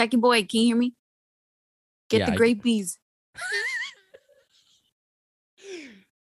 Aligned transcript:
Stacky 0.00 0.18
boy, 0.18 0.44
can 0.44 0.60
you 0.60 0.66
hear 0.66 0.76
me? 0.76 0.94
Get 2.08 2.20
Yeah, 2.20 2.30
the 2.30 2.36
grape 2.36 2.62
bees. 2.62 2.98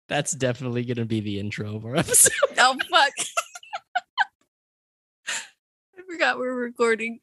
That's 0.09 0.33
definitely 0.33 0.85
gonna 0.85 1.07
be 1.07 1.21
the 1.21 1.39
intro 1.39 1.77
of 1.77 1.87
our 1.87 1.97
episode. 2.05 2.33
Oh 2.59 2.77
fuck. 2.91 3.13
I 5.29 6.03
forgot 6.11 6.39
we're 6.39 6.53
recording. 6.55 7.21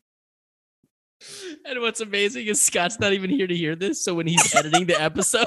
And 1.66 1.82
what's 1.82 2.02
amazing 2.02 2.48
is 2.48 2.62
Scott's 2.62 3.00
not 3.00 3.14
even 3.14 3.30
here 3.30 3.46
to 3.46 3.56
hear 3.56 3.76
this. 3.76 4.04
So 4.04 4.16
when 4.16 4.26
he's 4.26 4.56
editing 4.56 4.88
the 4.88 5.00
episode, 5.00 5.46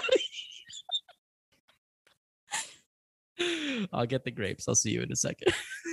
I'll 3.93 4.07
get 4.07 4.25
the 4.25 4.30
grapes. 4.30 4.69
I'll 4.69 4.75
see 4.75 4.91
you 4.91 5.00
in 5.03 5.11
a 5.11 5.16
second. 5.16 5.53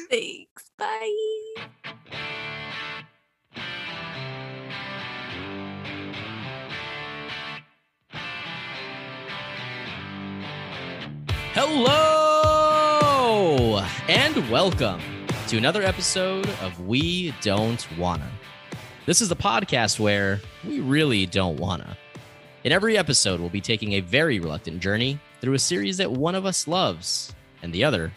Thanks. 0.10 0.70
Bye. 0.78 2.36
Hello 11.71 13.05
and 14.07 14.50
welcome 14.50 15.00
to 15.50 15.57
another 15.57 15.83
episode 15.83 16.50
of 16.64 16.87
We 16.87 17.32
Don't 17.41 17.87
Wanna. 17.96 18.32
This 19.05 19.21
is 19.21 19.29
the 19.29 19.36
podcast 19.36 20.00
where 20.00 20.41
we 20.68 20.79
really 20.79 21.27
don't 21.27 21.60
wanna. 21.60 21.96
In 22.63 22.71
every 22.71 22.97
episode, 22.97 23.39
we'll 23.39 23.51
be 23.51 23.61
taking 23.61 23.93
a 23.93 24.00
very 24.00 24.39
reluctant 24.39 24.79
journey 24.79 25.19
through 25.41 25.54
a 25.54 25.60
series 25.60 25.97
that 25.97 26.11
one 26.11 26.33
of 26.33 26.47
us 26.47 26.68
loves, 26.68 27.36
and 27.61 27.71
the 27.71 27.83
other, 27.83 28.11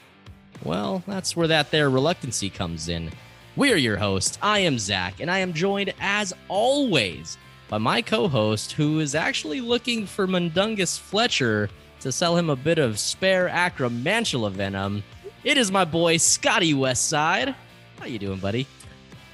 well, 0.65 1.02
that's 1.07 1.37
where 1.37 1.48
that 1.48 1.71
there 1.71 1.91
reluctancy 1.91 2.48
comes 2.48 2.88
in. 2.88 3.10
We 3.55 3.71
are 3.71 3.77
your 3.77 3.98
hosts. 3.98 4.38
I 4.41 4.60
am 4.60 4.79
Zach, 4.79 5.21
and 5.21 5.30
I 5.30 5.41
am 5.41 5.52
joined, 5.52 5.93
as 6.01 6.32
always, 6.48 7.37
by 7.69 7.77
my 7.77 8.01
co 8.01 8.29
host, 8.29 8.73
who 8.73 8.98
is 9.01 9.15
actually 9.15 9.60
looking 9.60 10.07
for 10.07 10.27
Mundungus 10.27 10.99
Fletcher 10.99 11.68
to 12.03 12.11
sell 12.13 12.37
him 12.37 12.51
a 12.51 12.57
bit 12.57 12.79
of 12.79 12.99
spare 12.99 13.49
acromantula 13.49 14.51
venom. 14.51 15.05
It 15.45 15.57
is 15.57 15.71
my 15.71 15.85
boy 15.85 16.17
Scotty 16.17 16.75
Westside. 16.75 17.55
How 17.99 18.07
you 18.07 18.19
doing, 18.19 18.39
buddy? 18.39 18.67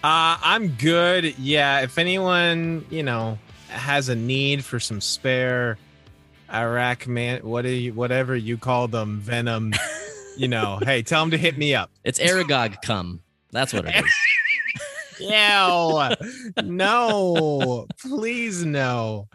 Uh, 0.04 0.36
I'm 0.42 0.68
good. 0.68 1.38
Yeah, 1.38 1.80
if 1.80 1.98
anyone, 1.98 2.84
you 2.90 3.02
know, 3.02 3.38
has 3.68 4.10
a 4.10 4.14
need 4.14 4.64
for 4.64 4.78
some 4.78 5.00
spare 5.00 5.78
Iraq 6.52 7.06
man, 7.06 7.40
what 7.42 7.62
do 7.62 7.70
you, 7.70 7.94
whatever 7.94 8.36
you 8.36 8.58
call 8.58 8.86
them, 8.86 9.18
venom, 9.20 9.72
you 10.36 10.48
know, 10.48 10.78
hey, 10.84 11.02
tell 11.02 11.22
them 11.22 11.30
to 11.30 11.38
hit 11.38 11.56
me 11.56 11.74
up. 11.74 11.90
It's 12.04 12.18
Aragog 12.18 12.82
cum. 12.82 13.20
That's 13.50 13.72
what 13.72 13.86
it 13.86 13.96
is. 13.96 14.04
Yeah, 15.20 16.14
no, 16.62 17.88
please 18.00 18.64
no. 18.64 19.26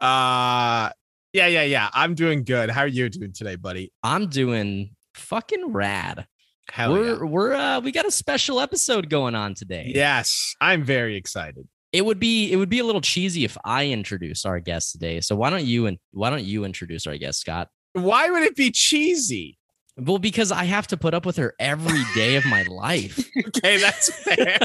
Uh, 0.00 0.90
yeah, 1.32 1.46
yeah, 1.46 1.62
yeah. 1.62 1.88
I'm 1.92 2.14
doing 2.14 2.44
good. 2.44 2.70
How 2.70 2.82
are 2.82 2.86
you 2.86 3.08
doing 3.08 3.32
today, 3.32 3.56
buddy? 3.56 3.92
I'm 4.02 4.28
doing 4.28 4.94
fucking 5.14 5.72
rad. 5.72 6.26
Hell 6.70 6.92
we're 6.92 7.16
yeah. 7.16 7.22
we're 7.22 7.52
uh 7.52 7.80
we 7.80 7.92
got 7.92 8.06
a 8.06 8.10
special 8.10 8.60
episode 8.60 9.10
going 9.10 9.34
on 9.34 9.54
today. 9.54 9.92
Yes, 9.94 10.54
I'm 10.60 10.84
very 10.84 11.16
excited. 11.16 11.66
It 11.92 12.04
would 12.04 12.18
be 12.18 12.50
it 12.50 12.56
would 12.56 12.70
be 12.70 12.78
a 12.78 12.84
little 12.84 13.00
cheesy 13.00 13.44
if 13.44 13.58
I 13.64 13.88
introduce 13.88 14.46
our 14.46 14.60
guest 14.60 14.92
today. 14.92 15.20
So 15.20 15.36
why 15.36 15.50
don't 15.50 15.64
you 15.64 15.86
and 15.86 15.98
why 16.12 16.30
don't 16.30 16.44
you 16.44 16.64
introduce 16.64 17.06
our 17.06 17.16
guest, 17.18 17.40
Scott? 17.40 17.68
Why 17.92 18.30
would 18.30 18.42
it 18.42 18.56
be 18.56 18.70
cheesy? 18.70 19.58
Well, 19.98 20.18
because 20.18 20.50
I 20.50 20.64
have 20.64 20.86
to 20.88 20.96
put 20.96 21.12
up 21.12 21.26
with 21.26 21.36
her 21.36 21.54
every 21.58 22.00
day 22.14 22.36
of 22.36 22.44
my 22.46 22.62
life. 22.64 23.28
Okay, 23.54 23.76
that's 23.78 24.12
fair. 24.24 24.58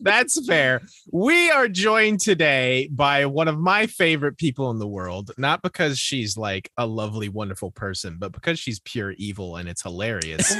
that's 0.00 0.44
fair. 0.46 0.82
We 1.12 1.50
are 1.50 1.68
joined 1.68 2.20
today 2.20 2.88
by 2.92 3.24
one 3.26 3.48
of 3.48 3.58
my 3.58 3.86
favorite 3.86 4.36
people 4.36 4.70
in 4.70 4.78
the 4.78 4.86
world, 4.86 5.30
not 5.38 5.62
because 5.62 5.98
she's 5.98 6.36
like 6.36 6.70
a 6.76 6.86
lovely, 6.86 7.28
wonderful 7.28 7.70
person, 7.70 8.16
but 8.18 8.32
because 8.32 8.58
she's 8.58 8.78
pure 8.80 9.12
evil 9.12 9.56
and 9.56 9.68
it's 9.68 9.82
hilarious. 9.82 10.54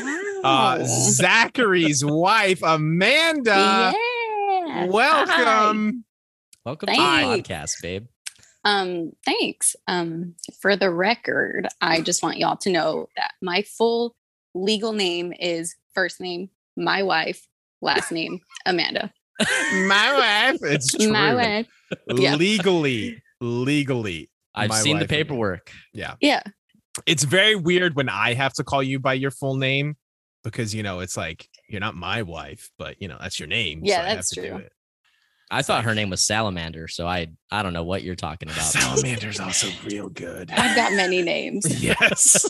Uh, 0.44 0.78
Zachary's 0.84 2.04
wife, 2.04 2.62
Amanda. 2.62 3.92
yeah. 3.94 4.86
Welcome. 4.86 6.04
Welcome 6.64 6.86
to 6.86 6.94
Thanks. 6.94 7.48
the 7.48 7.54
podcast, 7.54 7.82
babe. 7.82 8.06
Um, 8.66 9.12
thanks. 9.24 9.76
Um, 9.86 10.34
for 10.60 10.76
the 10.76 10.90
record, 10.90 11.68
I 11.80 12.00
just 12.00 12.22
want 12.22 12.38
y'all 12.38 12.56
to 12.58 12.70
know 12.70 13.08
that 13.16 13.32
my 13.40 13.62
full 13.62 14.16
legal 14.54 14.92
name 14.92 15.32
is 15.38 15.76
first 15.94 16.20
name, 16.20 16.50
my 16.76 17.04
wife, 17.04 17.46
last 17.80 18.10
name, 18.10 18.40
Amanda. 18.66 19.12
My 19.38 20.50
wife. 20.52 20.58
It's 20.62 20.92
true. 20.98 21.12
My 21.12 21.32
wife. 21.34 21.68
yeah. 22.08 22.34
Legally, 22.34 23.22
legally. 23.40 24.30
I've 24.54 24.70
My 24.70 24.76
seen 24.76 24.96
the 24.96 25.04
wife, 25.04 25.10
Amanda. 25.10 25.24
paperwork. 25.24 25.70
Yeah. 25.94 26.14
Yeah. 26.20 26.42
it's 27.06 27.22
very 27.22 27.54
weird 27.54 27.94
when 27.94 28.08
I 28.08 28.34
have 28.34 28.52
to 28.54 28.64
call 28.64 28.82
you 28.82 28.98
by 28.98 29.14
your 29.14 29.30
full 29.30 29.54
name 29.56 29.96
because 30.42 30.74
you 30.74 30.82
know 30.82 31.00
it's 31.00 31.16
like 31.16 31.48
you're 31.68 31.80
not 31.80 31.94
my 31.94 32.22
wife, 32.22 32.70
but 32.78 33.00
you 33.00 33.06
know 33.06 33.18
that's 33.20 33.38
your 33.38 33.48
name. 33.48 33.80
Yeah, 33.84 33.96
so 33.96 34.02
I 34.02 34.06
have 34.06 34.16
that's 34.16 34.30
to 34.30 34.42
do 34.42 34.48
true. 34.48 34.64
It. 35.50 35.54
I 35.54 35.62
thought 35.62 35.84
her 35.84 35.94
name 35.94 36.10
was 36.10 36.24
Salamander, 36.24 36.88
so 36.88 37.06
I 37.06 37.28
I 37.50 37.62
don't 37.62 37.72
know 37.72 37.84
what 37.84 38.02
you're 38.02 38.14
talking 38.16 38.48
about. 38.48 38.62
Salamander's 38.62 39.40
also 39.40 39.68
real 39.84 40.08
good. 40.08 40.50
I've 40.50 40.76
got 40.76 40.92
many 40.92 41.22
names. 41.22 41.82
yes, 41.82 42.48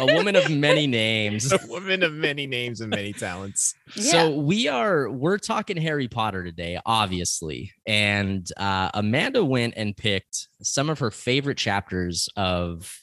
a 0.00 0.14
woman 0.14 0.36
of 0.36 0.50
many 0.50 0.86
names. 0.86 1.52
a 1.52 1.58
woman 1.68 2.02
of 2.02 2.12
many 2.12 2.46
names 2.46 2.80
and 2.80 2.90
many 2.90 3.12
talents. 3.12 3.74
Yeah. 3.94 4.10
So 4.10 4.30
we 4.36 4.68
are 4.68 5.10
we're 5.10 5.38
talking 5.38 5.76
Harry 5.76 6.08
Potter 6.08 6.42
today, 6.42 6.80
obviously, 6.86 7.72
and 7.86 8.46
uh, 8.56 8.90
Amanda 8.94 9.44
went 9.44 9.74
and 9.76 9.96
picked 9.96 10.48
some 10.62 10.90
of 10.90 10.98
her 11.00 11.10
favorite 11.10 11.58
chapters 11.58 12.28
of 12.36 12.98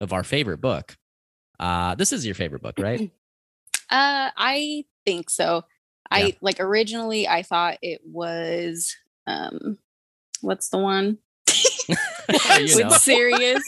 of 0.00 0.12
our 0.12 0.24
favorite 0.24 0.60
book. 0.60 0.96
Uh, 1.60 1.94
this 1.94 2.12
is 2.12 2.26
your 2.26 2.34
favorite 2.34 2.62
book, 2.62 2.78
right? 2.78 3.10
Uh, 3.90 4.30
I 4.36 4.84
think 5.04 5.28
so. 5.28 5.62
I 6.10 6.22
Yeah. 6.22 6.32
like 6.40 6.60
originally 6.60 7.26
I 7.28 7.42
thought 7.42 7.78
it 7.82 8.00
was 8.04 8.94
um 9.26 9.78
what's 10.40 10.68
the 10.68 10.78
one 10.78 11.18
you 11.88 11.96
with 12.28 12.78
know, 12.78 12.88
Sirius, 12.90 13.62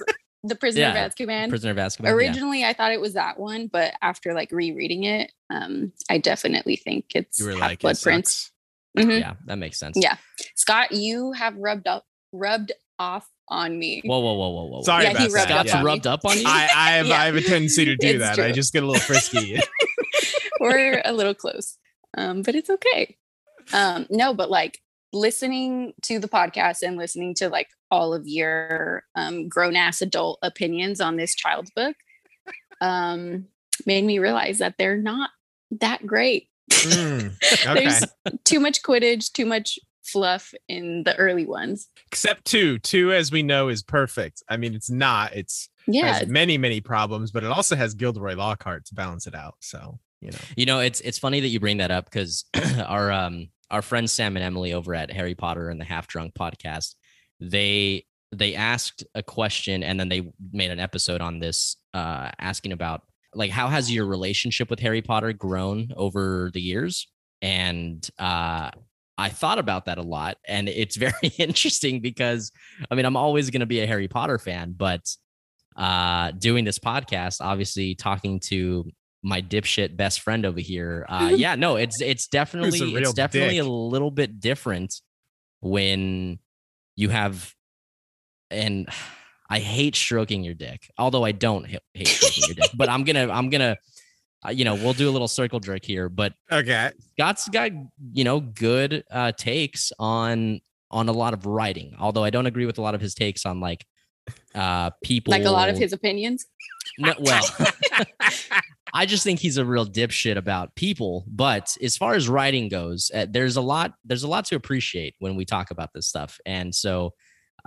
the 0.44 0.54
prisoner 0.54 0.82
Yeah, 0.82 1.04
of 1.06 1.14
Azkaban. 1.14 1.48
Prisoner 1.48 1.70
of 1.72 1.76
Azkaban. 1.78 2.04
yeah. 2.04 2.10
Originally 2.12 2.64
I 2.64 2.72
thought 2.72 2.92
it 2.92 3.00
was 3.00 3.14
that 3.14 3.38
one, 3.38 3.66
but 3.68 3.94
after 4.02 4.32
like 4.34 4.50
rereading 4.52 5.04
it, 5.04 5.32
um, 5.50 5.92
I 6.10 6.18
definitely 6.18 6.76
think 6.76 7.06
it's 7.14 7.38
You 7.40 7.46
were 7.46 7.52
Half 7.52 7.60
like, 7.60 7.80
Blood 7.80 7.96
it 7.96 8.02
Prince. 8.02 8.32
sucks. 8.32 8.52
Mhm. 9.06 9.20
Yeah, 9.20 9.34
that 9.46 9.58
makes 9.58 9.78
sense. 9.78 9.96
Yeah. 10.00 10.16
Scott, 10.54 10.92
you 10.92 11.32
have 11.32 11.54
rubbed 11.56 11.86
up 11.86 12.04
rubbed 12.32 12.72
off 12.98 13.28
on 13.48 13.78
me. 13.78 14.00
Whoa, 14.04 14.18
whoa, 14.20 14.32
whoa, 14.34 14.48
whoa, 14.50 14.64
whoa. 14.66 14.82
Sorry 14.82 15.04
Yeah, 15.04 15.10
about 15.12 15.20
rubbed 15.30 15.34
that. 15.34 15.48
Scott's 15.48 15.70
up 15.72 15.76
on 15.76 15.84
me. 15.84 15.86
rubbed 15.86 16.06
up 16.06 16.20
on 16.24 16.36
you. 16.38 16.44
I, 16.46 16.68
I 16.74 16.90
have 16.92 17.06
Yeah. 17.06 17.20
I 17.20 17.24
have 17.26 17.36
a 17.36 17.40
tendency 17.42 17.84
to 17.84 17.96
do 17.96 18.06
It's 18.08 18.18
that. 18.20 18.38
I 18.38 18.52
just 18.52 18.72
get 18.72 18.82
a 18.82 18.86
little 18.86 19.00
frisky. 19.02 19.60
We're 20.60 21.02
a 21.04 21.12
little 21.12 21.34
close, 21.34 21.76
um, 22.16 22.42
but 22.42 22.54
it's 22.54 22.70
okay. 22.70 23.16
Um, 23.72 24.06
no, 24.10 24.34
but 24.34 24.50
like 24.50 24.80
listening 25.12 25.92
to 26.02 26.18
the 26.18 26.28
podcast 26.28 26.82
and 26.82 26.96
listening 26.96 27.34
to 27.34 27.48
like 27.48 27.68
all 27.90 28.12
of 28.12 28.26
your 28.26 29.04
um, 29.14 29.48
grown 29.48 29.76
ass 29.76 30.02
adult 30.02 30.38
opinions 30.42 31.00
on 31.00 31.16
this 31.16 31.34
child's 31.34 31.70
book 31.70 31.96
um, 32.80 33.46
made 33.86 34.04
me 34.04 34.18
realize 34.18 34.58
that 34.58 34.74
they're 34.78 34.98
not 34.98 35.30
that 35.70 36.06
great. 36.06 36.48
Mm, 36.70 37.32
okay. 37.66 37.74
There's 37.74 38.04
too 38.44 38.60
much 38.60 38.82
Quidditch, 38.82 39.32
too 39.32 39.46
much 39.46 39.78
fluff 40.02 40.54
in 40.68 41.02
the 41.04 41.16
early 41.16 41.46
ones. 41.46 41.88
Except 42.06 42.44
two. 42.44 42.78
Two, 42.78 43.12
as 43.12 43.32
we 43.32 43.42
know, 43.42 43.68
is 43.68 43.82
perfect. 43.82 44.42
I 44.48 44.56
mean, 44.56 44.74
it's 44.74 44.90
not. 44.90 45.34
It's 45.34 45.68
Yeah, 45.86 46.12
has 46.12 46.28
many, 46.28 46.58
many 46.58 46.80
problems, 46.80 47.30
but 47.30 47.44
it 47.44 47.50
also 47.50 47.76
has 47.76 47.94
Gilderoy 47.94 48.34
Lockhart 48.34 48.84
to 48.86 48.94
balance 48.94 49.26
it 49.26 49.34
out. 49.34 49.56
So, 49.60 49.98
you 50.20 50.30
know. 50.30 50.38
You 50.56 50.66
know, 50.66 50.80
it's 50.80 51.00
it's 51.00 51.18
funny 51.18 51.40
that 51.40 51.48
you 51.48 51.60
bring 51.60 51.78
that 51.78 51.90
up 51.90 52.06
because 52.06 52.44
our 52.86 53.10
um 53.12 53.48
our 53.70 53.82
friends 53.82 54.12
Sam 54.12 54.36
and 54.36 54.44
Emily 54.44 54.72
over 54.72 54.94
at 54.94 55.10
Harry 55.10 55.34
Potter 55.34 55.68
and 55.68 55.80
the 55.80 55.84
Half 55.84 56.06
Drunk 56.06 56.34
podcast, 56.34 56.94
they 57.40 58.04
they 58.32 58.54
asked 58.54 59.04
a 59.14 59.22
question 59.22 59.82
and 59.82 59.98
then 59.98 60.08
they 60.08 60.32
made 60.52 60.70
an 60.70 60.80
episode 60.80 61.20
on 61.20 61.38
this 61.38 61.76
uh 61.94 62.30
asking 62.38 62.72
about 62.72 63.02
like 63.34 63.50
how 63.50 63.68
has 63.68 63.92
your 63.92 64.06
relationship 64.06 64.70
with 64.70 64.80
Harry 64.80 65.02
Potter 65.02 65.32
grown 65.32 65.90
over 65.96 66.50
the 66.52 66.60
years? 66.60 67.06
And 67.42 68.08
uh 68.18 68.70
I 69.18 69.30
thought 69.30 69.58
about 69.58 69.86
that 69.86 69.98
a 69.98 70.02
lot 70.02 70.38
and 70.46 70.68
it's 70.68 70.96
very 71.08 71.32
interesting 71.38 72.00
because 72.00 72.50
I 72.90 72.94
mean 72.94 73.04
I'm 73.04 73.16
always 73.16 73.50
going 73.50 73.60
to 73.60 73.66
be 73.66 73.80
a 73.80 73.86
Harry 73.86 74.08
Potter 74.08 74.38
fan, 74.38 74.74
but 74.76 75.02
uh 75.76 76.30
doing 76.30 76.64
this 76.64 76.78
podcast 76.78 77.36
obviously 77.40 77.94
talking 77.94 78.40
to 78.40 78.90
my 79.22 79.42
dipshit 79.42 79.96
best 79.96 80.20
friend 80.20 80.46
over 80.46 80.60
here. 80.60 81.06
Uh, 81.08 81.32
yeah, 81.34 81.54
no, 81.54 81.76
it's 81.76 82.00
it's 82.00 82.26
definitely 82.28 82.94
it's 82.94 83.12
definitely 83.12 83.58
a 83.58 83.64
little 83.64 84.10
bit 84.10 84.40
different 84.40 84.94
when 85.60 86.38
you 86.96 87.08
have 87.08 87.52
and 88.50 88.88
I 89.48 89.60
hate 89.60 89.94
stroking 89.94 90.42
your 90.42 90.54
dick. 90.54 90.90
Although 90.98 91.24
I 91.24 91.30
don't 91.32 91.70
ha- 91.70 91.78
hate 91.94 92.08
stroking 92.08 92.44
your 92.48 92.54
dick, 92.56 92.70
but 92.74 92.88
I'm 92.88 93.04
gonna 93.04 93.28
I'm 93.32 93.48
gonna 93.48 93.76
uh, 94.46 94.50
you 94.50 94.64
know 94.64 94.74
we'll 94.74 94.92
do 94.92 95.08
a 95.08 95.12
little 95.12 95.28
circle 95.28 95.60
jerk 95.60 95.84
here. 95.84 96.08
But 96.08 96.32
Okay. 96.50 96.90
Scott's 97.12 97.48
got 97.48 97.70
you 98.12 98.24
know 98.24 98.40
good 98.40 99.04
uh, 99.10 99.32
takes 99.32 99.92
on 99.98 100.60
on 100.90 101.08
a 101.08 101.12
lot 101.12 101.32
of 101.32 101.46
writing. 101.46 101.94
Although 101.98 102.24
I 102.24 102.30
don't 102.30 102.46
agree 102.46 102.66
with 102.66 102.78
a 102.78 102.82
lot 102.82 102.94
of 102.94 103.00
his 103.00 103.14
takes 103.14 103.46
on 103.46 103.60
like 103.60 103.84
uh 104.54 104.90
people 105.02 105.30
Like 105.32 105.44
a 105.44 105.50
lot 105.50 105.68
of 105.68 105.78
his 105.78 105.92
opinions. 105.92 106.46
No, 106.98 107.14
well, 107.18 107.42
I 108.94 109.04
just 109.04 109.24
think 109.24 109.40
he's 109.40 109.58
a 109.58 109.64
real 109.64 109.84
dipshit 109.84 110.36
about 110.36 110.74
people. 110.76 111.24
But 111.28 111.76
as 111.82 111.96
far 111.96 112.14
as 112.14 112.28
writing 112.28 112.68
goes, 112.68 113.10
uh, 113.14 113.26
there's 113.28 113.56
a 113.56 113.60
lot. 113.60 113.92
There's 114.04 114.22
a 114.22 114.28
lot 114.28 114.46
to 114.46 114.56
appreciate 114.56 115.14
when 115.18 115.36
we 115.36 115.44
talk 115.44 115.70
about 115.70 115.90
this 115.92 116.06
stuff. 116.06 116.38
And 116.46 116.74
so, 116.74 117.12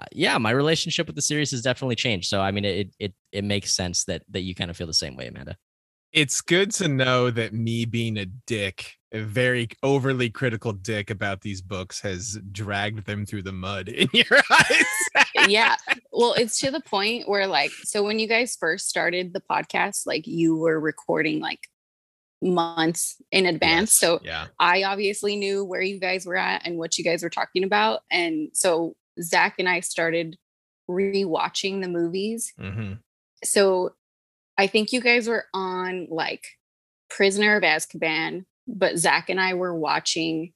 uh, 0.01 0.05
yeah, 0.11 0.37
my 0.39 0.49
relationship 0.51 1.05
with 1.05 1.15
the 1.15 1.21
series 1.21 1.51
has 1.51 1.61
definitely 1.61 1.95
changed. 1.95 2.27
So, 2.29 2.41
I 2.41 2.51
mean, 2.51 2.65
it 2.65 2.95
it 2.99 3.13
it 3.31 3.43
makes 3.43 3.75
sense 3.75 4.05
that 4.05 4.23
that 4.29 4.41
you 4.41 4.55
kind 4.55 4.71
of 4.71 4.77
feel 4.77 4.87
the 4.87 4.93
same 4.93 5.15
way, 5.15 5.27
Amanda. 5.27 5.57
it's 6.11 6.41
good 6.41 6.71
to 6.71 6.87
know 6.87 7.29
that 7.29 7.53
me 7.53 7.85
being 7.85 8.17
a 8.17 8.25
dick, 8.47 8.95
a 9.11 9.21
very 9.21 9.67
overly 9.81 10.29
critical 10.29 10.71
dick 10.71 11.09
about 11.09 11.41
these 11.41 11.61
books, 11.61 11.99
has 12.01 12.37
dragged 12.51 13.05
them 13.05 13.25
through 13.25 13.43
the 13.43 13.51
mud 13.51 13.89
in 13.89 14.07
your 14.13 14.39
eyes. 14.51 15.47
yeah. 15.47 15.75
Well, 16.11 16.33
it's 16.33 16.59
to 16.59 16.71
the 16.71 16.81
point 16.81 17.27
where 17.27 17.47
like 17.47 17.71
so 17.71 18.03
when 18.03 18.19
you 18.19 18.27
guys 18.27 18.55
first 18.59 18.87
started 18.87 19.33
the 19.33 19.41
podcast, 19.41 20.05
like 20.05 20.27
you 20.27 20.55
were 20.57 20.79
recording 20.79 21.39
like 21.39 21.67
months 22.41 23.15
in 23.31 23.45
advance. 23.45 23.89
Yes, 23.89 23.93
So 23.93 24.19
yeah, 24.23 24.47
I 24.59 24.83
obviously 24.83 25.35
knew 25.35 25.63
where 25.65 25.81
you 25.81 25.99
guys 25.99 26.25
were 26.25 26.37
at 26.37 26.65
and 26.65 26.77
what 26.77 26.97
you 26.97 27.03
guys 27.03 27.23
were 27.23 27.29
talking 27.29 27.63
about. 27.63 28.01
And 28.11 28.49
so 28.53 28.95
Zach 29.21 29.55
and 29.59 29.67
I 29.67 29.81
started 29.81 30.37
rewatching 30.89 31.81
the 31.81 31.89
movies. 31.89 32.53
hmm 32.59 32.93
So 33.43 33.95
I 34.57 34.67
think 34.67 34.91
you 34.91 35.01
guys 35.01 35.27
were 35.27 35.45
on 35.53 36.07
like 36.09 36.45
Prisoner 37.09 37.55
of 37.55 37.63
Azkaban, 37.63 38.45
but 38.75 38.97
Zach 38.97 39.29
and 39.29 39.39
I 39.39 39.53
were 39.55 39.75
watching 39.75 40.53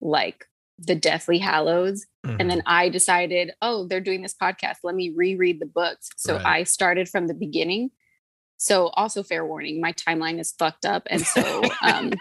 like 0.00 0.46
the 0.78 0.94
Deathly 0.94 1.38
Hallows. 1.38 2.06
Mm-hmm. 2.26 2.36
And 2.40 2.50
then 2.50 2.62
I 2.66 2.88
decided, 2.88 3.52
oh, 3.60 3.86
they're 3.86 4.00
doing 4.00 4.22
this 4.22 4.34
podcast. 4.34 4.76
Let 4.82 4.94
me 4.94 5.10
reread 5.14 5.60
the 5.60 5.66
books. 5.66 6.08
So 6.16 6.36
Right. 6.36 6.46
I 6.46 6.62
started 6.64 7.08
from 7.08 7.26
the 7.26 7.34
beginning. 7.34 7.90
So 8.56 8.88
also 8.88 9.22
fair 9.22 9.44
warning, 9.46 9.80
my 9.80 9.92
timeline 9.92 10.38
is 10.40 10.52
fucked 10.58 10.84
up. 10.86 11.06
And 11.10 11.20
so 11.26 11.62
um, 11.82 12.12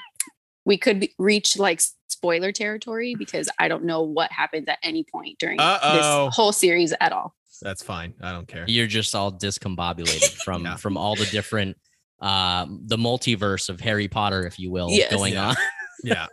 we 0.66 0.78
could 0.78 1.00
be- 1.02 1.14
reach 1.18 1.58
like 1.58 1.82
spoiler 2.08 2.52
territory 2.52 3.16
because 3.18 3.50
I 3.60 3.68
don't 3.70 3.86
know 3.86 4.02
what 4.04 4.32
happens 4.32 4.68
at 4.68 4.80
any 4.84 5.06
point 5.10 5.38
during 5.40 5.60
Uh-oh. 5.60 6.26
this 6.28 6.36
whole 6.36 6.52
series 6.52 6.94
at 7.00 7.12
all. 7.14 7.34
that's 7.62 7.84
fine. 7.84 8.14
I 8.22 8.32
don't 8.34 8.48
care. 8.48 8.66
You're 8.68 8.88
just 8.88 9.16
all 9.16 9.32
discombobulated 9.32 10.34
from 10.44 10.64
Yeah. 10.66 10.76
from 10.76 10.98
all 10.98 11.16
the 11.16 11.26
different 11.28 11.78
uh 12.22 12.66
the 12.86 12.98
multiverse 12.98 13.70
of 13.70 13.80
Harry 13.80 14.08
Potter, 14.08 14.46
if 14.46 14.60
you 14.60 14.72
will, 14.72 14.90
Yes. 14.90 15.12
going 15.14 15.34
Yeah. 15.34 15.50
on. 15.50 15.56
Yeah. 16.04 16.28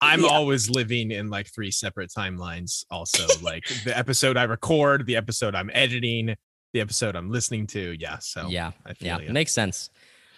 I'm 0.00 0.20
Yeah. 0.22 0.28
always 0.28 0.68
living 0.70 1.10
in 1.10 1.28
like 1.30 1.48
three 1.52 1.70
separate 1.70 2.10
timelines. 2.16 2.84
Also, 2.90 3.26
like 3.42 3.64
the 3.84 3.96
episode 3.96 4.36
I 4.36 4.44
record, 4.44 5.06
the 5.06 5.16
episode 5.16 5.54
I'm 5.54 5.70
editing, 5.72 6.36
the 6.74 6.80
episode 6.80 7.16
I'm 7.16 7.30
listening 7.30 7.66
to. 7.68 7.96
Yeah. 7.98 8.18
So 8.18 8.48
yeah. 8.48 8.72
I 8.86 8.92
feel 8.94 9.08
Yeah, 9.08 9.18
you. 9.26 9.32
makes 9.32 9.52
sense. 9.52 9.90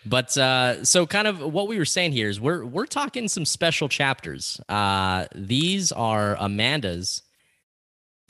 But 0.06 0.34
uh, 0.38 0.82
so 0.84 1.06
kind 1.06 1.26
of 1.26 1.40
what 1.40 1.69
we 1.69 1.76
were 1.78 1.84
saying 1.84 2.12
here 2.12 2.28
is 2.31 2.40
we're 2.40 2.64
we're 2.64 2.86
talking 2.86 3.28
some 3.28 3.44
special 3.44 3.88
chapters. 3.88 4.58
Uh, 4.69 5.26
these 5.34 5.93
are 5.93 6.36
Amanda's, 6.40 7.22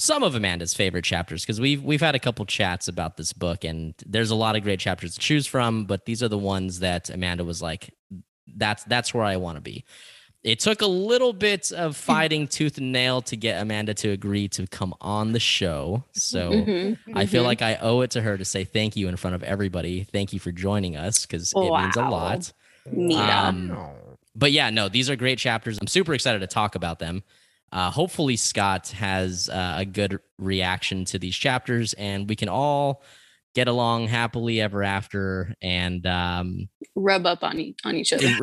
some 0.00 0.22
of 0.22 0.34
Amanda's 0.34 0.72
favorite 0.72 1.04
chapters 1.04 1.42
because 1.42 1.60
we've 1.60 1.82
we've 1.84 2.00
had 2.00 2.14
a 2.14 2.18
couple 2.18 2.46
chats 2.46 2.88
about 2.88 3.16
this 3.18 3.32
book 3.32 3.64
and 3.64 3.94
there's 4.06 4.30
a 4.30 4.34
lot 4.34 4.56
of 4.56 4.62
great 4.62 4.80
chapters 4.80 5.14
to 5.14 5.20
choose 5.20 5.46
from. 5.46 5.84
But 5.84 6.06
these 6.06 6.22
are 6.22 6.28
the 6.28 6.38
ones 6.38 6.80
that 6.80 7.10
Amanda 7.10 7.44
was 7.44 7.60
like, 7.60 7.92
that's 8.56 8.82
that's 8.84 9.12
where 9.12 9.24
I 9.24 9.36
want 9.36 9.56
to 9.56 9.60
be. 9.60 9.84
It 10.42 10.58
took 10.58 10.80
a 10.80 10.86
little 10.86 11.34
bit 11.34 11.70
of 11.70 11.96
fighting 12.12 12.48
tooth 12.48 12.78
and 12.78 12.92
nail 12.92 13.20
to 13.22 13.36
get 13.36 13.60
Amanda 13.60 13.92
to 13.94 14.08
agree 14.08 14.48
to 14.48 14.66
come 14.66 14.94
on 15.02 15.32
the 15.32 15.40
show. 15.40 16.02
So. 16.12 16.50
Mhm, 16.50 16.98
I 17.14 17.26
feel 17.26 17.42
like 17.42 17.60
I 17.60 17.76
owe 17.76 18.00
it 18.00 18.10
to 18.12 18.22
her 18.22 18.38
to 18.38 18.44
say 18.44 18.64
thank 18.64 18.96
you 18.96 19.06
in 19.08 19.16
front 19.16 19.36
of 19.36 19.42
everybody. 19.42 20.04
Thank 20.04 20.32
you 20.32 20.40
for 20.40 20.50
joining 20.50 20.96
us 20.96 21.26
because 21.26 21.52
it 21.54 21.58
means 21.58 21.96
a 21.96 22.08
lot. 22.08 22.52
Nita. 22.90 23.20
Um, 23.46 23.78
But 24.34 24.52
yeah, 24.52 24.70
no, 24.70 24.88
these 24.88 25.10
are 25.10 25.16
great 25.16 25.38
chapters. 25.38 25.78
I'm 25.78 25.86
super 25.88 26.14
excited 26.14 26.38
to 26.38 26.46
talk 26.46 26.74
about 26.74 27.00
them. 27.00 27.22
Uh, 27.72 27.90
hopefully, 27.90 28.36
Scott 28.36 28.88
has 28.88 29.48
uh, 29.48 29.76
a 29.78 29.84
good 29.84 30.18
reaction 30.38 31.04
to 31.06 31.18
these 31.18 31.36
chapters, 31.36 31.92
and 31.94 32.28
we 32.28 32.34
can 32.36 32.48
all 32.48 33.02
get 33.54 33.68
along 33.68 34.08
happily 34.08 34.60
ever 34.60 34.82
after. 34.82 35.54
And 35.62 36.04
um, 36.06 36.68
rub 36.96 37.26
up 37.26 37.44
on, 37.44 37.60
e- 37.60 37.76
on 37.84 37.94
each 37.94 38.12
other. 38.12 38.26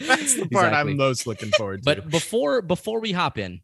That's 0.00 0.34
the 0.34 0.48
part 0.50 0.66
Exactly. 0.68 0.92
I'm 0.92 0.96
most 0.96 1.26
looking 1.26 1.50
forward 1.50 1.82
to. 1.82 1.84
But 1.84 2.08
before 2.08 2.62
before 2.62 3.00
we 3.00 3.12
hop 3.12 3.38
in, 3.38 3.60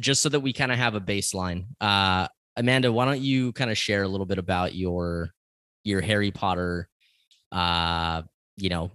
just 0.00 0.22
so 0.22 0.28
that 0.28 0.40
we 0.40 0.52
kind 0.52 0.72
of 0.72 0.78
have 0.78 0.94
a 0.94 1.00
baseline, 1.00 1.66
uh, 1.80 2.28
Amanda, 2.56 2.90
why 2.92 3.04
don't 3.04 3.20
you 3.20 3.52
kind 3.52 3.70
of 3.70 3.78
share 3.78 4.02
a 4.02 4.08
little 4.08 4.26
bit 4.26 4.38
about 4.38 4.74
your 4.74 5.30
your 5.84 6.00
Harry 6.00 6.30
Potter, 6.30 6.88
uh, 7.52 8.22
you 8.56 8.68
know, 8.68 8.90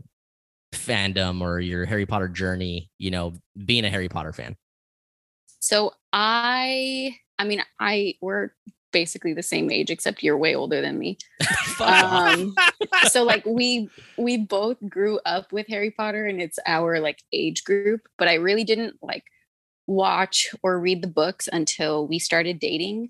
fandom 0.74 1.42
or 1.42 1.60
your 1.60 1.86
Harry 1.86 2.06
Potter 2.06 2.28
journey? 2.28 2.90
You 2.98 3.12
know, 3.12 3.34
being 3.66 3.86
a 3.86 3.90
Harry 3.90 4.10
Potter 4.10 4.34
fan. 4.34 4.56
So 5.60 5.94
I, 6.14 7.16
I 7.40 7.44
mean, 7.46 7.62
I 7.80 8.16
we're 8.22 8.52
basically 8.92 9.34
the 9.34 9.44
same 9.44 9.72
age, 9.72 9.90
except 9.90 10.24
you're 10.24 10.38
way 10.38 10.56
older 10.56 10.82
than 10.82 10.98
me. 11.00 11.18
Um, 11.80 12.54
so 13.08 13.24
like 13.24 13.44
we 13.46 13.92
we 14.18 14.38
both 14.38 14.78
grew 14.88 15.20
up 15.26 15.52
with 15.52 15.68
Harry 15.68 15.90
Potter, 15.92 16.26
and 16.26 16.42
it's 16.42 16.60
our 16.68 17.00
like 17.00 17.24
age 17.34 17.64
group. 17.64 18.02
But 18.20 18.28
I 18.28 18.36
really 18.36 18.64
didn't 18.64 18.98
like 19.02 19.24
watch 19.88 20.50
or 20.64 20.80
read 20.80 21.02
the 21.02 21.08
books 21.08 21.50
until 21.52 22.08
we 22.08 22.20
started 22.20 22.60
dating, 22.60 23.10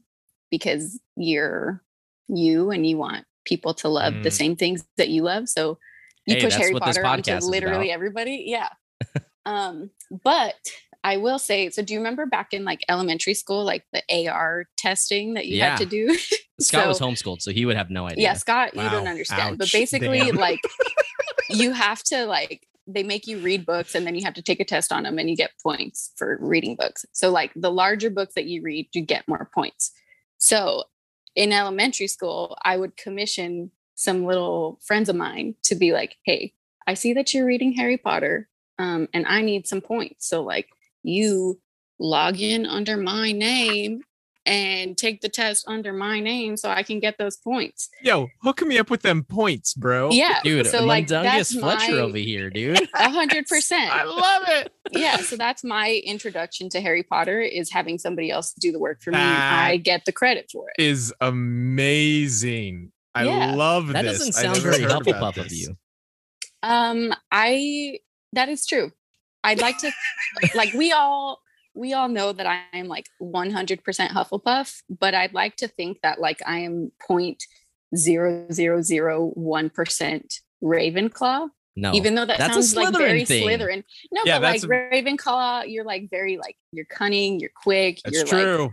because 0.52 1.00
you're 1.18 1.84
you 2.30 2.72
and 2.72 2.88
you 2.88 2.98
want 2.98 3.26
people 3.46 3.74
to 3.76 3.90
love 3.90 4.24
the 4.24 4.30
Mm. 4.30 4.34
same 4.34 4.56
things 4.56 4.86
that 4.98 5.10
you 5.10 5.24
love. 5.24 5.50
So 5.50 5.78
you 6.26 6.36
Hey, 6.36 6.42
push 6.42 6.56
Harry 6.56 6.74
Potter 6.74 7.06
onto 7.06 7.32
podcast 7.32 7.44
literally 7.44 7.88
about. 7.90 7.96
everybody. 7.96 8.44
Yeah. 8.48 8.70
um, 9.46 9.90
but 10.24 10.56
I 11.04 11.18
will 11.18 11.40
say, 11.40 11.70
so 11.72 11.82
do 11.82 11.94
you 11.94 12.00
remember 12.00 12.26
back 12.28 12.54
in 12.54 12.64
like 12.64 12.82
elementary 12.88 13.34
school, 13.34 13.64
like 13.66 13.84
the 13.92 14.04
AR 14.30 14.66
testing 14.78 15.34
that 15.34 15.48
you 15.48 15.58
Yeah. 15.58 15.72
had 15.72 15.78
to 15.80 15.86
do? 15.86 16.18
Scott 16.60 16.88
was 16.88 17.00
homeschooled, 17.00 17.42
so 17.42 17.52
he 17.52 17.66
would 17.66 17.76
have 17.76 17.90
no 17.90 18.06
idea. 18.06 18.22
yeah, 18.24 18.34
Scott, 18.34 18.76
you 18.76 18.82
don't 18.90 19.08
understand. 19.08 19.58
But 19.58 19.72
basically, 19.72 20.20
Damn. 20.20 20.36
like 20.36 20.60
you 21.50 21.72
have 21.72 22.04
to 22.04 22.26
like 22.26 22.68
they 22.88 23.04
make 23.04 23.26
you 23.26 23.40
read 23.40 23.66
books 23.66 23.96
and 23.96 24.06
then 24.06 24.16
you 24.16 24.24
have 24.26 24.34
to 24.34 24.42
take 24.42 24.60
a 24.60 24.66
test 24.66 24.92
on 24.92 25.04
them 25.04 25.18
and 25.18 25.30
you 25.30 25.36
get 25.36 25.52
points 25.64 26.12
for 26.18 26.38
reading 26.42 26.76
books. 26.76 27.06
So 27.14 27.32
like 27.32 27.52
the 27.56 27.72
larger 27.72 28.10
books 28.10 28.34
that 28.36 28.46
you 28.46 28.62
read, 28.62 28.90
you 28.94 29.02
get 29.02 29.28
more 29.28 29.50
points. 29.56 29.92
So 30.40 30.84
in 31.36 31.54
elementary 31.54 32.08
school, 32.08 32.58
I 32.64 32.78
would 32.78 32.98
commission 32.98 33.72
some 34.02 34.26
little 34.26 34.80
friends 34.84 35.10
of 35.10 35.16
mine 35.16 35.56
to 35.64 35.76
be 35.76 35.94
like, 35.94 36.16
"Hey, 36.26 36.54
I 36.88 36.96
see 36.96 37.14
that 37.14 37.34
you're 37.34 37.46
reading 37.46 37.74
Harry 37.74 37.98
Potter, 37.98 38.48
um, 38.80 39.08
and 39.14 39.26
I 39.28 39.42
need 39.42 39.68
some 39.68 39.82
points. 39.82 40.28
So 40.28 40.42
like 40.44 40.68
you 41.04 41.60
log 42.00 42.40
in 42.40 42.66
under 42.66 42.98
my 42.98 43.32
name." 43.32 44.02
And 44.44 44.98
take 44.98 45.22
the 45.22 45.30
test 45.30 45.66
under 45.68 45.94
my 45.94 46.20
name 46.20 46.58
so 46.58 46.72
I 46.72 46.82
can 46.82 47.00
get 47.00 47.20
those 47.20 47.38
points. 47.38 47.90
Yo, 48.02 48.28
hook 48.42 48.64
me 48.64 48.80
up 48.80 48.90
with 48.90 49.04
them 49.04 49.24
points, 49.24 49.76
bro. 49.76 50.10
Yeah. 50.10 50.40
Dude, 50.44 50.66
so 50.66 50.84
like 50.84 51.06
Mundungus 51.06 51.24
that's 51.24 51.56
Fletcher 51.56 51.92
my- 51.92 52.00
over 52.00 52.18
here, 52.18 52.50
dude. 52.50 52.82
a 52.96 53.08
hundred 53.12 53.46
percent. 53.46 53.92
I 53.94 54.04
love 54.04 54.44
it. 54.48 54.74
Yeah. 54.94 55.18
So 55.18 55.36
that's 55.36 55.64
my 55.64 56.02
introduction 56.04 56.70
to 56.70 56.82
Harry 56.82 57.04
Potter 57.04 57.40
is 57.40 57.70
having 57.72 58.00
somebody 58.00 58.32
else 58.32 58.54
do 58.54 58.72
the 58.72 58.80
work 58.80 59.04
for 59.04 59.12
me. 59.12 59.18
and 59.20 59.28
I 59.28 59.78
get 59.78 60.06
the 60.06 60.12
credit 60.12 60.50
for 60.52 60.72
it. 60.76 60.82
Is 60.82 61.14
amazing. 61.22 62.92
I 63.14 63.26
Yeah. 63.26 63.56
love 63.56 63.88
That 63.90 64.04
this. 64.04 64.20
doesn't 64.20 64.34
sound 64.34 64.58
very 64.60 64.82
heard 64.82 64.92
about 64.92 65.06
Hufflepuff 65.36 65.38
of 65.46 65.52
you. 65.52 65.76
Um, 66.64 67.14
I 67.32 68.00
that 68.34 68.50
is 68.50 68.66
true. 68.66 68.92
I'd 69.44 69.60
like 69.60 69.78
to 69.80 69.92
like 70.56 70.74
we 70.74 70.92
all 70.92 71.42
we 71.74 71.94
all 71.94 72.08
know 72.10 72.32
that 72.34 72.46
I 72.46 72.62
am 72.78 72.88
like 72.88 73.06
100% 73.22 73.80
Hufflepuff, 74.10 74.82
but 74.90 75.14
I'd 75.16 75.34
like 75.34 75.56
to 75.58 75.68
think 75.68 76.00
that 76.04 76.20
like 76.20 76.40
I 76.46 76.60
am 76.60 76.92
point 77.06 77.44
zero 77.96 78.48
zero 78.52 78.82
zero 78.82 79.28
one 79.34 79.70
percent 79.70 80.36
Ravenclaw. 80.64 81.50
No, 81.78 81.94
even 81.94 82.16
though 82.16 82.26
that 82.26 82.38
that's 82.38 82.54
sounds 82.54 82.76
like 82.76 82.90
Slytherin 82.90 82.98
very 82.98 83.26
thing. 83.26 83.48
Slytherin. 83.48 83.84
No, 84.12 84.22
Yeah, 84.26 84.40
but 84.40 84.52
like 84.52 84.64
a- 84.64 84.68
Ravenclaw, 84.68 85.64
you're 85.72 85.86
like 85.86 86.10
very 86.12 86.38
like 86.38 86.58
you're 86.74 86.86
cunning, 86.86 87.40
you're 87.40 87.50
quick, 87.56 88.00
That's 88.04 88.18
you're 88.18 88.26
true. 88.26 88.64
like 88.66 88.72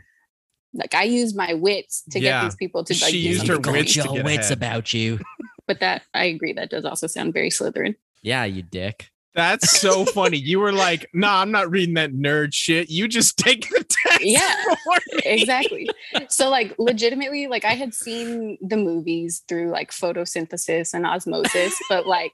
like 0.75 0.95
I 0.95 1.05
use 1.05 1.35
my 1.35 1.55
wits 1.55 2.03
to 2.11 2.21
Yeah. 2.21 2.43
get 2.43 2.45
these 2.51 2.57
people 2.57 2.85
to 2.85 2.93
like 2.95 3.11
She 3.11 3.19
used 3.19 3.47
her 3.47 3.55
something 3.55 3.63
for 3.73 3.79
wits 3.79 3.93
to 3.95 4.03
get 4.03 4.25
wits 4.25 4.47
ahead. 4.47 4.59
about 4.59 4.95
you. 4.95 5.19
But 5.67 5.81
that 5.81 6.03
I 6.15 6.25
agree 6.25 6.55
that 6.55 6.71
does 6.71 6.87
also 6.87 7.07
sound 7.07 7.35
very 7.35 7.51
Slytherin. 7.51 7.95
Yeah, 8.23 8.45
you 8.45 8.63
dick. 8.63 9.11
That's 9.35 9.79
so 9.79 10.05
funny. 10.15 10.39
You 10.39 10.61
were 10.61 10.73
like, 10.73 11.11
nah, 11.13 11.43
I'm 11.43 11.51
not 11.51 11.71
reading 11.71 11.95
that 11.97 12.13
nerd 12.13 12.55
shit. 12.55 12.89
You 12.89 13.07
just 13.07 13.37
take 13.47 13.69
the 13.69 13.85
test. 13.85 14.25
Yeah. 14.25 14.65
for 14.85 14.97
me." 15.17 15.21
exactly. 15.27 15.91
So 16.31 16.49
like 16.49 16.75
legitimately, 16.79 17.49
like 17.49 17.67
I 17.67 17.75
had 17.75 17.93
seen 17.93 18.57
the 18.67 18.79
movies 18.79 19.43
through 19.47 19.71
like 19.71 19.91
photosynthesis 19.91 20.95
and 20.95 21.05
osmosis, 21.05 21.75
but 21.91 22.07
like 22.07 22.33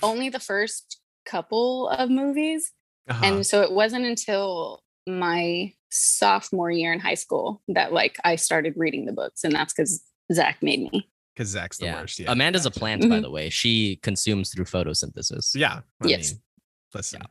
only 0.00 0.28
the 0.28 0.38
first 0.40 1.00
couple 1.26 1.88
of 1.88 2.10
movies. 2.10 2.72
Uh-huh. 3.08 3.24
And 3.26 3.44
so 3.46 3.62
it 3.62 3.72
wasn't 3.72 4.04
until 4.04 4.82
my 5.08 5.72
sophomore 5.90 6.70
year 6.70 6.92
in 6.92 7.00
high 7.00 7.14
school 7.14 7.62
that 7.68 7.92
like 7.92 8.16
I 8.24 8.36
started 8.36 8.74
reading 8.76 9.06
the 9.06 9.12
books, 9.12 9.42
and 9.44 9.52
that's 9.54 9.72
because 9.72 10.02
Zach 10.32 10.62
made 10.62 10.80
me. 10.92 11.08
Because 11.34 11.48
Zach's 11.48 11.78
the 11.78 11.86
Yeah. 11.86 12.00
worst. 12.00 12.18
Yeah. 12.18 12.30
Amanda's 12.32 12.66
a 12.66 12.70
plant, 12.70 13.02
by 13.08 13.18
Mhm. 13.18 13.22
the 13.22 13.30
way. 13.30 13.48
She 13.48 13.96
consumes 14.02 14.52
through 14.52 14.64
photosynthesis. 14.66 15.54
yeah. 15.54 15.80
I 16.02 16.06
Yes. 16.08 16.32
mean, 16.32 16.42
listen, 16.94 17.22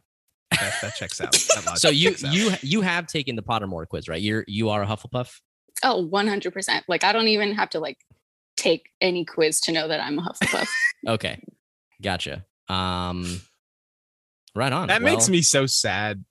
that, 0.52 0.74
that 0.82 0.96
checks 0.96 1.20
out. 1.22 1.34
That 1.34 1.64
logic 1.66 1.80
So 1.80 1.90
you 1.90 2.10
out. 2.12 2.34
you 2.34 2.52
you 2.62 2.82
have 2.82 3.06
taken 3.08 3.36
the 3.36 3.44
Pottermore 3.44 3.88
quiz, 3.88 4.08
right? 4.08 4.22
You're 4.22 4.44
you 4.48 4.70
are 4.70 4.82
a 4.84 4.88
Hufflepuff. 4.88 5.40
Oh, 5.84 6.08
100%. 6.10 6.84
Like 6.88 7.04
I 7.04 7.12
don't 7.12 7.28
even 7.28 7.54
have 7.54 7.70
to 7.72 7.80
like 7.80 7.98
take 8.56 8.90
any 9.02 9.24
quiz 9.26 9.62
to 9.62 9.72
know 9.72 9.88
that 9.88 10.00
I'm 10.00 10.18
a 10.20 10.24
Hufflepuff. 10.24 10.68
Okay, 11.08 11.40
gotcha. 12.02 12.44
Um, 12.68 13.40
right 14.56 14.74
on. 14.74 14.88
that 14.88 15.02
makes 15.04 15.30
me 15.30 15.42
so 15.44 15.66
sad. 15.68 16.26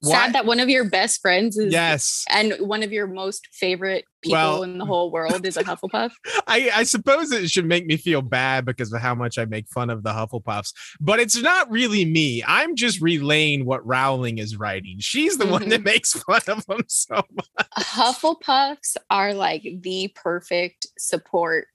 Why- 0.00 0.10
Sad 0.12 0.32
that 0.34 0.46
one 0.46 0.60
of 0.60 0.68
your 0.68 0.88
best 0.88 1.20
friends 1.20 1.56
is 1.56 1.72
Yes. 1.72 2.24
and 2.30 2.54
one 2.60 2.82
of 2.82 2.92
your 2.92 3.06
most 3.06 3.46
favorite 3.52 4.04
people 4.22 4.32
Well- 4.38 4.62
in 4.62 4.78
the 4.78 4.84
whole 4.84 5.10
world 5.10 5.46
is 5.46 5.56
a 5.56 5.62
Hufflepuff. 5.64 6.12
I, 6.46 6.70
I 6.74 6.82
suppose 6.84 7.32
it 7.32 7.50
should 7.50 7.66
make 7.66 7.86
me 7.86 7.96
feel 7.96 8.22
bad 8.22 8.64
because 8.64 8.92
of 8.92 9.00
how 9.00 9.14
much 9.14 9.38
I 9.38 9.44
make 9.44 9.68
fun 9.68 9.90
of 9.90 10.02
the 10.02 10.10
Hufflepuffs, 10.10 10.72
but 11.00 11.20
it's 11.20 11.40
not 11.40 11.70
really 11.70 12.04
me. 12.04 12.42
I'm 12.46 12.76
just 12.76 13.00
relaying 13.00 13.64
what 13.64 13.86
Rowling 13.86 14.38
is 14.38 14.56
writing. 14.56 14.96
She's 15.00 15.38
the 15.38 15.46
one 15.46 15.62
Mm-hmm. 15.62 15.70
that 15.70 15.84
makes 15.84 16.12
fun 16.12 16.40
of 16.48 16.64
them 16.66 16.80
so 16.88 17.22
much. 17.34 17.48
Hufflepuffs 17.78 18.96
are 19.10 19.34
like 19.34 19.62
the 19.80 20.12
perfect 20.14 20.86
support 20.98 21.66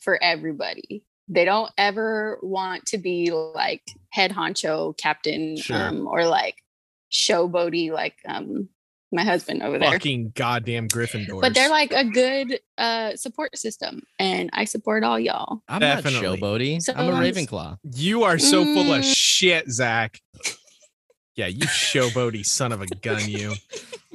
for 0.00 0.22
everybody. 0.22 1.02
They 1.28 1.44
don't 1.44 1.72
ever 1.76 2.38
want 2.42 2.86
to 2.86 2.98
be 2.98 3.32
like 3.32 3.82
head 4.10 4.30
honcho 4.30 4.96
captain 4.96 5.56
Sure. 5.56 5.76
um, 5.76 6.06
or 6.06 6.24
like 6.26 6.54
showboaty 7.12 7.90
like 7.92 8.16
um 8.26 8.68
my 9.12 9.22
husband 9.22 9.62
over 9.62 9.78
there. 9.78 9.92
Fucking 9.92 10.32
goddamn 10.34 10.88
Gryffindors. 10.88 11.40
But 11.40 11.54
they're 11.54 11.70
like 11.70 11.92
a 11.92 12.04
good 12.04 12.58
uh 12.76 13.14
support 13.16 13.56
system 13.56 14.02
and 14.18 14.50
I 14.52 14.64
support 14.64 15.04
all 15.04 15.18
y'all. 15.18 15.62
I'm 15.68 15.80
Definitely. 15.80 16.20
not 16.28 16.38
showboaty. 16.38 16.82
So 16.82 16.92
I'm 16.94 17.08
a 17.08 17.12
I'm 17.12 17.22
s- 17.24 17.36
Ravenclaw. 17.36 17.78
you 17.94 18.24
are 18.24 18.38
so 18.38 18.64
full 18.64 18.92
of 18.92 19.02
Mm. 19.02 19.14
shit, 19.14 19.70
Zach. 19.70 20.20
Yeah, 21.36 21.46
you 21.48 21.66
showboaty 21.66 22.44
son 22.46 22.72
of 22.72 22.80
a 22.82 22.86
gun, 22.86 23.28
you. 23.28 23.52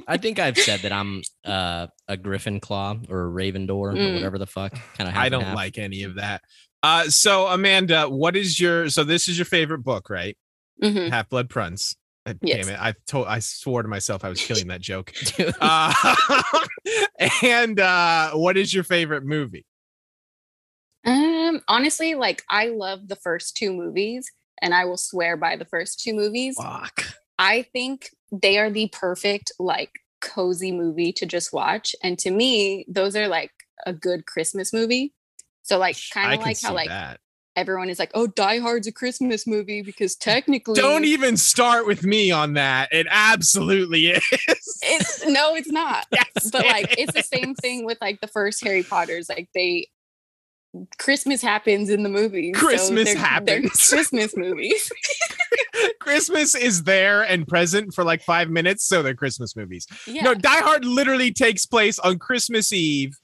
I 0.08 0.16
think 0.16 0.38
I've 0.40 0.58
said 0.58 0.80
that 0.80 0.90
I'm 0.92 1.22
uh, 1.44 1.86
a 2.08 2.16
Griffin 2.16 2.58
Claw 2.58 2.96
or 3.08 3.20
a 3.20 3.28
Raven 3.28 3.66
Door 3.66 3.90
or 3.90 3.94
Mm. 3.94 4.14
whatever 4.14 4.38
the 4.38 4.46
fuck. 4.46 4.72
Kind 4.98 5.08
of. 5.08 5.16
I 5.16 5.28
don't 5.28 5.54
like 5.54 5.78
any 5.78 6.02
of 6.02 6.16
that. 6.16 6.42
Uh, 6.82 7.04
so 7.04 7.46
Amanda, 7.46 8.08
what 8.10 8.36
is 8.36 8.58
your? 8.60 8.88
So 8.90 9.04
this 9.04 9.28
is 9.28 9.38
your 9.38 9.44
favorite 9.44 9.84
book, 9.84 10.10
right? 10.10 10.36
Mhm. 10.82 11.10
Half 11.10 11.28
Blood 11.28 11.48
Prince. 11.48 11.94
Uh, 12.24 12.34
Yes. 12.42 12.66
Damn 12.66 12.74
it! 12.74 12.80
I 12.80 12.94
told 13.06 13.26
I 13.26 13.40
swore 13.40 13.82
to 13.82 13.88
myself 13.88 14.24
I 14.24 14.28
was 14.28 14.40
killing 14.44 14.68
that 14.68 14.80
joke. 14.80 15.12
Uh, 15.60 15.92
and 17.42 17.80
uh, 17.80 18.32
what 18.32 18.56
is 18.56 18.72
your 18.72 18.84
favorite 18.84 19.24
movie? 19.24 19.66
Um 21.04 21.60
honestly 21.68 22.14
like 22.14 22.42
I 22.48 22.66
love 22.68 23.08
the 23.08 23.16
first 23.16 23.56
two 23.56 23.72
movies 23.72 24.30
and 24.60 24.72
I 24.72 24.84
will 24.84 24.96
swear 24.96 25.36
by 25.36 25.56
the 25.56 25.64
first 25.64 26.00
two 26.00 26.14
movies. 26.14 26.56
Fuck. 26.56 27.04
I 27.38 27.62
think 27.72 28.10
they 28.30 28.58
are 28.58 28.70
the 28.70 28.88
perfect 28.92 29.52
like 29.58 29.90
cozy 30.20 30.70
movie 30.70 31.12
to 31.12 31.26
just 31.26 31.52
watch 31.52 31.96
and 32.04 32.16
to 32.20 32.30
me 32.30 32.86
those 32.88 33.16
are 33.16 33.26
like 33.26 33.50
a 33.84 33.92
good 33.92 34.26
Christmas 34.26 34.72
movie. 34.72 35.12
So 35.62 35.78
like 35.78 35.96
kind 36.12 36.34
of 36.34 36.40
like 36.40 36.62
how 36.62 36.74
like 36.74 36.88
that. 36.88 37.18
Everyone 37.56 37.88
is 37.88 37.98
like, 37.98 38.10
"Oh, 38.14 38.26
Die 38.26 38.58
Hard's 38.58 38.86
a 38.86 38.92
Christmas 38.92 39.46
movie 39.46 39.82
because 39.82 40.16
technically 40.16 40.74
Don't 40.74 41.04
even 41.04 41.36
start 41.36 41.86
with 41.86 42.04
me 42.04 42.30
on 42.30 42.54
that. 42.54 42.88
It 42.92 43.06
absolutely 43.10 44.06
is. 44.10 44.22
It's 44.82 45.26
no, 45.26 45.54
it's 45.54 45.70
not. 45.70 46.06
Yes, 46.12 46.50
but 46.50 46.64
like 46.64 46.94
it's 46.98 47.12
the 47.12 47.22
same 47.22 47.54
thing 47.54 47.84
with 47.84 47.98
like 48.00 48.20
the 48.20 48.26
first 48.26 48.62
Harry 48.64 48.82
Potter's. 48.82 49.28
Like 49.28 49.48
they 49.54 49.88
Christmas 50.98 51.42
happens 51.42 51.90
in 51.90 52.02
the 52.02 52.08
movie. 52.08 52.52
Christmas 52.52 53.12
happens. 53.12 53.70
Christmas 53.88 54.36
movies. 54.36 54.90
Christmas 56.00 56.54
is 56.54 56.84
there 56.84 57.22
and 57.22 57.46
present 57.46 57.94
for 57.94 58.04
like 58.04 58.22
five 58.22 58.48
minutes, 58.48 58.84
so 58.84 59.02
they're 59.02 59.14
Christmas 59.14 59.54
movies. 59.54 59.86
Yeah. 60.06 60.22
No, 60.22 60.34
Die 60.34 60.60
Hard 60.60 60.84
literally 60.84 61.32
takes 61.32 61.66
place 61.66 61.98
on 61.98 62.18
Christmas 62.18 62.72
Eve. 62.72 63.18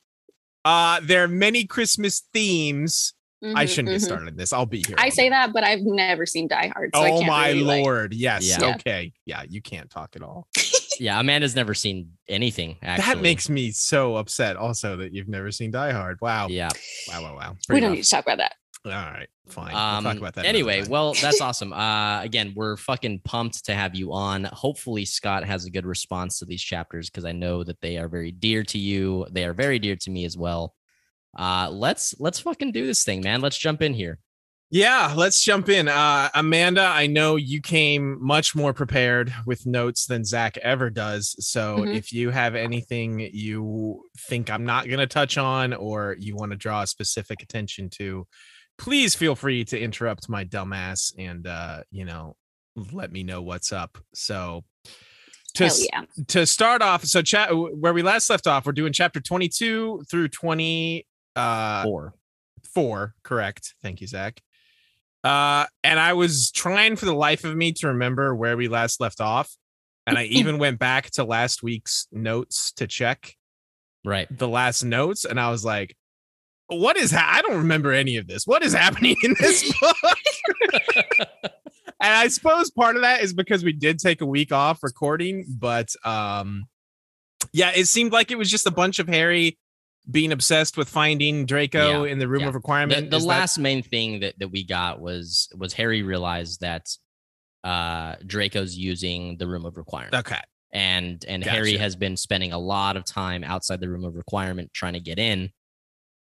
Uh, 0.64 1.00
there 1.02 1.25
are 1.25 1.28
many 1.28 1.64
Christmas 1.64 2.23
themes. 2.32 3.14
I 3.42 3.64
Mhm, 3.64 3.68
shouldn't 3.68 3.88
get 3.90 4.00
mhm. 4.00 4.04
started 4.04 4.28
on 4.28 4.37
this. 4.37 4.52
I'll 4.52 4.66
be 4.66 4.83
here. 4.87 4.97
I 4.99 5.11
say 5.11 5.25
day. 5.25 5.28
that, 5.30 5.52
but 5.52 5.62
I've 5.64 5.83
never 5.83 6.26
seen 6.26 6.49
Die 6.49 6.68
Hard. 6.75 6.90
So 6.95 7.02
I 7.02 7.11
oh 7.11 7.18
can't 7.18 7.26
my 7.26 7.49
really, 7.49 7.62
like- 7.62 7.85
lord! 7.85 8.14
yes. 8.14 8.49
Yeah. 8.49 8.75
Okay. 8.75 9.12
Yeah, 9.26 9.45
you 9.49 9.62
can't 9.62 9.88
talk 9.88 10.16
at 10.16 10.23
all. 10.23 10.49
yeah, 10.99 11.21
Amanda's 11.21 11.54
never 11.54 11.75
seen 11.75 12.11
anything. 12.28 12.76
Actually, 12.83 13.14
That 13.14 13.23
makes 13.23 13.49
me 13.49 13.71
so 13.71 14.16
upset. 14.16 14.57
Also, 14.57 14.97
that 14.97 15.12
you've 15.12 15.28
never 15.28 15.52
seen 15.52 15.71
Die 15.71 15.92
Hard. 15.92 16.18
Wow. 16.21 16.49
Yeah. 16.49 16.71
Wow. 17.09 17.23
Wow. 17.23 17.37
Wow. 17.37 17.57
we 17.68 17.78
don't 17.80 17.90
rough. 17.90 17.97
need 17.99 18.02
to 18.04 18.11
talk 18.11 18.25
about 18.25 18.38
that. 18.38 18.54
All 18.85 18.92
right. 18.92 19.28
Fine. 19.49 19.75
Um, 19.75 20.04
we'll 20.04 20.12
talk 20.12 20.21
about 20.21 20.35
that. 20.35 20.45
anyway, 20.45 20.87
well, 20.88 21.12
that's 21.14 21.40
awesome. 21.42 21.73
Uh, 21.73 22.23
again, 22.23 22.52
we're 22.57 22.76
fucking 22.76 23.21
pumped 23.25 23.64
to 23.66 23.75
have 23.75 23.95
you 23.95 24.12
on. 24.12 24.45
Hopefully, 24.45 25.04
Scott 25.04 25.45
has 25.45 25.64
a 25.64 25.71
good 25.71 25.85
response 25.87 26.38
to 26.38 26.45
these 26.45 26.62
chapters 26.62 27.09
because 27.11 27.25
I 27.25 27.33
know 27.33 27.64
that 27.64 27.80
they 27.80 27.99
are 27.99 28.09
very 28.09 28.30
dear 28.33 28.62
to 28.64 28.78
you. 28.78 29.26
They 29.30 29.45
are 29.45 29.52
very 29.54 29.78
dear 29.78 29.97
to 29.97 30.11
me 30.11 30.25
as 30.25 30.37
well. 30.37 30.75
Uh, 31.38 31.71
let's 31.71 32.14
let's 32.18 32.40
fucking 32.40 32.73
do 32.73 32.85
this 32.85 33.04
thing, 33.04 33.23
man. 33.23 33.40
Let's 33.40 33.57
jump 33.57 33.80
in 33.80 33.95
here. 33.95 34.18
Yeah, 34.71 35.14
let's 35.16 35.42
jump 35.42 35.71
in. 35.71 35.88
Uh, 35.88 36.28
Amanda, 36.35 36.83
I 36.83 37.07
know 37.07 37.37
you 37.37 37.62
came 37.62 38.18
much 38.21 38.54
more 38.54 38.75
prepared 38.75 39.33
with 39.47 39.64
notes 39.64 40.04
than 40.04 40.26
Zach 40.26 40.59
ever 40.59 40.90
does. 40.90 41.35
So 41.38 41.78
Mhm. 41.78 41.97
if 41.97 42.12
you 42.12 42.28
have 42.28 42.54
anything 42.54 43.30
you 43.33 44.02
think 44.28 44.50
I'm 44.50 44.66
not 44.66 44.85
going 44.87 44.99
to 44.99 45.07
touch 45.07 45.38
on 45.38 45.73
or 45.73 46.16
you 46.18 46.37
want 46.37 46.50
to 46.52 46.57
draw 46.57 46.85
specific 46.85 47.42
attention 47.42 47.88
to, 47.90 48.26
please 48.76 49.14
feel 49.14 49.35
free 49.35 49.64
to 49.64 49.80
interrupt 49.80 50.28
my 50.28 50.45
dumbass 50.45 51.14
and, 51.16 51.47
uh, 51.47 51.83
you 51.90 52.04
know, 52.04 52.37
let 52.92 53.11
me 53.11 53.23
know 53.23 53.40
what's 53.40 53.73
up. 53.73 53.97
So 54.12 54.64
to, 55.54 55.64
yeah. 55.90 56.02
to 56.26 56.47
start 56.47 56.83
off, 56.83 57.04
so 57.07 57.23
chat 57.23 57.57
where 57.57 57.95
we 57.95 58.02
last 58.02 58.28
left 58.28 58.47
off, 58.47 58.66
we're 58.66 58.73
doing 58.73 58.92
chapter 58.92 59.18
22 59.18 60.04
through 60.11 60.28
20. 60.28 61.07
Uh, 61.38 61.83
Four. 61.85 62.14
four 62.75 63.14
correct 63.23 63.75
thank 63.83 64.00
you 64.00 64.07
zach 64.07 64.40
uh 65.25 65.64
and 65.85 65.99
i 66.00 66.12
was 66.12 66.50
trying 66.50 66.97
for 66.97 67.04
the 67.07 67.14
life 67.14 67.45
of 67.45 67.57
me 67.57 67.73
to 67.73 67.88
remember 67.88 68.35
where 68.35 68.57
we 68.57 68.66
last 68.68 69.00
left 69.00 69.21
off 69.21 69.57
and 70.07 70.18
i 70.18 70.25
even 70.40 70.59
went 70.59 70.78
back 70.78 71.11
to 71.12 71.25
last 71.25 71.62
week's 71.62 72.07
notes 72.12 72.73
to 72.73 72.87
check 72.87 73.35
Right. 74.04 74.26
the 74.37 74.49
last 74.49 74.85
notes 74.85 75.25
and 75.25 75.38
i 75.40 75.50
was 75.50 75.64
like 75.64 75.97
what 76.68 76.97
is 76.97 77.11
ha- 77.11 77.30
i 77.37 77.42
don't 77.42 77.59
remember 77.59 77.92
any 77.92 78.16
of 78.16 78.26
this 78.26 78.47
what 78.47 78.62
is 78.62 78.73
happening 78.85 79.16
in 79.23 79.35
this 79.40 79.73
book 79.80 80.18
and 82.00 82.14
i 82.14 82.28
suppose 82.28 82.71
part 82.71 82.97
of 82.97 83.02
that 83.02 83.23
is 83.23 83.33
because 83.33 83.64
we 83.64 83.73
did 83.73 83.99
take 83.99 84.21
a 84.21 84.26
week 84.26 84.52
off 84.52 84.83
recording 84.83 85.45
but 85.59 85.88
um 86.04 86.64
yeah 87.52 87.71
it 87.75 87.87
seemed 87.87 88.12
like 88.12 88.30
it 88.30 88.38
was 88.38 88.50
just 88.50 88.66
a 88.66 88.71
bunch 88.71 88.99
of 88.99 89.09
harry 89.09 89.59
being 90.11 90.33
obsessed 90.33 90.77
with 90.77 90.88
finding 90.88 91.45
draco 91.47 92.05
Yeah, 92.05 92.11
in 92.12 92.19
the 92.19 92.29
room 92.29 92.41
yeah. 92.43 92.49
of 92.49 92.55
requirement 92.55 93.11
the 93.11 93.19
that- 93.19 93.25
last 93.25 93.59
main 93.59 93.83
thing 93.83 94.21
that, 94.21 94.38
that 94.38 94.49
we 94.49 94.65
got 94.65 95.00
was 95.00 95.49
was 95.57 95.73
Harry 95.75 96.03
realized 96.03 96.61
that 96.61 96.87
uh 97.65 98.15
Draco's 98.27 98.77
using 98.77 99.37
the 99.37 99.47
room 99.47 99.67
of 99.67 99.77
requirement. 99.77 100.15
okay 100.15 100.41
and 100.73 101.25
and 101.27 101.43
Harry 101.45 101.77
has 101.77 101.97
been 101.97 102.17
spending 102.17 102.53
a 102.53 102.59
lot 102.59 102.97
of 102.97 103.05
time 103.05 103.43
outside 103.45 103.81
the 103.81 103.88
room 103.88 104.05
of 104.05 104.15
requirement 104.15 104.73
trying 104.73 104.93
to 104.95 105.00
get 105.00 105.19
in 105.19 105.50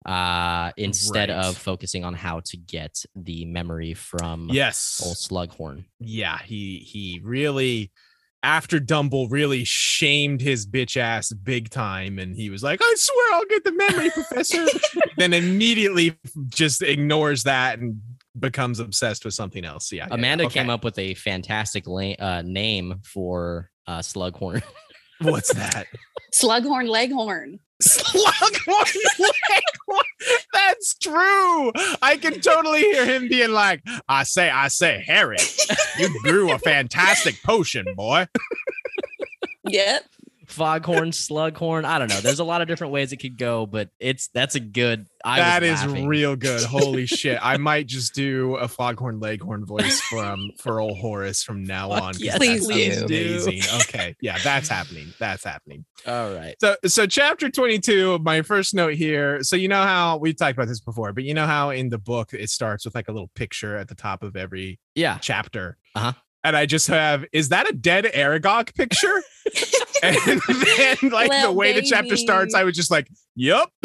uh 0.04 0.70
instead 0.76 1.30
Right. 1.30 1.38
of 1.46 1.56
focusing 1.56 2.04
on 2.04 2.14
how 2.14 2.40
to 2.40 2.56
get 2.56 3.04
the 3.14 3.44
memory 3.44 3.92
from 3.94 4.48
yes 4.52 5.00
old 5.04 5.16
slughorn 5.16 5.84
yeah 5.98 6.38
he 6.44 6.78
he 6.78 7.20
really 7.24 7.90
after 8.42 8.78
Dumble 8.78 9.28
really 9.28 9.64
shamed 9.64 10.40
his 10.40 10.66
bitch 10.66 10.96
ass 10.96 11.32
big 11.32 11.70
time 11.70 12.18
and 12.18 12.36
he 12.36 12.50
was 12.50 12.62
like 12.62 12.80
I 12.82 12.94
swear 12.96 13.34
I'll 13.34 13.44
get 13.46 13.64
the 13.64 13.72
memory 13.72 14.10
professor 14.10 14.66
then 15.16 15.32
immediately 15.32 16.16
just 16.48 16.82
ignores 16.82 17.44
that 17.44 17.78
and 17.78 18.00
becomes 18.38 18.80
obsessed 18.80 19.24
with 19.24 19.34
something 19.34 19.64
else 19.64 19.90
yeah, 19.90 20.02
yeah, 20.02 20.08
yeah. 20.10 20.14
amanda 20.14 20.48
came 20.48 20.68
up 20.68 20.84
with 20.84 20.98
a 20.98 21.14
fantastic 21.14 21.86
la- 21.86 22.12
uh, 22.18 22.42
name 22.44 23.00
for 23.02 23.70
uh 23.86 24.00
slughorn 24.00 24.62
what's 25.22 25.54
that 25.54 25.86
Slughorn 26.36 26.88
Leghorn. 26.88 27.58
Slughorn 27.82 28.94
Leghorn. 29.18 30.04
That's 30.52 30.94
true. 30.94 31.72
I 32.02 32.16
can 32.20 32.40
totally 32.40 32.80
hear 32.80 33.04
him 33.04 33.28
being 33.28 33.52
like, 33.52 33.82
I 34.08 34.22
say, 34.24 34.50
I 34.50 34.68
say, 34.68 35.02
Harry, 35.06 35.36
you 35.98 36.08
brew 36.22 36.52
a 36.52 36.58
fantastic 36.58 37.42
potion, 37.42 37.86
boy. 37.94 38.26
Yep. 39.68 40.04
Foghorn, 40.56 41.10
slughorn. 41.10 41.84
I 41.84 41.98
don't 41.98 42.08
know. 42.08 42.20
There's 42.20 42.38
a 42.40 42.44
lot 42.44 42.62
of 42.62 42.68
different 42.68 42.92
ways 42.92 43.12
it 43.12 43.18
could 43.18 43.36
go, 43.38 43.66
but 43.66 43.90
it's 44.00 44.28
that's 44.28 44.54
a 44.54 44.60
good. 44.60 45.06
I 45.24 45.38
That 45.38 45.62
is 45.62 45.80
laughing. 45.84 46.06
real 46.06 46.36
good. 46.36 46.62
Holy 46.64 47.06
shit! 47.06 47.38
I 47.42 47.56
might 47.56 47.86
just 47.86 48.14
do 48.14 48.56
a 48.56 48.68
foghorn 48.68 49.20
leghorn 49.20 49.64
voice 49.66 50.00
from 50.02 50.50
for 50.60 50.80
old 50.80 50.98
Horace 50.98 51.42
from 51.42 51.64
now 51.64 51.90
Fuck 51.90 52.02
on. 52.02 52.14
yes, 52.18 52.36
please 52.38 52.66
do. 52.68 53.04
Amazing. 53.04 53.60
Okay, 53.82 54.14
yeah, 54.20 54.38
that's 54.42 54.68
happening. 54.68 55.12
That's 55.18 55.44
happening. 55.44 55.84
All 56.06 56.32
right. 56.32 56.54
So, 56.60 56.76
so 56.86 57.06
chapter 57.06 57.50
22, 57.50 58.18
my 58.20 58.42
first 58.42 58.74
note 58.74 58.94
here. 58.94 59.42
So, 59.42 59.56
you 59.56 59.66
know 59.68 59.82
how 59.82 60.18
we've 60.18 60.36
talked 60.36 60.52
about 60.56 60.68
this 60.68 60.80
before, 60.80 61.12
but 61.12 61.24
you 61.24 61.34
know 61.34 61.46
how 61.46 61.70
in 61.70 61.88
the 61.88 61.98
book 61.98 62.32
it 62.32 62.48
starts 62.50 62.84
with 62.84 62.94
like 62.94 63.08
a 63.08 63.12
little 63.12 63.30
picture 63.34 63.76
at 63.76 63.88
the 63.88 63.94
top 63.96 64.22
of 64.22 64.36
every 64.36 64.78
Yeah. 64.94 65.18
chapter. 65.18 65.76
Uh-huh. 65.96 66.12
And 66.46 66.56
I 66.56 66.64
just 66.64 66.86
have, 66.86 67.24
is 67.32 67.48
that 67.48 67.68
a 67.68 67.72
dead 67.72 68.04
Aragog 68.04 68.72
picture? 68.76 69.20
and 70.04 70.16
then, 70.16 71.10
like, 71.10 71.32
the 71.42 71.50
way 71.50 71.72
the 71.72 71.82
chapter 71.82 72.16
starts. 72.16 72.54
I 72.54 72.62
was 72.62 72.76
just 72.76 72.88
like, 72.88 73.08
yup. 73.34 73.72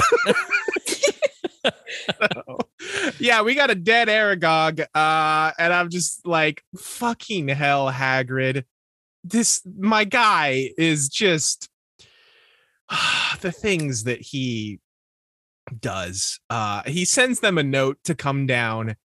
yeah, 3.19 3.41
we 3.41 3.55
got 3.55 3.71
a 3.71 3.75
dead 3.75 4.09
Aragog. 4.09 4.85
Uh, 4.93 5.51
and 5.57 5.73
I'm 5.73 5.89
just 5.89 6.23
like, 6.23 6.63
fucking 6.77 7.47
hell, 7.47 7.91
Hagrid. 7.91 8.65
This, 9.23 9.63
my 9.79 10.03
guy 10.03 10.69
is 10.77 11.09
just 11.09 11.67
the 13.41 13.51
things 13.51 14.03
that 14.03 14.21
he 14.21 14.79
does. 15.79 16.39
Uh, 16.47 16.83
he 16.85 17.05
sends 17.05 17.39
them 17.39 17.57
a 17.57 17.63
note 17.63 17.97
to 18.03 18.13
come 18.13 18.45
down 18.45 18.97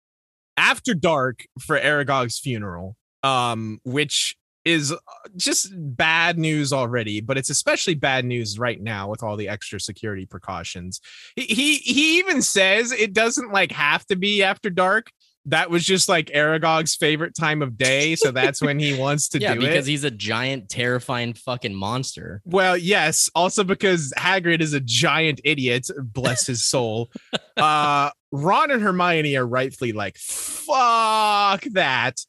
after 0.58 0.92
dark 0.92 1.46
for 1.58 1.78
Aragog's 1.78 2.38
funeral, 2.38 2.98
um, 3.26 3.80
which 3.84 4.36
is 4.64 4.92
uh, 4.92 4.96
just 5.36 5.72
bad 5.74 6.38
news 6.38 6.72
already, 6.72 7.20
but 7.20 7.36
it's 7.36 7.50
especially 7.50 7.94
bad 7.94 8.24
news 8.24 8.58
right 8.58 8.80
now 8.80 9.08
with 9.08 9.22
all 9.22 9.36
the 9.36 9.48
extra 9.48 9.80
security 9.80 10.26
precautions. 10.26 11.00
He 11.34 11.42
he, 11.42 11.76
he 11.78 12.18
even 12.18 12.42
says 12.42 12.92
it 12.92 13.12
doesn't 13.12 13.52
like 13.52 13.72
have 13.72 14.06
to 14.06 14.16
be 14.16 14.42
after 14.42 14.70
dark. 14.70 15.10
That 15.48 15.70
was 15.70 15.84
just 15.84 16.08
like 16.08 16.26
Aragog's 16.34 16.96
favorite 16.96 17.36
time 17.36 17.62
of 17.62 17.78
day, 17.78 18.16
so 18.16 18.32
that's 18.32 18.60
when 18.60 18.80
he 18.80 18.98
wants 18.98 19.28
to 19.28 19.38
yeah, 19.40 19.54
do 19.54 19.60
because 19.60 19.66
it. 19.66 19.70
Because 19.70 19.86
he's 19.86 20.04
a 20.04 20.10
giant, 20.10 20.68
terrifying 20.68 21.34
fucking 21.34 21.74
monster. 21.74 22.42
Well, 22.44 22.76
yes. 22.76 23.30
Also 23.32 23.62
because 23.62 24.12
Hagrid 24.18 24.60
is 24.60 24.72
a 24.72 24.80
giant 24.80 25.40
idiot, 25.44 25.88
bless 25.96 26.46
his 26.46 26.64
soul. 26.64 27.10
uh 27.56 28.10
Ron 28.32 28.72
and 28.72 28.82
Hermione 28.82 29.36
are 29.36 29.46
rightfully 29.46 29.92
like, 29.92 30.16
fuck 30.18 31.62
that. 31.72 32.20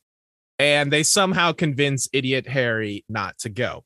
And 0.60 0.92
they 0.92 1.04
somehow 1.04 1.52
convince 1.52 2.10
idiot 2.14 2.48
Harry 2.48 3.06
not 3.08 3.38
to 3.40 3.50
go 3.50 3.84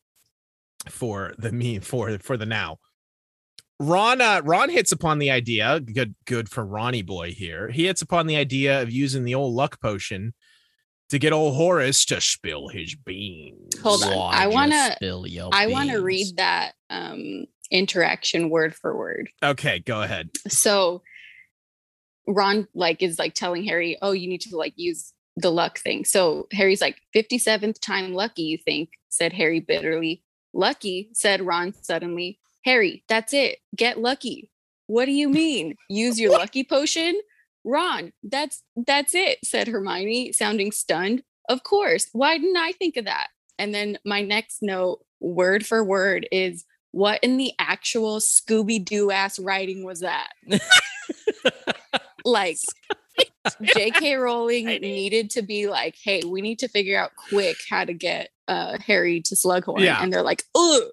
for 0.87 1.33
the 1.37 1.51
me 1.61 1.79
for 1.79 2.17
for 2.19 2.37
the 2.37 2.45
now. 2.45 2.77
Ron 3.79 4.21
uh, 4.21 4.41
Ron 4.43 4.69
hits 4.69 4.91
upon 4.91 5.17
the 5.19 5.31
idea, 5.31 5.79
good 5.79 6.13
good 6.25 6.49
for 6.49 6.63
Ronnie 6.65 7.01
boy 7.01 7.31
here. 7.31 7.69
He 7.69 7.85
hits 7.87 8.01
upon 8.01 8.27
the 8.27 8.35
idea 8.35 8.81
of 8.81 8.91
using 8.91 9.23
the 9.23 9.35
old 9.35 9.53
luck 9.55 9.81
potion 9.81 10.33
to 11.09 11.17
get 11.19 11.33
old 11.33 11.55
Horace 11.55 12.05
to 12.05 12.21
spill 12.21 12.67
his 12.69 12.95
beans. 12.95 13.77
Hold 13.81 14.03
on. 14.03 14.15
Why 14.15 14.31
I 14.33 14.47
wanna- 14.47 14.95
I 15.51 15.67
want 15.67 15.89
to 15.89 15.95
read 16.01 16.37
that 16.37 16.73
um, 16.89 17.45
interaction 17.69 18.49
word 18.49 18.75
for 18.75 18.95
word. 18.95 19.29
Okay, 19.43 19.79
go 19.79 20.01
ahead. 20.03 20.29
So 20.47 21.01
Ron 22.27 22.67
like 22.75 23.01
is 23.01 23.17
like 23.19 23.33
telling 23.33 23.63
Harry, 23.65 23.97
"Oh, 24.01 24.11
you 24.11 24.29
need 24.29 24.41
to 24.41 24.55
like 24.55 24.73
use 24.77 25.11
the 25.35 25.51
luck 25.51 25.79
thing." 25.79 26.05
So 26.05 26.47
Harry's 26.51 26.81
like, 26.81 27.01
"57th 27.15 27.79
time 27.79 28.13
lucky, 28.13 28.43
you 28.43 28.57
think?" 28.57 28.89
said 29.09 29.33
Harry 29.33 29.59
bitterly. 29.59 30.23
"Lucky," 30.53 31.09
said 31.13 31.41
Ron 31.41 31.73
suddenly. 31.81 32.39
"Harry, 32.65 33.03
that's 33.07 33.33
it. 33.33 33.59
Get 33.75 33.99
lucky." 33.99 34.49
"What 34.87 35.05
do 35.05 35.11
you 35.11 35.29
mean? 35.29 35.75
Use 35.89 36.19
your 36.19 36.31
lucky 36.31 36.63
potion?" 36.63 37.19
"Ron, 37.63 38.13
that's 38.23 38.63
that's 38.75 39.13
it," 39.15 39.39
said 39.43 39.67
Hermione, 39.67 40.31
sounding 40.31 40.71
stunned. 40.71 41.23
"Of 41.49 41.63
course. 41.63 42.07
Why 42.13 42.37
didn't 42.37 42.57
I 42.57 42.71
think 42.73 42.97
of 42.97 43.05
that?" 43.05 43.27
And 43.61 43.75
then 43.75 43.99
my 44.03 44.21
next 44.21 44.63
note, 44.63 45.05
word 45.19 45.65
for 45.65 45.83
word, 45.83 46.27
is 46.31 46.65
what 46.91 47.23
in 47.23 47.37
the 47.37 47.53
actual 47.59 48.19
Scooby 48.19 48.83
Doo 48.83 49.11
ass 49.11 49.39
writing 49.39 49.85
was 49.85 50.01
that? 50.01 50.29
like, 52.25 52.57
J.K. 53.75 54.15
Rowling 54.15 54.65
needed 54.67 55.29
to 55.31 55.41
be 55.41 55.67
like, 55.67 55.95
hey, 56.03 56.21
we 56.25 56.41
need 56.41 56.59
to 56.59 56.67
figure 56.67 56.99
out 56.99 57.11
quick 57.29 57.57
how 57.69 57.85
to 57.85 57.93
get 57.93 58.29
uh, 58.47 58.77
Harry 58.85 59.21
to 59.21 59.35
Slughorn. 59.35 59.79
Yeah. 59.81 60.01
And 60.01 60.11
they're 60.13 60.21
like, 60.21 60.43
ugh. 60.55 60.83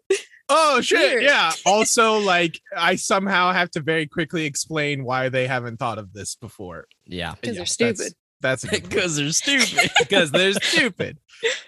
Oh 0.49 0.81
shit! 0.83 0.99
Weird. 0.99 1.23
Yeah. 1.25 1.53
Also, 1.67 2.19
like 2.19 2.59
I 2.75 2.97
somehow 2.97 3.53
have 3.53 3.71
to 3.73 3.81
very 3.81 4.07
quickly 4.07 4.47
explain 4.47 5.05
why 5.05 5.29
they 5.29 5.47
haven't 5.47 5.77
thought 5.79 5.99
of 5.99 6.13
this 6.15 6.37
before. 6.37 6.87
Yeah. 7.07 7.35
'Cause 7.43 7.57
they're 7.57 7.67
stupid. 7.67 8.15
That's 8.41 8.63
a 8.65 8.69
good 8.69 8.83
point. 8.83 8.91
Because 8.91 9.17
they're 9.17 9.33
stupid. 9.33 9.91
because 9.99 10.31
they're 10.31 10.53
stupid. 10.55 11.19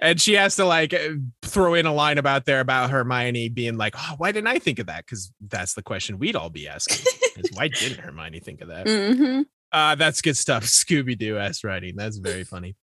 And 0.01 0.21
she 0.21 0.35
has 0.35 0.57
to 0.57 0.65
like 0.65 0.95
uh, 0.95 1.11
throw 1.43 1.75
in 1.75 1.85
a 1.85 1.93
line 1.93 2.17
about 2.17 2.45
there 2.47 2.61
about 2.61 2.91
Hermione 2.91 3.49
being 3.51 3.77
like, 3.77 3.95
"Oh, 3.99 4.15
why 4.19 4.33
didn't 4.33 4.47
I 4.49 4.59
think 4.61 4.79
of 4.79 4.87
that?" 4.87 5.05
Because 5.05 5.33
that's 5.49 5.75
the 5.75 5.83
question 5.83 6.19
we'd 6.19 6.37
all 6.37 6.49
be 6.51 6.67
asking: 6.69 7.05
is 7.37 7.51
why 7.53 7.69
didn't 7.69 7.99
Hermione 7.99 8.41
think 8.41 8.61
of 8.63 8.69
that? 8.69 8.87
Mhm. 8.87 9.45
Uh, 9.72 9.94
that's 9.94 10.20
good 10.20 10.37
stuff. 10.37 10.64
Scooby 10.64 11.16
Doo 11.16 11.38
ass 11.38 11.64
writing. 11.64 11.94
That's 11.96 12.18
very 12.18 12.44
funny. 12.44 12.76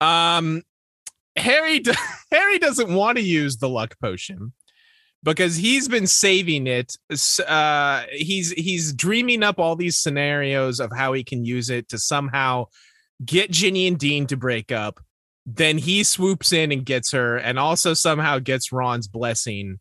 Um, 0.00 0.62
Harry 1.36 1.80
do- 1.80 1.92
Harry 2.30 2.58
doesn't 2.58 2.92
want 2.92 3.18
to 3.18 3.24
use 3.24 3.56
the 3.58 3.68
luck 3.68 3.96
potion 4.00 4.52
because 5.22 5.56
he's 5.56 5.88
been 5.88 6.06
saving 6.06 6.66
it. 6.66 6.96
Uh, 7.46 8.04
he's 8.12 8.52
he's 8.52 8.92
dreaming 8.92 9.42
up 9.42 9.58
all 9.58 9.76
these 9.76 9.98
scenarios 9.98 10.80
of 10.80 10.92
how 10.94 11.12
he 11.12 11.24
can 11.24 11.44
use 11.44 11.70
it 11.70 11.88
to 11.88 11.98
somehow 11.98 12.66
get 13.24 13.50
Ginny 13.50 13.86
and 13.86 13.98
Dean 13.98 14.26
to 14.28 14.36
break 14.36 14.70
up. 14.72 15.00
Then 15.44 15.78
he 15.78 16.02
swoops 16.02 16.52
in 16.52 16.72
and 16.72 16.84
gets 16.84 17.12
her, 17.12 17.36
and 17.36 17.58
also 17.58 17.94
somehow 17.94 18.38
gets 18.38 18.72
Ron's 18.72 19.08
blessing. 19.08 19.78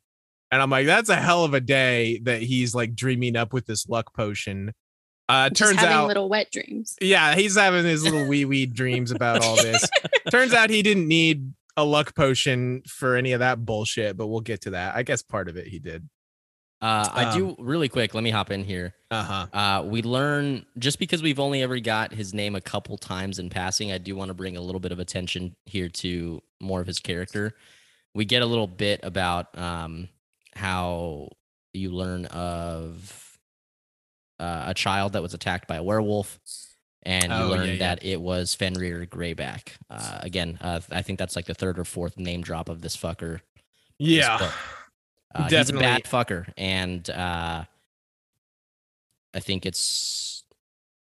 And 0.52 0.62
I'm 0.62 0.70
like, 0.70 0.86
that's 0.86 1.10
a 1.10 1.16
hell 1.16 1.44
of 1.44 1.54
a 1.54 1.60
day 1.60 2.20
that 2.24 2.42
he's 2.42 2.76
like 2.76 2.96
dreaming 2.96 3.36
up 3.36 3.52
with 3.52 3.66
this 3.66 3.90
luck 3.90 4.14
potion. 4.14 4.74
Uh, 5.28 5.50
Just 5.50 5.60
turns 5.72 5.80
having 5.80 5.96
out, 5.96 6.08
little 6.08 6.30
wet 6.30 6.52
dreams. 6.52 6.96
yeah, 7.02 7.36
he's 7.36 7.56
having 7.56 7.84
his 7.86 8.04
little 8.04 8.28
wee 8.28 8.46
wee 8.46 8.66
dreams 8.68 9.12
about 9.12 9.44
all 9.44 9.56
this. 9.56 9.88
Turns 10.32 10.54
out 10.54 10.70
he 10.70 10.82
didn't 10.84 11.08
need 11.08 11.54
a 11.78 11.84
luck 11.84 12.16
potion 12.16 12.84
for 12.88 13.16
any 13.16 13.32
of 13.32 13.40
that 13.40 13.66
bullshit, 13.66 14.18
but 14.18 14.28
we'll 14.28 14.42
get 14.42 14.62
to 14.62 14.70
that. 14.72 14.96
I 14.96 15.02
guess 15.04 15.22
part 15.24 15.50
of 15.50 15.58
it 15.58 15.68
he 15.68 15.80
did. 15.80 16.08
Uh, 16.82 17.10
I 17.12 17.24
Um, 17.26 17.38
do 17.38 17.56
really 17.58 17.90
quick. 17.90 18.14
Let 18.14 18.24
me 18.24 18.30
hop 18.30 18.52
in 18.52 18.64
here. 18.64 18.94
Uh 19.10 19.24
huh. 19.24 19.48
Uh, 19.58 19.84
we 19.84 20.04
learn 20.04 20.66
just 20.78 21.00
because 21.00 21.24
we've 21.24 21.40
only 21.40 21.64
ever 21.64 21.80
got 21.80 22.14
his 22.14 22.34
name 22.34 22.54
a 22.56 22.62
couple 22.62 22.96
times 22.98 23.40
in 23.40 23.50
passing. 23.50 23.92
I 23.92 23.98
do 23.98 24.16
want 24.16 24.30
to 24.30 24.34
bring 24.36 24.58
a 24.58 24.62
little 24.62 24.80
bit 24.82 24.92
of 24.92 25.00
attention 25.00 25.56
here 25.66 25.90
to 25.90 26.42
more 26.62 26.82
of 26.82 26.88
his 26.88 27.00
character. 27.00 27.54
We 28.14 28.26
get 28.26 28.42
a 28.44 28.46
little 28.46 28.68
bit 28.68 29.00
about 29.04 29.58
um, 29.58 30.10
how 30.54 31.30
you 31.74 31.92
learn 31.92 32.26
of 32.28 33.25
uh, 34.40 34.64
a 34.68 34.74
child 34.74 35.14
that 35.14 35.22
was 35.22 35.34
attacked 35.34 35.68
by 35.68 35.76
a 35.78 35.84
werewolf, 35.84 36.40
and 37.04 37.26
you 37.26 37.32
Oh, 37.38 37.48
learn 37.50 37.70
yeah. 37.70 37.78
that 37.78 38.04
it 38.06 38.20
was 38.22 38.54
Fenrir 38.56 39.06
Greyback. 39.06 39.70
Uh, 39.90 40.20
again, 40.22 40.58
uh, 40.62 40.80
I 40.92 41.02
think 41.02 41.20
that's 41.20 41.36
like 41.36 41.46
the 41.46 41.54
third 41.54 41.78
or 41.80 41.86
fourth 41.86 42.18
name 42.18 42.42
drop 42.42 42.68
of 42.70 42.82
this 42.82 42.96
fucker. 42.98 43.42
Yeah. 44.00 44.38
book. 44.40 44.52
Uh, 45.34 45.50
he's 45.50 45.70
a 45.70 45.74
bad 45.74 46.06
fucker, 46.06 46.48
and 46.56 47.10
uh, 47.10 47.66
I 49.34 49.40
think 49.42 49.66
it's 49.66 50.44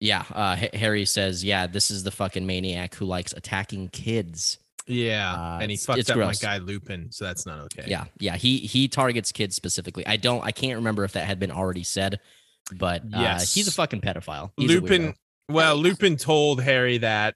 yeah. 0.01 0.25
Uh, 0.33 0.57
Harry 0.73 1.05
says, 1.05 1.45
"Yeah, 1.45 1.65
this 1.67 1.89
is 1.89 2.03
the 2.03 2.11
fucking 2.11 2.45
maniac 2.45 2.95
who 2.95 3.05
likes 3.05 3.31
attacking 3.31 3.87
kids." 3.87 4.57
Yeah. 4.85 5.33
Uh, 5.33 5.59
and 5.61 5.71
he 5.71 5.77
fucked 5.77 6.09
up 6.09 6.15
gross. 6.15 6.43
my 6.43 6.47
guy 6.49 6.57
Lupin, 6.57 7.09
so 7.11 7.23
that's 7.23 7.45
not 7.45 7.59
okay. 7.65 7.85
Yeah, 7.87 8.03
yeah. 8.19 8.35
He 8.35 8.57
he 8.57 8.89
targets 8.89 9.31
kids 9.31 9.55
specifically. 9.55 10.05
I 10.05 10.17
don't. 10.17 10.43
I 10.43 10.51
can't 10.51 10.75
remember 10.75 11.05
if 11.05 11.13
that 11.13 11.25
had 11.25 11.39
been 11.39 11.51
already 11.51 11.83
said, 11.83 12.19
but 12.75 13.01
uh, 13.13 13.39
he's 13.39 13.67
a 13.67 13.71
fucking 13.71 14.01
pedophile. 14.01 14.51
He's 14.57 14.69
Lupin. 14.69 15.13
Well, 15.49 15.75
Lupin 15.75 16.17
told 16.17 16.61
Harry 16.61 16.97
that. 16.99 17.35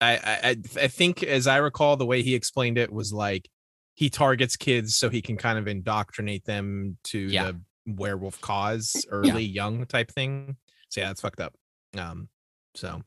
I, 0.00 0.16
I 0.16 0.56
I 0.82 0.88
think, 0.88 1.22
as 1.22 1.46
I 1.46 1.58
recall, 1.58 1.96
the 1.96 2.06
way 2.06 2.22
he 2.22 2.34
explained 2.34 2.78
it 2.78 2.92
was 2.92 3.12
like 3.12 3.48
he 3.94 4.10
targets 4.10 4.56
kids 4.56 4.96
so 4.96 5.08
he 5.08 5.22
can 5.22 5.36
kind 5.36 5.58
of 5.58 5.68
indoctrinate 5.68 6.44
them 6.44 6.98
to 7.04 7.18
Yeah. 7.18 7.52
the 7.52 7.60
werewolf 7.86 8.40
cause 8.40 9.06
early, 9.10 9.44
young 9.44 9.86
type 9.86 10.10
thing. 10.10 10.56
So 10.88 11.00
yeah, 11.00 11.08
that's 11.08 11.20
fucked 11.20 11.40
up. 11.40 11.54
Um, 11.96 12.28
so 12.74 13.02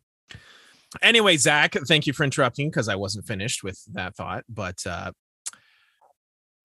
anyway, 1.02 1.38
Zach, 1.38 1.74
thank 1.88 2.08
you 2.08 2.14
for 2.14 2.24
interrupting 2.24 2.70
because 2.70 2.88
I 2.88 2.96
wasn't 2.96 3.28
finished 3.28 3.64
with 3.64 3.80
that 3.94 4.16
thought, 4.16 4.46
but 4.50 4.78
uh 4.86 5.12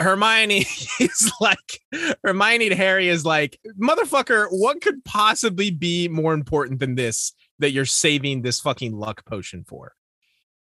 Hermione 0.02 0.66
is 1.00 1.32
like 1.40 1.80
Hermione 2.24 2.68
to 2.68 2.74
Harry 2.74 3.08
is 3.08 3.24
like, 3.24 3.58
motherfucker, 3.80 4.46
what 4.50 4.80
could 4.80 5.04
possibly 5.04 5.70
be 5.70 6.08
more 6.08 6.34
important 6.34 6.80
than 6.80 6.94
this 6.94 7.32
that 7.58 7.70
you're 7.70 7.84
saving 7.84 8.42
this 8.42 8.60
fucking 8.60 8.94
luck 8.96 9.24
potion 9.24 9.64
for? 9.64 9.92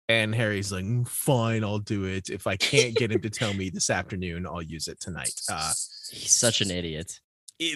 And 0.10 0.34
Harry's 0.34 0.72
like, 0.72 0.86
"Mm, 0.86 1.06
fine, 1.08 1.64
I'll 1.66 1.80
do 1.80 2.06
it. 2.06 2.30
If 2.30 2.48
I 2.48 2.56
can't 2.56 2.96
get 2.96 3.12
him 3.12 3.22
to 3.22 3.30
tell 3.30 3.54
me 3.54 3.70
this 3.70 3.90
afternoon, 3.90 4.48
I'll 4.48 4.62
use 4.62 4.88
it 4.88 5.00
tonight. 5.02 5.34
Uh, 5.52 5.74
He's 6.12 6.34
such 6.34 6.62
an 6.62 6.72
idiot. 6.72 7.20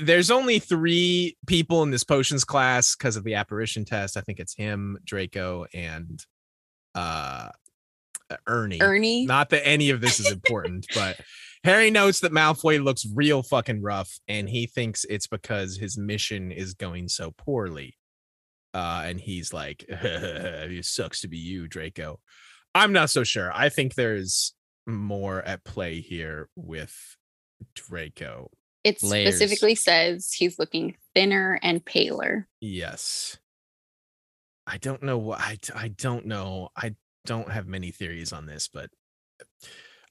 there's 0.03 0.31
only 0.31 0.59
three 0.59 1.35
people 1.47 1.83
in 1.83 1.91
this 1.91 2.05
potions 2.05 2.45
class 2.45 2.95
because 2.95 3.17
of 3.17 3.25
the 3.25 3.33
apparition 3.35 3.83
test. 3.83 4.15
I 4.15 4.21
think 4.21 4.39
it's 4.39 4.55
him, 4.55 4.97
Draco, 5.03 5.65
and 5.73 6.25
uh 6.95 7.49
Ernie. 8.47 8.81
Ernie. 8.81 9.25
Not 9.25 9.49
that 9.51 9.65
any 9.67 9.89
of 9.89 10.01
this 10.01 10.19
is 10.19 10.31
important, 10.31 10.85
but 10.93 11.19
Harry 11.63 11.91
notes 11.91 12.21
that 12.21 12.31
Malfoy 12.31 12.83
looks 12.83 13.05
real 13.13 13.43
fucking 13.43 13.81
rough, 13.81 14.19
and 14.27 14.49
he 14.49 14.65
thinks 14.67 15.05
it's 15.05 15.27
because 15.27 15.77
his 15.77 15.97
mission 15.97 16.51
is 16.51 16.73
going 16.73 17.07
so 17.07 17.31
poorly. 17.37 17.97
Uh, 18.73 19.03
and 19.05 19.19
he's 19.19 19.53
like, 19.53 19.83
"It 19.89 20.85
sucks 20.85 21.21
to 21.21 21.27
be 21.27 21.37
you, 21.37 21.67
Draco." 21.67 22.19
I'm 22.73 22.93
not 22.93 23.09
so 23.09 23.23
sure. 23.23 23.51
I 23.53 23.69
think 23.69 23.95
there's 23.95 24.53
more 24.87 25.41
at 25.41 25.63
play 25.65 25.99
here 25.99 26.49
with 26.55 26.95
Draco. 27.75 28.49
it 28.83 29.03
Layers. 29.03 29.35
specifically 29.35 29.75
says 29.75 30.31
he's 30.31 30.57
looking 30.57 30.95
thinner 31.13 31.59
and 31.61 31.83
paler. 31.83 32.47
Yes. 32.61 33.37
I 34.65 34.77
don't 34.77 35.03
know 35.03 35.17
what 35.17 35.39
I 35.41 35.57
I 35.75 35.89
don't 35.89 36.25
know. 36.25 36.69
I 36.77 36.95
don't 37.25 37.51
have 37.51 37.67
many 37.67 37.91
theories 37.91 38.33
on 38.33 38.45
this, 38.45 38.67
but 38.67 38.89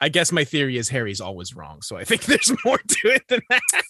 I 0.00 0.08
guess 0.08 0.32
my 0.32 0.44
theory 0.44 0.76
is 0.78 0.88
Harry's 0.88 1.20
always 1.20 1.54
wrong. 1.54 1.82
So 1.82 1.96
I 1.96 2.04
think 2.04 2.24
there's 2.24 2.52
more 2.64 2.78
to 2.78 3.08
it 3.08 3.22
than 3.28 3.40
that. 3.50 3.82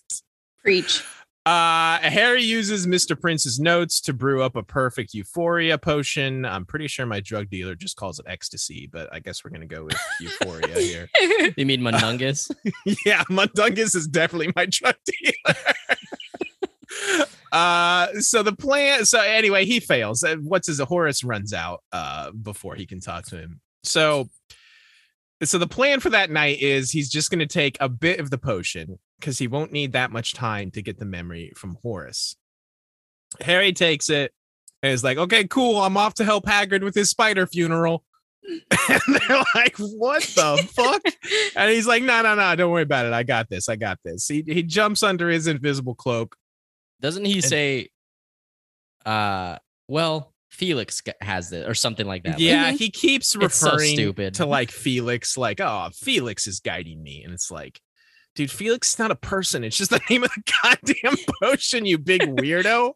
Preach. 0.63 1.05
Uh 1.47 1.99
Harry 2.01 2.43
uses 2.43 2.87
Mr. 2.87 3.19
Prince's 3.19 3.59
notes 3.59 4.03
to 4.03 4.13
brew 4.13 4.43
up 4.43 4.57
a 4.57 4.63
perfect 4.63 5.15
euphoria 5.15 5.79
potion. 5.79 6.45
I'm 6.45 6.67
pretty 6.67 6.87
sure 6.87 7.07
my 7.07 7.21
drug 7.21 7.49
dealer 7.49 7.75
just 7.75 7.97
calls 7.97 8.19
it 8.19 8.27
ecstasy, 8.29 8.91
but 8.93 9.09
I 9.11 9.21
guess 9.21 9.43
we're 9.43 9.51
gonna 9.51 9.65
go 9.67 9.85
with 9.85 9.97
euphoria 10.21 10.79
here. 10.79 11.09
You 11.57 11.65
mean 11.65 11.81
Mundungus? 11.81 12.51
yeah, 13.07 13.23
Mundungus 13.31 13.95
is 13.95 14.07
definitely 14.07 14.53
my 14.55 14.67
drug 14.67 14.97
dealer. 15.07 15.57
Uh 17.53 18.09
so 18.21 18.43
the 18.43 18.55
plan 18.55 19.05
so 19.05 19.21
anyway 19.21 19.65
he 19.65 19.81
fails 19.81 20.23
Uh, 20.23 20.37
what's 20.43 20.69
his 20.69 20.79
horace 20.81 21.25
runs 21.25 21.53
out 21.53 21.83
uh 21.93 22.31
before 22.31 22.75
he 22.75 22.87
can 22.87 23.01
talk 23.01 23.25
to 23.25 23.37
him 23.37 23.61
so 23.83 24.29
so 25.43 25.59
the 25.59 25.67
plan 25.67 26.01
for 26.01 26.11
that 26.11 26.31
night 26.31 26.61
is 26.61 26.91
he's 26.91 27.09
just 27.09 27.31
going 27.31 27.39
to 27.39 27.47
take 27.47 27.77
a 27.81 27.89
bit 27.89 28.21
of 28.21 28.31
the 28.31 28.39
potion 28.39 28.99
because 29.19 29.39
he 29.39 29.49
won't 29.49 29.73
need 29.73 29.93
that 29.93 30.13
much 30.13 30.35
time 30.35 30.71
to 30.71 30.83
get 30.83 30.99
the 30.99 31.05
memory 31.05 31.53
from 31.57 31.77
horace 31.83 32.37
harry 33.41 33.73
takes 33.73 34.11
it 34.11 34.33
and 34.83 34.93
is 34.93 35.03
like 35.05 35.19
okay 35.19 35.47
cool 35.47 35.81
i'm 35.81 35.97
off 35.97 36.15
to 36.15 36.25
help 36.25 36.45
hagrid 36.45 36.83
with 36.83 36.95
his 36.95 37.11
spider 37.11 37.47
funeral 37.47 38.05
and 38.89 39.03
they're 39.07 39.45
like 39.55 39.77
what 39.77 40.23
the 40.23 40.69
fuck 40.73 41.03
and 41.57 41.71
he's 41.71 41.87
like, 41.87 42.03
no, 42.03 42.23
no, 42.23 42.35
no, 42.35 42.57
don't 42.57 42.71
worry 42.71 42.83
about 42.83 43.07
it. 43.07 43.13
I 43.13 43.23
got 43.23 43.49
this. 43.49 43.69
I 43.69 43.77
got 43.77 43.99
this. 44.05 44.27
He 44.27 44.43
he 44.47 44.63
jumps 44.63 45.03
under 45.03 45.29
his 45.29 45.47
invisible 45.47 45.95
cloak. 45.95 46.37
Doesn't 47.01 47.25
he 47.25 47.41
say, 47.41 47.89
uh, 49.07 49.57
well, 49.89 50.33
Felix 50.51 51.03
has 51.21 51.53
it 51.53 51.69
or 51.69 51.75
something 51.75 52.07
like 52.07 52.25
that? 52.25 52.33
Like, 52.33 52.41
yeah, 52.41 52.73
he 52.73 52.91
keeps 52.91 53.35
It's 53.35 53.55
so 53.57 53.71
referring 53.73 53.95
stupid. 53.95 54.35
to 54.35 54.47
like 54.47 54.71
Felix, 54.71 55.37
like, 55.37 55.61
oh, 55.61 55.89
Felix 55.95 56.47
is 56.47 56.61
guiding 56.61 57.03
me. 57.03 57.23
And 57.25 57.33
it's 57.33 57.51
like, 57.51 57.81
dude, 58.35 58.51
Felix 58.51 58.93
is 58.93 58.99
not 58.99 59.11
a 59.11 59.17
person. 59.17 59.65
It's 59.65 59.77
just 59.77 59.91
the 59.91 60.01
name 60.11 60.25
of 60.25 60.31
the 60.31 60.53
goddamn 60.63 61.17
potion, 61.43 61.87
you 61.87 61.99
big 61.99 62.23
weirdo. 62.23 62.93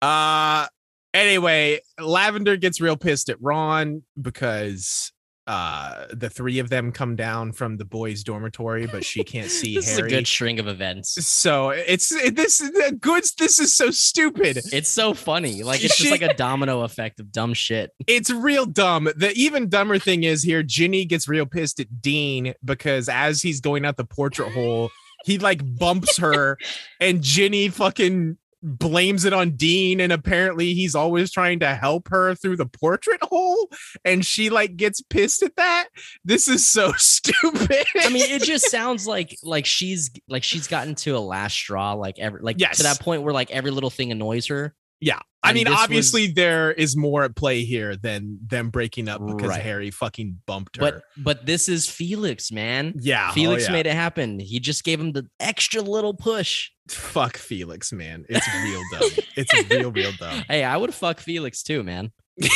Uh 0.00 0.66
anyway, 1.12 1.80
Lavender 1.98 2.56
gets 2.56 2.80
real 2.80 2.96
pissed 2.96 3.28
at 3.28 3.36
Ron 3.40 4.02
because 4.20 5.12
uh 5.46 6.06
the 6.12 6.30
three 6.30 6.58
of 6.58 6.68
them 6.68 6.92
come 6.92 7.16
down 7.16 7.52
from 7.52 7.76
the 7.76 7.84
boys' 7.84 8.22
dormitory, 8.22 8.86
but 8.86 9.04
she 9.04 9.24
can't 9.24 9.50
see 9.50 9.76
this 9.76 9.96
Harry. 9.96 10.08
is 10.08 10.12
a 10.12 10.16
good 10.16 10.26
string 10.26 10.58
of 10.60 10.68
events. 10.68 11.26
so 11.26 11.70
it's 11.70 12.12
it, 12.12 12.36
this 12.36 12.60
is 12.60 12.70
the 12.72 12.96
goods. 13.00 13.34
This 13.34 13.58
is 13.58 13.74
so 13.74 13.90
stupid. 13.90 14.60
It's 14.72 14.88
so 14.88 15.14
funny. 15.14 15.62
Like 15.62 15.82
it's 15.82 15.96
just 15.96 16.10
like 16.10 16.22
a 16.22 16.34
domino 16.34 16.82
effect 16.82 17.20
of 17.20 17.32
dumb 17.32 17.54
shit. 17.54 17.90
It's 18.06 18.30
real 18.30 18.66
dumb. 18.66 19.08
The 19.16 19.32
even 19.34 19.68
dumber 19.68 19.98
thing 19.98 20.24
is 20.24 20.42
here, 20.42 20.62
Ginny 20.62 21.04
gets 21.04 21.28
real 21.28 21.46
pissed 21.46 21.80
at 21.80 22.02
Dean 22.02 22.54
because 22.64 23.08
as 23.08 23.40
he's 23.40 23.60
going 23.60 23.84
out 23.84 23.96
the 23.96 24.04
portrait 24.04 24.52
hole, 24.52 24.90
he 25.24 25.38
like 25.38 25.60
bumps 25.78 26.18
her, 26.18 26.58
and 27.00 27.22
Ginny 27.22 27.68
fucking 27.68 28.36
blames 28.62 29.24
it 29.24 29.32
on 29.32 29.52
Dean. 29.56 30.00
And 30.00 30.12
apparently 30.12 30.74
he's 30.74 30.94
always 30.94 31.30
trying 31.30 31.60
to 31.60 31.74
help 31.74 32.08
her 32.08 32.34
through 32.34 32.56
the 32.56 32.66
portrait 32.66 33.20
hole, 33.22 33.68
and 34.04 34.24
she 34.24 34.50
like 34.50 34.76
gets 34.76 35.00
pissed 35.02 35.42
at 35.42 35.56
that. 35.56 35.88
This 36.24 36.48
is 36.48 36.66
so 36.66 36.92
stupid. 36.96 37.84
I 38.00 38.08
mean, 38.10 38.30
it 38.30 38.42
just 38.42 38.70
sounds 38.70 39.06
like 39.06 39.36
like 39.42 39.66
she's 39.66 40.10
like 40.28 40.42
she's 40.42 40.66
gotten 40.66 40.94
to 40.96 41.16
a 41.16 41.20
last 41.20 41.54
straw, 41.54 41.92
like 41.94 42.18
every 42.18 42.40
like 42.42 42.56
Yes. 42.58 42.76
to 42.78 42.82
that 42.84 43.00
point 43.00 43.22
where 43.22 43.32
like 43.34 43.50
every 43.50 43.70
little 43.70 43.90
thing 43.90 44.12
annoys 44.12 44.46
her. 44.48 44.74
Yeah. 45.02 45.18
I 45.42 45.48
And 45.48 45.54
mean, 45.54 45.64
this 45.64 45.72
was- 45.72 45.80
obviously 45.82 46.26
there 46.26 46.70
is 46.72 46.94
more 46.94 47.24
at 47.24 47.34
play 47.34 47.64
here 47.64 47.96
than 47.96 48.38
them 48.46 48.68
breaking 48.68 49.08
up 49.08 49.24
because 49.26 49.48
Right. 49.48 49.62
Harry 49.62 49.90
fucking 49.90 50.42
bumped 50.46 50.76
her. 50.76 50.80
But 50.82 51.02
but 51.16 51.46
this 51.46 51.66
is 51.70 51.88
Felix, 51.88 52.52
man. 52.52 52.92
yeah, 53.00 53.28
oh 53.30 53.32
Felix 53.32 53.64
yeah. 53.64 53.72
made 53.72 53.86
it 53.86 53.94
happen. 53.94 54.38
He 54.38 54.60
just 54.60 54.84
gave 54.84 55.00
him 55.00 55.12
the 55.12 55.26
extra 55.40 55.80
little 55.80 56.12
push. 56.12 56.68
Fuck 56.94 57.36
Felix, 57.36 57.92
man. 57.92 58.24
It's 58.28 58.46
real 58.64 58.82
dumb. 58.92 59.10
It's 59.36 59.70
real, 59.70 59.92
real 59.92 60.12
dumb. 60.18 60.44
Hey, 60.48 60.64
I 60.64 60.76
would 60.76 60.94
fuck 60.94 61.20
Felix 61.20 61.62
too, 61.62 61.82
man. 61.82 62.12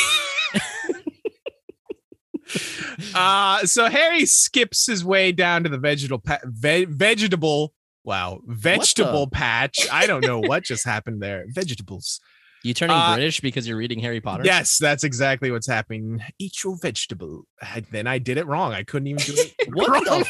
Uh 3.13 3.65
so 3.65 3.89
Harry 3.89 4.25
skips 4.25 4.85
his 4.85 5.03
way 5.03 5.31
down 5.31 5.63
to 5.63 5.69
the 5.69 5.77
vegetable 5.77 6.19
pa- 6.19 6.39
ve- 6.45 6.85
vegetable 6.85 7.73
wow 8.03 8.39
vegetable 8.45 9.27
patch. 9.27 9.87
I 9.91 10.05
don't 10.05 10.23
know 10.25 10.39
what 10.39 10.63
just 10.63 10.85
happened 10.85 11.21
there. 11.21 11.45
Vegetables. 11.49 12.19
You 12.63 12.73
turning 12.73 12.95
Uh, 12.95 13.15
British 13.15 13.41
because 13.41 13.67
you're 13.67 13.77
reading 13.77 13.99
Harry 13.99 14.21
Potter? 14.21 14.43
Yes, 14.45 14.77
that's 14.77 15.03
exactly 15.03 15.51
what's 15.51 15.67
happening. 15.67 16.21
Eat 16.39 16.63
your 16.63 16.77
vegetable. 16.81 17.43
I, 17.61 17.81
then 17.91 18.07
I 18.07 18.17
did 18.19 18.37
it 18.37 18.45
wrong. 18.47 18.73
I 18.73 18.83
couldn't 18.83 19.07
even 19.07 19.23
do 19.23 19.33
it. 19.35 19.53
What 19.73 20.03
the. 20.05 20.25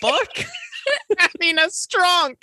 Fuck. 0.00 0.46
I 1.18 1.28
mean, 1.40 1.58
a 1.58 1.70
strong. 1.70 2.36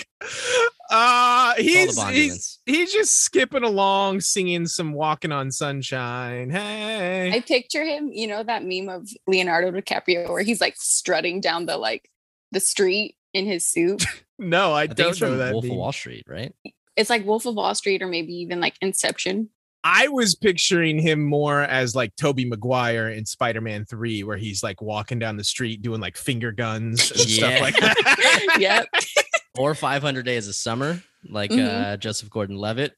Uh, 0.90 1.54
he's, 1.56 2.02
he's 2.02 2.26
units. 2.26 2.60
he's 2.66 2.94
just 2.94 3.24
skipping 3.24 3.64
along, 3.64 4.22
singing 4.22 4.68
some 4.68 4.94
"Walking 4.94 5.32
on 5.32 5.52
Sunshine." 5.52 6.50
Hey, 6.50 7.32
I 7.34 7.40
picture 7.42 7.84
him, 7.84 8.10
you 8.12 8.28
know, 8.28 8.44
that 8.44 8.64
meme 8.64 8.90
of 8.90 9.10
Leonardo 9.28 9.72
DiCaprio 9.72 10.30
where 10.30 10.44
he's 10.44 10.62
like 10.62 10.76
strutting 10.78 11.42
down 11.42 11.66
the 11.66 11.78
like 11.78 12.10
the 12.52 12.60
street 12.60 13.16
in 13.34 13.46
his 13.46 13.68
suit. 13.68 14.06
no, 14.40 14.74
I, 14.74 14.84
I 14.84 14.88
think 14.88 14.98
don't 14.98 15.08
know 15.08 15.28
from 15.28 15.38
that. 15.38 15.54
Wolf 15.54 15.66
of. 15.66 15.72
Wall 15.72 15.92
Street, 15.92 16.26
right? 16.28 16.54
It's 16.96 17.10
like 17.10 17.26
Wolf 17.26 17.46
of 17.46 17.56
Wall 17.56 17.76
Street 17.76 18.02
or 18.02 18.08
maybe 18.08 18.34
even 18.36 18.60
like 18.60 18.76
Inception. 18.82 19.50
I 19.88 20.08
was 20.08 20.34
picturing 20.36 20.98
him 21.00 21.24
more 21.24 21.62
as 21.62 21.96
like 21.96 22.16
Tobey 22.16 22.44
Maguire 22.44 23.10
in 23.10 23.24
Spider-Man 23.26 23.86
3 23.86 24.24
where 24.24 24.36
he's 24.36 24.64
like 24.64 24.82
walking 24.82 25.20
down 25.20 25.38
the 25.38 25.44
street 25.44 25.84
doing 25.84 26.02
like 26.02 26.18
finger 26.18 26.52
guns 26.52 27.12
and 27.12 27.26
Yeah. 27.30 27.38
stuff 27.38 27.62
like 27.62 27.78
that. 27.78 28.56
yep. 28.60 28.88
Or 29.58 29.74
500 29.76 30.26
Days 30.26 30.50
of 30.50 30.56
Summer, 30.56 31.02
like 31.30 31.50
Mhm. 31.52 31.66
uh, 31.94 31.96
Joseph 31.98 32.30
Gordon-Levitt 32.30 32.94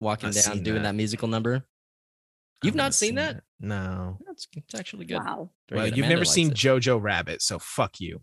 walking 0.00 0.30
I've 0.30 0.34
down 0.34 0.62
doing 0.64 0.82
that. 0.82 0.88
that. 0.88 0.94
musical 0.96 1.28
number. 1.28 1.62
You've 2.64 2.74
not 2.74 2.84
never 2.84 2.92
seen 2.94 3.14
that? 3.16 3.36
it. 3.36 3.42
No. 3.60 4.18
That's 4.26 4.48
it's 4.56 4.74
actually 4.74 5.04
good. 5.04 5.18
Wow. 5.18 5.50
Well, 5.70 5.84
good. 5.84 5.96
you've 5.96 6.06
Amanda 6.06 6.14
never 6.16 6.24
seen 6.24 6.50
it. 6.50 6.54
Jojo 6.56 7.00
Rabbit, 7.00 7.42
so 7.42 7.58
fuck 7.60 8.00
you. 8.00 8.22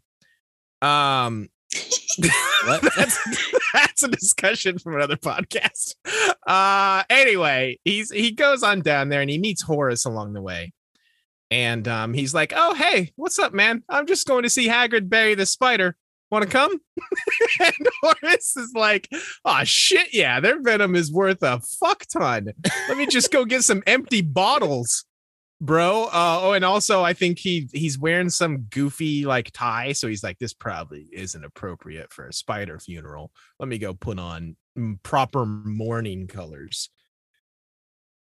Um 0.82 1.42
What? 1.42 1.50
that's, 2.96 3.20
that's 3.74 4.04
a 4.04 4.08
discussion 4.10 4.78
from 4.78 4.96
another 4.96 5.16
podcast. 5.16 5.96
Uh 6.46 7.04
anyway, 7.10 7.80
he's 7.86 8.12
he 8.12 8.32
goes 8.32 8.64
on 8.64 8.82
down 8.82 9.10
there 9.10 9.22
and 9.22 9.30
he 9.30 9.38
meets 9.38 9.62
Horace 9.62 10.06
along 10.06 10.34
the 10.34 10.42
way. 10.42 10.74
And 11.50 11.88
um 11.88 12.14
he's 12.14 12.34
like, 12.34 12.54
"Oh, 12.56 12.74
hey, 12.74 13.12
what's 13.16 13.40
up, 13.40 13.54
man? 13.54 13.84
I'm 13.90 14.08
just 14.08 14.28
going 14.28 14.44
to 14.44 14.50
see 14.50 14.68
Hagrid 14.68 15.10
bury 15.10 15.36
the 15.36 15.46
spider. 15.46 15.96
Want 16.30 16.44
to 16.44 16.50
come?" 16.50 16.78
and 17.60 17.88
Horace 18.02 18.56
is 18.58 18.72
like, 18.76 19.08
"Oh 19.46 19.64
shit, 19.64 20.14
yeah, 20.14 20.40
their 20.40 20.62
venom 20.62 20.96
is 20.96 21.12
worth 21.12 21.44
a 21.44 21.62
fuck 21.80 22.06
ton. 22.12 22.54
Let 22.90 22.98
me 22.98 23.06
just 23.06 23.32
go 23.32 23.46
get 23.46 23.64
some 23.64 23.84
empty 23.86 24.22
bottles." 24.22 25.06
Bro. 25.62 26.06
Uh, 26.06 26.40
oh, 26.42 26.54
and 26.54 26.66
also 26.66 27.04
I 27.04 27.14
think 27.14 27.40
he 27.40 27.70
he's 27.72 27.98
wearing 27.98 28.30
some 28.30 28.64
goofy 28.70 29.26
like 29.26 29.52
tie, 29.52 29.94
so 29.94 30.08
he's 30.08 30.24
like, 30.24 30.40
this 30.40 30.54
probably 30.54 31.08
isn't 31.14 31.46
appropriate 31.46 32.12
for 32.12 32.28
a 32.28 32.34
spider 32.34 32.80
funeral. 32.80 33.32
Let 33.60 33.70
me 33.70 33.78
go 33.78 33.94
put 33.94 34.20
on 34.20 34.58
mm, 34.78 35.02
proper 35.04 35.46
mourning 35.46 36.28
colors. 36.28 36.90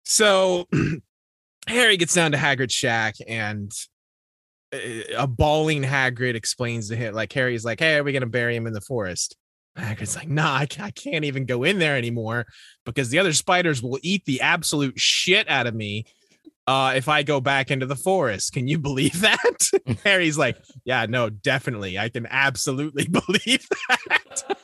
So 0.03 0.67
Harry 1.67 1.97
gets 1.97 2.15
down 2.15 2.31
to 2.31 2.37
Hagrid's 2.37 2.73
shack 2.73 3.15
and 3.27 3.71
uh, 4.73 4.77
a 5.17 5.27
bawling 5.27 5.83
Hagrid 5.83 6.35
explains 6.35 6.89
to 6.89 6.95
him, 6.95 7.13
like 7.13 7.31
Harry's 7.31 7.63
like, 7.63 7.79
"Hey, 7.79 7.95
are 7.95 8.03
we 8.03 8.13
gonna 8.13 8.25
bury 8.25 8.55
him 8.55 8.67
in 8.67 8.73
the 8.73 8.81
forest?" 8.81 9.37
Hagrid's 9.77 10.15
like, 10.15 10.27
"Nah, 10.27 10.53
I 10.55 10.67
I 10.79 10.91
can't 10.91 11.25
even 11.25 11.45
go 11.45 11.63
in 11.63 11.77
there 11.77 11.95
anymore 11.95 12.47
because 12.83 13.09
the 13.09 13.19
other 13.19 13.33
spiders 13.33 13.83
will 13.83 13.99
eat 14.01 14.25
the 14.25 14.41
absolute 14.41 14.99
shit 14.99 15.47
out 15.47 15.67
of 15.67 15.75
me." 15.75 16.05
Uh, 16.67 16.93
if 16.95 17.07
I 17.07 17.23
go 17.23 17.39
back 17.39 17.71
into 17.71 17.85
the 17.85 17.95
forest. 17.95 18.51
Can 18.53 18.67
you 18.67 18.77
believe 18.77 19.21
that? 19.21 19.69
Harry's 20.03 20.37
like, 20.37 20.57
yeah, 20.83 21.05
no, 21.07 21.29
definitely. 21.29 21.97
I 21.97 22.09
can 22.09 22.27
absolutely 22.29 23.07
believe 23.07 23.67
that. 23.89 24.57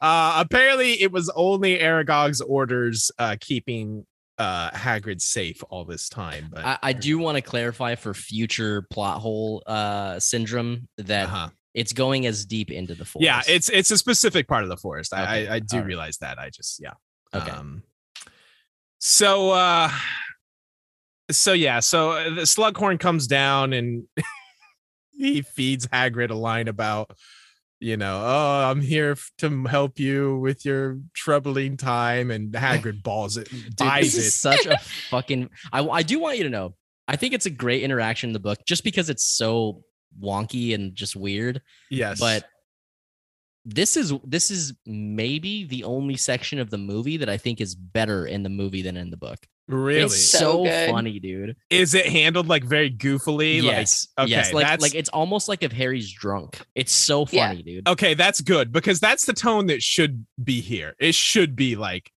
uh, 0.00 0.34
apparently, 0.38 1.02
it 1.02 1.12
was 1.12 1.30
only 1.36 1.78
Aragog's 1.78 2.40
orders 2.40 3.10
uh, 3.18 3.36
keeping 3.38 4.06
uh, 4.38 4.70
Hagrid 4.70 5.20
safe 5.20 5.62
all 5.68 5.84
this 5.84 6.08
time. 6.08 6.48
But 6.50 6.64
I, 6.64 6.78
I 6.82 6.92
do 6.94 7.18
want 7.18 7.36
to 7.36 7.42
clarify 7.42 7.94
for 7.96 8.14
future 8.14 8.82
plot 8.90 9.20
hole 9.20 9.62
uh, 9.66 10.18
syndrome 10.20 10.88
that 10.96 11.26
uh-huh. 11.26 11.48
it's 11.74 11.92
going 11.92 12.24
as 12.24 12.46
deep 12.46 12.70
into 12.70 12.94
the 12.94 13.04
forest. 13.04 13.24
yeah, 13.24 13.42
it's 13.48 13.68
it's 13.68 13.90
a 13.90 13.98
specific 13.98 14.46
part 14.46 14.62
of 14.62 14.68
the 14.68 14.76
forest. 14.76 15.12
I 15.12 15.22
Okay, 15.22 15.48
I, 15.48 15.54
I 15.56 15.58
do 15.58 15.76
all 15.76 15.80
right. 15.80 15.86
realize 15.88 16.18
that. 16.18 16.38
I 16.38 16.50
just 16.50 16.80
yeah. 16.80 16.92
okay. 17.34 17.50
Um, 17.50 17.82
so 19.00 19.50
uh 19.50 19.90
so 21.30 21.52
yeah, 21.52 21.80
so 21.80 22.12
uh, 22.12 22.30
the 22.30 22.42
Slughorn 22.42 22.98
comes 22.98 23.26
down 23.26 23.72
and 23.72 24.04
he 25.10 25.42
feeds 25.42 25.86
Hagrid 25.86 26.30
a 26.30 26.34
line 26.34 26.68
about 26.68 27.12
you 27.80 27.96
know, 27.96 28.20
oh, 28.24 28.70
I'm 28.70 28.80
here 28.80 29.16
to 29.38 29.64
help 29.66 30.00
you 30.00 30.38
with 30.38 30.64
your 30.64 30.98
troubling 31.14 31.76
time, 31.76 32.30
and 32.30 32.52
Hagrid 32.52 33.02
balls 33.04 33.36
it, 33.36 33.48
Dude, 33.50 33.76
buys 33.76 34.14
this 34.14 34.16
is 34.16 34.26
it. 34.26 34.30
such 34.32 34.66
a 34.66 34.78
fucking. 35.10 35.50
I, 35.72 35.86
I 35.86 36.02
do 36.02 36.18
want 36.18 36.38
you 36.38 36.44
to 36.44 36.50
know. 36.50 36.74
I 37.06 37.16
think 37.16 37.34
it's 37.34 37.46
a 37.46 37.50
great 37.50 37.82
interaction 37.82 38.30
in 38.30 38.32
the 38.34 38.40
book, 38.40 38.58
just 38.66 38.84
because 38.84 39.08
it's 39.08 39.26
so 39.26 39.84
wonky 40.20 40.74
and 40.74 40.94
just 40.94 41.14
weird. 41.14 41.62
Yes, 41.90 42.18
But 42.18 42.46
this 43.64 43.96
is 43.96 44.12
this 44.24 44.50
is 44.50 44.74
maybe 44.84 45.64
the 45.64 45.84
only 45.84 46.16
section 46.16 46.58
of 46.58 46.70
the 46.70 46.78
movie 46.78 47.18
that 47.18 47.28
I 47.28 47.36
think 47.36 47.60
is 47.60 47.74
better 47.74 48.26
in 48.26 48.42
the 48.42 48.48
movie 48.48 48.82
than 48.82 48.96
in 48.96 49.10
the 49.10 49.16
book. 49.16 49.46
Really, 49.68 50.02
It's 50.06 50.24
So 50.24 50.64
so, 50.64 50.90
funny, 50.90 51.18
dude. 51.20 51.56
is 51.70 51.94
it 51.94 52.06
handled 52.06 52.48
like 52.48 52.64
very 52.64 52.90
goofily? 52.90 53.62
yes, 53.62 54.08
Like, 54.16 54.24
okay, 54.24 54.30
yes, 54.30 54.52
like 54.52 54.66
that's 54.66 54.82
like 54.82 54.94
it's 54.94 55.08
almost 55.10 55.48
like 55.48 55.62
if 55.62 55.72
Harry's 55.72 56.10
drunk. 56.12 56.60
It's 56.74 56.92
so 56.92 57.26
Yeah. 57.30 57.48
funny, 57.48 57.62
dude. 57.62 57.88
okay, 57.88 58.14
that's 58.14 58.40
good 58.40 58.72
because 58.72 58.98
that's 59.00 59.24
the 59.26 59.32
tone 59.34 59.66
that 59.66 59.82
should 59.82 60.26
be 60.42 60.60
here. 60.60 60.94
It 60.98 61.14
should 61.14 61.54
be 61.54 61.76
like 61.76 62.10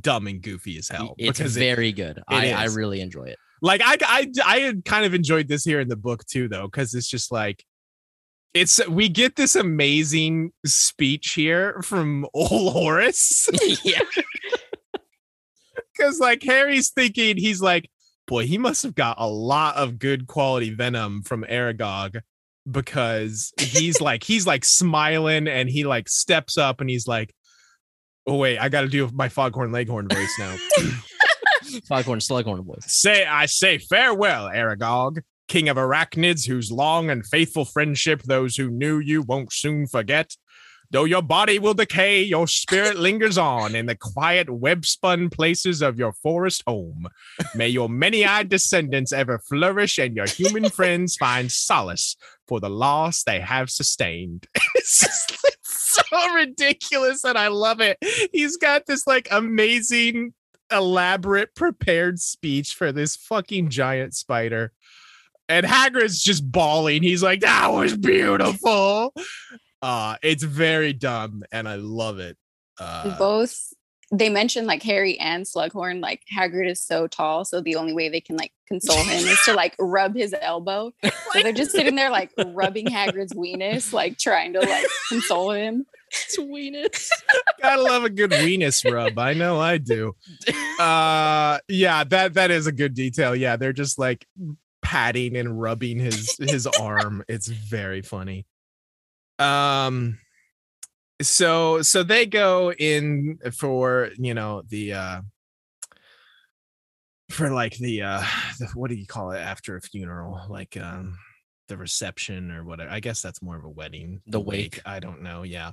dumb 0.00 0.26
and 0.26 0.40
goofy 0.40 0.78
as 0.78 0.88
hell. 0.88 1.14
It's 1.18 1.38
because 1.38 1.56
it- 1.56 1.60
very 1.60 1.92
good. 1.92 2.22
I, 2.28 2.52
I 2.52 2.64
is. 2.64 2.74
really 2.76 3.00
enjoy 3.00 3.24
it. 3.24 3.38
like 3.60 3.80
I, 3.84 3.96
I 4.02 4.32
i 4.46 4.58
had 4.60 4.84
kind 4.84 5.04
of 5.04 5.12
enjoyed 5.14 5.46
this 5.48 5.64
here 5.64 5.80
in 5.80 5.88
the 5.88 5.96
book 5.96 6.24
too 6.26 6.48
though 6.48 6.66
because 6.66 6.94
it's 6.94 7.06
just 7.08 7.30
like 7.30 7.64
it's 8.54 8.86
we 8.88 9.08
get 9.08 9.36
this 9.36 9.54
amazing 9.54 10.50
speech 10.66 11.32
here 11.34 11.80
from 11.82 12.26
old 12.34 12.72
horace 12.72 13.48
yeah, 13.84 14.00
because 15.96 16.18
like 16.18 16.42
harry's 16.42 16.90
thinking 16.90 17.36
he's 17.36 17.60
like 17.60 17.88
boy 18.26 18.46
he 18.46 18.58
must 18.58 18.82
have 18.82 18.94
got 18.94 19.16
a 19.18 19.28
lot 19.28 19.76
of 19.76 19.98
good 19.98 20.26
quality 20.26 20.70
venom 20.70 21.22
from 21.22 21.44
aragog 21.44 22.20
because 22.70 23.52
he's 23.58 24.00
like 24.00 24.24
he's 24.24 24.46
like 24.46 24.64
smiling 24.64 25.48
and 25.48 25.68
he 25.68 25.84
like 25.84 26.08
steps 26.08 26.56
up 26.56 26.80
and 26.80 26.88
he's 26.88 27.06
like 27.06 27.34
oh 28.26 28.36
wait 28.36 28.58
i 28.58 28.68
gotta 28.68 28.88
do 28.88 29.08
my 29.12 29.28
foghorn 29.28 29.72
leghorn 29.72 30.08
voice 30.08 30.38
now 30.38 30.56
Foghorn 31.88 32.18
Slughorn 32.18 32.64
voice. 32.64 32.84
Say, 32.86 33.24
I 33.24 33.46
say 33.46 33.78
farewell, 33.78 34.48
Aragog, 34.48 35.22
king 35.48 35.68
of 35.68 35.76
arachnids, 35.76 36.46
whose 36.46 36.70
long 36.70 37.10
and 37.10 37.26
faithful 37.26 37.64
friendship 37.64 38.22
those 38.22 38.56
who 38.56 38.70
knew 38.70 38.98
you 38.98 39.22
won't 39.22 39.52
soon 39.52 39.86
forget. 39.86 40.34
Though 40.92 41.04
your 41.04 41.22
body 41.22 41.58
will 41.58 41.72
decay, 41.72 42.22
your 42.22 42.46
spirit 42.46 42.96
lingers 42.98 43.38
on 43.38 43.74
in 43.74 43.86
the 43.86 43.96
quiet 43.96 44.50
web 44.50 44.84
spun 44.84 45.30
places 45.30 45.80
of 45.80 45.98
your 45.98 46.12
forest 46.12 46.62
home. 46.66 47.08
May 47.54 47.68
your 47.68 47.88
many 47.88 48.26
eyed 48.26 48.50
descendants 48.50 49.10
ever 49.10 49.38
flourish 49.38 49.98
and 49.98 50.14
your 50.14 50.26
human 50.26 50.68
friends 50.70 51.16
find 51.16 51.50
solace 51.50 52.16
for 52.46 52.60
the 52.60 52.68
loss 52.68 53.24
they 53.24 53.40
have 53.40 53.70
sustained. 53.70 54.46
it's 54.74 55.00
just 55.00 55.32
it's 55.44 56.00
so 56.02 56.34
ridiculous 56.34 57.24
and 57.24 57.38
I 57.38 57.48
love 57.48 57.80
it. 57.80 57.96
He's 58.30 58.58
got 58.58 58.84
this 58.84 59.06
like 59.06 59.28
amazing 59.30 60.34
elaborate 60.70 61.54
prepared 61.54 62.20
speech 62.20 62.74
for 62.74 62.92
this 62.92 63.16
fucking 63.16 63.70
giant 63.70 64.14
spider. 64.14 64.72
And 65.48 65.66
Hagrid's 65.66 66.22
just 66.22 66.50
bawling. 66.50 67.02
He's 67.02 67.22
like, 67.22 67.40
that 67.40 67.72
was 67.72 67.96
beautiful. 67.96 69.12
Uh, 69.82 70.16
it's 70.22 70.42
very 70.42 70.92
dumb 70.92 71.42
and 71.52 71.68
I 71.68 71.74
love 71.74 72.18
it. 72.18 72.36
Uh, 72.78 73.18
Both 73.18 73.72
they 74.12 74.28
mentioned 74.28 74.66
like 74.66 74.82
Harry 74.82 75.18
and 75.18 75.46
Slughorn, 75.46 76.02
like 76.02 76.22
Hagrid 76.32 76.70
is 76.70 76.80
so 76.80 77.06
tall, 77.06 77.46
so 77.46 77.62
the 77.62 77.76
only 77.76 77.94
way 77.94 78.10
they 78.10 78.20
can 78.20 78.36
like 78.36 78.52
console 78.68 79.02
him 79.02 79.26
is 79.26 79.40
to 79.46 79.52
like 79.54 79.74
rub 79.78 80.14
his 80.14 80.34
elbow. 80.38 80.92
So 81.02 81.10
they're 81.42 81.52
just 81.52 81.72
sitting 81.72 81.96
there 81.96 82.10
like 82.10 82.30
rubbing 82.48 82.86
Hagrid's 82.86 83.32
weenus, 83.32 83.92
like 83.92 84.18
trying 84.18 84.52
to 84.52 84.60
like 84.60 84.86
console 85.08 85.52
him. 85.52 85.86
Sweetness. 86.10 87.10
gotta 87.62 87.80
love 87.80 88.04
a 88.04 88.10
good 88.10 88.32
weenus 88.32 88.90
rub. 88.90 89.18
I 89.18 89.32
know 89.32 89.58
I 89.58 89.78
do. 89.78 90.14
Uh, 90.80 91.58
yeah, 91.68 92.02
that 92.02 92.34
that 92.34 92.50
is 92.50 92.66
a 92.66 92.72
good 92.72 92.92
detail. 92.92 93.36
Yeah, 93.36 93.56
they're 93.56 93.72
just 93.72 94.00
like 94.00 94.26
patting 94.80 95.36
and 95.36 95.60
rubbing 95.60 96.00
his 96.00 96.34
his 96.40 96.66
arm. 96.66 97.22
It's 97.28 97.46
very 97.46 98.02
funny. 98.02 98.46
Um, 99.42 100.18
so 101.20 101.82
so 101.82 102.02
they 102.02 102.26
go 102.26 102.72
in 102.72 103.38
for 103.52 104.10
you 104.18 104.34
know 104.34 104.62
the 104.68 104.92
uh 104.92 105.20
for 107.30 107.50
like 107.50 107.76
the 107.76 108.02
uh 108.02 108.24
the, 108.58 108.66
what 108.74 108.90
do 108.90 108.96
you 108.96 109.06
call 109.06 109.32
it 109.32 109.38
after 109.38 109.76
a 109.76 109.80
funeral? 109.80 110.40
Like 110.48 110.76
um 110.76 111.18
the 111.68 111.76
reception 111.76 112.50
or 112.50 112.64
whatever. 112.64 112.90
I 112.90 113.00
guess 113.00 113.22
that's 113.22 113.42
more 113.42 113.56
of 113.56 113.64
a 113.64 113.68
wedding 113.68 114.20
The 114.26 114.40
wake. 114.40 114.80
i 114.84 115.00
don't 115.00 115.22
know. 115.22 115.42
Yeah. 115.42 115.72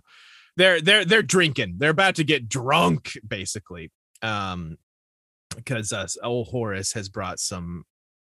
They're 0.55 0.81
they're 0.81 1.05
they're 1.05 1.23
drinking. 1.23 1.75
They're 1.77 1.89
about 1.89 2.15
to 2.15 2.23
get 2.23 2.49
drunk 2.49 3.17
basically. 3.27 3.91
Um 4.21 4.77
because 5.55 5.91
uh 5.91 6.07
old 6.23 6.47
horace 6.47 6.93
has 6.93 7.09
brought 7.09 7.39
some 7.39 7.85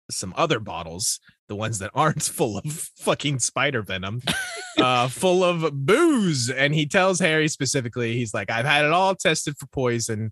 some 0.09 0.33
other 0.37 0.59
bottles 0.59 1.19
the 1.49 1.55
ones 1.55 1.79
that 1.79 1.91
aren't 1.93 2.23
full 2.39 2.57
of 2.57 2.65
fucking 2.97 3.39
spider 3.39 3.81
venom 3.81 4.21
uh 4.77 5.09
full 5.09 5.43
of 5.43 5.85
booze. 5.85 6.49
And 6.49 6.73
he 6.73 6.85
tells 6.85 7.19
harry 7.19 7.49
specifically 7.49 8.13
he's 8.15 8.33
like 8.33 8.49
i've 8.49 8.65
had 8.65 8.85
it 8.85 8.91
all 8.91 9.15
tested 9.15 9.57
for 9.57 9.65
poison. 9.67 10.31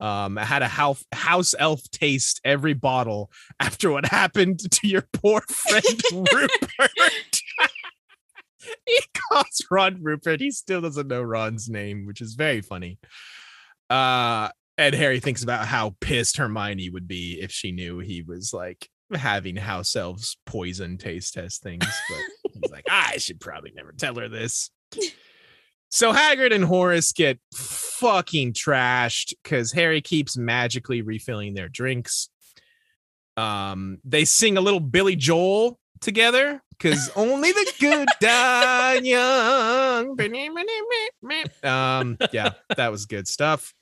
Um 0.00 0.38
i 0.38 0.44
had 0.44 0.62
a 0.62 0.68
house 0.68 1.04
house 1.12 1.54
elf 1.58 1.82
taste 1.90 2.40
every 2.44 2.72
bottle 2.72 3.30
after 3.60 3.90
what 3.90 4.06
happened 4.06 4.60
to 4.70 4.88
your 4.88 5.04
poor 5.12 5.42
friend 5.42 6.00
rupert. 6.32 7.40
He 8.86 9.00
calls 9.30 9.66
ron 9.70 9.98
rupert. 10.00 10.40
He 10.40 10.52
still 10.52 10.80
doesn't 10.80 11.08
know 11.08 11.22
ron's 11.22 11.68
name 11.68 12.06
which 12.06 12.22
is 12.22 12.34
very 12.34 12.62
funny. 12.62 12.98
Uh 13.90 14.48
and 14.78 14.94
harry 14.94 15.20
thinks 15.20 15.42
about 15.42 15.66
how 15.66 15.94
pissed 16.00 16.38
hermione 16.38 16.88
would 16.88 17.06
be 17.06 17.38
if 17.42 17.50
she 17.50 17.72
knew 17.72 17.98
he 17.98 18.22
was 18.22 18.54
like 18.54 18.88
having 19.14 19.56
house 19.56 19.94
elves 19.96 20.36
poison 20.46 20.96
taste 20.98 21.34
test 21.34 21.62
things 21.62 21.84
but 22.08 22.52
he's 22.52 22.70
like 22.70 22.84
i 22.90 23.16
should 23.18 23.40
probably 23.40 23.72
never 23.74 23.92
tell 23.92 24.14
her 24.14 24.28
this 24.28 24.70
so 25.92 26.10
Hagrid 26.10 26.54
and 26.54 26.64
Horace 26.64 27.12
get 27.12 27.38
fucking 27.54 28.54
trashed 28.54 29.34
because 29.42 29.72
Harry 29.72 30.00
keeps 30.00 30.38
magically 30.38 31.02
refilling 31.02 31.52
their 31.52 31.68
drinks. 31.68 32.30
Um, 33.36 33.98
they 34.02 34.24
sing 34.24 34.56
a 34.56 34.62
little 34.62 34.80
Billy 34.80 35.16
Joel 35.16 35.78
together 36.00 36.62
because 36.70 37.10
only 37.14 37.52
the 37.52 37.72
good 37.78 38.08
die 38.20 39.00
young. 39.02 40.16
Um, 41.62 42.16
yeah, 42.32 42.52
that 42.74 42.90
was 42.90 43.04
good 43.04 43.28
stuff. 43.28 43.74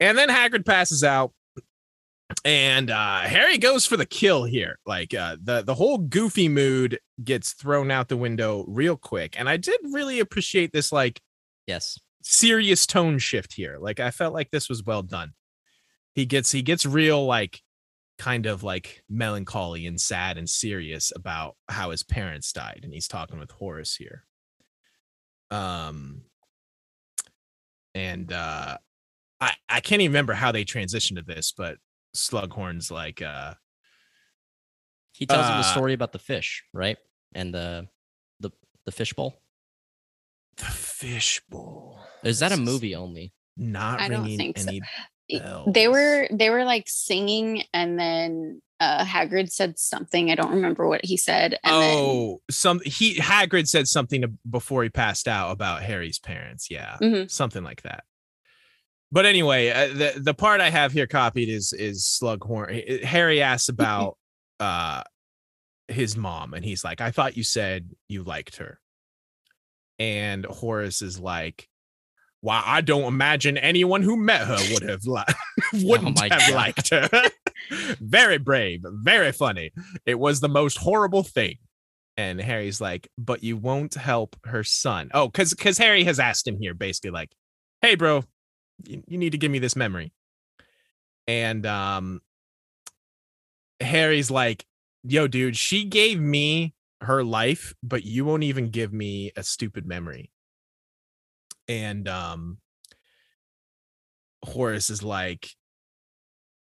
And 0.00 0.16
then 0.16 0.30
Hagrid 0.30 0.64
passes 0.64 1.04
out. 1.04 1.32
And 2.44 2.90
uh 2.90 3.20
Harry 3.20 3.58
goes 3.58 3.86
for 3.86 3.96
the 3.96 4.06
kill 4.06 4.44
here. 4.44 4.78
Like 4.86 5.14
uh 5.14 5.36
the 5.42 5.62
the 5.62 5.74
whole 5.74 5.98
goofy 5.98 6.48
mood 6.48 6.98
gets 7.22 7.52
thrown 7.52 7.90
out 7.90 8.08
the 8.08 8.16
window 8.16 8.64
real 8.68 8.96
quick. 8.96 9.38
And 9.38 9.48
I 9.48 9.56
did 9.56 9.80
really 9.92 10.20
appreciate 10.20 10.72
this 10.72 10.92
like 10.92 11.20
Yes. 11.66 11.98
serious 12.22 12.86
tone 12.86 13.18
shift 13.18 13.52
here. 13.54 13.78
Like 13.80 14.00
I 14.00 14.10
felt 14.10 14.34
like 14.34 14.50
this 14.50 14.68
was 14.68 14.84
well 14.84 15.02
done. 15.02 15.32
He 16.14 16.26
gets 16.26 16.50
he 16.52 16.62
gets 16.62 16.84
real 16.86 17.24
like 17.26 17.60
kind 18.18 18.46
of 18.46 18.62
like 18.62 19.02
melancholy 19.08 19.86
and 19.86 20.00
sad 20.00 20.38
and 20.38 20.48
serious 20.48 21.12
about 21.14 21.56
how 21.68 21.90
his 21.90 22.02
parents 22.02 22.52
died 22.52 22.80
and 22.84 22.92
he's 22.92 23.08
talking 23.08 23.38
with 23.38 23.50
Horace 23.50 23.96
here. 23.96 24.24
Um 25.50 26.22
and 27.94 28.32
uh 28.32 28.78
I 29.40 29.52
I 29.68 29.80
can't 29.80 30.02
even 30.02 30.12
remember 30.12 30.34
how 30.34 30.52
they 30.52 30.64
transitioned 30.64 31.16
to 31.16 31.22
this, 31.22 31.52
but 31.56 31.76
Slughorn's 32.14 32.90
like 32.90 33.22
uh 33.22 33.54
He 35.12 35.26
tells 35.26 35.46
him 35.48 35.56
the 35.56 35.60
Uh, 35.62 35.72
story 35.72 35.92
about 35.94 36.12
the 36.12 36.18
fish, 36.18 36.64
right? 36.72 36.96
And 37.34 37.54
the 37.54 37.88
the 38.40 38.50
the 38.84 38.92
fish 38.92 39.12
bowl. 39.12 39.42
the 40.56 40.64
fishbowl. 40.64 41.98
Is 42.22 42.40
that 42.40 42.52
a 42.52 42.56
movie 42.56 42.94
only? 42.94 43.32
Not 43.56 44.00
I 44.00 44.08
don't 44.08 44.20
ringing 44.22 44.38
think 44.38 44.58
so. 44.58 44.68
any 44.68 44.80
they 45.66 45.88
were 45.88 46.28
they 46.30 46.50
were 46.50 46.64
like 46.64 46.84
singing 46.88 47.62
and 47.72 47.98
then 47.98 48.60
uh 48.80 49.04
Hagrid 49.04 49.50
said 49.50 49.78
something. 49.78 50.30
I 50.30 50.34
don't 50.34 50.50
remember 50.52 50.86
what 50.88 51.04
he 51.04 51.16
said. 51.16 51.58
And 51.64 51.74
oh, 51.74 52.42
some 52.50 52.80
he 52.84 53.16
Hagrid 53.16 53.66
said 53.68 53.88
something 53.88 54.38
before 54.48 54.82
he 54.82 54.90
passed 54.90 55.26
out 55.28 55.50
about 55.52 55.82
Harry's 55.82 56.18
parents. 56.18 56.68
Yeah, 56.70 56.96
then, 57.00 57.12
Mhm. 57.12 57.30
something 57.30 57.62
like 57.64 57.82
that. 57.82 58.04
But 59.12 59.26
anyway, 59.26 59.68
uh, 59.68 59.88
the 59.88 60.12
the 60.16 60.34
part 60.34 60.60
I 60.62 60.70
have 60.70 60.90
here 60.92 61.06
copied 61.06 61.48
is 61.50 61.72
is 61.72 62.04
Slughorn. 62.04 63.04
Harry 63.04 63.42
asks 63.42 63.68
about 63.68 64.16
uh 64.58 65.02
his 65.88 66.16
mom, 66.16 66.54
and 66.54 66.64
he's 66.64 66.82
like, 66.82 67.00
"I 67.02 67.10
thought 67.10 67.36
you 67.36 67.44
said 67.44 67.90
you 68.08 68.22
liked 68.24 68.56
her," 68.56 68.80
and 69.98 70.44
Horace 70.46 71.02
is 71.02 71.18
like. 71.20 71.68
Why 72.44 72.60
I 72.66 72.80
don't 72.80 73.04
imagine 73.04 73.56
anyone 73.56 74.02
who 74.02 74.16
met 74.16 74.40
her 74.44 74.56
would 74.72 74.82
have 74.82 75.04
li- 75.04 75.22
wouldn't 75.84 76.18
my 76.18 76.28
have 76.28 76.48
God. 76.48 76.54
liked 76.56 76.90
her. 76.90 77.08
very 78.00 78.38
brave, 78.38 78.80
very 78.84 79.30
funny. 79.30 79.70
It 80.04 80.18
was 80.18 80.40
the 80.40 80.48
most 80.48 80.76
horrible 80.78 81.22
thing. 81.22 81.58
And 82.16 82.40
Harry's 82.40 82.80
like, 82.80 83.08
but 83.16 83.44
you 83.44 83.56
won't 83.56 83.94
help 83.94 84.34
her 84.42 84.64
son. 84.64 85.08
Oh, 85.14 85.28
because 85.28 85.54
because 85.54 85.78
Harry 85.78 86.02
has 86.02 86.18
asked 86.18 86.44
him 86.48 86.58
here, 86.58 86.74
basically, 86.74 87.10
like, 87.12 87.30
hey, 87.80 87.94
bro, 87.94 88.24
you, 88.86 89.18
need 89.18 89.30
to 89.32 89.38
give 89.38 89.50
me 89.50 89.58
this 89.58 89.76
memory. 89.76 90.12
And 91.26 91.66
um 91.66 92.20
Harry's 93.80 94.30
like, 94.30 94.64
yo, 95.02 95.26
dude, 95.26 95.56
she 95.56 95.84
gave 95.84 96.20
me 96.20 96.74
her 97.00 97.24
life, 97.24 97.74
but 97.82 98.04
you 98.04 98.24
won't 98.24 98.44
even 98.44 98.68
give 98.68 98.92
me 98.92 99.32
a 99.36 99.42
stupid 99.42 99.86
memory. 99.86 100.30
And 101.68 102.08
um 102.08 102.58
Horace 104.44 104.90
is 104.90 105.02
like, 105.02 105.50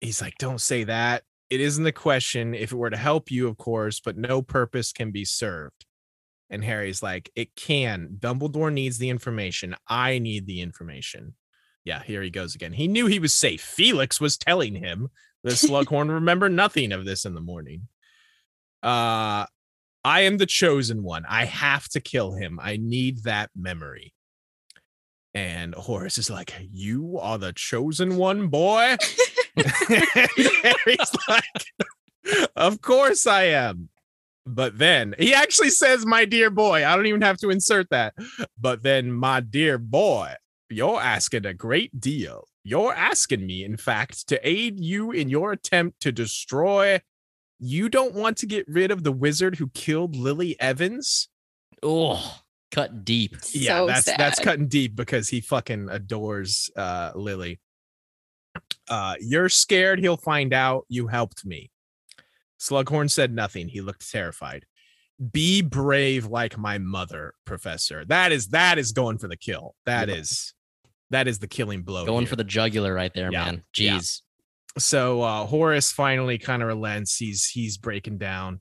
he's 0.02 0.22
like, 0.22 0.38
don't 0.38 0.62
say 0.62 0.84
that. 0.84 1.24
It 1.50 1.62
isn't 1.62 1.86
a 1.86 1.92
question. 1.92 2.54
If 2.54 2.72
it 2.72 2.78
were 2.78 2.90
to 2.90 2.98
help 2.98 3.32
you, 3.32 3.48
of 3.48 3.58
course, 3.58 4.00
but 4.00 4.18
no 4.18 4.42
purpose 4.42 4.92
can 4.92 5.12
be 5.12 5.26
served. 5.26 5.86
And 6.50 6.64
Harry's 6.64 7.02
like, 7.02 7.32
it 7.36 7.56
can. 7.56 8.18
Dumbledore 8.20 8.72
needs 8.72 8.98
the 8.98 9.10
information. 9.10 9.76
I 9.88 10.20
need 10.20 10.46
the 10.46 10.62
information. 10.62 11.36
Yeah, 11.84 12.04
here 12.04 12.22
he 12.22 12.30
goes 12.30 12.56
again. 12.56 12.74
He 12.74 12.88
knew 12.88 13.08
he 13.08 13.20
was 13.20 13.34
safe. 13.34 13.62
Felix 13.62 14.22
was 14.22 14.38
telling 14.38 14.76
him 14.76 15.10
the 15.44 15.52
Slughorn 15.52 16.10
remember 16.14 16.50
nothing 16.50 16.92
of 16.92 17.06
this 17.06 17.26
in 17.26 17.34
the 17.34 17.42
morning. 17.42 17.88
Uh 18.84 19.46
I 20.04 20.22
am 20.22 20.38
the 20.38 20.48
chosen 20.48 21.04
one. 21.04 21.26
I 21.30 21.46
have 21.46 21.88
to 21.90 22.00
kill 22.00 22.34
him. 22.34 22.60
I 22.62 22.78
need 22.78 23.24
that 23.24 23.52
memory. 23.56 24.14
And 25.34 25.76
Horace 25.76 26.18
is 26.18 26.30
like, 26.30 26.54
You 26.60 27.20
are 27.20 27.38
the 27.38 27.54
chosen 27.54 28.18
one, 28.18 28.48
boy. 28.48 28.98
Harry's 29.58 31.12
like, 31.28 32.50
Of 32.56 32.82
course 32.82 33.28
I 33.28 33.44
am. 33.44 33.90
But 34.46 34.78
then 34.78 35.14
he 35.20 35.34
actually 35.34 35.70
says, 35.70 36.06
My 36.06 36.26
dear 36.26 36.50
boy. 36.50 36.86
I 36.86 36.96
don't 36.96 37.06
even 37.06 37.22
have 37.22 37.38
to 37.38 37.50
insert 37.50 37.90
that. 37.92 38.14
But 38.60 38.84
then, 38.84 39.12
my 39.12 39.40
dear 39.40 39.78
boy, 39.78 40.34
you're 40.72 41.00
asking 41.02 41.46
a 41.46 41.54
great 41.54 42.00
deal. 42.00 42.48
You're 42.64 42.94
asking 42.94 43.46
me, 43.46 43.64
in 43.64 43.78
fact, 43.78 44.28
to 44.30 44.48
aid 44.48 44.80
you 44.80 45.12
in 45.12 45.30
your 45.30 45.52
attempt 45.52 46.00
to 46.02 46.12
destroy. 46.12 47.02
You 47.60 47.90
don't 47.90 48.14
want 48.16 48.38
to 48.38 48.46
get 48.46 48.68
rid 48.68 48.92
of 48.92 49.04
the 49.04 49.12
wizard 49.12 49.56
who 49.58 49.70
killed 49.70 50.16
Lily 50.16 50.60
Evans? 50.60 51.30
Oh, 51.84 52.40
cut 52.72 53.04
deep. 53.06 53.36
yeah, 53.52 53.78
So 53.80 53.88
that's 53.88 54.06
that's 54.06 54.40
cutting 54.40 54.68
deep 54.68 54.96
because 54.96 55.30
he 55.30 55.42
fucking 55.42 55.90
adores 55.90 56.70
uh 56.76 57.12
Lily. 57.16 57.60
Uh 58.90 59.16
you're 59.20 59.50
scared 59.50 60.00
he'll 60.00 60.18
find 60.18 60.54
out 60.54 60.86
you 60.90 61.08
helped 61.08 61.46
me. 61.46 61.72
Slughorn 62.60 63.10
said 63.10 63.34
nothing. 63.34 63.68
He 63.68 63.82
looked 63.82 64.10
terrified. 64.10 64.66
Be 65.32 65.62
brave 65.62 66.26
like 66.28 66.58
my 66.58 66.78
mother, 66.78 67.34
professor. 67.46 68.06
That 68.06 68.32
is 68.32 68.48
that 68.50 68.78
is 68.78 68.92
going 68.92 69.18
for 69.18 69.28
the 69.28 69.38
kill. 69.38 69.76
That 69.86 70.10
Yeah. 70.10 70.16
is 70.16 70.54
that 71.12 71.28
is 71.28 71.40
the 71.40 71.48
killing 71.48 71.84
blow. 71.84 72.06
Going 72.06 72.22
here. 72.24 72.30
for 72.30 72.36
the 72.36 72.44
jugular 72.44 72.94
right 72.94 73.14
there, 73.14 73.32
Yeah, 73.32 73.46
man. 73.46 73.64
yeah. 73.78 73.98
Jeez. 73.98 74.22
so 74.78 75.22
uh 75.22 75.46
Horace 75.46 75.92
finally 75.92 76.38
kind 76.38 76.62
of 76.62 76.68
relents. 76.68 77.18
He's 77.18 77.46
he's 77.48 77.78
breaking 77.78 78.18
down. 78.18 78.60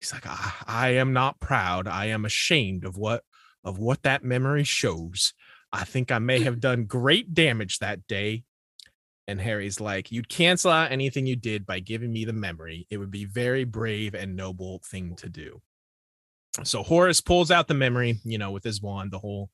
He's 0.00 0.12
like, 0.12 0.26
I, 0.26 0.52
I 0.66 0.88
am 0.94 1.12
not 1.12 1.40
proud. 1.40 1.86
I 1.86 2.06
am 2.06 2.24
ashamed 2.24 2.84
of 2.84 2.96
what 2.96 3.22
of 3.64 3.78
what 3.78 4.02
that 4.04 4.24
memory 4.24 4.64
shows. 4.64 5.34
I 5.72 5.84
think 5.84 6.10
I 6.10 6.18
may 6.18 6.40
have 6.40 6.58
done 6.58 6.86
great 6.86 7.34
damage 7.34 7.78
that 7.78 8.06
day. 8.06 8.44
And 9.28 9.40
Harry's 9.40 9.78
like, 9.80 10.10
You'd 10.10 10.28
cancel 10.28 10.70
out 10.72 10.90
anything 10.90 11.26
you 11.26 11.36
did 11.36 11.64
by 11.66 11.78
giving 11.80 12.12
me 12.12 12.24
the 12.24 12.32
memory. 12.32 12.86
It 12.90 12.96
would 12.96 13.10
be 13.10 13.26
very 13.26 13.64
brave 13.64 14.14
and 14.14 14.34
noble 14.34 14.80
thing 14.90 15.14
to 15.16 15.28
do. 15.28 15.60
So 16.64 16.82
Horace 16.82 17.20
pulls 17.20 17.50
out 17.52 17.68
the 17.68 17.74
memory, 17.74 18.18
you 18.24 18.38
know, 18.38 18.50
with 18.50 18.64
his 18.64 18.82
wand, 18.82 19.12
the 19.12 19.20
whole 19.20 19.50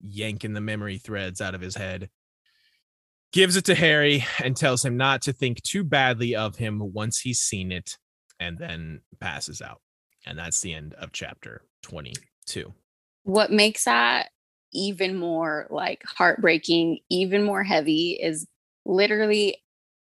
yanking 0.00 0.52
the 0.54 0.60
memory 0.60 0.98
threads 0.98 1.40
out 1.40 1.54
of 1.54 1.60
his 1.60 1.76
head 1.76 2.08
gives 3.32 3.56
it 3.56 3.64
to 3.66 3.74
Harry 3.74 4.24
and 4.42 4.56
tells 4.56 4.84
him 4.84 4.96
not 4.96 5.22
to 5.22 5.32
think 5.32 5.62
too 5.62 5.84
badly 5.84 6.34
of 6.34 6.56
him 6.56 6.80
once 6.92 7.20
he's 7.20 7.38
seen 7.38 7.70
it, 7.70 7.96
and 8.40 8.58
then 8.58 9.00
passes 9.20 9.62
out. 9.62 9.80
And 10.26 10.36
that's 10.38 10.60
the 10.60 10.74
end 10.74 10.94
of 10.94 11.12
chapter 11.12 11.62
22. 11.82 12.72
what 13.24 13.52
makes 13.52 13.84
that 13.84 14.30
even 14.72 15.16
more 15.16 15.66
like 15.70 16.02
heartbreaking, 16.06 16.98
even 17.10 17.42
more 17.44 17.62
heavy 17.62 18.18
is 18.20 18.46
literally 18.86 19.56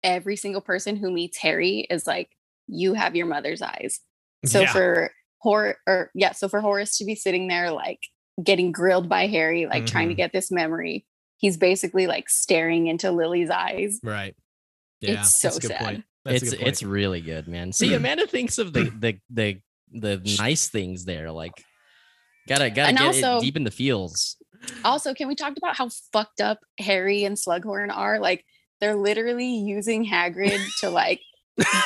every 0.02 0.34
single 0.36 0.60
person 0.60 0.96
who 0.96 1.10
meets 1.10 1.36
Harry 1.38 1.86
is 1.90 2.06
like, 2.06 2.30
you 2.66 2.94
have 2.94 3.14
your 3.14 3.26
mother's 3.26 3.62
eyes. 3.62 4.00
So 4.46 4.60
Yeah. 4.62 4.72
for 4.72 5.12
Hor 5.38 5.76
or 5.86 6.10
yeah, 6.14 6.32
so 6.32 6.48
for 6.48 6.60
Horace 6.60 6.96
to 6.98 7.04
be 7.04 7.14
sitting 7.14 7.48
there 7.48 7.70
like 7.70 8.00
getting 8.42 8.72
grilled 8.72 9.08
by 9.08 9.26
Harry, 9.26 9.66
like 9.66 9.86
trying 9.86 10.08
to 10.08 10.14
Mhm. 10.14 10.18
get 10.18 10.32
this 10.32 10.50
memory, 10.50 11.04
he's 11.38 11.56
basically 11.56 12.06
like 12.06 12.28
staring 12.28 12.86
into 12.86 13.10
Lily's 13.10 13.50
eyes. 13.50 14.00
Right. 14.02 14.34
Yeah. 15.00 15.20
It's 15.20 15.40
so 15.40 15.48
that's 15.48 15.58
a 15.58 15.60
good 15.60 15.68
sad. 15.68 15.80
point. 15.84 16.04
That's 16.24 16.32
a 16.32 16.36
it's 16.46 16.50
good 16.50 16.58
point. 16.60 16.68
it's 16.68 16.82
really 16.82 17.20
good, 17.20 17.48
man. 17.48 17.72
See, 17.72 17.92
Amanda 17.94 18.26
thinks 18.26 18.58
of 18.58 18.72
the 18.72 18.84
the 18.84 19.18
the 19.30 19.60
the 19.90 20.36
nice 20.38 20.68
things 20.68 21.04
there. 21.04 21.30
Like, 21.32 21.52
gotta 22.48 22.70
gotta 22.70 22.88
And 22.90 22.98
get 22.98 23.06
also- 23.06 23.38
it 23.38 23.42
deep 23.42 23.56
in 23.56 23.64
the 23.64 23.70
feels. 23.70 24.36
Also, 24.84 25.12
can 25.12 25.26
we 25.26 25.34
talk 25.34 25.54
about 25.56 25.76
how 25.76 25.88
fucked 26.12 26.40
up 26.40 26.60
Harry 26.78 27.24
and 27.24 27.36
Slughorn 27.36 27.90
are? 27.94 28.20
Like 28.20 28.44
they're 28.80 28.94
literally 28.94 29.56
using 29.56 30.06
Hagrid 30.06 30.60
to 30.80 30.90
like 30.90 31.20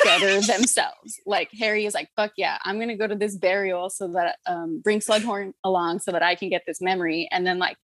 better 0.03 0.41
themselves. 0.41 1.19
Like 1.25 1.49
Harry 1.59 1.85
is 1.85 1.93
like, 1.93 2.09
fuck 2.15 2.31
yeah, 2.37 2.57
I'm 2.63 2.79
gonna 2.79 2.97
go 2.97 3.07
to 3.07 3.15
this 3.15 3.35
burial 3.35 3.89
so 3.89 4.07
that 4.09 4.37
um 4.45 4.79
bring 4.83 4.99
Slughorn 4.99 5.53
along 5.63 5.99
so 5.99 6.11
that 6.11 6.23
I 6.23 6.35
can 6.35 6.49
get 6.49 6.63
this 6.65 6.81
memory. 6.81 7.27
And 7.31 7.45
then 7.45 7.59
like 7.59 7.77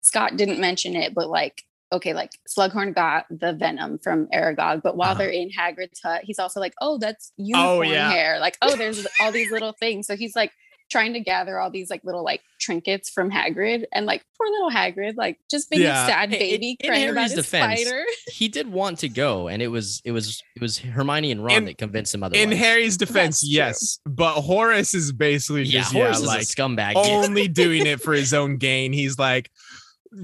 Scott 0.00 0.36
didn't 0.36 0.60
mention 0.60 0.96
it, 0.96 1.14
but 1.14 1.28
like 1.28 1.62
okay, 1.90 2.12
like 2.12 2.32
Slughorn 2.46 2.94
got 2.94 3.24
the 3.30 3.54
venom 3.54 3.98
from 3.98 4.26
Aragog, 4.26 4.82
but 4.82 4.94
while 4.96 5.12
Uh-huh. 5.12 5.20
they're 5.20 5.30
in 5.30 5.48
Hagrid's 5.50 6.00
hut, 6.02 6.20
he's 6.22 6.38
also 6.38 6.60
like, 6.60 6.74
oh, 6.82 6.98
that's 6.98 7.32
unicorn 7.38 7.88
yeah. 7.88 8.10
hair. 8.10 8.38
Like, 8.40 8.58
oh, 8.60 8.76
there's 8.76 9.06
all 9.22 9.32
these 9.32 9.50
little 9.50 9.72
things. 9.72 10.06
So 10.06 10.14
he's 10.14 10.36
like 10.36 10.52
trying 10.90 11.12
to 11.12 11.20
gather 11.20 11.58
all 11.58 11.70
these 11.70 11.90
like 11.90 12.02
little 12.04 12.24
like 12.24 12.40
trinkets 12.60 13.10
from 13.10 13.30
Hagrid 13.30 13.84
and 13.92 14.06
like 14.06 14.22
poor 14.38 14.48
little 14.50 14.70
Hagrid, 14.70 15.16
like 15.16 15.38
just 15.50 15.70
being 15.70 15.82
Yeah. 15.82 16.04
a 16.04 16.08
sad 16.08 16.28
In- 16.28 16.34
in- 16.34 16.38
baby 16.38 16.76
in 16.80 16.88
crying 16.90 17.08
about 17.10 17.24
his 17.24 17.34
defense, 17.34 17.80
spider. 17.80 18.04
He 18.32 18.48
did 18.48 18.68
want 18.70 18.98
to 19.00 19.08
go, 19.08 19.48
and 19.48 19.60
it 19.62 19.68
was 19.68 20.00
it 20.04 20.12
was 20.12 20.42
it 20.56 20.62
was 20.62 20.78
Hermione 20.78 21.30
and 21.32 21.44
Ron 21.44 21.56
In- 21.58 21.64
that 21.66 21.78
convinced 21.78 22.14
him 22.14 22.22
otherwise. 22.22 22.42
In 22.42 22.52
Harry's 22.52 22.96
defense, 22.96 23.40
That's 23.40 23.48
true. 23.48 23.56
yes. 23.56 23.98
But 24.06 24.34
Horace 24.40 24.94
is 24.94 25.12
basically 25.12 25.64
yeah, 25.64 25.80
just, 25.80 25.92
Horace 25.92 26.18
yeah, 26.18 26.22
is 26.22 26.26
like 26.26 26.42
a 26.42 26.44
scumbag. 26.44 26.92
only 26.96 27.48
doing 27.48 27.86
it 27.86 28.00
for 28.00 28.12
his 28.12 28.32
own 28.32 28.56
gain. 28.56 28.92
He's 28.92 29.18
like 29.18 29.50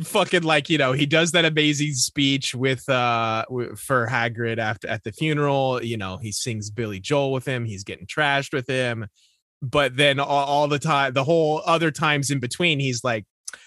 fucking 0.03 0.43
like 0.43 0.71
you 0.71 0.79
know 0.79 0.93
he 0.93 1.05
does 1.05 1.33
that 1.33 1.45
amazing 1.45 1.93
speech 1.93 2.55
with 2.55 2.89
uh 2.89 3.45
for 3.77 4.07
Hagrid 4.11 4.57
after 4.59 4.89
at 4.89 5.05
the 5.05 5.13
funeral. 5.13 5.83
You 5.83 5.97
know 5.99 6.17
he 6.17 6.33
sings 6.33 6.71
Billy 6.71 7.01
Joel 7.01 7.33
with 7.33 7.45
him. 7.45 7.65
He's 7.67 7.85
getting 7.85 8.07
trashed 8.07 8.53
with 8.55 8.67
him, 8.67 9.07
but 9.71 9.97
then 9.97 10.21
all, 10.21 10.45
all 10.45 10.69
the 10.69 10.79
time, 10.79 11.13
the 11.13 11.25
whole 11.25 11.63
other 11.65 11.91
times 11.91 12.31
in 12.31 12.41
between, 12.41 12.81
he's 12.81 13.05
like. 13.05 13.25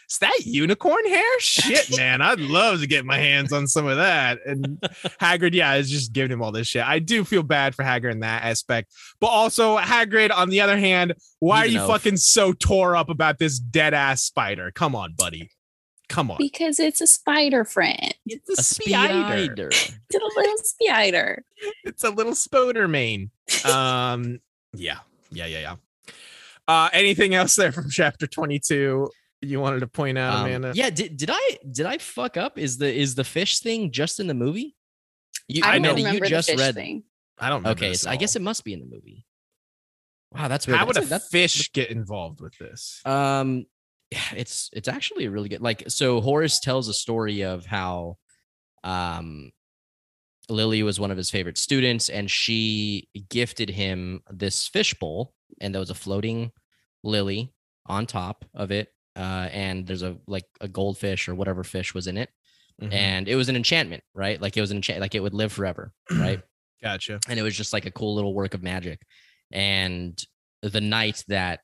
Is 0.09 0.19
that 0.19 0.39
unicorn 0.45 1.05
hair? 1.05 1.39
Shit, 1.39 1.97
man. 1.97 2.21
I'd 2.21 2.39
love 2.39 2.79
to 2.79 2.87
get 2.87 3.03
my 3.03 3.17
hands 3.17 3.51
on 3.51 3.67
some 3.67 3.85
of 3.87 3.97
that. 3.97 4.39
And 4.45 4.79
Hagrid, 5.19 5.53
yeah, 5.53 5.73
is 5.75 5.91
just 5.91 6.13
giving 6.13 6.31
him 6.31 6.41
all 6.41 6.53
this 6.53 6.67
shit. 6.67 6.85
I 6.85 6.99
do 6.99 7.25
feel 7.25 7.43
bad 7.43 7.75
for 7.75 7.83
Hagrid 7.83 8.13
in 8.13 8.19
that 8.21 8.43
aspect. 8.43 8.93
But 9.19 9.27
also, 9.27 9.77
Hagrid, 9.77 10.31
on 10.33 10.47
the 10.47 10.61
other 10.61 10.77
hand, 10.77 11.13
why 11.39 11.65
He's 11.65 11.71
are 11.71 11.73
you 11.73 11.79
elf. 11.81 11.91
fucking 11.91 12.17
so 12.17 12.53
tore 12.53 12.95
up 12.95 13.09
about 13.09 13.37
this 13.37 13.59
dead 13.59 13.93
ass 13.93 14.23
spider? 14.23 14.71
Come 14.71 14.95
on, 14.95 15.13
buddy. 15.17 15.51
Come 16.07 16.31
on. 16.31 16.37
Because 16.37 16.79
it's 16.79 17.01
a 17.01 17.07
spider 17.07 17.65
friend. 17.65 18.15
It's 18.25 18.49
a 18.49 18.63
spider. 18.63 19.69
It's 20.09 20.15
a 20.15 20.39
little 20.39 20.57
spider. 20.63 21.43
It's 21.83 22.03
a 22.05 22.09
little 22.09 22.33
spoder 22.33 22.89
mane. 22.89 23.31
Um, 23.65 24.39
yeah, 24.73 24.99
yeah, 25.31 25.47
yeah, 25.47 25.59
yeah. 25.59 25.75
Uh, 26.67 26.89
anything 26.93 27.33
else 27.35 27.55
there 27.55 27.71
from 27.71 27.89
chapter 27.91 28.27
22 28.27 29.09
you 29.41 29.59
wanted 29.59 29.81
to 29.81 29.87
point 29.87 30.17
out, 30.17 30.33
Um, 30.39 30.45
Amanda? 30.47 30.71
yeah, 30.73 30.89
did, 30.89 31.15
did 31.15 31.29
I 31.31 31.57
did 31.69 31.85
I 31.85 31.99
fuck 31.99 32.37
up? 32.37 32.57
Is 32.57 32.77
the 32.77 32.91
is 32.91 33.13
the 33.15 33.23
fish 33.23 33.59
thing 33.59 33.91
just 33.91 34.19
in 34.19 34.25
the 34.27 34.33
movie? 34.33 34.75
You, 35.47 35.61
I, 35.63 35.69
I 35.69 35.73
don't 35.73 35.81
know- 35.83 35.93
remember 35.95 36.25
you 36.25 36.29
just 36.29 36.47
the 36.47 36.53
fish 36.53 36.59
read. 36.61 36.75
thing. 36.75 37.03
I 37.39 37.49
don't. 37.49 37.59
Remember 37.61 37.77
Okay, 37.85 37.93
so 37.93 38.09
I 38.09 38.15
guess 38.15 38.35
it 38.35 38.41
must 38.41 38.63
be 38.65 38.73
in 38.73 38.79
the 38.79 38.87
movie. 38.87 39.25
Wow, 40.33 40.47
that's 40.47 40.65
weird. 40.67 40.79
How 40.79 40.85
would 40.87 40.95
That's 40.95 41.25
a 41.27 41.29
fish 41.29 41.71
get 41.71 41.89
involved 41.91 42.41
with 42.41 42.57
this? 42.57 42.99
Um, 43.05 43.65
yeah, 44.11 44.19
it's 44.35 44.69
it's 44.73 44.87
actually 44.87 45.25
a 45.25 45.29
really 45.31 45.49
good. 45.49 45.61
Like, 45.61 45.83
so 45.87 46.19
Horace 46.19 46.59
tells 46.59 46.87
a 46.87 46.93
story 46.93 47.41
of 47.43 47.65
how, 47.65 48.17
um, 48.83 49.51
Lily 50.49 50.81
was 50.81 50.99
one 50.99 51.11
of 51.11 51.17
his 51.17 51.29
favorite 51.29 51.57
students, 51.59 52.09
and 52.09 52.29
she 52.29 53.07
gifted 53.29 53.69
him 53.69 54.21
this 54.31 54.67
fish 54.67 54.93
bowl, 54.95 55.33
and 55.61 55.73
there 55.73 55.79
was 55.79 55.89
a 55.89 55.95
floating 55.95 56.51
lily 57.03 57.53
on 57.85 58.05
top 58.05 58.45
of 58.53 58.71
it, 58.71 58.89
uh, 59.15 59.49
and 59.51 59.85
there's 59.87 60.03
a 60.03 60.17
like 60.27 60.45
a 60.61 60.67
goldfish 60.67 61.27
or 61.29 61.35
whatever 61.35 61.63
fish 61.63 61.93
was 61.93 62.07
in 62.07 62.17
it, 62.17 62.29
Mhm. 62.81 62.93
and 62.93 63.27
it 63.27 63.35
was 63.35 63.49
an 63.49 63.55
enchantment, 63.55 64.03
right? 64.13 64.41
Like 64.41 64.55
it 64.57 64.61
was 64.61 64.71
an 64.71 64.77
enchant, 64.77 64.99
like 65.01 65.15
it 65.15 65.21
would 65.21 65.33
live 65.33 65.51
forever, 65.51 65.91
right? 66.11 66.41
Gotcha. 66.83 67.19
and 67.27 67.39
it 67.39 67.43
was 67.43 67.55
just 67.57 67.73
like 67.73 67.85
a 67.87 67.91
cool 67.91 68.13
little 68.13 68.35
work 68.35 68.53
of 68.53 68.61
magic 68.61 69.01
and 69.51 70.23
the 70.61 70.79
night 70.81 71.23
that 71.27 71.61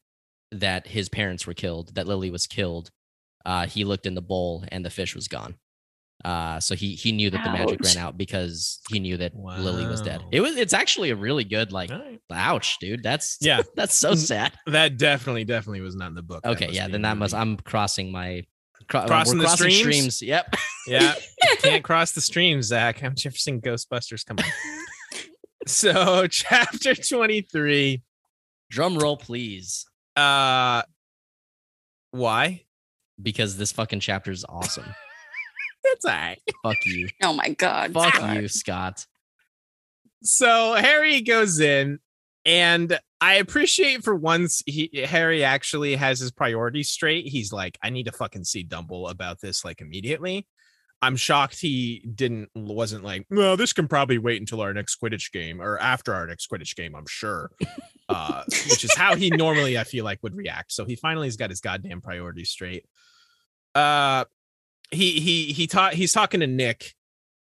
that 0.51 0.87
his 0.87 1.07
parents 1.07 1.45
were 1.45 1.53
killed 1.53 1.93
that 1.93 2.07
lily 2.07 2.31
was 2.31 2.47
killed 2.47 2.89
uh 3.45 3.67
he 3.67 3.83
looked 3.85 4.07
in 4.07 4.15
the 4.15 4.21
bowl 4.23 4.63
and 4.69 4.83
the 4.83 4.89
fish 4.89 5.13
was 5.13 5.27
gone 5.27 5.55
uh 6.25 6.59
so 6.59 6.73
he 6.75 6.95
he 6.95 7.11
knew 7.11 7.29
that 7.29 7.43
the 7.43 7.51
magic 7.51 7.79
ran 7.81 7.97
out 7.97 8.17
because 8.17 8.79
he 8.89 8.99
knew 8.99 9.17
that 9.17 9.35
lily 9.35 9.85
was 9.85 10.01
dead 10.01 10.23
it 10.31 10.39
was 10.41 10.55
it's 10.55 10.73
actually 10.73 11.09
a 11.09 11.15
really 11.15 11.43
good 11.43 11.71
like 11.71 11.91
All 11.91 11.99
right. 11.99 12.19
ouch 12.31 12.77
dude 12.79 13.03
that's 13.03 13.37
Yeah. 13.41 13.61
that's 13.75 13.93
so 13.95 14.15
sad 14.15 14.53
That 14.67 14.97
definitely, 14.97 15.43
definitely 15.43 15.81
was 15.81 15.95
not 15.95 16.07
in 16.07 16.15
the 16.15 16.21
book. 16.21 16.45
Okay 16.45 16.69
yeah 16.71 16.85
then 16.87 16.95
in 16.95 17.01
that 17.01 17.09
the 17.15 17.19
must 17.19 17.33
i'm 17.33 17.57
crossing 17.57 18.11
my 18.11 18.45
cro- 18.87 19.05
Crossing 19.05 19.37
the 19.37 19.45
crossing 19.45 19.71
streams? 19.71 20.15
streams 20.15 20.21
yep 20.21 20.53
Yeah, 20.87 21.15
can't 21.59 21.81
cross 21.89 22.11
the 22.11 22.19
streams, 22.19 22.65
Zach. 22.65 23.01
I'm 23.03 23.13
you 23.17 23.29
ever 23.29 23.35
seen 23.37 23.61
Ghostbusters? 23.61 24.25
Come 24.25 24.35
on. 24.39 24.45
so, 25.65 26.27
chapter 26.27 26.93
twenty-three. 26.93 28.01
drum 28.69 28.97
roll 28.97 29.15
please 29.15 29.85
Uh, 30.17 30.81
why? 32.11 32.63
because 33.21 33.55
this 33.57 33.71
fucking 33.71 34.01
chapter 34.01 34.31
is 34.31 34.43
awesome 34.49 34.93
That's 35.83 36.05
all 36.05 36.11
right. 36.11 36.39
fuck 36.63 36.77
you 36.85 37.07
Oh 37.21 37.33
my 37.33 37.49
god. 37.49 37.93
fuck 37.93 38.15
Scott. 38.15 38.41
you 38.41 38.47
scott 38.47 39.05
so 40.23 40.73
Harry 40.73 41.21
goes 41.21 41.59
in, 41.59 41.99
and 42.45 42.97
I 43.19 43.35
appreciate 43.35 44.03
for 44.03 44.15
once 44.15 44.63
he 44.65 44.89
Harry 45.05 45.43
actually 45.43 45.95
has 45.95 46.19
his 46.19 46.31
priorities 46.31 46.89
straight. 46.89 47.27
He's 47.27 47.51
like, 47.51 47.77
I 47.83 47.89
need 47.89 48.05
to 48.05 48.11
fucking 48.11 48.45
see 48.45 48.63
Dumble 48.63 49.09
about 49.09 49.41
this 49.41 49.63
like 49.65 49.81
immediately. 49.81 50.47
I'm 51.01 51.17
shocked 51.17 51.59
he 51.59 51.99
didn't 52.15 52.49
wasn't 52.55 53.03
like, 53.03 53.25
no, 53.29 53.57
this 53.57 53.73
can 53.73 53.89
probably 53.89 54.17
wait 54.17 54.39
until 54.39 54.61
our 54.61 54.73
next 54.73 55.01
Quidditch 55.01 55.33
game 55.33 55.61
or 55.61 55.77
after 55.77 56.13
our 56.13 56.25
next 56.25 56.49
Quidditch 56.49 56.77
game, 56.77 56.95
I'm 56.95 57.07
sure. 57.07 57.51
Uh, 58.07 58.43
which 58.69 58.85
is 58.85 58.95
how 58.95 59.17
he 59.17 59.29
normally 59.29 59.77
I 59.77 59.83
feel 59.83 60.05
like 60.05 60.23
would 60.23 60.35
react. 60.35 60.71
So 60.71 60.85
he 60.85 60.95
finally 60.95 61.27
has 61.27 61.35
got 61.35 61.49
his 61.49 61.59
goddamn 61.59 61.99
priorities 61.99 62.49
straight. 62.49 62.85
Uh 63.75 64.23
he 64.93 65.19
he 65.19 65.53
he 65.53 65.67
taught 65.67 65.93
he's 65.93 66.13
talking 66.13 66.39
to 66.39 66.47
Nick, 66.47 66.93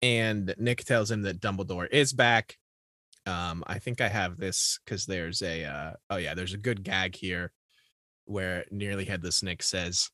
and 0.02 0.54
Nick 0.58 0.84
tells 0.84 1.10
him 1.10 1.24
that 1.24 1.40
Dumbledore 1.40 1.88
is 1.92 2.14
back. 2.14 2.58
Um, 3.26 3.64
I 3.66 3.80
think 3.80 4.02
I 4.02 4.08
have 4.08 4.38
this 4.38 4.80
because 4.86 5.06
there's 5.06 5.42
a 5.42 5.66
uh, 5.66 5.92
oh 6.10 6.18
yeah, 6.18 6.34
there's 6.34 6.54
a 6.54 6.60
good 6.60 6.84
gag 6.84 7.16
here 7.16 7.52
where 8.26 8.66
nearly 8.72 9.06
headless 9.06 9.44
Nick 9.44 9.64
says, 9.64 10.10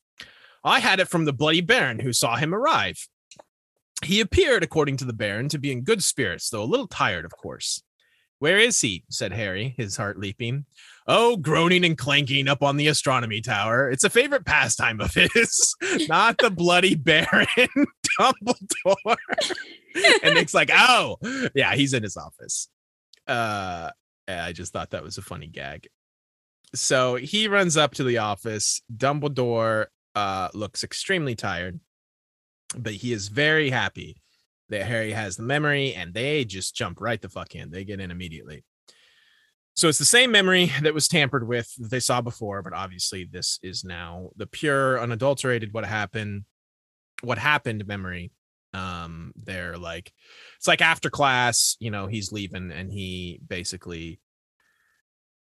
"I 0.64 0.80
had 0.80 1.00
it 1.00 1.08
from 1.08 1.24
the 1.24 1.32
bloody 1.32 1.60
Baron 1.60 1.98
who 1.98 2.12
saw 2.12 2.36
him 2.36 2.54
arrive. 2.54 3.08
He 4.04 4.20
appeared, 4.20 4.64
according 4.64 4.96
to 4.98 5.04
the 5.04 5.12
Baron, 5.12 5.48
to 5.50 5.58
be 5.58 5.70
in 5.70 5.82
good 5.82 6.02
spirits, 6.02 6.50
though 6.50 6.62
a 6.62 6.64
little 6.64 6.88
tired, 6.88 7.24
of 7.24 7.32
course." 7.32 7.82
Where 8.42 8.58
is 8.58 8.80
he? 8.80 9.04
said 9.08 9.32
Harry, 9.32 9.72
his 9.76 9.96
heart 9.96 10.18
leaping. 10.18 10.64
Oh, 11.06 11.36
groaning 11.36 11.84
and 11.84 11.96
clanking 11.96 12.48
up 12.48 12.60
on 12.60 12.76
the 12.76 12.88
astronomy 12.88 13.40
tower. 13.40 13.88
It's 13.88 14.02
a 14.02 14.10
favorite 14.10 14.44
pastime 14.44 15.00
of 15.00 15.14
his. 15.14 15.76
Not 16.08 16.38
the 16.38 16.50
bloody 16.50 16.96
Baron 16.96 17.46
Dumbledore. 18.18 19.16
and 20.24 20.34
Nick's 20.34 20.54
like, 20.54 20.70
oh, 20.74 21.18
yeah, 21.54 21.76
he's 21.76 21.94
in 21.94 22.02
his 22.02 22.16
office. 22.16 22.68
Uh, 23.28 23.90
I 24.26 24.50
just 24.50 24.72
thought 24.72 24.90
that 24.90 25.04
was 25.04 25.18
a 25.18 25.22
funny 25.22 25.46
gag. 25.46 25.86
So 26.74 27.14
he 27.14 27.46
runs 27.46 27.76
up 27.76 27.94
to 27.94 28.02
the 28.02 28.18
office. 28.18 28.82
Dumbledore 28.92 29.86
uh, 30.16 30.48
looks 30.52 30.82
extremely 30.82 31.36
tired, 31.36 31.78
but 32.76 32.94
he 32.94 33.12
is 33.12 33.28
very 33.28 33.70
happy 33.70 34.16
that 34.72 34.86
Harry 34.86 35.12
has 35.12 35.36
the 35.36 35.42
memory 35.42 35.94
and 35.94 36.12
they 36.12 36.44
just 36.44 36.74
jump 36.74 37.00
right 37.00 37.20
the 37.20 37.28
fuck 37.28 37.54
in. 37.54 37.70
They 37.70 37.84
get 37.84 38.00
in 38.00 38.10
immediately. 38.10 38.64
So 39.74 39.88
it's 39.88 39.98
the 39.98 40.04
same 40.04 40.30
memory 40.30 40.72
that 40.82 40.94
was 40.94 41.08
tampered 41.08 41.46
with 41.46 41.72
that 41.78 41.90
they 41.90 42.00
saw 42.00 42.20
before, 42.20 42.62
but 42.62 42.74
obviously 42.74 43.24
this 43.24 43.58
is 43.62 43.84
now 43.84 44.30
the 44.36 44.46
pure, 44.46 45.00
unadulterated 45.00 45.72
what 45.72 45.84
happened, 45.84 46.44
what 47.22 47.38
happened 47.38 47.86
memory. 47.86 48.32
Um, 48.74 49.32
they're 49.36 49.76
like, 49.76 50.12
it's 50.56 50.68
like 50.68 50.80
after 50.80 51.10
class, 51.10 51.76
you 51.78 51.90
know, 51.90 52.06
he's 52.06 52.32
leaving 52.32 52.70
and 52.72 52.90
he 52.90 53.40
basically 53.46 54.20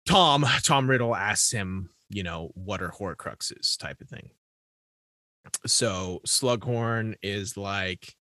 Tom, 0.06 0.46
Tom 0.66 0.90
Riddle 0.90 1.16
asks 1.16 1.52
him, 1.52 1.90
you 2.10 2.24
know, 2.24 2.52
what 2.56 2.82
are 2.82 2.92
Horcruxes 2.92 3.78
type 3.78 4.02
of 4.02 4.10
thing. 4.10 4.32
So 5.66 6.22
Slughorn 6.26 7.16
is 7.24 7.58
like, 7.58 8.14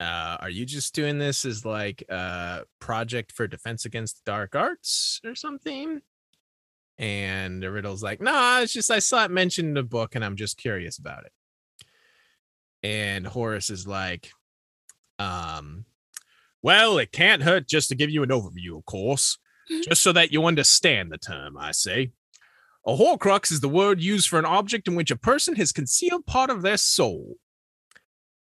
uh, 0.00 0.36
are 0.40 0.50
you 0.50 0.66
just 0.66 0.94
doing 0.94 1.18
this 1.18 1.44
as 1.44 1.64
like 1.64 2.02
a 2.08 2.62
project 2.80 3.32
for 3.32 3.46
defense 3.46 3.84
against 3.84 4.24
dark 4.24 4.54
arts 4.54 5.20
or 5.24 5.34
something? 5.34 6.02
And 6.98 7.62
the 7.62 7.70
Riddle's 7.70 8.02
like, 8.02 8.20
nah, 8.20 8.60
it's 8.60 8.72
just 8.72 8.90
I 8.90 8.98
saw 8.98 9.24
it 9.24 9.30
mentioned 9.30 9.68
in 9.68 9.76
a 9.76 9.82
book 9.82 10.14
and 10.14 10.24
I'm 10.24 10.36
just 10.36 10.56
curious 10.56 10.98
about 10.98 11.24
it. 11.24 11.32
And 12.82 13.26
Horace 13.26 13.70
is 13.70 13.86
like, 13.86 14.30
um, 15.18 15.86
well, 16.62 16.98
it 16.98 17.12
can't 17.12 17.42
hurt 17.42 17.68
just 17.68 17.88
to 17.88 17.94
give 17.94 18.10
you 18.10 18.22
an 18.22 18.30
overview, 18.30 18.76
of 18.76 18.84
course, 18.84 19.38
just 19.82 20.02
so 20.02 20.12
that 20.12 20.32
you 20.32 20.44
understand 20.44 21.10
the 21.10 21.18
term, 21.18 21.56
I 21.56 21.72
say. 21.72 22.12
A 22.86 22.92
Horcrux 22.92 23.50
is 23.50 23.60
the 23.60 23.68
word 23.68 24.00
used 24.00 24.28
for 24.28 24.38
an 24.38 24.44
object 24.44 24.86
in 24.86 24.94
which 24.94 25.10
a 25.10 25.16
person 25.16 25.56
has 25.56 25.72
concealed 25.72 26.26
part 26.26 26.50
of 26.50 26.62
their 26.62 26.76
soul. 26.76 27.36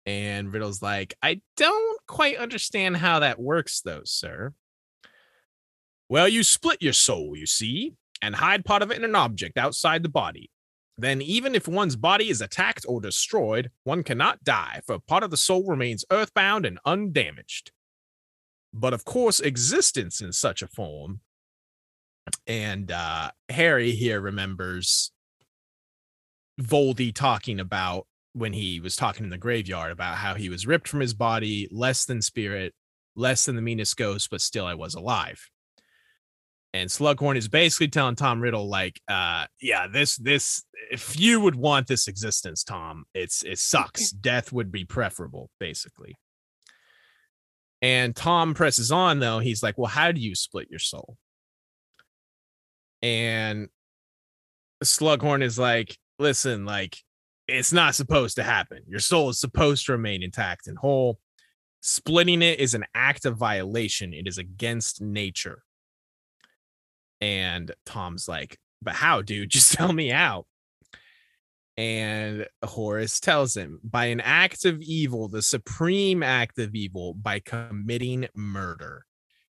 And 0.06 0.53
Riddle's 0.53 0.82
like, 0.82 1.16
I 1.24 1.41
don't 1.58 1.99
quite 2.08 2.38
understand 2.38 2.97
how 2.97 3.20
that 3.20 3.39
works, 3.39 3.82
though, 3.82 4.03
sir. 4.03 4.53
Well, 6.10 6.28
you 6.28 6.43
split 6.43 6.82
your 6.82 6.93
soul, 6.93 7.36
you 7.36 7.47
see, 7.47 7.93
and 8.22 8.36
hide 8.36 8.66
part 8.66 8.84
of 8.84 8.91
it 8.91 8.97
in 8.97 9.03
an 9.03 9.16
object 9.16 9.58
outside 9.58 10.03
the 10.03 10.10
body. 10.10 10.51
Then, 10.97 11.22
even 11.22 11.56
if 11.56 11.68
one's 11.68 11.95
body 11.95 12.30
is 12.30 12.41
attacked 12.41 12.86
or 12.88 13.01
destroyed, 13.01 13.72
one 13.84 14.03
cannot 14.03 14.43
die, 14.43 14.82
for 14.86 14.99
part 14.99 15.24
of 15.24 15.32
the 15.32 15.38
soul 15.38 15.66
remains 15.68 16.06
earthbound 16.12 16.66
and 16.66 16.80
undamaged. 16.86 17.72
But 18.74 18.93
of 18.93 19.03
course, 19.03 19.39
existence 19.39 20.22
in 20.22 20.32
such 20.32 20.62
a 20.62 20.68
form. 20.68 21.22
And 22.47 22.91
uh, 22.91 23.32
Harry 23.49 23.91
here 23.91 24.22
remembers 24.22 25.12
Voldy 26.62 27.14
talking 27.14 27.60
about 27.60 28.08
when 28.36 28.51
he 28.51 28.81
was 28.81 28.97
talking 28.97 29.23
in 29.23 29.29
the 29.29 29.38
graveyard 29.38 29.93
about 29.93 30.17
how 30.17 30.36
he 30.36 30.49
was 30.49 30.67
ripped 30.67 30.89
from 30.89 30.99
his 30.99 31.13
body, 31.13 31.69
less 31.71 32.03
than 32.03 32.21
spirit, 32.21 32.73
less 33.15 33.45
than 33.45 33.55
the 33.55 33.61
meanest 33.61 33.95
ghost, 33.95 34.29
but 34.29 34.41
still 34.41 34.65
I 34.65 34.73
was 34.73 34.93
alive. 34.93 35.49
And 36.73 36.89
Slughorn 36.89 37.38
is 37.38 37.47
basically 37.47 37.88
telling 37.88 38.15
Tom 38.15 38.41
Riddle, 38.41 38.67
like, 38.67 38.99
uh, 39.07 39.45
yeah, 39.61 39.88
this, 39.88 40.17
this, 40.17 40.65
if 40.91 41.17
you 41.17 41.39
would 41.39 41.55
want 41.55 41.88
this 41.88 42.09
existence, 42.09 42.65
Tom, 42.65 43.05
it's 43.13 43.43
it 43.43 43.59
sucks. 43.59 44.11
Death 44.11 44.51
would 44.51 44.73
be 44.73 44.83
preferable, 44.83 45.49
basically. 45.57 46.17
And 47.81 48.13
Tom 48.13 48.53
presses 48.53 48.91
on, 48.91 49.19
though. 49.19 49.39
He's 49.39 49.63
like, 49.63 49.77
well, 49.77 49.88
how 49.88 50.11
do 50.11 50.19
you 50.19 50.36
split 50.36 50.69
your 50.69 50.79
soul? 50.79 51.15
And 53.01 53.69
Slughorn 54.83 55.41
is 55.43 55.57
like, 55.57 55.97
listen, 56.19 56.65
like, 56.65 56.97
it's 57.47 57.73
not 57.73 57.95
supposed 57.95 58.35
to 58.37 58.43
happen. 58.43 58.79
Your 58.87 58.99
soul 58.99 59.29
is 59.29 59.39
supposed 59.39 59.85
to 59.85 59.91
remain 59.91 60.23
intact 60.23 60.67
and 60.67 60.77
whole. 60.77 61.19
Splitting 61.81 62.41
it 62.41 62.59
is 62.59 62.73
an 62.73 62.85
act 62.95 63.25
of 63.25 63.37
violation, 63.37 64.13
it 64.13 64.27
is 64.27 64.37
against 64.37 65.01
nature. 65.01 65.61
And 67.21 67.71
Tom's 67.85 68.27
like, 68.27 68.57
but 68.81 68.95
how, 68.95 69.21
dude? 69.21 69.49
Just 69.51 69.73
tell 69.73 69.93
me 69.93 70.11
out. 70.11 70.45
And 71.77 72.47
Horace 72.63 73.19
tells 73.19 73.55
him 73.55 73.79
by 73.83 74.05
an 74.05 74.21
act 74.21 74.63
of 74.63 74.81
evil, 74.81 75.27
the 75.27 75.41
supreme 75.41 76.23
act 76.23 76.57
of 76.57 76.73
evil, 76.73 77.13
by 77.13 77.39
committing 77.39 78.27
murder. 78.33 79.05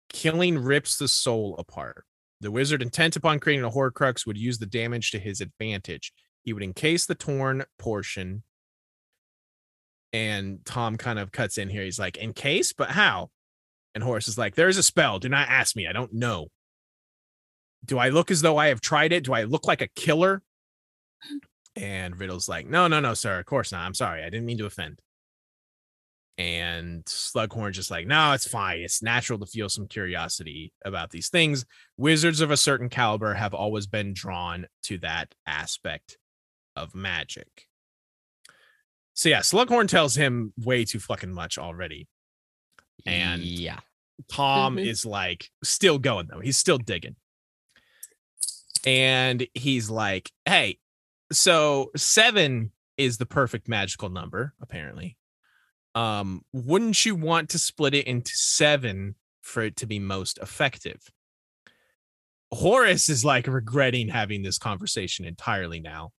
Killing 0.10 0.58
rips 0.58 0.98
the 0.98 1.08
soul 1.08 1.56
apart. 1.60 2.04
The 2.42 2.52
wizard, 2.52 2.82
intent 2.82 3.16
upon 3.16 3.40
creating 3.40 3.66
a 3.66 3.70
Horcrux, 3.70 4.26
would 4.26 4.38
use 4.38 4.58
the 4.58 4.66
damage 4.66 5.12
to 5.12 5.20
his 5.20 5.40
advantage. 5.40 6.12
He 6.46 6.54
would 6.54 6.64
encase 6.64 7.06
the 7.06 7.16
torn 7.16 7.66
portion 7.78 8.44
And 10.16 10.64
Tom 10.64 10.96
kind 10.96 11.20
of 11.20 11.34
cuts 11.34 11.58
in 11.58 11.68
here. 11.68 11.84
He's 11.84 12.00
like, 12.00 12.16
in 12.16 12.32
case, 12.32 12.72
but 12.72 12.90
how? 12.90 13.32
And 13.94 14.02
Horace 14.02 14.30
is 14.30 14.38
like, 14.38 14.56
there's 14.56 14.78
a 14.78 14.84
spell. 14.84 15.20
Do 15.20 15.28
not 15.28 15.50
ask 15.50 15.76
me. 15.76 15.88
I 15.88 15.92
don't 15.92 16.14
know. 16.14 16.48
Do 17.84 17.98
I 17.98 18.08
look 18.08 18.32
as 18.32 18.42
though 18.42 18.56
I 18.58 18.68
have 18.68 18.80
tried 18.80 19.12
it? 19.12 19.26
Do 19.26 19.34
I 19.34 19.44
look 19.44 19.68
like 19.68 19.82
a 19.82 19.90
killer? 19.90 20.42
And 21.76 22.18
Riddle's 22.18 22.48
like, 22.48 22.66
no, 22.66 22.88
no, 22.88 23.02
no, 23.02 23.14
sir. 23.14 23.40
Of 23.40 23.46
course 23.46 23.74
not. 23.74 23.86
I'm 23.86 23.94
sorry. 23.94 24.22
I 24.22 24.30
didn't 24.30 24.46
mean 24.46 24.58
to 24.60 24.66
offend. 24.66 25.02
And 26.38 27.04
Slughorn's 27.06 27.76
just 27.76 27.92
like, 27.92 28.08
no, 28.08 28.32
it's 28.32 28.48
fine. 28.48 28.80
It's 28.80 29.04
natural 29.04 29.40
to 29.40 29.46
feel 29.46 29.68
some 29.68 29.88
curiosity 29.88 30.72
about 30.86 31.12
these 31.12 31.28
things. 31.28 31.66
Wizards 31.98 32.40
of 32.40 32.52
a 32.52 32.58
certain 32.58 32.88
caliber 32.88 33.34
have 33.34 33.54
always 33.54 33.86
been 33.86 34.14
drawn 34.14 34.68
to 34.84 34.98
that 35.00 35.36
aspect 35.46 36.18
of 36.76 36.96
magic. 36.96 37.68
So 39.14 39.30
yeah, 39.30 39.40
Slughorn 39.40 39.88
tells 39.88 40.16
him 40.16 40.54
way 40.58 40.84
too 40.86 41.00
fucking 41.00 41.32
much 41.32 41.58
already. 41.58 42.08
And 43.06 43.42
yeah, 43.44 43.80
Tom 44.28 44.76
Mhm. 44.78 44.86
is 44.88 45.06
like 45.06 45.52
still 45.64 46.00
going 46.00 46.28
though. 46.28 46.40
He's 46.42 46.58
still 46.58 46.78
digging. 46.78 47.16
And 48.86 49.48
he's 49.54 49.90
like, 49.90 50.32
hey, 50.46 50.80
so 51.32 51.92
seven 51.96 52.72
is 52.98 53.18
the 53.18 53.26
perfect 53.26 53.68
magical 53.68 54.10
number, 54.10 54.54
apparently. 54.62 55.18
Um, 55.96 56.44
wouldn't 56.54 57.06
you 57.06 57.16
want 57.16 57.50
to 57.52 57.60
split 57.60 57.94
it 57.94 58.06
into 58.06 58.32
seven 58.36 59.16
for 59.42 59.64
it 59.64 59.78
to 59.78 59.88
be 59.88 59.98
most 60.00 60.38
effective? 60.40 61.02
Horace 62.52 63.10
is 63.10 63.26
like 63.26 63.48
regretting 63.48 64.10
having 64.10 64.44
this 64.44 64.58
conversation 64.58 65.26
entirely 65.26 65.80
now. 65.80 66.12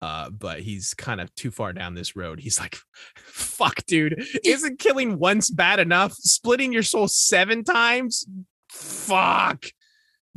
Uh, 0.00 0.30
but 0.30 0.60
he's 0.60 0.94
kind 0.94 1.20
of 1.20 1.34
too 1.34 1.50
far 1.50 1.72
down 1.72 1.94
this 1.94 2.14
road. 2.14 2.40
He's 2.40 2.60
like, 2.60 2.76
fuck, 3.16 3.84
dude, 3.86 4.24
isn't 4.44 4.78
killing 4.78 5.18
once 5.18 5.50
bad 5.50 5.80
enough? 5.80 6.12
Splitting 6.12 6.72
your 6.72 6.82
soul 6.82 7.08
seven 7.08 7.64
times? 7.64 8.26
Fuck. 8.70 9.66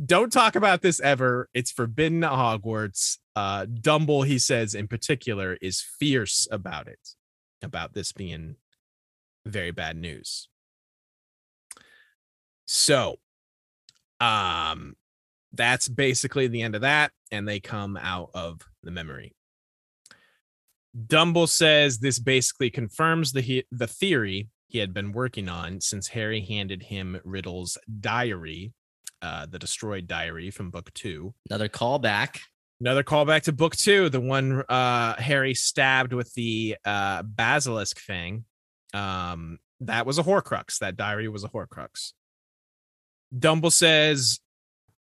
Don't 0.04 0.32
talk 0.32 0.56
about 0.56 0.82
this 0.82 1.00
ever. 1.00 1.48
It's 1.54 1.70
forbidden 1.70 2.24
at 2.24 2.32
Hogwarts. 2.32 3.18
Uh, 3.36 3.66
Dumble, 3.66 4.22
he 4.22 4.38
says 4.38 4.74
in 4.74 4.88
particular, 4.88 5.56
is 5.62 5.80
fierce 5.80 6.48
about 6.50 6.88
it, 6.88 6.98
about 7.62 7.94
this 7.94 8.12
being 8.12 8.56
very 9.46 9.70
bad 9.70 9.96
news. 9.96 10.48
So, 12.66 13.16
um, 14.20 14.96
that's 15.52 15.88
basically 15.88 16.48
the 16.48 16.62
end 16.62 16.74
of 16.74 16.80
that, 16.80 17.12
and 17.30 17.46
they 17.46 17.60
come 17.60 17.96
out 17.96 18.30
of 18.34 18.60
the 18.82 18.90
memory. 18.90 19.34
Dumble 21.06 21.46
says 21.46 21.98
this 21.98 22.18
basically 22.18 22.70
confirms 22.70 23.32
the 23.32 23.40
he- 23.40 23.64
the 23.70 23.86
theory 23.86 24.48
he 24.68 24.78
had 24.78 24.92
been 24.92 25.12
working 25.12 25.48
on 25.48 25.80
since 25.80 26.08
Harry 26.08 26.40
handed 26.40 26.82
him 26.82 27.20
Riddle's 27.24 27.78
diary, 28.00 28.72
uh, 29.20 29.46
the 29.46 29.58
destroyed 29.58 30.06
diary 30.06 30.50
from 30.50 30.70
book 30.70 30.92
two. 30.94 31.34
another 31.48 31.68
callback. 31.68 32.40
Another 32.80 33.04
callback 33.04 33.42
to 33.42 33.52
book 33.52 33.76
two, 33.76 34.08
the 34.08 34.20
one 34.20 34.62
uh, 34.68 35.14
Harry 35.14 35.54
stabbed 35.54 36.12
with 36.12 36.34
the 36.34 36.76
uh, 36.84 37.22
basilisk 37.22 38.00
thing. 38.00 38.44
Um, 38.92 39.58
that 39.80 40.04
was 40.04 40.18
a 40.18 40.22
Horcrux. 40.24 40.78
That 40.78 40.96
diary 40.96 41.28
was 41.28 41.44
a 41.44 41.48
Horcrux. 41.48 42.12
Dumble 43.38 43.70
says 43.70 44.40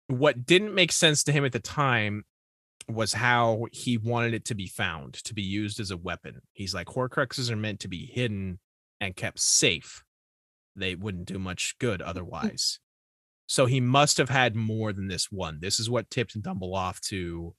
what 0.07 0.45
didn't 0.45 0.75
make 0.75 0.91
sense 0.91 1.23
to 1.23 1.31
him 1.31 1.43
at 1.43 1.53
the 1.53 1.59
time 1.59 2.23
was 2.89 3.13
how 3.13 3.65
he 3.71 3.97
wanted 3.97 4.33
it 4.33 4.45
to 4.45 4.55
be 4.55 4.67
found 4.67 5.15
to 5.15 5.33
be 5.33 5.41
used 5.41 5.79
as 5.79 5.91
a 5.91 5.97
weapon. 5.97 6.41
He's 6.53 6.73
like, 6.73 6.87
Horcruxes 6.87 7.49
are 7.49 7.55
meant 7.55 7.81
to 7.81 7.87
be 7.87 8.05
hidden 8.05 8.59
and 8.99 9.15
kept 9.15 9.39
safe. 9.39 10.03
They 10.75 10.95
wouldn't 10.95 11.25
do 11.25 11.39
much 11.39 11.75
good 11.79 12.01
otherwise. 12.01 12.79
So 13.47 13.65
he 13.65 13.81
must 13.81 14.17
have 14.17 14.29
had 14.29 14.55
more 14.55 14.93
than 14.93 15.07
this 15.07 15.31
one. 15.31 15.59
This 15.59 15.79
is 15.79 15.89
what 15.89 16.09
tipped 16.09 16.41
Dumble 16.41 16.73
off 16.73 17.01
to 17.01 17.53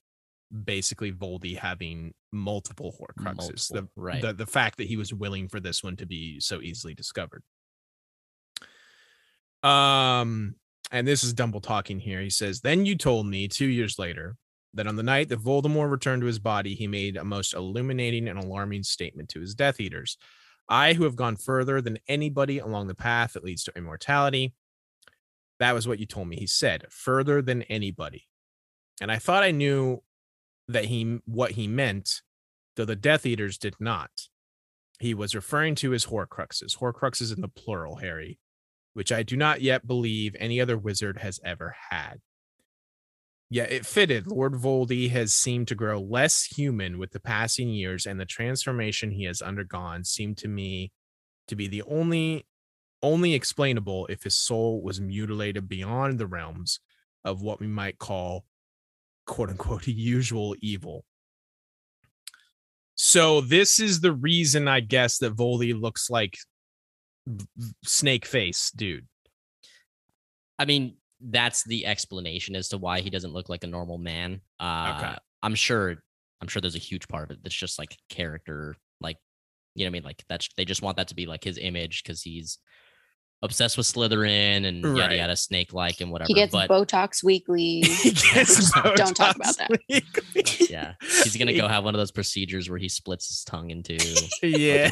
basically 0.65 1.11
Voldy 1.11 1.57
having 1.57 2.13
multiple 2.31 2.95
Horcruxes. 2.99 3.71
Multiple, 3.71 3.75
the, 3.75 3.87
right. 3.95 4.21
the 4.21 4.33
the 4.33 4.45
fact 4.45 4.77
that 4.77 4.87
he 4.87 4.97
was 4.97 5.13
willing 5.13 5.47
for 5.47 5.59
this 5.59 5.83
one 5.83 5.95
to 5.97 6.05
be 6.05 6.39
so 6.39 6.61
easily 6.61 6.95
discovered. 6.95 7.43
Um, 9.61 10.55
and 10.91 11.07
this 11.07 11.23
is 11.23 11.33
Dumble 11.33 11.61
talking 11.61 11.99
here. 11.99 12.21
He 12.21 12.29
says, 12.29 12.61
Then 12.61 12.85
you 12.85 12.95
told 12.95 13.27
me 13.27 13.47
two 13.47 13.67
years 13.67 13.97
later 13.97 14.35
that 14.73 14.87
on 14.87 14.95
the 14.95 15.03
night 15.03 15.29
that 15.29 15.43
Voldemort 15.43 15.91
returned 15.91 16.21
to 16.21 16.27
his 16.27 16.39
body, 16.39 16.75
he 16.75 16.87
made 16.87 17.17
a 17.17 17.23
most 17.23 17.53
illuminating 17.53 18.27
and 18.27 18.39
alarming 18.39 18.83
statement 18.83 19.29
to 19.29 19.39
his 19.39 19.53
Death 19.53 19.79
Eaters. 19.79 20.17
I, 20.69 20.93
who 20.93 21.03
have 21.03 21.15
gone 21.15 21.35
further 21.35 21.81
than 21.81 21.99
anybody 22.07 22.59
along 22.59 22.87
the 22.87 22.95
path 22.95 23.33
that 23.33 23.43
leads 23.43 23.63
to 23.65 23.73
immortality, 23.75 24.53
that 25.59 25.73
was 25.73 25.87
what 25.87 25.99
you 25.99 26.05
told 26.05 26.27
me. 26.27 26.37
He 26.37 26.47
said, 26.47 26.85
further 26.89 27.41
than 27.41 27.63
anybody. 27.63 28.27
And 29.01 29.11
I 29.11 29.17
thought 29.17 29.43
I 29.43 29.51
knew 29.51 30.01
that 30.67 30.85
he 30.85 31.19
what 31.25 31.51
he 31.51 31.67
meant, 31.67 32.21
though 32.75 32.85
the 32.85 32.95
Death 32.95 33.25
Eaters 33.25 33.57
did 33.57 33.75
not. 33.79 34.29
He 34.99 35.13
was 35.13 35.35
referring 35.35 35.75
to 35.75 35.91
his 35.91 36.05
Horcruxes, 36.05 36.77
Horcruxes 36.77 37.35
in 37.35 37.41
the 37.41 37.49
plural, 37.49 37.97
Harry, 37.97 38.39
which 38.93 39.11
I 39.11 39.23
do 39.23 39.35
not 39.35 39.61
yet 39.61 39.85
believe 39.85 40.35
any 40.39 40.61
other 40.61 40.77
wizard 40.77 41.17
has 41.17 41.39
ever 41.43 41.75
had. 41.89 42.21
Yeah, 43.49 43.63
it 43.63 43.85
fitted. 43.85 44.27
Lord 44.27 44.53
Voldy 44.53 45.11
has 45.11 45.33
seemed 45.33 45.67
to 45.67 45.75
grow 45.75 45.99
less 45.99 46.43
human 46.43 46.97
with 46.97 47.11
the 47.11 47.19
passing 47.19 47.69
years, 47.69 48.05
and 48.05 48.19
the 48.19 48.25
transformation 48.25 49.11
he 49.11 49.25
has 49.25 49.41
undergone 49.41 50.03
seemed 50.03 50.37
to 50.37 50.47
me 50.47 50.91
to 51.47 51.55
be 51.55 51.67
the 51.67 51.83
only 51.83 52.45
only 53.01 53.33
explainable 53.33 54.07
if 54.07 54.23
his 54.23 54.35
soul 54.35 54.81
was 54.81 55.01
mutilated 55.01 55.67
beyond 55.67 56.17
the 56.17 56.25
realms 56.25 56.79
of 57.25 57.41
what 57.41 57.59
we 57.59 57.67
might 57.67 57.99
call 57.99 58.45
quote 59.25 59.49
unquote 59.49 59.87
usual 59.87 60.55
evil. 60.61 61.03
So 62.95 63.41
this 63.41 63.79
is 63.79 63.99
the 63.99 64.13
reason 64.13 64.67
I 64.67 64.79
guess 64.79 65.17
that 65.19 65.35
Voldy 65.35 65.79
looks 65.79 66.09
like 66.09 66.37
snake 67.83 68.25
face 68.25 68.71
dude. 68.75 69.07
I 70.59 70.65
mean, 70.65 70.95
that's 71.29 71.63
the 71.63 71.85
explanation 71.85 72.55
as 72.55 72.69
to 72.69 72.77
why 72.77 72.99
he 73.01 73.09
doesn't 73.09 73.31
look 73.33 73.49
like 73.49 73.63
a 73.63 73.67
normal 73.67 73.97
man. 73.97 74.41
Uh, 74.59 75.15
I'm 75.41 75.55
sure. 75.55 75.95
I'm 76.41 76.47
sure 76.49 76.61
there's 76.61 76.75
a 76.75 76.79
huge 76.79 77.07
part 77.07 77.23
of 77.31 77.37
it 77.37 77.39
that's 77.43 77.55
just 77.55 77.79
like 77.79 77.95
character, 78.09 78.75
like 78.99 79.17
you 79.75 79.85
know 79.85 79.89
what 79.89 79.91
I 79.91 79.93
mean. 79.99 80.03
Like 80.03 80.23
that's 80.27 80.49
they 80.57 80.65
just 80.65 80.81
want 80.81 80.97
that 80.97 81.07
to 81.07 81.15
be 81.15 81.25
like 81.25 81.43
his 81.43 81.57
image 81.57 82.03
because 82.03 82.21
he's 82.21 82.57
obsessed 83.41 83.77
with 83.77 83.85
Slytherin 83.87 84.65
and 84.65 84.81
yada 84.83 84.99
Right. 84.99 85.17
yada, 85.19 85.35
snake 85.37 85.71
like 85.73 86.01
and 86.01 86.11
whatever. 86.11 86.27
He 86.27 86.33
gets 86.33 86.51
but 86.51 86.69
Botox 86.69 87.23
weekly. 87.23 87.81
He 87.85 88.11
gets 88.11 88.71
Don't 88.95 89.15
talk 89.15 89.35
about 89.37 89.55
that. 89.57 89.71
weekly. 89.89 90.67
yeah, 90.69 90.93
he's 91.01 91.37
gonna 91.37 91.53
go 91.55 91.67
have 91.67 91.85
one 91.85 91.95
of 91.95 91.99
those 91.99 92.11
procedures 92.11 92.69
where 92.69 92.79
he 92.79 92.89
splits 92.89 93.29
his 93.29 93.43
tongue 93.45 93.69
into. 93.69 93.95
yeah. 94.43 94.89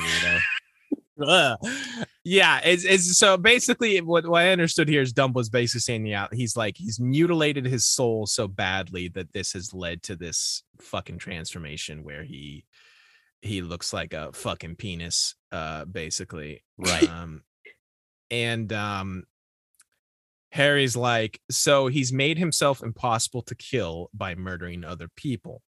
Fucking 1.25 1.57
weirdo. 1.67 1.99
Ugh. 1.99 2.07
yeah 2.23 2.59
it's, 2.63 2.85
it's 2.85 3.17
so 3.17 3.37
basically 3.37 3.99
what, 4.01 4.25
what 4.27 4.41
i 4.43 4.49
understood 4.51 4.87
here 4.87 5.01
is 5.01 5.13
dumb 5.13 5.33
was 5.33 5.49
basically 5.49 5.81
saying 5.81 6.05
yeah 6.05 6.27
he's 6.31 6.55
like 6.55 6.77
he's 6.77 6.99
mutilated 6.99 7.65
his 7.65 7.85
soul 7.85 8.25
so 8.27 8.47
badly 8.47 9.07
that 9.07 9.33
this 9.33 9.53
has 9.53 9.73
led 9.73 10.03
to 10.03 10.15
this 10.15 10.63
fucking 10.79 11.17
transformation 11.17 12.03
where 12.03 12.23
he 12.23 12.65
he 13.41 13.61
looks 13.61 13.91
like 13.91 14.13
a 14.13 14.31
fucking 14.33 14.75
penis 14.75 15.35
uh 15.51 15.85
basically 15.85 16.63
Right. 16.77 17.09
um 17.09 17.41
and 18.29 18.71
um 18.71 19.23
harry's 20.51 20.95
like 20.95 21.39
so 21.49 21.87
he's 21.87 22.11
made 22.13 22.37
himself 22.37 22.83
impossible 22.83 23.41
to 23.43 23.55
kill 23.55 24.09
by 24.13 24.35
murdering 24.35 24.83
other 24.83 25.09
people 25.15 25.61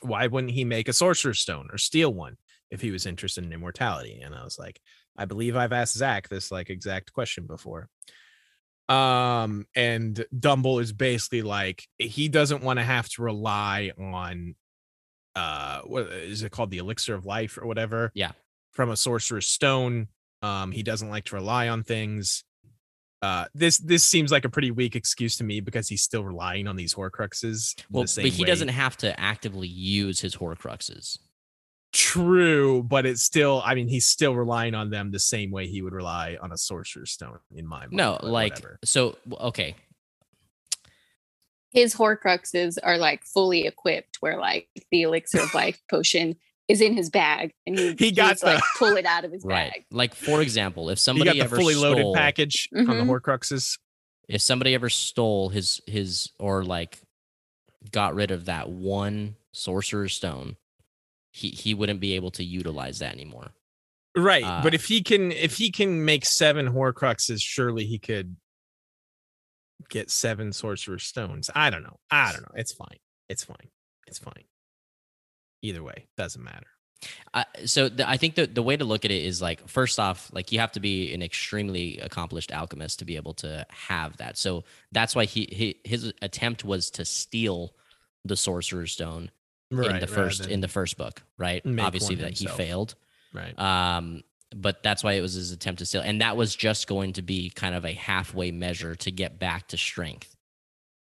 why 0.00 0.26
wouldn't 0.26 0.52
he 0.52 0.64
make 0.64 0.88
a 0.88 0.92
sorcerer's 0.92 1.40
stone 1.40 1.68
or 1.72 1.78
steal 1.78 2.12
one 2.12 2.36
if 2.72 2.80
he 2.80 2.90
was 2.90 3.06
interested 3.06 3.44
in 3.44 3.52
immortality 3.52 4.20
and 4.24 4.34
i 4.34 4.42
was 4.42 4.58
like 4.58 4.80
i 5.16 5.24
believe 5.24 5.54
i've 5.56 5.72
asked 5.72 5.96
zach 5.96 6.28
this 6.28 6.50
like 6.50 6.70
exact 6.70 7.12
question 7.12 7.46
before. 7.46 7.88
Um 8.88 9.64
and 9.76 10.24
dumble 10.38 10.80
is 10.80 10.92
basically 10.92 11.42
like 11.42 11.86
he 11.98 12.28
doesn't 12.28 12.62
want 12.64 12.78
to 12.78 12.84
have 12.84 13.08
to 13.10 13.22
rely 13.22 13.92
on 13.98 14.54
uh 15.36 15.80
what 15.82 16.08
is 16.08 16.42
it 16.42 16.50
called? 16.50 16.70
The 16.70 16.78
elixir 16.78 17.14
of 17.14 17.24
life 17.24 17.56
or 17.56 17.66
whatever 17.66 18.10
Yeah. 18.14 18.32
from 18.72 18.90
a 18.90 18.96
sorcerer's 18.96 19.46
stone. 19.46 20.08
Um 20.42 20.72
he 20.72 20.82
doesn't 20.82 21.08
like 21.08 21.24
to 21.26 21.36
rely 21.36 21.68
on 21.68 21.84
things. 21.84 22.44
Uh 23.22 23.46
this 23.54 23.78
this 23.78 24.04
seems 24.04 24.32
like 24.32 24.44
a 24.44 24.50
pretty 24.50 24.72
weak 24.72 24.96
excuse 24.96 25.36
to 25.36 25.44
me 25.44 25.60
because 25.60 25.88
he's 25.88 26.02
still 26.02 26.24
relying 26.24 26.66
on 26.66 26.74
these 26.76 26.92
horcruxes 26.94 27.76
the 27.76 27.84
Well, 27.90 28.06
same 28.08 28.24
but 28.24 28.32
he 28.32 28.42
way- 28.42 28.48
doesn't 28.48 28.68
have 28.68 28.96
to 28.98 29.18
actively 29.18 29.68
use 29.68 30.20
his 30.20 30.34
Horcruxes. 30.36 31.18
True, 31.92 32.82
but 32.82 33.04
it's 33.04 33.22
still. 33.22 33.62
I 33.64 33.74
mean, 33.74 33.86
he's 33.88 34.06
still 34.06 34.34
relying 34.34 34.74
on 34.74 34.88
them 34.90 35.10
the 35.10 35.18
same 35.18 35.50
way 35.50 35.66
he 35.66 35.82
would 35.82 35.92
rely 35.92 36.38
on 36.40 36.50
a 36.52 36.56
sorcerer's 36.56 37.10
stone. 37.10 37.38
In 37.54 37.66
my 37.66 37.80
mind, 37.80 37.92
No, 37.92 38.18
like 38.22 38.54
whatever. 38.54 38.78
so. 38.84 39.18
Okay, 39.40 39.74
His 41.70 41.94
Horcruxes 41.94 42.78
are 42.82 42.98
like 42.98 43.24
fully 43.24 43.66
equipped, 43.66 44.18
where 44.20 44.38
like 44.38 44.68
the 44.90 45.02
elixir 45.02 45.40
of 45.42 45.54
life 45.54 45.80
potion 45.90 46.36
is 46.68 46.80
in 46.80 46.94
his 46.96 47.10
bag, 47.10 47.52
and 47.66 47.78
he 47.78 47.94
He 47.98 48.10
got 48.12 48.30
he's, 48.30 48.42
like 48.42 48.58
the- 48.58 48.64
pull 48.78 48.96
it 48.96 49.04
out 49.06 49.24
of 49.24 49.32
his 49.32 49.44
Right. 49.44 49.72
bag. 49.72 49.84
Like 49.90 50.14
for 50.14 50.40
example, 50.42 50.90
if 50.90 50.98
He 50.98 51.02
somebody 51.02 51.30
got 51.30 51.36
the 51.36 51.42
ever 51.44 51.56
fully 51.56 51.74
loaded 51.74 52.02
stole, 52.02 52.14
package 52.14 52.68
on 52.76 52.84
the. 52.86 52.92
Mm-hmm. 52.94 53.10
Horcruxes. 53.10 53.78
if 54.28 54.40
somebody 54.40 54.74
ever 54.74 54.88
stole 54.88 55.48
his 55.50 55.80
his 55.86 56.30
or 56.38 56.62
like 56.64 57.00
got 57.90 58.14
rid 58.14 58.30
of 58.30 58.44
that 58.46 58.70
one 58.70 59.36
sorcerer's 59.52 60.14
stone, 60.14 60.56
he 61.32 61.48
he 61.48 61.74
wouldn't 61.74 62.00
be 62.00 62.14
able 62.14 62.30
to 62.32 62.44
utilize 62.44 63.00
that 63.00 63.14
anymore. 63.14 63.52
Right. 64.16 64.44
Uh, 64.44 64.60
but 64.62 64.74
if 64.74 64.84
he 64.84 65.02
can 65.02 65.32
if 65.32 65.56
he 65.56 65.70
can 65.70 66.04
make 66.04 66.24
seven 66.24 66.72
Horcruxes, 66.72 67.40
surely 67.40 67.86
he 67.86 67.98
could 67.98 68.36
get 69.88 70.10
seven 70.10 70.52
Sorcerer's 70.52 71.04
Stones. 71.04 71.50
I 71.54 71.70
don't 71.70 71.82
know. 71.82 71.96
I 72.10 72.32
don't 72.32 72.42
know. 72.42 72.54
It's 72.54 72.72
fine. 72.72 72.98
It's 73.28 73.44
fine. 73.44 73.70
It's 74.06 74.18
fine. 74.18 74.44
Either 75.62 75.82
way, 75.82 76.06
doesn't 76.16 76.44
matter. 76.44 76.66
I, 77.34 77.46
so 77.64 77.88
the, 77.88 78.08
I 78.08 78.16
think 78.16 78.34
the 78.34 78.46
the 78.46 78.62
way 78.62 78.76
to 78.76 78.84
look 78.84 79.04
at 79.04 79.10
it 79.10 79.24
is 79.24 79.40
like 79.40 79.66
first 79.66 79.98
off, 79.98 80.30
like 80.34 80.52
you 80.52 80.60
have 80.60 80.72
to 80.72 80.80
be 80.80 81.14
an 81.14 81.22
extremely 81.22 81.98
accomplished 81.98 82.52
alchemist 82.52 82.98
to 82.98 83.04
be 83.04 83.16
able 83.16 83.34
to 83.34 83.66
have 83.70 84.18
that. 84.18 84.36
So 84.36 84.64
that's 84.92 85.16
why 85.16 85.24
he, 85.24 85.48
he 85.50 85.80
his 85.84 86.12
attempt 86.20 86.64
was 86.64 86.90
to 86.92 87.04
steal 87.04 87.74
the 88.24 88.36
sorcerer's 88.36 88.92
stone 88.92 89.30
in 89.72 90.00
the 90.00 90.06
first 90.06 90.46
in 90.46 90.60
the 90.60 90.68
first 90.68 90.96
book, 90.96 91.22
right? 91.38 91.62
Obviously 91.78 92.16
that 92.16 92.38
he 92.38 92.46
failed. 92.46 92.94
right. 93.32 93.58
Um, 93.58 94.22
but 94.54 94.82
that's 94.82 95.02
why 95.02 95.14
it 95.14 95.22
was 95.22 95.32
his 95.32 95.50
attempt 95.50 95.78
to 95.78 95.86
steal, 95.86 96.02
and 96.02 96.20
that 96.20 96.36
was 96.36 96.54
just 96.54 96.86
going 96.86 97.14
to 97.14 97.22
be 97.22 97.50
kind 97.50 97.74
of 97.74 97.84
a 97.84 97.92
halfway 97.92 98.50
measure 98.50 98.94
to 98.96 99.10
get 99.10 99.38
back 99.38 99.68
to 99.68 99.78
strength, 99.78 100.36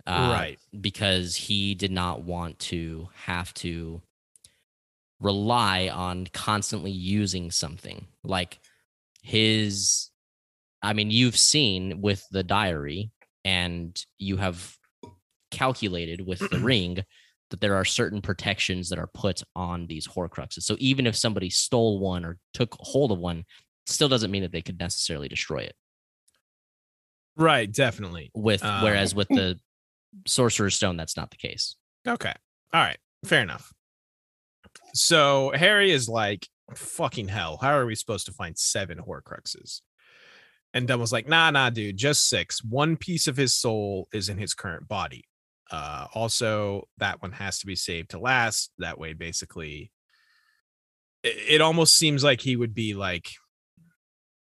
uh, 0.06 0.30
right. 0.32 0.58
Because 0.80 1.34
he 1.34 1.74
did 1.74 1.90
not 1.90 2.22
want 2.22 2.58
to 2.60 3.08
have 3.24 3.52
to 3.54 4.00
rely 5.20 5.88
on 5.88 6.26
constantly 6.32 6.90
using 6.90 7.50
something 7.50 8.06
like 8.22 8.60
his. 9.22 10.10
I 10.84 10.92
mean, 10.94 11.10
you've 11.10 11.36
seen 11.36 12.00
with 12.00 12.24
the 12.30 12.42
diary, 12.42 13.10
and 13.44 14.00
you 14.18 14.36
have 14.36 14.76
calculated 15.50 16.26
with 16.26 16.38
the 16.50 16.58
ring 16.62 17.04
that 17.53 17.61
there 17.61 17.76
are 17.76 17.84
certain 17.84 18.20
protections 18.20 18.88
that 18.90 18.98
are 18.98 19.09
put 19.14 19.42
on 19.55 19.86
these 19.86 20.09
horcruxes. 20.09 20.62
So 20.64 20.76
even 20.78 21.07
if 21.07 21.16
somebody 21.16 21.48
stole 21.48 22.00
one 22.00 22.24
or 22.24 22.38
took 22.53 22.74
hold 22.80 23.12
of 23.12 23.18
one, 23.18 23.44
still 23.86 24.09
doesn't 24.09 24.30
mean 24.30 24.42
that 24.42 24.53
they 24.53 24.62
could 24.62 24.78
necessarily 24.80 25.28
destroy 25.28 25.59
it. 25.59 25.74
Right, 27.36 27.70
definitely. 27.70 28.30
With 28.34 28.64
Um, 28.64 28.82
whereas 28.82 29.14
with 29.14 29.28
the 29.28 29.59
sorcerer's 30.26 30.74
stone, 30.74 30.96
that's 30.96 31.16
not 31.16 31.30
the 31.30 31.36
case. 31.36 31.76
Okay. 32.07 32.34
All 32.74 32.82
right. 32.82 32.98
Fair 33.24 33.42
enough. 33.42 33.72
So 34.94 35.53
Harry 35.55 35.92
is 35.92 36.09
like, 36.09 36.46
fucking 36.74 37.28
hell. 37.28 37.59
How 37.61 37.76
are 37.76 37.86
we 37.86 37.94
supposed 37.94 38.26
to 38.26 38.32
find 38.32 38.59
seven 38.59 38.98
Horcruxes? 38.98 39.80
And 40.74 40.88
Dumb 40.88 41.00
was 41.00 41.12
like, 41.12 41.28
nah, 41.28 41.50
nah, 41.50 41.70
dude, 41.70 41.98
just 41.98 42.28
six. 42.28 42.64
One 42.64 42.96
piece 42.96 43.26
of 43.26 43.36
his 43.36 43.55
soul 43.55 44.09
is 44.12 44.28
in 44.28 44.38
his 44.38 44.55
current 44.55 44.88
body. 44.88 45.24
Uh, 45.72 46.06
also, 46.12 46.86
that 46.98 47.22
one 47.22 47.32
has 47.32 47.58
to 47.60 47.66
be 47.66 47.74
saved 47.74 48.10
to 48.10 48.18
last. 48.18 48.70
That 48.78 48.98
way, 48.98 49.14
basically, 49.14 49.90
it, 51.22 51.54
it 51.54 51.60
almost 51.60 51.96
seems 51.96 52.22
like 52.22 52.42
he 52.42 52.56
would 52.56 52.74
be 52.74 52.92
like, 52.92 53.30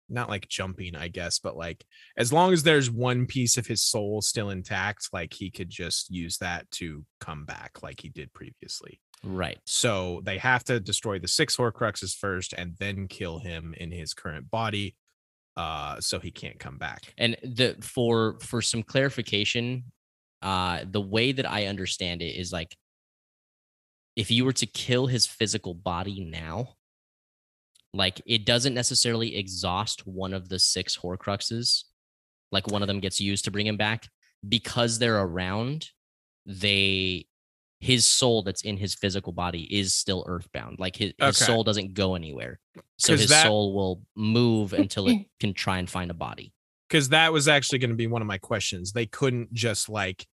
not 0.10 0.30
like 0.30 0.48
jumping, 0.48 0.96
I 0.96 1.08
guess, 1.08 1.40
but 1.40 1.56
like 1.56 1.86
as 2.18 2.34
long 2.34 2.52
as 2.52 2.64
there's 2.64 2.90
one 2.92 3.26
piece 3.26 3.58
of 3.58 3.68
his 3.68 3.82
soul 3.82 4.22
still 4.22 4.50
intact, 4.50 5.10
like 5.14 5.34
he 5.34 5.50
could 5.50 5.70
just 5.70 6.10
use 6.10 6.38
that 6.40 6.70
to 6.72 7.06
come 7.20 7.46
back 7.46 7.84
like 7.84 8.02
he 8.02 8.10
did 8.10 8.34
previously. 8.34 9.00
Right. 9.24 9.60
So 9.66 10.22
they 10.26 10.38
have 10.40 10.64
to 10.66 10.80
destroy 10.80 11.20
the 11.20 11.28
six 11.28 11.56
Horcruxes 11.56 12.16
first 12.16 12.54
and 12.54 12.76
then 12.80 13.08
kill 13.08 13.40
him 13.40 13.74
in 13.78 13.92
his 13.92 14.14
current 14.14 14.50
body 14.52 14.96
uh 15.56 16.00
so 16.00 16.20
he 16.20 16.32
can't 16.32 16.60
come 16.60 16.80
back. 16.80 17.14
And 17.18 17.38
the 17.44 17.78
for 17.82 18.40
for 18.40 18.62
some 18.62 18.82
clarification, 18.82 19.84
uh 20.44 20.84
the 20.90 21.02
way 21.02 21.32
that 21.32 21.50
I 21.50 21.66
understand 21.66 22.22
it 22.22 22.36
is 22.36 22.52
like 22.54 22.76
if 24.16 24.30
you 24.30 24.46
were 24.46 24.54
to 24.54 24.66
kill 24.68 25.08
his 25.08 25.26
physical 25.26 25.74
body 25.74 26.24
now, 26.24 26.76
like 27.94 28.22
it 28.26 28.46
doesn't 28.46 28.74
necessarily 28.76 29.36
exhaust 29.38 30.06
one 30.06 30.34
of 30.34 30.50
the 30.50 30.60
six 30.60 30.96
horcruxes. 30.98 31.84
Like 32.52 32.68
one 32.68 32.84
of 32.84 32.88
them 32.88 33.00
gets 33.00 33.20
used 33.20 33.46
to 33.46 33.52
bring 33.52 33.66
him 33.66 33.78
back 33.78 34.08
because 34.48 35.00
they're 35.00 35.20
around, 35.22 35.90
they 36.46 37.26
his 37.80 38.06
soul 38.06 38.44
that's 38.44 38.62
in 38.62 38.78
his 38.78 38.94
physical 38.96 39.34
body 39.34 39.64
is 39.76 39.94
still 39.94 40.24
earthbound. 40.28 40.80
Like 40.80 40.96
his, 40.96 41.14
his 41.20 41.42
Okay. 41.42 41.46
soul 41.46 41.64
doesn't 41.66 41.94
go 41.96 42.16
anywhere. 42.16 42.60
So 42.98 43.18
his 43.18 43.30
that- 43.30 43.44
soul 43.46 43.74
will 43.74 44.04
move 44.16 44.74
until 44.84 45.08
it 45.10 45.26
can 45.40 45.54
try 45.54 45.80
and 45.80 45.90
find 45.90 46.10
a 46.12 46.14
body. 46.14 46.54
Because 46.88 47.10
that 47.10 47.34
was 47.34 47.48
actually 47.48 47.80
going 47.80 47.90
to 47.90 47.96
be 47.96 48.08
one 48.08 48.22
of 48.22 48.28
my 48.28 48.38
questions. 48.38 48.92
They 48.94 49.06
couldn't 49.08 49.52
just 49.54 49.90
like 49.90 50.28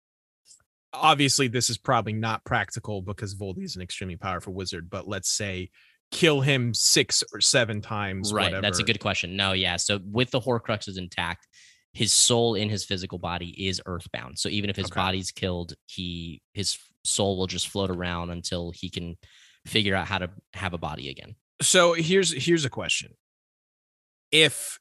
obviously 0.92 1.48
this 1.48 1.70
is 1.70 1.78
probably 1.78 2.12
not 2.12 2.44
practical 2.44 3.02
because 3.02 3.34
Voldy 3.34 3.64
is 3.64 3.76
an 3.76 3.82
extremely 3.82 4.16
powerful 4.16 4.52
wizard, 4.54 4.88
but 4.90 5.06
let's 5.08 5.30
say 5.30 5.70
kill 6.10 6.40
him 6.40 6.72
six 6.72 7.22
or 7.34 7.40
seven 7.40 7.80
times. 7.82 8.32
Right. 8.32 8.60
That's 8.62 8.78
a 8.78 8.82
good 8.84 9.00
question. 9.00 9.36
No, 9.36 9.52
yeah. 9.52 9.76
So 9.76 10.00
with 10.10 10.30
the 10.30 10.40
Horcruxes 10.40 10.96
intact, 10.98 11.46
his 11.92 12.12
soul 12.12 12.54
in 12.54 12.68
his 12.68 12.84
physical 12.84 13.18
body 13.18 13.66
is 13.68 13.80
earthbound. 13.86 14.38
So 14.38 14.48
even 14.48 14.70
if 14.70 14.76
his 14.76 14.86
Okay. 14.86 14.94
body's 15.00 15.30
killed, 15.30 15.74
he 15.86 16.40
his 16.54 16.78
soul 17.04 17.36
will 17.36 17.46
just 17.46 17.68
float 17.68 17.90
around 17.90 18.30
until 18.30 18.70
he 18.74 18.88
can 18.90 19.16
figure 19.66 19.94
out 19.94 20.06
how 20.06 20.18
to 20.18 20.30
have 20.54 20.72
a 20.74 20.78
body 20.78 21.10
again. 21.10 21.34
so 21.60 21.92
here's 21.92 22.32
here's 22.32 22.64
a 22.64 22.70
question 22.70 23.12
if 24.30 24.78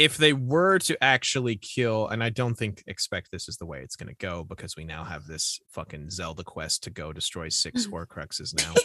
if 0.00 0.16
they 0.16 0.32
were 0.32 0.78
to 0.78 0.96
actually 1.04 1.56
kill 1.56 2.08
and 2.08 2.24
i 2.24 2.30
don't 2.30 2.54
think 2.54 2.82
expect 2.86 3.30
this 3.30 3.50
is 3.50 3.58
the 3.58 3.66
way 3.66 3.80
it's 3.82 3.96
going 3.96 4.08
to 4.08 4.14
go 4.14 4.42
because 4.42 4.74
we 4.74 4.82
now 4.82 5.04
have 5.04 5.26
this 5.26 5.60
fucking 5.68 6.08
zelda 6.08 6.42
quest 6.42 6.82
to 6.82 6.88
go 6.88 7.12
destroy 7.12 7.50
six 7.50 7.86
horcruxes 7.86 8.54
now. 8.56 8.74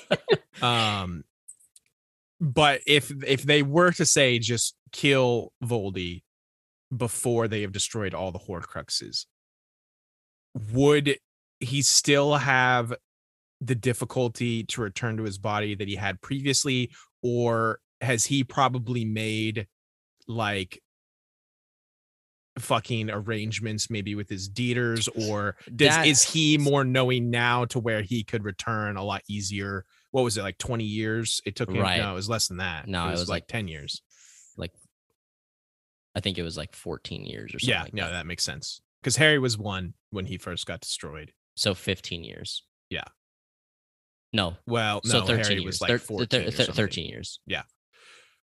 Um 0.61 1.25
but 2.39 2.81
if 2.87 3.11
if 3.25 3.43
they 3.43 3.61
were 3.61 3.91
to 3.91 4.05
say 4.05 4.39
just 4.39 4.75
kill 4.93 5.51
voldy 5.61 6.23
before 6.95 7.49
they 7.49 7.61
have 7.61 7.73
destroyed 7.73 8.13
all 8.13 8.31
the 8.31 8.39
horcruxes 8.39 9.25
would 10.71 11.17
he 11.59 11.81
still 11.81 12.35
have 12.35 12.93
the 13.59 13.75
difficulty 13.75 14.63
to 14.63 14.81
return 14.81 15.17
to 15.17 15.23
his 15.23 15.37
body 15.37 15.75
that 15.75 15.89
he 15.89 15.95
had 15.95 16.21
previously 16.21 16.89
or 17.21 17.79
has 17.99 18.25
he 18.25 18.45
probably 18.45 19.03
made 19.03 19.67
like 20.27 20.81
fucking 22.57 23.09
arrangements 23.09 23.89
maybe 23.89 24.15
with 24.15 24.29
his 24.29 24.47
deeders 24.47 25.07
or 25.09 25.57
does 25.75 25.89
That- 25.89 26.07
is 26.07 26.23
he 26.23 26.57
more 26.57 26.85
knowing 26.85 27.29
now 27.29 27.65
to 27.65 27.79
where 27.79 28.01
he 28.01 28.23
could 28.23 28.43
return 28.45 28.95
a 28.97 29.03
lot 29.03 29.23
easier 29.27 29.85
what 30.11 30.23
was 30.23 30.37
it 30.37 30.41
like 30.43 30.57
20 30.57 30.85
years 30.85 31.41
it 31.45 31.55
took 31.57 31.69
him 31.69 31.81
Right. 31.81 31.97
no 31.99 32.11
it 32.13 32.15
was 32.15 32.29
less 32.29 32.47
than 32.47 32.57
that 32.57 32.87
No, 32.87 33.07
it 33.07 33.11
was 33.11 33.21
like 33.27 33.43
like 33.43 33.47
10 33.47 33.67
years 33.67 34.01
like 34.55 34.71
I 36.15 36.21
think 36.21 36.37
it 36.37 36.43
was 36.43 36.55
like 36.57 36.73
14 36.73 37.25
years 37.25 37.53
or 37.53 37.59
something. 37.59 37.69
yeah 37.73 37.83
like 37.83 37.93
no 37.93 38.05
that. 38.05 38.11
that 38.11 38.25
makes 38.25 38.45
sense 38.45 38.79
because 39.01 39.17
harry 39.17 39.37
was 39.39 39.57
one 39.57 39.93
when 40.11 40.25
he 40.25 40.37
first 40.37 40.65
got 40.65 40.79
destroyed 40.79 41.33
So 41.57 41.73
15 41.75 42.23
years. 42.23 42.63
Yeah. 42.89 43.03
No. 44.31 44.55
well 44.65 45.01
So 45.03 45.19
no 45.19 45.25
13 45.25 45.43
harry 45.43 45.53
years. 45.55 45.65
was 45.65 45.81
like 45.81 45.99
14 45.99 46.27
thir- 46.27 46.47
or 46.47 46.51
thir- 46.51 46.71
13 46.71 47.09
years. 47.09 47.39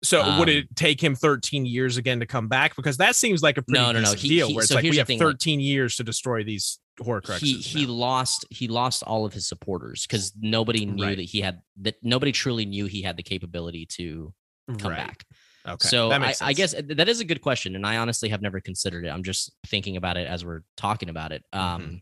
So 0.03 0.37
would 0.39 0.49
Um, 0.49 0.55
it 0.55 0.75
take 0.75 1.01
him 1.01 1.15
13 1.15 1.65
years 1.65 1.95
again 1.97 2.19
to 2.19 2.25
come 2.25 2.47
back? 2.49 2.75
Because 2.75 2.97
that 2.97 3.15
seems 3.15 3.41
like 3.41 3.57
a 3.57 3.61
pretty 3.61 3.79
No, 3.79 3.91
no, 3.93 4.01
no. 4.01 4.13
He- 4.13 4.27
deal 4.27 4.49
he- 4.49 4.53
where 4.55 4.63
it's 4.63 4.69
so 4.69 4.75
like 4.75 4.83
we 4.83 4.97
have 4.97 5.07
thing, 5.07 5.17
like- 5.19 5.25
13 5.27 5.59
years 5.61 5.95
to 5.95 6.03
destroy 6.03 6.43
these 6.43 6.79
Horcruxes. 6.99 7.39
he 7.39 7.53
he 7.55 7.85
lost 7.87 8.45
he 8.51 8.67
lost 8.67 9.01
all 9.03 9.25
of 9.25 9.33
his 9.33 9.47
supporters 9.47 10.05
because 10.05 10.31
nobody 10.39 10.85
knew 10.85 11.03
Right. 11.05 11.17
that 11.17 11.23
he 11.23 11.41
had 11.41 11.61
that 11.77 11.95
nobody 12.03 12.31
truly 12.31 12.65
knew 12.65 12.85
he 12.85 13.01
had 13.01 13.17
the 13.17 13.23
capability 13.23 13.85
to 13.97 14.33
come 14.77 14.91
Right. 14.91 14.97
back. 15.07 15.25
Okay. 15.65 15.87
So 15.87 16.11
I, 16.11 16.35
I 16.41 16.51
guess 16.53 16.75
that 16.77 17.07
is 17.07 17.21
a 17.21 17.25
good 17.25 17.39
question, 17.41 17.75
and 17.77 17.87
I 17.87 17.95
honestly 17.97 18.27
have 18.29 18.41
never 18.41 18.59
considered 18.59 19.05
it. 19.05 19.09
I'm 19.09 19.23
just 19.23 19.51
thinking 19.65 19.95
about 19.97 20.17
it 20.17 20.27
as 20.27 20.43
we're 20.43 20.63
talking 20.75 21.07
about 21.09 21.31
it. 21.31 21.43
Um, 21.53 21.81
Mm-hmm. 21.81 21.95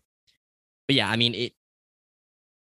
but 0.88 0.96
yeah, 0.96 1.10
I 1.10 1.16
mean 1.16 1.36
it. 1.36 1.54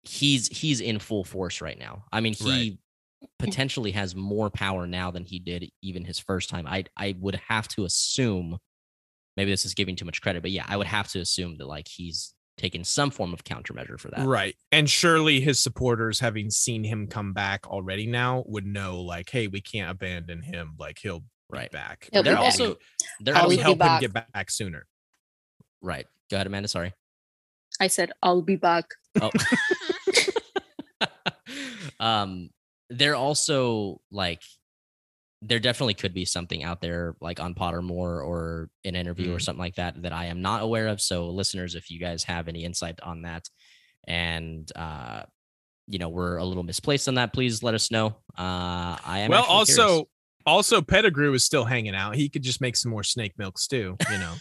He's 0.04 0.48
he's 0.48 0.80
in 0.80 1.00
full 1.00 1.26
force 1.26 1.60
right 1.62 1.78
now. 1.78 2.06
I 2.14 2.22
mean 2.22 2.34
he 2.34 2.80
potentially 3.40 3.92
has 3.92 4.16
more 4.16 4.50
power 4.50 4.86
now 4.88 5.12
than 5.12 5.24
he 5.24 5.40
did 5.40 5.70
even 5.82 6.06
his 6.06 6.20
first 6.20 6.50
time. 6.50 6.68
I 6.68 6.86
I 6.96 7.16
would 7.20 7.36
have 7.48 7.68
to 7.70 7.86
assume, 7.86 8.58
maybe 9.36 9.52
this 9.52 9.66
is 9.66 9.74
giving 9.74 9.96
too 9.96 10.06
much 10.06 10.22
credit, 10.22 10.42
but 10.42 10.52
yeah, 10.52 10.66
I 10.68 10.78
would 10.78 10.88
have 10.88 11.08
to 11.10 11.20
assume 11.20 11.58
that 11.58 11.68
like 11.68 11.88
he's 11.88 12.34
taken 12.58 12.84
some 12.84 13.12
form 13.12 13.34
of 13.34 13.44
countermeasure 13.44 14.00
for 14.00 14.10
that. 14.10 14.26
Right. 14.26 14.56
And 14.72 14.90
surely 14.90 15.40
his 15.40 15.60
supporters, 15.60 16.20
having 16.20 16.50
seen 16.50 16.84
him 16.84 17.06
come 17.08 17.32
back 17.34 17.68
already 17.68 18.08
now, 18.08 18.44
would 18.48 18.66
know 18.66 19.02
like, 19.02 19.30
hey, 19.30 19.46
we 19.48 19.62
can't 19.62 19.92
abandon 19.92 20.42
him. 20.42 20.76
Like 20.80 20.98
he'll 21.00 21.24
Right. 21.50 21.72
be 21.72 21.78
back. 21.78 22.10
He'll 22.12 22.24
They're 22.24 22.36
How 22.36 22.42
do 22.42 22.46
back. 22.46 22.60
also 22.60 22.78
they're 23.22 23.34
how 23.36 23.42
I'll 23.42 23.46
also 23.46 23.58
be 23.58 23.62
help 23.62 23.74
him 23.76 23.80
back. 23.80 24.02
get 24.02 24.14
back 24.14 24.52
sooner? 24.52 24.86
right. 25.82 26.06
Go 26.30 26.36
ahead, 26.38 26.48
Amanda. 26.48 26.68
Sorry. 26.68 26.94
I 27.80 27.88
said 27.88 28.12
I'll 28.24 28.42
be 28.42 28.56
back. 28.58 28.86
Oh. 29.22 29.30
um, 32.00 32.50
there 32.90 33.16
also 33.16 34.00
like 34.12 34.42
there 35.44 35.60
definitely 35.60 35.94
could 35.94 36.14
be 36.14 36.26
something 36.26 36.64
out 36.64 36.82
there 36.82 37.16
like 37.22 37.40
on 37.40 37.54
Pottermore 37.54 38.26
or 38.26 38.70
an 38.86 38.96
interview 38.96 39.34
or 39.34 39.38
Mm. 39.38 39.42
something 39.42 39.60
like 39.60 39.76
that 39.76 40.02
that 40.02 40.12
I 40.14 40.26
am 40.26 40.42
not 40.42 40.64
aware 40.64 40.88
of. 40.88 41.00
So 41.00 41.30
listeners, 41.30 41.76
if 41.76 41.92
you 41.92 42.00
guys 42.00 42.24
have 42.24 42.48
any 42.48 42.64
insight 42.64 43.00
on 43.04 43.22
that 43.24 43.48
and 44.08 44.72
uh 44.76 45.24
you 45.90 46.00
know 46.00 46.10
we're 46.10 46.38
a 46.38 46.44
little 46.46 46.64
misplaced 46.64 47.08
on 47.08 47.16
that, 47.16 47.34
please 47.34 47.62
let 47.62 47.76
us 47.76 47.92
know. 47.92 48.08
Uh 48.38 48.98
I 49.06 49.20
am 49.20 49.30
well, 49.32 49.44
also, 49.46 49.86
curious. 49.88 50.06
also 50.46 50.82
Pettigrew 50.82 51.34
is 51.34 51.44
still 51.44 51.66
hanging 51.66 51.94
out. 51.96 52.16
He 52.16 52.30
could 52.30 52.42
just 52.44 52.60
make 52.62 52.76
some 52.76 52.92
more 52.92 53.04
snake 53.04 53.34
milk 53.38 53.60
stew. 53.60 53.96
You 54.12 54.18
know, 54.18 54.34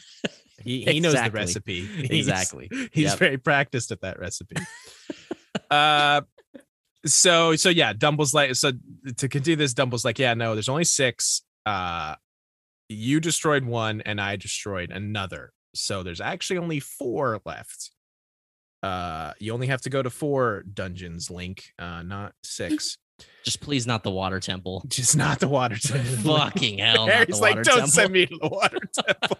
he 0.62 0.82
he 0.84 1.00
knows 1.00 1.12
the 1.14 1.30
recipe. 1.30 1.84
He's- 1.86 2.10
exactly. 2.26 2.70
He's 2.92 3.10
Yep. 3.10 3.18
very 3.18 3.36
practiced 3.38 3.92
at 3.92 4.00
that 4.00 4.18
recipe. 4.18 4.56
uh, 5.70 6.22
so 7.06 7.56
so 7.56 7.68
yeah, 7.68 7.92
Dumble's 7.92 8.34
like 8.34 8.54
so 8.54 8.72
to 9.16 9.28
continue 9.28 9.56
this. 9.56 9.74
Dumble's 9.74 10.04
like, 10.04 10.18
yeah, 10.18 10.34
no, 10.34 10.54
there's 10.54 10.68
only 10.68 10.84
six. 10.84 11.42
Uh, 11.64 12.14
you 12.88 13.20
destroyed 13.20 13.64
one, 13.64 14.00
and 14.02 14.20
I 14.20 14.36
destroyed 14.36 14.90
another. 14.90 15.52
So 15.74 16.02
there's 16.02 16.20
actually 16.20 16.58
only 16.58 16.80
four 16.80 17.40
left. 17.44 17.90
Uh, 18.82 19.32
you 19.38 19.52
only 19.52 19.66
have 19.66 19.80
to 19.82 19.90
go 19.90 20.02
to 20.02 20.10
four 20.10 20.62
dungeons, 20.72 21.30
Link, 21.30 21.64
uh, 21.78 22.02
not 22.02 22.32
six. 22.42 22.98
Just 23.44 23.60
please 23.60 23.86
not 23.86 24.02
the 24.02 24.10
water 24.10 24.40
temple. 24.40 24.84
Just 24.88 25.16
not 25.16 25.40
the 25.40 25.48
water 25.48 25.76
temple. 25.80 26.36
Fucking 26.36 26.78
hell. 26.78 27.06
Harry's 27.06 27.40
like, 27.40 27.54
don't 27.56 27.64
temple. 27.64 27.86
send 27.88 28.12
me 28.12 28.26
to 28.26 28.38
the 28.40 28.48
water 28.48 28.78
temple. 28.92 29.38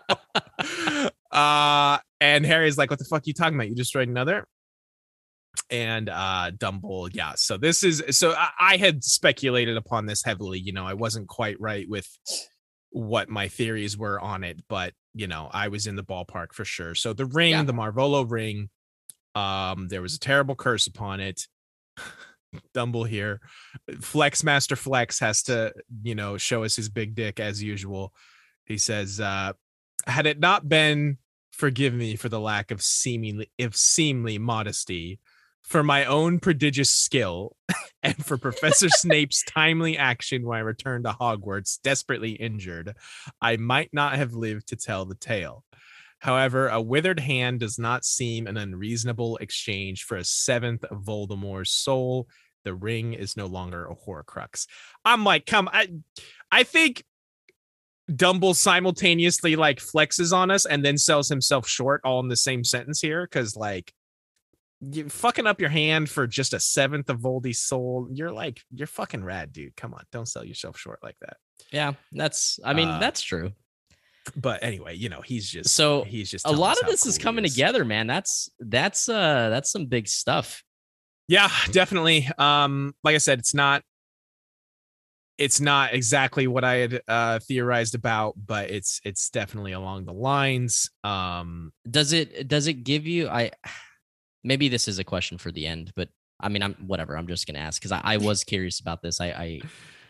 uh, 1.30 1.98
and 2.20 2.46
Harry's 2.46 2.78
like, 2.78 2.90
what 2.90 2.98
the 2.98 3.04
fuck 3.04 3.20
are 3.20 3.26
you 3.26 3.34
talking 3.34 3.54
about? 3.54 3.68
You 3.68 3.74
destroyed 3.74 4.08
another? 4.08 4.46
And 5.70 6.08
uh 6.08 6.50
Dumble, 6.56 7.08
yeah. 7.10 7.32
So 7.36 7.56
this 7.56 7.82
is 7.82 8.02
so 8.10 8.32
I, 8.32 8.50
I 8.60 8.76
had 8.76 9.02
speculated 9.04 9.76
upon 9.76 10.06
this 10.06 10.22
heavily. 10.24 10.58
You 10.58 10.72
know, 10.72 10.86
I 10.86 10.94
wasn't 10.94 11.28
quite 11.28 11.60
right 11.60 11.88
with 11.88 12.08
what 12.90 13.28
my 13.28 13.48
theories 13.48 13.96
were 13.98 14.20
on 14.20 14.44
it, 14.44 14.60
but 14.68 14.94
you 15.14 15.26
know, 15.26 15.48
I 15.52 15.68
was 15.68 15.86
in 15.86 15.96
the 15.96 16.04
ballpark 16.04 16.52
for 16.52 16.64
sure. 16.64 16.94
So 16.94 17.12
the 17.12 17.26
ring, 17.26 17.50
Yeah. 17.52 17.62
the 17.62 17.72
Marvolo 17.72 18.30
ring, 18.30 18.68
um, 19.34 19.88
there 19.88 20.02
was 20.02 20.14
a 20.14 20.18
terrible 20.20 20.54
curse 20.54 20.86
upon 20.86 21.20
it. 21.20 21.42
Dumble 22.74 23.04
here. 23.04 23.40
Flex 24.00 24.42
Master 24.44 24.76
Flex 24.76 25.18
has 25.20 25.42
to, 25.44 25.72
you 26.02 26.14
know, 26.14 26.38
show 26.38 26.64
us 26.64 26.76
his 26.76 26.88
big 26.88 27.14
dick 27.14 27.38
as 27.40 27.62
usual. 27.62 28.12
He 28.64 28.78
says, 28.78 29.20
uh, 29.20 29.52
had 30.06 30.26
it 30.26 30.38
not 30.38 30.68
been 30.68 31.18
forgive 31.52 31.94
me 31.94 32.16
for 32.16 32.28
the 32.28 32.40
lack 32.40 32.70
of 32.70 32.82
seemingly 32.82 33.50
if 33.58 33.74
seemly 33.76 34.38
modesty, 34.38 35.18
for 35.66 35.82
my 35.82 36.04
own 36.04 36.38
prodigious 36.38 36.90
skill, 36.90 37.56
and 38.02 38.24
for 38.24 38.38
Professor 38.38 38.88
Snape's 38.90 39.42
timely 39.44 39.98
action 39.98 40.46
when 40.46 40.58
I 40.58 40.62
returned 40.62 41.04
to 41.04 41.12
Hogwarts, 41.12 41.80
desperately 41.82 42.32
injured, 42.32 42.94
I 43.40 43.56
might 43.56 43.90
not 43.92 44.14
have 44.14 44.32
lived 44.32 44.68
to 44.68 44.76
tell 44.76 45.04
the 45.04 45.16
tale. 45.16 45.64
However, 46.20 46.68
a 46.68 46.80
withered 46.80 47.20
hand 47.20 47.60
does 47.60 47.78
not 47.78 48.04
seem 48.04 48.46
an 48.46 48.56
unreasonable 48.56 49.36
exchange 49.38 50.04
for 50.04 50.16
a 50.16 50.24
seventh 50.24 50.84
of 50.84 51.02
Voldemort's 51.02 51.72
soul. 51.72 52.28
The 52.64 52.74
ring 52.74 53.12
is 53.12 53.36
no 53.36 53.46
longer 53.46 53.86
a 53.86 53.94
Horcrux. 53.94 54.66
I'm 55.04 55.24
like, 55.24 55.46
come, 55.46 55.68
I, 55.72 55.88
I 56.50 56.62
think 56.62 57.04
Dumble 58.14 58.54
simultaneously 58.54 59.56
like 59.56 59.78
flexes 59.78 60.32
on 60.32 60.52
us 60.52 60.64
and 60.64 60.84
then 60.84 60.96
sells 60.96 61.28
himself 61.28 61.68
short 61.68 62.00
all 62.04 62.20
in 62.20 62.28
the 62.28 62.36
same 62.36 62.62
sentence 62.62 63.00
here 63.00 63.24
because 63.24 63.56
like 63.56 63.92
you 64.80 65.08
fucking 65.08 65.46
up 65.46 65.60
your 65.60 65.70
hand 65.70 66.10
for 66.10 66.26
just 66.26 66.52
a 66.52 66.60
seventh 66.60 67.08
of 67.10 67.20
Voldy's 67.20 67.60
soul. 67.60 68.08
You're 68.12 68.32
like, 68.32 68.60
you're 68.74 68.86
fucking 68.86 69.24
rad, 69.24 69.52
dude. 69.52 69.76
Come 69.76 69.94
on, 69.94 70.04
don't 70.12 70.28
sell 70.28 70.44
yourself 70.44 70.78
short 70.78 71.00
like 71.02 71.16
that. 71.20 71.36
Yeah, 71.72 71.94
that's 72.12 72.60
I 72.64 72.74
mean, 72.74 72.88
Uh, 72.88 72.98
that's 72.98 73.22
true. 73.22 73.52
But 74.34 74.62
anyway, 74.62 74.96
you 74.96 75.08
know, 75.08 75.20
he's 75.20 75.48
just 75.48 75.70
So, 75.74 76.02
he's 76.02 76.30
just 76.30 76.46
A 76.46 76.50
lot 76.50 76.80
of 76.80 76.86
this 76.86 77.06
is 77.06 77.16
cool 77.16 77.20
he 77.20 77.24
coming 77.24 77.44
together, 77.44 77.84
man. 77.84 78.06
That's 78.06 78.50
that's 78.58 79.08
uh 79.08 79.48
that's 79.50 79.70
some 79.70 79.86
big 79.86 80.08
stuff. 80.08 80.62
Yeah, 81.28 81.50
definitely. 81.70 82.28
Um, 82.38 82.94
like 83.02 83.14
I 83.14 83.18
said, 83.18 83.38
it's 83.38 83.54
not 83.54 83.82
it's 85.38 85.60
not 85.60 85.92
exactly 85.92 86.46
what 86.46 86.64
I 86.64 86.74
had 86.76 87.00
uh 87.06 87.38
theorized 87.40 87.94
about, 87.94 88.34
but 88.36 88.70
it's 88.70 89.00
it's 89.04 89.30
definitely 89.30 89.72
along 89.72 90.06
the 90.06 90.12
lines. 90.12 90.90
Um 91.04 91.72
Does 91.88 92.12
it 92.12 92.48
does 92.48 92.66
it 92.66 92.84
give 92.84 93.06
you 93.06 93.28
I 93.28 93.52
maybe 94.46 94.68
this 94.68 94.88
is 94.88 94.98
a 94.98 95.04
question 95.04 95.36
for 95.36 95.50
the 95.52 95.66
end, 95.66 95.92
but 95.96 96.08
I 96.40 96.48
mean 96.48 96.62
I'm 96.62 96.74
whatever, 96.86 97.16
I'm 97.16 97.26
just 97.26 97.46
gonna 97.46 97.58
ask 97.58 97.80
because 97.80 97.92
I, 97.92 98.00
I 98.04 98.16
was 98.16 98.44
curious 98.44 98.80
about 98.80 99.02
this. 99.02 99.20
I, 99.20 99.26
I 99.26 99.60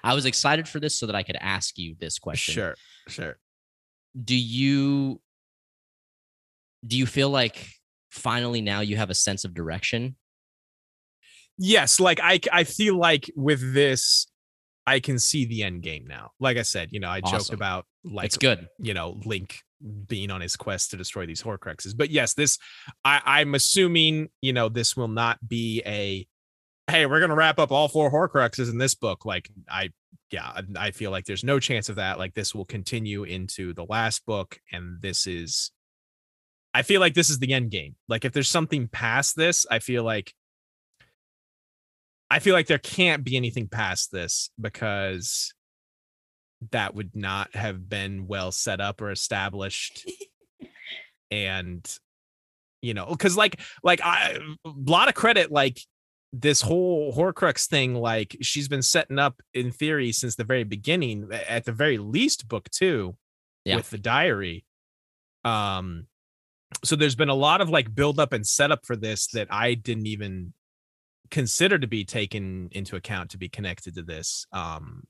I 0.04 0.14
was 0.14 0.26
excited 0.26 0.68
for 0.68 0.78
this 0.78 0.94
so 0.94 1.06
that 1.06 1.16
I 1.16 1.22
could 1.24 1.36
ask 1.40 1.76
you 1.78 1.96
this 1.98 2.18
question. 2.18 2.54
sure, 2.54 2.74
sure. 3.08 3.38
Do 4.22 4.36
you 4.36 5.20
do 6.86 6.96
you 6.96 7.06
feel 7.06 7.30
like 7.30 7.66
finally 8.10 8.60
now 8.60 8.80
you 8.80 8.96
have 8.96 9.10
a 9.10 9.14
sense 9.14 9.44
of 9.44 9.52
direction? 9.54 10.16
Yes, 11.58 11.98
like 11.98 12.20
I 12.22 12.38
I 12.52 12.64
feel 12.64 12.96
like 12.98 13.30
with 13.34 13.74
this 13.74 14.26
I 14.86 15.00
can 15.00 15.18
see 15.18 15.46
the 15.46 15.62
end 15.64 15.82
game 15.82 16.06
now. 16.06 16.30
Like 16.38 16.58
I 16.58 16.62
said, 16.62 16.90
you 16.92 17.00
know, 17.00 17.08
I 17.08 17.20
joked 17.20 17.34
Awesome. 17.34 17.54
about 17.56 17.86
like 18.04 18.26
it's 18.26 18.36
good. 18.36 18.68
you 18.78 18.94
know 18.94 19.18
link 19.24 19.62
being 20.06 20.30
on 20.30 20.40
his 20.40 20.56
quest 20.56 20.90
to 20.90 20.96
destroy 20.96 21.26
these 21.26 21.42
horcruxes. 21.42 21.96
But 21.96 22.10
yes 22.10 22.34
this 22.34 22.58
i 23.04 23.20
i'm 23.24 23.54
assuming 23.54 24.28
you 24.40 24.52
know 24.52 24.68
this 24.68 24.96
will 24.96 25.08
not 25.08 25.38
be 25.46 25.82
a 25.84 26.26
hey 26.90 27.06
we're 27.06 27.20
gonna 27.20 27.34
wrap 27.34 27.58
up 27.58 27.72
all 27.72 27.88
four 27.88 28.10
horcruxes 28.10 28.70
in 28.70 28.78
this 28.78 28.94
book. 28.94 29.24
Like 29.24 29.50
i 29.68 29.90
yeah 30.30 30.46
I- 30.46 30.86
i 30.86 30.90
feel 30.90 31.10
like 31.10 31.24
there's 31.24 31.44
no 31.44 31.58
chance 31.60 31.88
of 31.88 31.96
that. 31.96 32.18
Like 32.18 32.34
this 32.34 32.54
will 32.54 32.64
continue 32.64 33.24
into 33.24 33.72
the 33.74 33.84
last 33.84 34.24
book 34.26 34.58
and 34.72 35.00
this 35.00 35.26
is 35.26 35.70
i 36.74 36.82
feel 36.82 37.00
like 37.00 37.14
this 37.14 37.30
is 37.30 37.38
the 37.38 37.52
end 37.52 37.70
game. 37.70 37.96
Like 38.08 38.24
if 38.24 38.32
there's 38.32 38.48
something 38.48 38.88
past 38.88 39.36
this 39.36 39.66
i 39.70 39.78
feel 39.78 40.02
like 40.04 40.32
i 42.30 42.38
feel 42.38 42.54
like 42.54 42.66
there 42.66 42.78
can't 42.78 43.22
be 43.24 43.36
anything 43.36 43.68
past 43.68 44.10
this 44.10 44.50
because 44.60 45.54
that 46.72 46.94
would 46.94 47.14
not 47.14 47.54
have 47.54 47.88
been 47.88 48.26
well 48.26 48.50
set 48.50 48.80
up 48.80 49.00
or 49.00 49.10
established 49.10 50.08
and 51.30 51.98
you 52.82 52.94
know 52.94 53.06
because 53.06 53.36
like 53.36 53.60
like 53.82 54.00
i 54.02 54.38
a 54.64 54.70
lot 54.86 55.08
of 55.08 55.14
credit 55.14 55.50
like 55.50 55.80
this 56.32 56.60
whole 56.60 57.12
horcrux 57.14 57.66
thing 57.66 57.94
like 57.94 58.36
she's 58.42 58.68
been 58.68 58.82
setting 58.82 59.18
up 59.18 59.40
in 59.54 59.70
theory 59.70 60.12
since 60.12 60.34
the 60.36 60.44
very 60.44 60.64
beginning 60.64 61.28
at 61.48 61.64
the 61.64 61.72
very 61.72 61.98
least 61.98 62.48
book 62.48 62.68
two 62.70 63.16
Yeah. 63.64 63.76
with 63.76 63.90
the 63.90 63.98
diary 63.98 64.64
um 65.44 66.06
so 66.84 66.96
there's 66.96 67.14
been 67.14 67.28
a 67.28 67.34
lot 67.34 67.60
of 67.60 67.70
like 67.70 67.94
build 67.94 68.18
up 68.20 68.32
and 68.32 68.46
setup 68.46 68.84
for 68.84 68.96
this 68.96 69.28
that 69.28 69.48
i 69.50 69.74
didn't 69.74 70.06
even 70.06 70.52
consider 71.30 71.78
to 71.78 71.86
be 71.86 72.04
taken 72.04 72.68
into 72.72 72.96
account 72.96 73.30
to 73.30 73.38
be 73.38 73.48
connected 73.48 73.94
to 73.94 74.02
this 74.02 74.46
um 74.52 75.04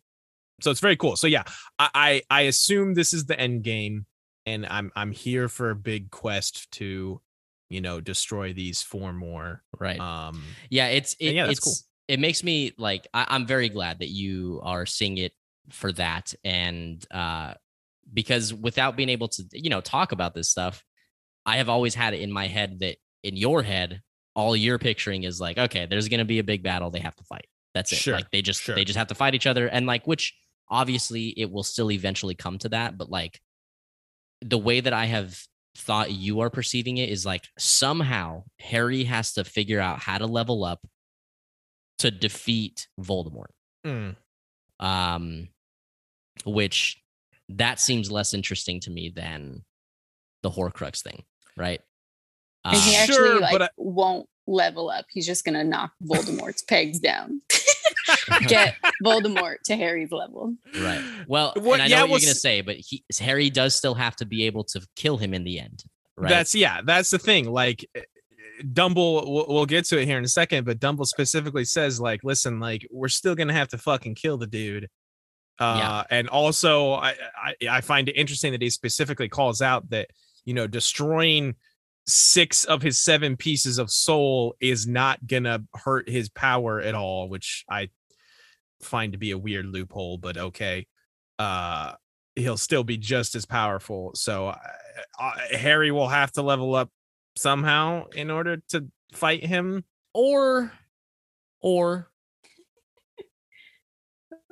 so 0.61 0.71
it's 0.71 0.81
very 0.81 0.97
cool 0.97 1.17
so 1.17 1.27
yeah 1.27 1.43
i 1.79 1.89
i, 1.95 2.23
I 2.31 2.41
assume 2.43 2.95
this 2.95 3.13
is 3.13 3.27
the 3.27 3.39
end 3.39 3.63
game 3.63 4.07
and 4.47 4.67
i'm 4.67 4.91
i'm 4.97 5.13
here 5.13 5.49
for 5.49 5.71
a 5.71 5.75
big 5.77 6.11
quest 6.11 6.71
to 6.73 7.21
you 7.69 7.81
know 7.81 8.01
destroy 8.01 8.53
these 8.53 8.83
four 8.83 9.13
more 9.13 9.63
Right. 9.79 9.99
um 10.01 10.43
yeah, 10.71 10.87
it's 10.87 11.15
it, 11.21 11.33
yeah, 11.35 11.47
that's 11.47 11.59
it's 11.59 11.65
cool. 11.65 11.75
it 12.09 12.21
makes 12.21 12.43
me 12.45 12.73
like 12.79 13.07
I, 13.13 13.27
I'm 13.29 13.45
very 13.47 13.69
glad 13.69 13.99
that 13.99 14.09
you 14.09 14.61
are 14.63 14.87
seeing 14.87 15.19
it 15.19 15.33
for 15.71 15.91
that 15.93 16.33
and 16.45 17.05
uh 17.11 17.55
because 18.15 18.55
without 18.55 18.97
being 18.97 19.09
able 19.09 19.27
to 19.29 19.43
you 19.53 19.69
know 19.69 19.81
talk 19.81 20.13
about 20.13 20.33
this 20.35 20.49
stuff, 20.49 20.85
I 21.45 21.57
have 21.57 21.69
always 21.69 21.95
had 21.95 22.15
it 22.15 22.21
in 22.21 22.31
my 22.31 22.47
head 22.47 22.79
that 22.81 22.97
in 23.25 23.37
your 23.37 23.63
head, 23.63 24.01
all 24.37 24.55
you're 24.55 24.79
picturing 24.79 25.25
is 25.25 25.41
like, 25.41 25.59
okay, 25.59 25.87
there's 25.87 26.09
gonna 26.09 26.25
be 26.25 26.39
a 26.39 26.45
big 26.45 26.63
battle, 26.63 26.91
they 26.93 27.01
have 27.01 27.17
to 27.17 27.25
fight. 27.25 27.47
That's 27.75 27.93
it. 27.93 27.97
Sure, 27.97 28.15
Like 28.15 28.31
they 28.31 28.43
just 28.43 28.63
sure. 28.63 28.77
they 28.77 28.85
just 28.85 28.97
have 28.97 29.09
to 29.09 29.17
fight 29.17 29.35
each 29.35 29.47
other. 29.49 29.67
And 29.67 29.87
like 29.87 30.07
which 30.07 30.35
obviously 30.69 31.29
it 31.37 31.51
will 31.51 31.63
still 31.63 31.91
eventually 31.91 32.35
come 32.35 32.59
to 32.59 32.69
that, 32.71 32.97
but 32.99 33.11
like 33.11 33.41
the 34.43 34.59
way 34.59 34.81
that 34.81 34.93
I 34.93 35.07
have 35.07 35.39
thought 35.77 36.11
you 36.11 36.41
are 36.41 36.51
perceiving 36.51 36.97
it 36.99 37.09
is 37.11 37.25
like 37.27 37.45
somehow 37.59 38.45
Harry 38.61 39.05
has 39.05 39.35
to 39.35 39.45
figure 39.45 39.81
out 39.81 40.01
how 40.01 40.19
to 40.19 40.27
level 40.27 40.65
up 40.65 40.81
to 41.99 42.11
defeat 42.11 42.89
Voldemort. 43.01 43.51
mm, 43.87 44.17
Um, 44.81 45.49
which 46.45 47.03
that 47.49 47.81
seems 47.81 48.11
less 48.11 48.35
interesting 48.35 48.81
to 48.81 48.91
me 48.91 49.09
than 49.15 49.65
the 50.43 50.51
Horcrux 50.51 51.03
thing, 51.03 51.25
right? 51.57 51.81
And 52.65 52.77
he 52.77 52.97
Um, 52.97 53.03
actually 53.03 53.15
Sure, 53.17 53.41
like 53.41 53.53
but 53.53 53.63
I- 53.63 53.69
won't 53.77 54.29
level 54.47 54.91
up. 54.91 55.07
He's 55.11 55.27
just 55.27 55.45
gonna 55.45 55.65
knock 55.65 55.93
Voldemort's 56.03 56.63
pegs 56.63 56.99
down. 57.01 57.41
Get 58.49 58.77
Voldemort 59.05 59.57
to 59.65 59.77
Harry's 59.77 60.11
level. 60.13 60.55
right. 60.81 61.03
Well, 61.29 61.53
What- 61.57 61.75
and 61.81 61.83
I 61.83 61.89
know 61.89 61.97
yeah, 61.97 62.03
what 62.03 62.11
well, 62.11 62.19
you're 62.21 62.27
gonna 62.29 62.35
say, 62.35 62.61
but 62.61 62.77
he 62.77 63.05
Harry 63.21 63.51
does 63.51 63.75
still 63.75 63.95
have 63.95 64.17
to 64.17 64.25
be 64.27 64.45
able 64.45 64.65
to 64.65 64.87
kill 64.97 65.17
him 65.19 65.35
in 65.35 65.45
the 65.45 65.59
end, 65.61 65.85
right? 66.17 66.29
that's 66.29 66.55
yeah 66.55 66.81
that's 66.85 67.11
the 67.11 67.19
thing 67.19 67.51
like 67.51 67.85
eh, 67.95 68.03
Dumble, 68.73 69.31
we'll, 69.31 69.47
we'll 69.49 69.67
get 69.67 69.85
to 69.87 70.01
it 70.01 70.07
here 70.07 70.17
in 70.17 70.25
a 70.25 70.29
second, 70.29 70.65
but 70.65 70.81
Dumble 70.81 71.05
specifically 71.05 71.67
says, 71.67 72.01
like, 72.01 72.25
listen, 72.25 72.59
like, 72.59 72.87
we're 72.91 73.09
still 73.09 73.35
gonna 73.35 73.53
have 73.53 73.69
to 73.69 73.79
fucking 73.79 74.15
kill 74.15 74.39
the 74.39 74.47
dude. 74.47 74.89
Uh, 75.59 75.77
Yeah. 75.79 76.05
and 76.11 76.29
also 76.31 76.93
I, 76.93 77.15
I 77.37 77.55
I 77.71 77.81
find 77.83 78.09
it 78.09 78.13
interesting 78.13 78.53
that 78.53 78.63
he 78.63 78.71
specifically 78.71 79.29
calls 79.29 79.61
out 79.63 79.89
that 79.91 80.09
you 80.45 80.55
know 80.55 80.67
destroying 80.67 81.55
six 82.07 82.65
of 82.65 82.81
his 82.83 82.99
seven 82.99 83.37
pieces 83.37 83.79
of 83.79 83.91
soul 83.91 84.55
is 84.61 84.87
not 84.87 85.27
gonna 85.27 85.63
hurt 85.75 86.09
his 86.09 86.29
power 86.31 86.81
at 86.81 86.95
all, 86.95 87.29
which 87.29 87.65
I 87.69 87.89
find 88.83 89.13
to 89.13 89.19
be 89.19 89.31
a 89.31 89.39
weird 89.39 89.67
loophole, 89.67 90.19
but 90.19 90.37
okay. 90.37 90.87
Uh, 91.39 91.93
he'll 92.35 92.57
still 92.57 92.85
be 92.85 92.97
just 92.97 93.35
as 93.35 93.45
powerful. 93.45 94.13
So 94.15 94.49
uh, 94.49 94.59
uh, 95.19 95.33
Harry 95.53 95.91
will 95.91 96.09
have 96.09 96.33
to 96.33 96.43
level 96.43 96.75
up 96.75 96.91
somehow 97.37 98.07
in 98.15 98.31
order 98.31 98.59
to 98.71 98.87
fight 99.13 99.45
him. 99.45 99.85
or 100.15 100.73
or 101.61 102.11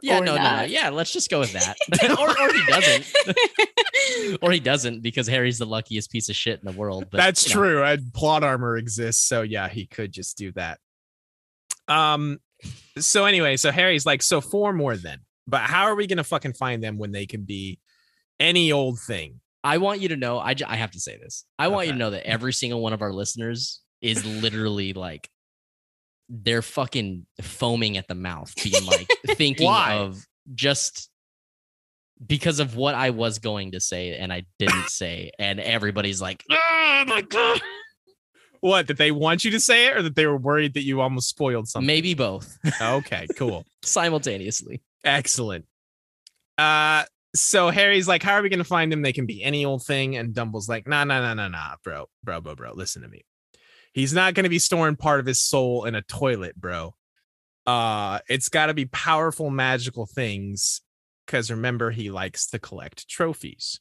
yeah, 0.05 0.19
Or 0.19 0.25
no, 0.25 0.37
no, 0.37 0.57
no. 0.57 0.63
Yeah, 0.65 0.91
let's 0.91 1.13
just 1.13 1.31
go 1.31 1.41
with 1.41 1.55
that. 1.55 1.77
or, 2.19 2.29
or 2.29 2.53
he 2.53 2.67
doesn't. 2.67 4.39
or 4.43 4.53
he 4.53 4.61
doesn't 4.61 5.01
because 5.01 5.27
Harry's 5.27 5.59
the 5.59 5.65
luckiest 5.65 6.11
piece 6.11 6.29
of 6.29 6.37
shit 6.37 6.61
in 6.61 6.71
the 6.71 6.79
world. 6.79 7.07
But, 7.11 7.17
That's 7.17 7.49
you 7.49 7.55
know, 7.55 7.61
true. 7.63 7.83
And 7.83 8.13
plot 8.13 8.45
armor 8.45 8.77
exists, 8.77 9.27
so 9.27 9.41
yeah, 9.41 9.67
he 9.69 9.87
could 9.87 10.13
just 10.13 10.37
do 10.37 10.53
that. 10.53 10.79
Um. 11.89 12.39
So 12.99 13.25
anyway, 13.25 13.57
so 13.57 13.71
Harry's 13.71 14.07
like, 14.07 14.23
so 14.23 14.41
four 14.41 14.73
more 14.73 14.97
then. 14.97 15.19
But 15.47 15.63
how 15.63 15.85
are 15.85 15.95
we 15.95 16.07
gonna 16.07 16.25
fucking 16.25 16.55
find 16.55 16.83
them 16.83 16.99
when 16.99 17.13
they 17.13 17.27
can 17.27 17.43
be 17.43 17.79
any 18.41 18.73
old 18.73 18.99
thing? 19.01 19.41
I 19.63 19.79
want 19.79 20.01
you 20.01 20.09
to 20.09 20.17
know. 20.17 20.39
I, 20.39 20.53
j- 20.53 20.67
I 20.67 20.77
have 20.77 20.91
to 20.91 21.01
say 21.01 21.17
this. 21.17 21.47
I 21.59 21.69
want 21.69 21.87
you 21.87 21.95
to 21.95 21.99
know 21.99 22.11
that 22.11 22.27
every 22.27 22.53
single 22.53 22.83
one 22.83 22.93
of 22.93 23.01
our 23.01 23.13
listeners 23.13 23.81
is 24.03 24.25
literally 24.27 24.93
like 24.93 25.31
they're 26.29 26.63
fucking 26.63 27.27
foaming 27.41 27.97
at 27.97 28.07
the 28.07 28.15
mouth, 28.15 28.53
being 28.63 28.85
like 28.85 29.09
thinking 29.37 29.67
Why? 29.67 29.95
of 29.95 30.23
just 30.55 31.09
because 32.25 32.61
of 32.61 32.77
what 32.77 32.95
I 32.95 33.11
was 33.11 33.39
going 33.39 33.73
to 33.73 33.81
say 33.81 34.17
and 34.17 34.33
I 34.33 34.45
didn't 34.59 34.89
say, 34.89 35.33
and 35.39 35.59
everybody's 35.59 36.21
like, 36.21 36.45
oh 36.51 37.05
my 37.07 37.23
god. 37.23 37.61
What 38.65 38.87
that 38.87 38.97
they 38.97 39.11
want 39.11 39.45
you 39.45 39.51
to 39.51 39.61
say 39.61 39.89
it, 39.89 39.97
or 39.99 40.01
that 40.01 40.17
they 40.17 40.25
were 40.25 40.39
worried 40.39 40.73
that 40.73 40.85
you 40.85 41.03
almost 41.03 41.29
spoiled 41.29 41.69
something? 41.69 41.87
Maybe 41.87 42.15
both 42.15 42.57
Okay, 42.81 43.27
cool. 43.37 43.67
simultaneously. 43.83 44.81
Excellent. 45.05 45.67
Uh 46.57 47.05
so 47.37 47.69
Harry's 47.69 48.09
like, 48.09 48.23
How 48.23 48.33
are 48.37 48.43
we 48.43 48.49
gonna 48.49 48.65
find 48.65 48.91
him? 48.91 49.03
They 49.03 49.13
can 49.13 49.27
be 49.27 49.43
any 49.43 49.67
old 49.67 49.85
thing. 49.85 50.17
And 50.17 50.33
Dumble's 50.33 50.67
like, 50.67 50.89
nah, 50.89 51.05
nah, 51.05 51.21
nah, 51.21 51.35
nah, 51.35 51.49
nah, 51.49 51.75
bro, 51.85 52.07
bro, 52.23 52.41
bro, 52.41 52.55
bro. 52.55 52.73
Listen 52.73 53.03
to 53.03 53.09
me. 53.09 53.27
He's 53.93 54.15
not 54.15 54.33
gonna 54.33 54.49
be 54.49 54.59
storing 54.59 54.97
part 54.97 55.21
of 55.21 55.27
his 55.27 55.43
soul 55.43 55.85
in 55.85 55.95
a 55.95 56.01
toilet, 56.01 56.57
bro. 56.59 56.95
Uh, 57.67 58.21
it's 58.31 58.49
gotta 58.49 58.73
be 58.73 58.87
powerful 58.87 59.51
magical 59.51 60.07
things. 60.07 60.81
Cause 61.27 61.51
remember, 61.51 61.91
he 61.91 62.11
likes 62.11 62.47
to 62.47 62.59
collect 62.59 63.11
trophies. 63.11 63.79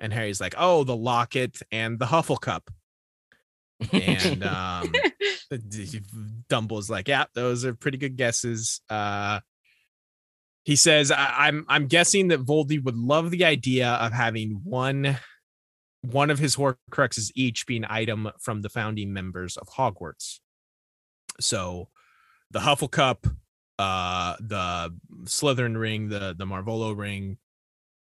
And 0.00 0.10
Harry's 0.10 0.40
like, 0.40 0.54
Oh, 0.56 0.84
the 0.84 0.96
locket 0.96 1.60
and 1.70 1.98
the 1.98 2.06
Hufflecup. 2.06 2.70
And 3.92 4.44
um 4.44 4.92
Dumble's 6.48 6.90
like, 6.90 7.08
yeah, 7.08 7.24
those 7.34 7.64
are 7.64 7.74
pretty 7.74 7.98
good 7.98 8.16
guesses. 8.16 8.80
Uh, 8.88 9.40
he 10.64 10.76
says, 10.76 11.10
I- 11.10 11.46
I'm 11.46 11.64
I'm 11.68 11.86
guessing 11.86 12.28
that 12.28 12.40
Voldy 12.44 12.82
would 12.82 12.96
love 12.96 13.30
the 13.30 13.44
idea 13.44 13.88
of 13.88 14.12
having 14.12 14.60
one 14.64 15.18
one 16.02 16.30
of 16.30 16.38
his 16.38 16.56
Horcruxes 16.56 17.30
each 17.34 17.66
be 17.66 17.76
an 17.76 17.86
item 17.88 18.30
from 18.40 18.62
the 18.62 18.68
founding 18.68 19.12
members 19.12 19.56
of 19.56 19.68
Hogwarts. 19.68 20.38
So, 21.40 21.88
the 22.50 22.60
Hufflecup, 22.60 23.26
uh, 23.78 24.36
the 24.40 24.94
Slytherin 25.24 25.78
ring, 25.78 26.08
the 26.08 26.34
the 26.36 26.44
Marvolo 26.44 26.96
ring, 26.96 27.38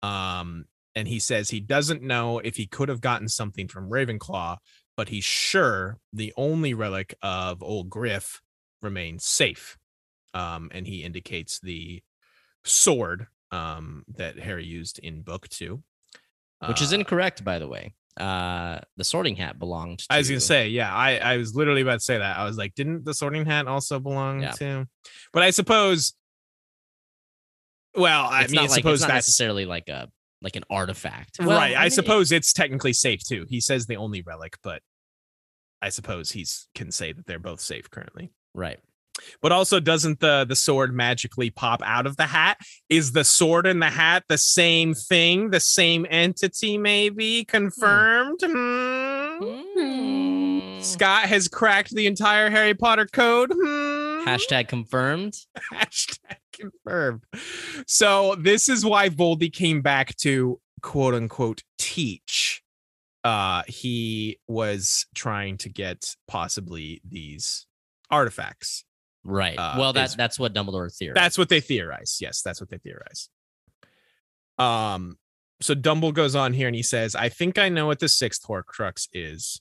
um, 0.04 0.66
and 0.96 1.08
he 1.08 1.20
says 1.20 1.50
he 1.50 1.60
doesn't 1.60 2.02
know 2.02 2.40
if 2.40 2.56
he 2.58 2.66
could 2.66 2.90
have 2.90 3.02
gotten 3.02 3.28
something 3.28 3.68
from 3.68 3.90
Ravenclaw, 3.90 4.58
but 4.98 5.10
he's 5.10 5.24
sure 5.24 6.00
the 6.12 6.34
only 6.36 6.74
relic 6.74 7.16
of 7.22 7.64
old 7.64 7.90
Griff 7.90 8.42
remains 8.82 9.24
safe. 9.24 9.78
Um, 10.34 10.70
and 10.74 10.86
he 10.86 11.04
indicates 11.04 11.60
the 11.60 12.04
sword 12.66 13.28
um, 13.52 14.04
that 14.18 14.38
Harry 14.38 14.66
used 14.66 15.00
in 15.00 15.22
book 15.22 15.48
two, 15.48 15.84
Which 16.68 16.82
is 16.82 16.92
Uh, 16.92 16.98
incorrect, 16.98 17.44
by 17.46 17.60
the 17.60 17.68
way. 17.68 17.94
Uh, 18.20 18.80
the 18.98 19.04
sorting 19.04 19.36
hat 19.36 19.60
belonged. 19.60 20.00
To, 20.00 20.06
I 20.10 20.18
was 20.18 20.28
gonna 20.28 20.42
say, 20.42 20.70
yeah, 20.70 20.94
I, 20.94 21.18
I 21.18 21.38
was 21.38 21.56
literally 21.56 21.82
about 21.82 22.00
to 22.00 22.06
say 22.06 22.18
that. 22.18 22.38
I 22.38 22.44
was 22.46 22.58
like, 22.58 22.74
didn't 22.74 23.06
the 23.06 23.14
sorting 23.14 23.46
hat 23.46 23.68
also 23.68 24.00
belong 24.00 24.42
Yeah. 24.42 24.52
to? 24.54 24.88
But 25.32 25.44
I 25.44 25.52
suppose. 25.52 26.14
Well, 27.96 28.26
I 28.26 28.42
It's 28.44 28.52
mean, 28.52 28.60
I 28.60 28.64
not 28.64 28.72
like 28.72 28.80
suppose 28.80 28.94
it's 28.96 29.02
not 29.08 29.14
that's 29.14 29.28
necessarily 29.28 29.66
like 29.66 29.88
a 29.88 30.10
like 30.42 30.56
an 30.56 30.64
artifact. 30.70 31.38
Well, 31.40 31.58
right. 31.58 31.76
I, 31.76 31.84
mean, 31.84 31.92
suppose 31.92 32.32
it's 32.32 32.54
technically 32.54 32.94
safe 32.94 33.24
too. 33.24 33.46
He 33.50 33.60
says 33.60 33.88
the 33.88 33.98
only 33.98 34.22
relic, 34.22 34.58
but 34.62 34.82
I 35.82 35.90
suppose 35.90 36.32
he's 36.32 36.68
can 36.76 36.92
say 36.92 37.14
that 37.14 37.26
they're 37.26 37.40
both 37.40 37.62
safe 37.62 37.90
currently. 37.90 38.32
right. 38.54 38.80
But 39.42 39.52
also, 39.52 39.80
doesn't 39.80 40.20
the 40.20 40.46
the 40.48 40.56
sword 40.56 40.94
magically 40.94 41.50
pop 41.50 41.82
out 41.84 42.06
of 42.06 42.18
the 42.18 42.28
hat? 42.28 42.58
Is 42.88 43.14
the 43.14 43.24
sword 43.24 43.66
and 43.66 43.82
the 43.82 43.90
hat 43.90 44.24
the 44.30 44.38
same 44.38 44.94
thing, 44.94 45.50
the 45.50 45.60
same 45.60 46.06
entity? 46.10 46.78
Maybe 46.78 47.44
confirmed. 47.44 48.40
Hmm? 48.44 49.44
Mm. 49.44 50.84
Scott 50.84 51.24
has 51.24 51.48
cracked 51.48 51.96
the 51.96 52.06
entire 52.06 52.52
Harry 52.52 52.76
Potter 52.76 53.08
code. 53.12 53.52
Hmm? 53.52 54.28
Hashtag 54.28 54.68
confirmed. 54.68 55.36
Hashtag 55.74 56.38
confirmed. 56.54 57.24
So 57.88 58.36
this 58.36 58.70
is 58.70 58.86
why 58.86 59.10
Voldy 59.10 59.52
came 59.52 59.82
back 59.82 60.16
to 60.18 60.60
quote 60.82 61.16
unquote 61.16 61.64
teach. 61.78 62.62
Uh 63.28 63.64
he 63.68 64.40
was 64.48 65.06
trying 65.14 65.58
to 65.58 65.70
get 65.70 66.16
possibly 66.28 67.02
these 67.04 67.68
artifacts. 68.10 68.86
Right. 69.26 69.58
Uh, 69.60 69.76
well, 69.78 69.92
that 69.94 70.06
is- 70.12 70.16
that's 70.16 70.40
what 70.40 70.54
Dumbledore 70.54 70.90
theorized. 70.96 71.18
That's 71.18 71.38
what 71.38 71.50
they 71.50 71.60
theorize. 71.60 72.20
Yes, 72.22 72.42
that's 72.42 72.62
what 72.62 72.70
they 72.70 72.78
theorize. 72.78 73.30
Um 74.58 75.18
so 75.62 75.74
Dumble 75.74 76.12
goes 76.12 76.36
on 76.36 76.54
here 76.54 76.68
and 76.68 76.76
he 76.76 76.84
says, 76.84 77.16
I 77.16 77.30
think 77.30 77.58
I 77.58 77.68
know 77.70 77.88
what 77.88 78.00
the 78.00 78.08
sixth 78.08 78.46
Horcrux 78.48 79.08
is. 79.12 79.60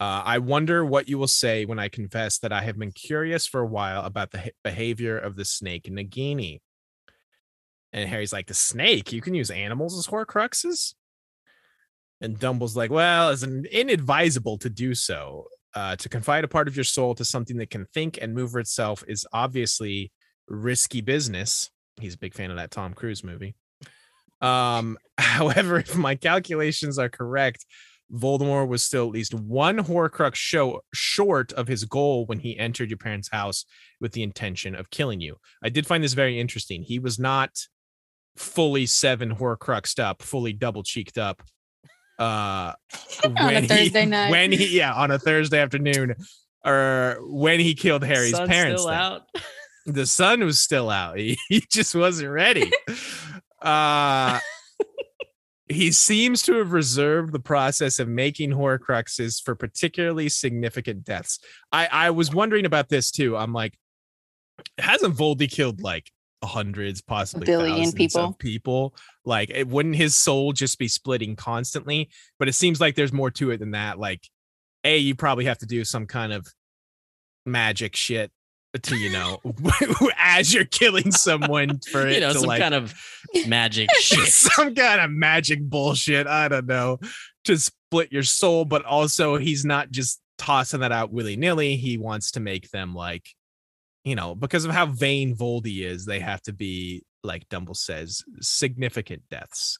Uh, 0.00 0.22
I 0.24 0.38
wonder 0.38 0.84
what 0.84 1.08
you 1.08 1.18
will 1.18 1.26
say 1.26 1.64
when 1.64 1.80
I 1.80 1.88
confess 1.88 2.38
that 2.38 2.52
I 2.52 2.62
have 2.62 2.78
been 2.78 2.92
curious 2.92 3.44
for 3.48 3.60
a 3.60 3.66
while 3.66 4.04
about 4.04 4.30
the 4.30 4.52
behavior 4.62 5.18
of 5.18 5.34
the 5.34 5.44
snake 5.44 5.84
Nagini. 5.90 6.60
And 7.92 8.08
Harry's 8.08 8.32
like, 8.32 8.46
The 8.46 8.54
snake? 8.54 9.12
You 9.12 9.20
can 9.20 9.34
use 9.34 9.50
animals 9.50 9.98
as 9.98 10.06
Horcruxes? 10.06 10.94
And 12.20 12.38
Dumble's 12.38 12.76
like, 12.76 12.90
Well, 12.90 13.30
it's 13.30 13.42
an 13.42 13.64
inadvisable 13.70 14.58
to 14.58 14.70
do 14.70 14.94
so. 14.94 15.46
Uh, 15.74 15.94
to 15.96 16.08
confide 16.08 16.44
a 16.44 16.48
part 16.48 16.66
of 16.66 16.76
your 16.76 16.84
soul 16.84 17.14
to 17.14 17.24
something 17.24 17.58
that 17.58 17.70
can 17.70 17.84
think 17.92 18.18
and 18.20 18.34
move 18.34 18.50
for 18.50 18.58
itself 18.58 19.04
is 19.06 19.26
obviously 19.32 20.10
risky 20.48 21.00
business. 21.00 21.70
He's 22.00 22.14
a 22.14 22.18
big 22.18 22.34
fan 22.34 22.50
of 22.50 22.56
that 22.56 22.70
Tom 22.70 22.94
Cruise 22.94 23.22
movie. 23.22 23.54
Um, 24.40 24.98
however, 25.18 25.78
if 25.78 25.94
my 25.96 26.14
calculations 26.14 26.98
are 26.98 27.08
correct, 27.08 27.64
Voldemort 28.12 28.68
was 28.68 28.82
still 28.82 29.06
at 29.06 29.12
least 29.12 29.34
one 29.34 29.78
Horcrux 29.78 30.34
show 30.34 30.80
short 30.94 31.52
of 31.52 31.68
his 31.68 31.84
goal 31.84 32.24
when 32.26 32.38
he 32.38 32.58
entered 32.58 32.90
your 32.90 32.98
parents' 32.98 33.28
house 33.30 33.66
with 34.00 34.12
the 34.12 34.22
intention 34.22 34.74
of 34.74 34.90
killing 34.90 35.20
you. 35.20 35.36
I 35.62 35.68
did 35.68 35.86
find 35.86 36.02
this 36.02 36.14
very 36.14 36.40
interesting. 36.40 36.82
He 36.82 36.98
was 36.98 37.18
not 37.18 37.50
fully 38.36 38.86
seven 38.86 39.34
Horcruxed 39.34 40.00
up, 40.02 40.22
fully 40.22 40.52
double 40.52 40.82
cheeked 40.82 41.18
up. 41.18 41.42
Uh, 42.18 42.72
On 43.24 43.54
a 43.56 43.62
Thursday 43.66 44.06
night. 44.06 44.30
when 44.30 44.52
he 44.52 44.76
yeah 44.76 44.92
on 44.92 45.10
a 45.10 45.18
Thursday 45.18 45.60
afternoon, 45.60 46.14
or 46.64 47.18
when 47.22 47.60
he 47.60 47.74
killed 47.74 48.02
Harry's 48.04 48.32
Sun's 48.32 48.48
parents. 48.48 48.82
Still 48.82 48.92
out. 48.92 49.22
the 49.86 50.06
sun 50.06 50.44
was 50.44 50.58
still 50.58 50.90
out. 50.90 51.18
He, 51.18 51.38
he 51.48 51.62
just 51.70 51.94
wasn't 51.94 52.30
ready. 52.30 52.70
uh 53.62 54.40
he 55.70 55.92
seems 55.92 56.42
to 56.42 56.54
have 56.54 56.72
reserved 56.72 57.32
the 57.32 57.38
process 57.40 57.98
of 57.98 58.08
making 58.08 58.50
horcruxes 58.50 59.42
for 59.42 59.54
particularly 59.54 60.28
significant 60.28 61.04
deaths. 61.04 61.38
I 61.72 61.88
I 61.90 62.10
was 62.10 62.32
wondering 62.34 62.64
about 62.64 62.88
this 62.88 63.10
too. 63.10 63.36
I'm 63.36 63.52
like 63.52 63.78
hasn't 64.78 65.14
Voldy 65.14 65.50
killed 65.50 65.82
like 65.82 66.10
hundreds 66.44 67.00
possibly 67.00 67.46
billion 67.46 67.76
thousands 67.76 67.94
people? 67.94 68.24
of 68.24 68.38
people 68.38 68.94
like 69.24 69.50
it 69.50 69.66
wouldn't 69.66 69.96
his 69.96 70.14
soul 70.14 70.52
just 70.52 70.78
be 70.78 70.86
splitting 70.86 71.34
constantly 71.34 72.08
but 72.38 72.48
it 72.48 72.54
seems 72.54 72.80
like 72.80 72.94
there's 72.94 73.12
more 73.12 73.30
to 73.30 73.50
it 73.50 73.58
than 73.58 73.72
that 73.72 73.98
like 73.98 74.22
a 74.84 74.96
you 74.96 75.14
probably 75.14 75.46
have 75.46 75.58
to 75.58 75.66
do 75.66 75.84
some 75.84 76.06
kind 76.06 76.32
of 76.32 76.46
magic 77.44 77.96
shit 77.96 78.30
to 78.82 78.96
you 78.96 79.10
know 79.10 79.40
as 80.16 80.54
you're 80.54 80.64
killing 80.64 81.10
someone 81.10 81.80
for 81.90 82.06
it 82.06 82.14
You 82.14 82.20
know, 82.20 82.32
some 82.32 82.42
like 82.42 82.60
kind 82.60 82.74
of 82.74 82.94
magic 83.48 83.90
shit. 83.98 84.28
some 84.28 84.74
kind 84.74 85.00
of 85.00 85.10
magic 85.10 85.60
bullshit 85.60 86.28
i 86.28 86.46
don't 86.46 86.66
know 86.66 86.98
to 87.48 87.56
split 87.56 88.12
your 88.12 88.22
soul, 88.22 88.64
but 88.64 88.84
also 88.84 89.36
he's 89.36 89.64
not 89.64 89.90
just 89.90 90.20
tossing 90.36 90.80
that 90.80 90.92
out 90.92 91.10
willy 91.10 91.36
nilly. 91.36 91.76
He 91.76 91.96
wants 91.96 92.32
to 92.32 92.40
make 92.40 92.70
them 92.70 92.94
like, 92.94 93.26
you 94.08 94.16
know, 94.16 94.34
because 94.34 94.64
of 94.64 94.70
how 94.70 94.86
vain 94.86 95.36
Voldy 95.36 95.84
is, 95.84 96.04
they 96.04 96.20
have 96.20 96.42
to 96.42 96.52
be 96.52 97.04
like 97.22 97.48
Dumble 97.48 97.74
says, 97.74 98.22
significant 98.40 99.22
deaths. 99.30 99.78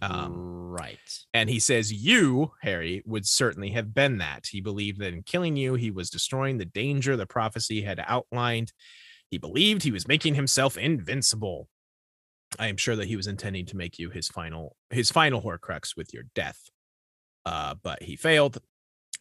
Um, 0.00 0.34
right. 0.70 0.98
and 1.34 1.50
he 1.50 1.58
says, 1.58 1.92
You, 1.92 2.52
Harry, 2.62 3.02
would 3.04 3.26
certainly 3.26 3.70
have 3.70 3.92
been 3.92 4.18
that. 4.18 4.46
He 4.50 4.62
believed 4.62 5.00
that 5.00 5.12
in 5.12 5.22
killing 5.22 5.56
you, 5.56 5.74
he 5.74 5.90
was 5.90 6.08
destroying 6.08 6.56
the 6.56 6.64
danger 6.64 7.16
the 7.16 7.26
prophecy 7.26 7.82
had 7.82 8.02
outlined. 8.06 8.72
He 9.30 9.36
believed 9.38 9.82
he 9.82 9.92
was 9.92 10.08
making 10.08 10.34
himself 10.34 10.78
invincible. 10.78 11.68
I 12.58 12.68
am 12.68 12.76
sure 12.76 12.96
that 12.96 13.08
he 13.08 13.16
was 13.16 13.26
intending 13.26 13.66
to 13.66 13.76
make 13.76 13.98
you 13.98 14.10
his 14.10 14.28
final 14.28 14.76
his 14.90 15.10
final 15.10 15.42
Horcrux 15.42 15.96
with 15.96 16.12
your 16.14 16.24
death. 16.34 16.58
Uh, 17.44 17.74
but 17.82 18.02
he 18.02 18.16
failed. 18.16 18.58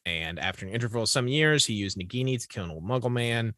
And 0.05 0.39
after 0.39 0.65
an 0.65 0.73
interval 0.73 1.03
of 1.03 1.09
some 1.09 1.27
years, 1.27 1.65
he 1.65 1.73
used 1.73 1.97
Nagini 1.97 2.41
to 2.41 2.47
kill 2.47 2.63
an 2.63 2.71
old 2.71 2.83
Muggle 2.83 3.11
man. 3.11 3.53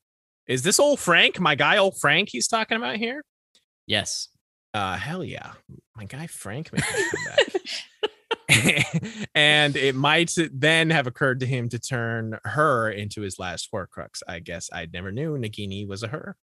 Is 0.48 0.64
this 0.64 0.80
old 0.80 1.00
Frank, 1.00 1.40
my 1.40 1.56
guy, 1.56 1.78
old 1.78 1.98
Frank, 2.00 2.30
he's 2.32 2.48
talking 2.48 2.78
about 2.78 2.98
here? 2.98 3.24
Yes. 3.88 4.30
Uh, 4.74 4.98
hell 4.98 5.24
yeah, 5.24 5.52
my 5.96 6.06
guy 6.06 6.26
Frank 6.28 6.74
making 6.74 6.90
a 7.32 7.44
and 9.36 9.76
it 9.76 9.96
might 9.96 10.36
then 10.52 10.90
have 10.90 11.08
occurred 11.08 11.40
to 11.40 11.46
him 11.46 11.70
to 11.70 11.80
turn 11.80 12.38
her 12.44 12.90
into 12.90 13.22
his 13.22 13.40
last 13.40 13.70
Horcrux. 13.72 14.22
I 14.28 14.40
guess 14.40 14.70
I 14.74 14.88
never 14.92 15.12
knew 15.12 15.38
Nagini 15.38 15.88
was 15.88 16.04
a 16.04 16.08
her. 16.08 16.36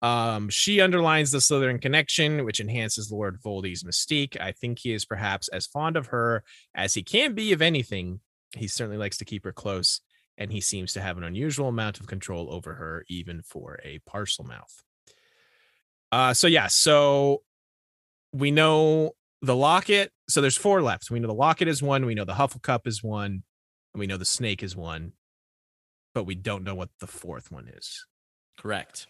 Um, 0.00 0.48
she 0.48 0.80
underlines 0.80 1.30
the 1.30 1.38
Slytherin 1.38 1.80
connection, 1.80 2.44
which 2.44 2.58
enhances 2.58 3.12
Lord 3.12 3.38
Voldy's 3.40 3.84
mystique. 3.84 4.40
I 4.40 4.52
think 4.52 4.80
he 4.80 4.92
is 4.92 5.04
perhaps 5.04 5.48
as 5.48 5.66
fond 5.66 5.96
of 5.96 6.06
her 6.06 6.42
as 6.74 6.94
he 6.94 7.02
can 7.02 7.34
be 7.34 7.52
of 7.52 7.62
anything. 7.62 8.20
He 8.56 8.66
certainly 8.66 8.98
likes 8.98 9.18
to 9.18 9.24
keep 9.24 9.44
her 9.44 9.52
close, 9.52 10.00
and 10.38 10.50
he 10.50 10.60
seems 10.60 10.92
to 10.94 11.00
have 11.00 11.18
an 11.18 11.24
unusual 11.24 11.68
amount 11.68 12.00
of 12.00 12.06
control 12.06 12.52
over 12.52 12.74
her, 12.74 13.04
even 13.08 13.42
for 13.42 13.78
a 13.84 14.00
Parselmouth. 14.08 14.82
Uh, 16.10 16.34
so 16.34 16.46
yeah, 16.46 16.66
so 16.66 17.42
we 18.32 18.50
know 18.50 19.12
the 19.40 19.56
locket. 19.56 20.12
So 20.28 20.40
there's 20.40 20.56
four 20.56 20.82
left. 20.82 21.10
We 21.10 21.20
know 21.20 21.28
the 21.28 21.34
locket 21.34 21.68
is 21.68 21.82
one. 21.82 22.06
We 22.06 22.14
know 22.14 22.24
the 22.24 22.34
Hufflepuff 22.34 22.86
is 22.86 23.02
one. 23.02 23.42
And 23.94 24.00
we 24.00 24.06
know 24.06 24.16
the 24.16 24.24
snake 24.24 24.62
is 24.62 24.76
one. 24.76 25.12
But 26.14 26.24
we 26.24 26.34
don't 26.34 26.64
know 26.64 26.74
what 26.74 26.90
the 27.00 27.06
fourth 27.06 27.50
one 27.50 27.68
is. 27.68 28.06
Correct. 28.58 29.06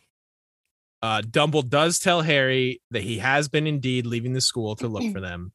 Uh, 1.02 1.20
Dumble 1.20 1.62
does 1.62 1.98
tell 1.98 2.22
Harry 2.22 2.80
that 2.92 3.02
he 3.02 3.18
has 3.18 3.48
been 3.48 3.66
indeed 3.66 4.06
leaving 4.06 4.32
the 4.32 4.40
school 4.40 4.76
to 4.76 4.86
look 4.86 5.12
for 5.12 5.20
them. 5.20 5.52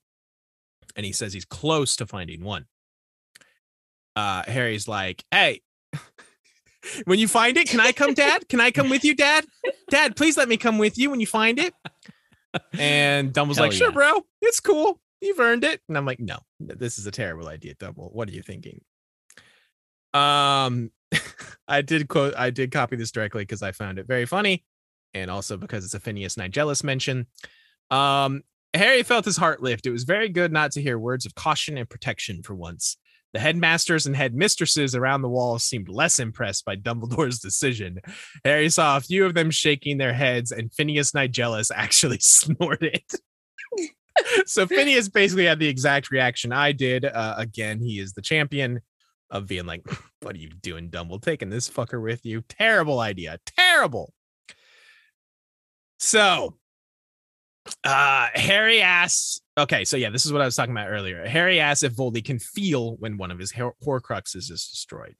And 0.96 1.06
he 1.06 1.12
says 1.12 1.34
he's 1.34 1.46
close 1.46 1.96
to 1.98 2.06
finding 2.06 2.44
one. 2.44 2.66
Uh, 4.18 4.42
Harry's 4.48 4.88
like, 4.88 5.24
hey, 5.30 5.62
when 7.06 7.20
you 7.20 7.28
find 7.28 7.56
it, 7.56 7.70
can 7.70 7.80
I 7.80 7.92
come, 7.92 8.16
Dad? 8.16 8.50
Can 8.50 8.60
I 8.60 8.72
come 8.72 8.90
with 8.90 9.04
you, 9.04 9.14
Dad? 9.14 9.46
Dad, 9.92 10.16
please 10.16 10.36
let 10.36 10.50
me 10.50 10.58
come 10.58 10.80
with 10.80 10.98
you 10.98 11.12
when 11.12 11.20
you 11.20 11.28
find 11.28 11.60
it. 11.60 11.72
And 12.80 13.32
Dumble's 13.32 13.58
Hell 13.58 13.68
like, 13.68 13.74
sure, 13.74 13.90
yeah. 13.90 13.94
bro, 13.94 14.26
it's 14.42 14.60
cool. 14.60 15.00
You've 15.22 15.40
earned 15.40 15.64
it. 15.64 15.82
And 15.88 15.96
I'm 15.96 16.08
like, 16.08 16.20
no, 16.20 16.40
this 16.60 16.98
is 16.98 17.06
a 17.06 17.12
terrible 17.12 17.48
idea, 17.48 17.76
Dumble. 17.76 18.10
What 18.12 18.28
are 18.28 18.32
you 18.32 18.42
thinking? 18.42 18.82
Um, 20.16 20.90
I 21.68 21.84
did 21.84 22.08
quote, 22.08 22.34
I 22.36 22.50
did 22.50 22.72
copy 22.72 22.96
this 22.96 23.12
directly 23.12 23.44
because 23.44 23.62
I 23.62 23.72
found 23.72 24.00
it 24.00 24.08
very 24.08 24.26
funny, 24.26 24.66
and 25.14 25.30
also 25.30 25.58
because 25.58 25.86
it's 25.86 25.94
a 25.94 26.00
Phineas 26.00 26.38
Nigellus 26.38 26.84
mention. 26.84 27.28
Um, 27.92 28.42
Harry 28.74 29.04
felt 29.04 29.26
his 29.26 29.38
heart 29.38 29.62
lift. 29.62 29.86
It 29.86 29.92
was 29.92 30.06
very 30.06 30.30
good 30.30 30.52
not 30.52 30.72
to 30.72 30.82
hear 30.82 30.98
words 30.98 31.28
of 31.28 31.36
caution 31.36 31.78
and 31.78 31.88
protection 31.88 32.42
for 32.42 32.56
once. 32.56 32.98
The 33.38 33.42
headmasters 33.42 34.08
and 34.08 34.16
headmistresses 34.16 34.96
around 34.96 35.22
the 35.22 35.30
walls 35.30 35.64
seemed 35.64 35.90
less 35.90 36.18
impressed 36.18 36.66
by 36.66 36.76
Dumbledore's 36.76 37.38
decision. 37.38 38.00
Harry 38.44 38.68
saw 38.68 38.98
a 38.98 39.00
few 39.00 39.28
of 39.28 39.36
them 39.36 39.52
shaking 39.52 40.00
their 40.00 40.12
heads, 40.12 40.52
and 40.52 40.74
Phineas 40.74 41.12
Nigellus 41.12 41.70
actually 41.72 42.18
snorted. 42.22 43.04
so 44.48 44.66
Phineas 44.66 45.08
basically 45.08 45.46
had 45.46 45.60
the 45.60 45.68
exact 45.68 46.10
reaction 46.10 46.52
I 46.52 46.72
did. 46.72 47.06
Uh, 47.06 47.36
again, 47.38 47.80
he 47.80 48.00
is 48.00 48.14
the 48.14 48.24
champion 48.24 48.82
of 49.30 49.46
being 49.46 49.68
like, 49.68 49.84
"What 50.24 50.34
are 50.34 50.40
you 50.40 50.50
doing, 50.50 50.90
Dumble? 50.90 51.20
Taking 51.20 51.52
this 51.52 51.70
fucker 51.70 52.02
with 52.02 52.26
you? 52.26 52.42
Terrible 52.42 53.00
idea. 53.00 53.38
Terrible." 53.46 54.16
So, 56.00 56.58
uh, 57.84 58.28
Harry 58.34 58.82
asks. 58.82 59.42
Okay, 59.58 59.86
so 59.86 59.98
yeah, 59.98 60.10
this 60.10 60.26
is 60.26 60.34
what 60.34 60.42
I 60.42 60.46
was 60.46 60.56
talking 60.56 60.74
about 60.74 60.90
earlier. 60.90 61.26
Harry 61.26 61.60
asks 61.60 61.84
if 61.84 61.94
Voldy 61.94 62.24
can 62.24 62.40
feel 62.40 62.96
when 62.98 63.18
one 63.18 63.32
of 63.32 63.40
his 63.40 63.52
Hor- 63.52 63.76
Horcruxes 63.84 64.52
is 64.52 64.68
destroyed. 64.72 65.16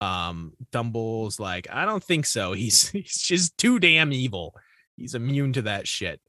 Um, 0.00 0.52
Dumble's 0.70 1.40
like, 1.40 1.66
I 1.70 1.84
don't 1.84 2.04
think 2.04 2.26
so. 2.26 2.52
He's 2.54 2.88
he's 2.90 3.22
just 3.22 3.56
too 3.58 3.78
damn 3.78 4.12
evil. 4.12 4.54
He's 4.96 5.14
immune 5.14 5.52
to 5.54 5.62
that 5.62 5.86
shit. 5.86 6.20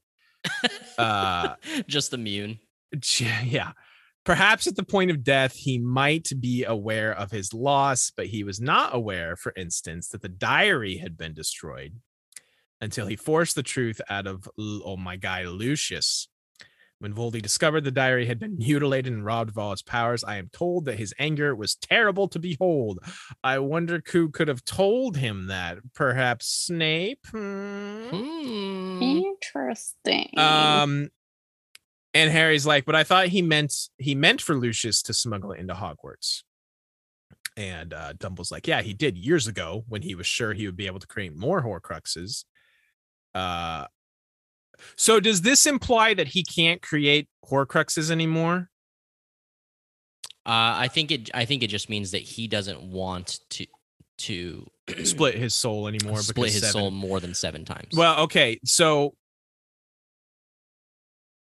Uh, 0.96 1.54
Just 1.86 2.14
immune. 2.14 2.58
yeah. 3.44 3.72
Perhaps 4.24 4.66
at 4.66 4.76
the 4.76 4.84
point 4.84 5.10
of 5.10 5.24
death, 5.24 5.54
he 5.54 5.78
might 5.78 6.28
be 6.38 6.64
aware 6.64 7.12
of 7.12 7.30
his 7.30 7.54
loss, 7.54 8.12
but 8.14 8.26
he 8.26 8.44
was 8.44 8.60
not 8.60 8.94
aware, 8.94 9.34
for 9.34 9.52
instance, 9.56 10.08
that 10.08 10.22
the 10.22 10.28
diary 10.28 10.98
had 10.98 11.16
been 11.16 11.34
destroyed 11.34 11.94
until 12.80 13.06
he 13.06 13.16
forced 13.16 13.54
the 13.54 13.62
truth 13.62 14.00
out 14.08 14.26
of, 14.26 14.48
oh 14.58 14.96
my 14.96 15.16
guy, 15.16 15.44
Lucius. 15.44 16.28
When 16.98 17.14
Voldy 17.14 17.40
discovered 17.40 17.84
the 17.84 17.90
diary 17.90 18.26
had 18.26 18.38
been 18.38 18.58
mutilated 18.58 19.10
and 19.10 19.24
robbed 19.24 19.48
of 19.48 19.56
all 19.56 19.72
its 19.72 19.80
powers, 19.80 20.22
I 20.22 20.36
am 20.36 20.50
told 20.52 20.84
that 20.84 20.98
his 20.98 21.14
anger 21.18 21.56
was 21.56 21.74
terrible 21.74 22.28
to 22.28 22.38
behold. 22.38 22.98
I 23.42 23.58
wonder 23.58 24.02
who 24.12 24.28
could 24.28 24.48
have 24.48 24.64
told 24.66 25.16
him 25.16 25.46
that. 25.46 25.78
Perhaps 25.94 26.46
Snape? 26.46 27.26
Hmm? 27.30 28.08
Hmm. 28.10 29.02
Interesting. 29.02 30.38
Um, 30.38 31.08
and 32.12 32.30
Harry's 32.30 32.66
like, 32.66 32.84
but 32.84 32.94
I 32.94 33.04
thought 33.04 33.28
he 33.28 33.40
meant 33.40 33.74
he 33.96 34.14
meant 34.14 34.42
for 34.42 34.54
Lucius 34.54 35.02
to 35.04 35.14
smuggle 35.14 35.52
it 35.52 35.60
into 35.60 35.74
Hogwarts. 35.74 36.42
And 37.56 37.94
uh, 37.94 38.12
Dumble's 38.14 38.50
like, 38.50 38.66
yeah, 38.66 38.82
he 38.82 38.92
did 38.92 39.16
years 39.16 39.46
ago 39.46 39.84
when 39.88 40.02
he 40.02 40.14
was 40.14 40.26
sure 40.26 40.52
he 40.52 40.66
would 40.66 40.76
be 40.76 40.86
able 40.86 41.00
to 41.00 41.06
create 41.06 41.34
more 41.34 41.62
Horcruxes. 41.62 42.44
Uh, 43.34 43.86
so 44.96 45.20
does 45.20 45.42
this 45.42 45.66
imply 45.66 46.14
that 46.14 46.28
he 46.28 46.42
can't 46.42 46.82
create 46.82 47.28
Horcruxes 47.44 48.10
anymore? 48.10 48.70
Uh, 50.46 50.74
I 50.76 50.88
think 50.88 51.10
it. 51.10 51.30
I 51.34 51.44
think 51.44 51.62
it 51.62 51.68
just 51.68 51.90
means 51.90 52.12
that 52.12 52.22
he 52.22 52.48
doesn't 52.48 52.82
want 52.82 53.40
to 53.50 53.66
to 54.18 54.66
Split 55.04 55.34
his 55.34 55.54
soul 55.54 55.86
anymore? 55.88 56.18
split 56.18 56.52
his 56.52 56.60
seven- 56.62 56.72
soul 56.72 56.90
more 56.90 57.20
than 57.20 57.34
seven 57.34 57.64
times. 57.64 57.94
Well, 57.96 58.20
okay, 58.24 58.58
so 58.64 59.14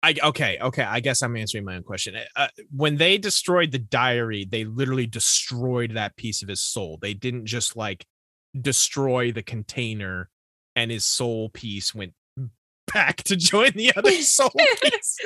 I 0.04 0.16
okay, 0.24 0.58
okay. 0.62 0.84
I 0.84 1.00
guess 1.00 1.22
I'm 1.22 1.36
answering 1.36 1.66
my 1.66 1.76
own 1.76 1.84
question. 1.84 2.16
Uh, 2.36 2.48
when 2.76 2.98
they 2.98 3.18
destroyed 3.18 3.72
the 3.72 3.80
diary, 3.80 4.46
they 4.50 4.64
literally 4.64 5.08
destroyed 5.08 5.92
that 5.92 6.16
piece 6.18 6.42
of 6.44 6.50
his 6.50 6.62
soul. 6.62 7.00
They 7.02 7.14
didn't 7.14 7.46
just 7.46 7.76
like 7.76 8.06
destroy 8.60 9.32
the 9.32 9.44
container, 9.44 10.30
and 10.78 10.92
his 10.92 11.04
soul 11.04 11.50
piece 11.50 11.94
went 11.94 12.14
back 12.94 13.18
to 13.24 13.36
join 13.36 13.72
the 13.76 13.92
other 13.98 14.12
soul 14.22 14.52
piece. 14.82 15.18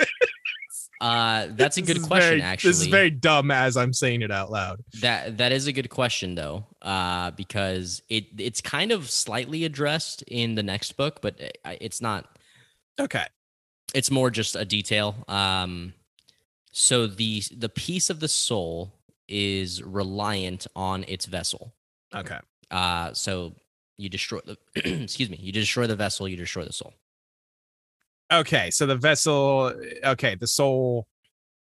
uh, 1.01 1.47
that's 1.51 1.77
a 1.77 1.81
good 1.81 2.01
question. 2.01 2.29
very- 2.39 2.41
actually, 2.41 2.69
this 2.69 2.81
is 2.81 2.87
very 2.87 3.09
dumb 3.11 3.51
as 3.51 3.75
I'm 3.77 3.93
saying 3.93 4.21
it 4.21 4.31
out 4.31 4.49
loud. 4.51 4.79
That 5.01 5.37
that 5.37 5.51
is 5.51 5.67
a 5.67 5.71
good 5.73 5.89
question 5.89 6.35
though, 6.35 6.65
uh, 6.81 7.31
because 7.31 8.01
it 8.09 8.25
it's 8.37 8.61
kind 8.61 8.91
of 8.91 9.09
slightly 9.09 9.65
addressed 9.65 10.23
in 10.23 10.55
the 10.55 10.63
next 10.63 10.93
book, 10.93 11.19
but 11.21 11.39
uh, 11.65 11.75
it's 11.81 12.01
not. 12.01 12.25
Okay, 12.99 13.25
It's 13.95 14.11
more 14.11 14.29
just 14.29 14.55
a 14.55 14.65
detail. 14.65 15.15
Um, 15.27 15.93
so 16.71 17.07
the 17.07 17.41
the 17.55 17.69
piece 17.69 18.09
of 18.09 18.19
the 18.19 18.27
soul 18.27 18.93
is 19.27 19.81
reliant 19.83 20.67
on 20.75 21.05
its 21.07 21.25
vessel. 21.25 21.73
okay, 22.13 22.39
Uh, 22.69 23.13
so 23.13 23.55
you 24.01 24.09
destroy 24.09 24.39
the 24.45 24.57
excuse 25.03 25.29
me, 25.29 25.37
you 25.39 25.51
destroy 25.51 25.87
the 25.87 25.95
vessel, 25.95 26.27
you 26.27 26.37
destroy 26.37 26.63
the 26.65 26.73
soul. 26.73 26.93
okay. 28.31 28.71
So 28.71 28.85
the 28.85 28.95
vessel. 28.95 29.73
Okay, 30.03 30.35
the 30.35 30.47
soul. 30.47 31.07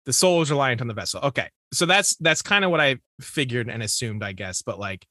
The 0.05 0.13
soul 0.13 0.41
is 0.41 0.49
reliant 0.49 0.79
on 0.79 0.87
the 0.87 0.93
vessel. 0.93 1.19
Okay, 1.21 1.49
so 1.73 1.85
that's 1.85 2.15
that's 2.17 2.41
kind 2.41 2.63
of 2.63 2.71
what 2.71 2.79
I 2.79 2.97
figured 3.19 3.69
and 3.69 3.83
assumed, 3.83 4.23
I 4.23 4.31
guess. 4.31 4.61
But 4.61 4.79
like, 4.79 5.05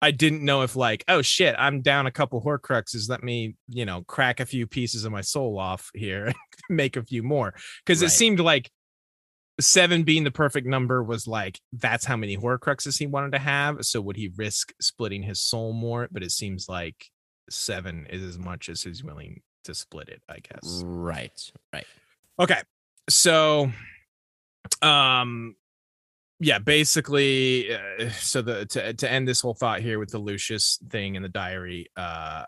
I 0.00 0.12
didn't 0.12 0.42
know 0.42 0.62
if 0.62 0.76
like, 0.76 1.04
oh 1.08 1.20
shit, 1.20 1.54
I'm 1.58 1.82
down 1.82 2.06
a 2.06 2.10
couple 2.10 2.42
Horcruxes. 2.42 3.10
Let 3.10 3.22
me, 3.22 3.56
you 3.68 3.84
know, 3.84 4.02
crack 4.06 4.40
a 4.40 4.46
few 4.46 4.66
pieces 4.66 5.04
of 5.04 5.12
my 5.12 5.20
soul 5.20 5.58
off 5.58 5.90
here, 5.94 6.32
make 6.70 6.96
a 6.96 7.04
few 7.04 7.22
more. 7.22 7.52
Because 7.84 8.00
it 8.00 8.10
seemed 8.10 8.40
like 8.40 8.70
seven 9.60 10.02
being 10.02 10.24
the 10.24 10.30
perfect 10.30 10.66
number 10.66 11.02
was 11.02 11.26
like 11.26 11.60
that's 11.72 12.04
how 12.04 12.16
many 12.16 12.36
Horcruxes 12.36 12.98
he 12.98 13.06
wanted 13.06 13.32
to 13.32 13.38
have. 13.38 13.84
So 13.84 14.00
would 14.00 14.16
he 14.16 14.30
risk 14.36 14.72
splitting 14.80 15.22
his 15.22 15.40
soul 15.40 15.72
more? 15.72 16.08
But 16.10 16.22
it 16.22 16.32
seems 16.32 16.68
like 16.68 17.10
seven 17.48 18.06
is 18.10 18.22
as 18.22 18.38
much 18.38 18.68
as 18.68 18.82
he's 18.82 19.04
willing 19.04 19.42
to 19.64 19.74
split 19.74 20.08
it. 20.08 20.22
I 20.28 20.38
guess. 20.38 20.82
Right, 20.84 21.52
right. 21.72 21.86
Okay. 22.38 22.60
So 23.08 23.70
um 24.82 25.56
yeah, 26.42 26.58
basically, 26.58 27.74
uh, 27.74 28.08
so 28.18 28.40
the 28.40 28.64
to 28.66 28.94
to 28.94 29.10
end 29.10 29.28
this 29.28 29.42
whole 29.42 29.54
thought 29.54 29.80
here 29.80 29.98
with 29.98 30.10
the 30.10 30.18
Lucius 30.18 30.78
thing 30.88 31.14
in 31.14 31.22
the 31.22 31.28
diary, 31.28 31.88
uh, 31.96 32.44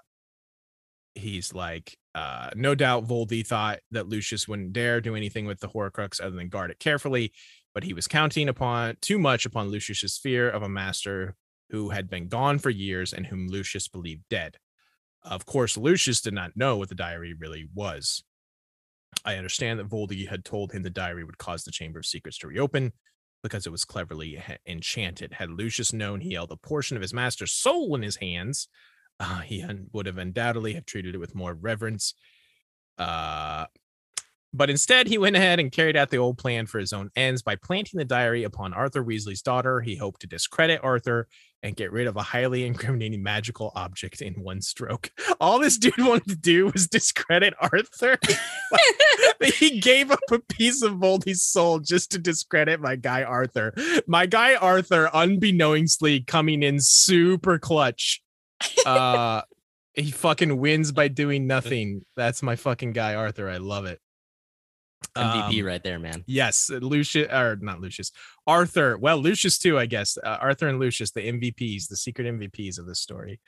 he's 1.14 1.52
like, 1.52 1.98
uh, 2.14 2.50
no 2.54 2.74
doubt 2.74 3.06
Voldy 3.06 3.46
thought 3.46 3.80
that 3.90 4.08
Lucius 4.08 4.46
wouldn't 4.46 4.72
dare 4.72 5.00
do 5.00 5.16
anything 5.16 5.46
with 5.46 5.60
the 5.60 5.68
Horcrux 5.68 6.20
other 6.20 6.36
than 6.36 6.48
guard 6.48 6.70
it 6.70 6.78
carefully, 6.78 7.32
but 7.74 7.84
he 7.84 7.94
was 7.94 8.06
counting 8.06 8.48
upon 8.48 8.96
too 9.00 9.18
much 9.18 9.46
upon 9.46 9.68
Lucius's 9.68 10.18
fear 10.18 10.48
of 10.48 10.62
a 10.62 10.68
master 10.68 11.34
who 11.70 11.88
had 11.88 12.10
been 12.10 12.28
gone 12.28 12.58
for 12.58 12.70
years 12.70 13.14
and 13.14 13.26
whom 13.26 13.48
Lucius 13.48 13.88
believed 13.88 14.24
dead. 14.28 14.58
Of 15.22 15.46
course, 15.46 15.76
Lucius 15.76 16.20
did 16.20 16.34
not 16.34 16.56
know 16.56 16.76
what 16.76 16.90
the 16.90 16.94
diary 16.94 17.32
really 17.32 17.68
was. 17.74 18.22
I 19.24 19.36
understand 19.36 19.78
that 19.78 19.88
Voldy 19.88 20.28
had 20.28 20.44
told 20.44 20.72
him 20.72 20.82
the 20.82 20.90
diary 20.90 21.24
would 21.24 21.38
cause 21.38 21.64
the 21.64 21.70
Chamber 21.70 21.98
of 21.98 22.06
Secrets 22.06 22.38
to 22.38 22.48
reopen 22.48 22.92
because 23.42 23.66
it 23.66 23.72
was 23.72 23.84
cleverly 23.84 24.42
enchanted. 24.66 25.32
Had 25.32 25.50
Lucius 25.50 25.92
known 25.92 26.20
he 26.20 26.34
held 26.34 26.50
a 26.50 26.56
portion 26.56 26.96
of 26.96 27.02
his 27.02 27.14
master's 27.14 27.52
soul 27.52 27.94
in 27.94 28.02
his 28.02 28.16
hands, 28.16 28.68
uh, 29.20 29.40
he 29.40 29.64
would 29.92 30.06
have 30.06 30.18
undoubtedly 30.18 30.74
have 30.74 30.86
treated 30.86 31.14
it 31.14 31.18
with 31.18 31.34
more 31.34 31.54
reverence. 31.54 32.14
Uh, 32.98 33.66
but 34.54 34.68
instead, 34.68 35.06
he 35.06 35.16
went 35.16 35.36
ahead 35.36 35.60
and 35.60 35.72
carried 35.72 35.96
out 35.96 36.10
the 36.10 36.18
old 36.18 36.36
plan 36.36 36.66
for 36.66 36.78
his 36.78 36.92
own 36.92 37.10
ends 37.16 37.40
by 37.40 37.56
planting 37.56 37.96
the 37.96 38.04
diary 38.04 38.44
upon 38.44 38.74
Arthur 38.74 39.02
Weasley's 39.02 39.40
daughter. 39.40 39.80
He 39.80 39.96
hoped 39.96 40.20
to 40.20 40.26
discredit 40.26 40.80
Arthur 40.82 41.26
and 41.62 41.74
get 41.74 41.90
rid 41.90 42.06
of 42.06 42.16
a 42.16 42.22
highly 42.22 42.64
incriminating 42.66 43.22
magical 43.22 43.72
object 43.74 44.20
in 44.20 44.34
one 44.34 44.60
stroke. 44.60 45.10
All 45.40 45.58
this 45.58 45.78
dude 45.78 45.94
wanted 45.98 46.28
to 46.28 46.36
do 46.36 46.66
was 46.66 46.86
discredit 46.86 47.54
Arthur. 47.60 48.18
he 49.58 49.80
gave 49.80 50.10
up 50.10 50.20
a 50.30 50.38
piece 50.38 50.82
of 50.82 50.94
Voldy's 50.94 51.42
soul 51.42 51.78
just 51.78 52.10
to 52.12 52.18
discredit 52.18 52.78
my 52.78 52.96
guy 52.96 53.22
Arthur. 53.22 53.72
My 54.06 54.26
guy 54.26 54.54
Arthur, 54.54 55.08
unbeknownstly, 55.14 56.20
coming 56.20 56.62
in 56.62 56.78
super 56.78 57.58
clutch. 57.58 58.22
Uh, 58.86 59.42
he 59.94 60.10
fucking 60.10 60.56
wins 60.58 60.92
by 60.92 61.08
doing 61.08 61.46
nothing. 61.46 62.04
That's 62.16 62.42
my 62.42 62.56
fucking 62.56 62.92
guy 62.92 63.14
Arthur. 63.14 63.48
I 63.48 63.58
love 63.58 63.86
it. 63.86 64.00
MVP 65.16 65.60
um, 65.60 65.66
right 65.66 65.82
there, 65.82 65.98
man. 65.98 66.24
Yes, 66.26 66.70
Lucius 66.70 67.30
or 67.32 67.56
not 67.60 67.80
Lucius, 67.80 68.12
Arthur. 68.46 68.96
Well, 68.96 69.18
Lucius 69.18 69.58
too, 69.58 69.78
I 69.78 69.86
guess. 69.86 70.16
Uh, 70.16 70.38
Arthur 70.40 70.68
and 70.68 70.78
Lucius, 70.78 71.10
the 71.10 71.20
MVPs, 71.20 71.88
the 71.88 71.96
secret 71.96 72.26
MVPs 72.26 72.78
of 72.78 72.86
this 72.86 73.00
story. 73.00 73.40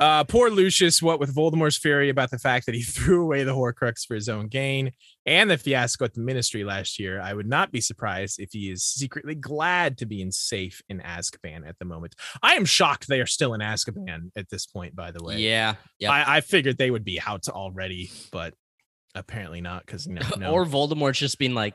Uh, 0.00 0.24
poor 0.24 0.50
Lucius, 0.50 1.00
what 1.00 1.20
with 1.20 1.34
Voldemort's 1.34 1.76
fury 1.76 2.08
about 2.08 2.30
the 2.30 2.38
fact 2.38 2.66
that 2.66 2.74
he 2.74 2.82
threw 2.82 3.22
away 3.22 3.44
the 3.44 3.54
Horcrux 3.54 4.04
for 4.06 4.14
his 4.14 4.28
own 4.28 4.48
gain 4.48 4.92
and 5.24 5.48
the 5.48 5.56
fiasco 5.56 6.04
at 6.04 6.14
the 6.14 6.20
Ministry 6.20 6.64
last 6.64 6.98
year, 6.98 7.20
I 7.20 7.32
would 7.32 7.46
not 7.46 7.70
be 7.70 7.80
surprised 7.80 8.40
if 8.40 8.50
he 8.52 8.70
is 8.70 8.82
secretly 8.82 9.34
glad 9.34 9.98
to 9.98 10.06
be 10.06 10.20
in 10.20 10.32
safe 10.32 10.82
in 10.88 11.00
Azkaban 11.00 11.66
at 11.68 11.78
the 11.78 11.84
moment. 11.84 12.14
I 12.42 12.54
am 12.54 12.64
shocked 12.64 13.06
they 13.06 13.20
are 13.20 13.26
still 13.26 13.54
in 13.54 13.60
Azkaban 13.60 14.30
at 14.36 14.48
this 14.48 14.66
point. 14.66 14.96
By 14.96 15.12
the 15.12 15.22
way, 15.22 15.38
yeah, 15.38 15.76
yeah. 15.98 16.10
I, 16.10 16.36
I 16.36 16.40
figured 16.40 16.76
they 16.76 16.90
would 16.90 17.04
be 17.04 17.20
out 17.24 17.48
already, 17.48 18.10
but 18.32 18.54
apparently 19.14 19.60
not 19.60 19.86
because 19.86 20.08
no, 20.08 20.22
no. 20.38 20.50
or 20.50 20.66
Voldemort's 20.66 21.18
just 21.18 21.38
being 21.38 21.54
like, 21.54 21.74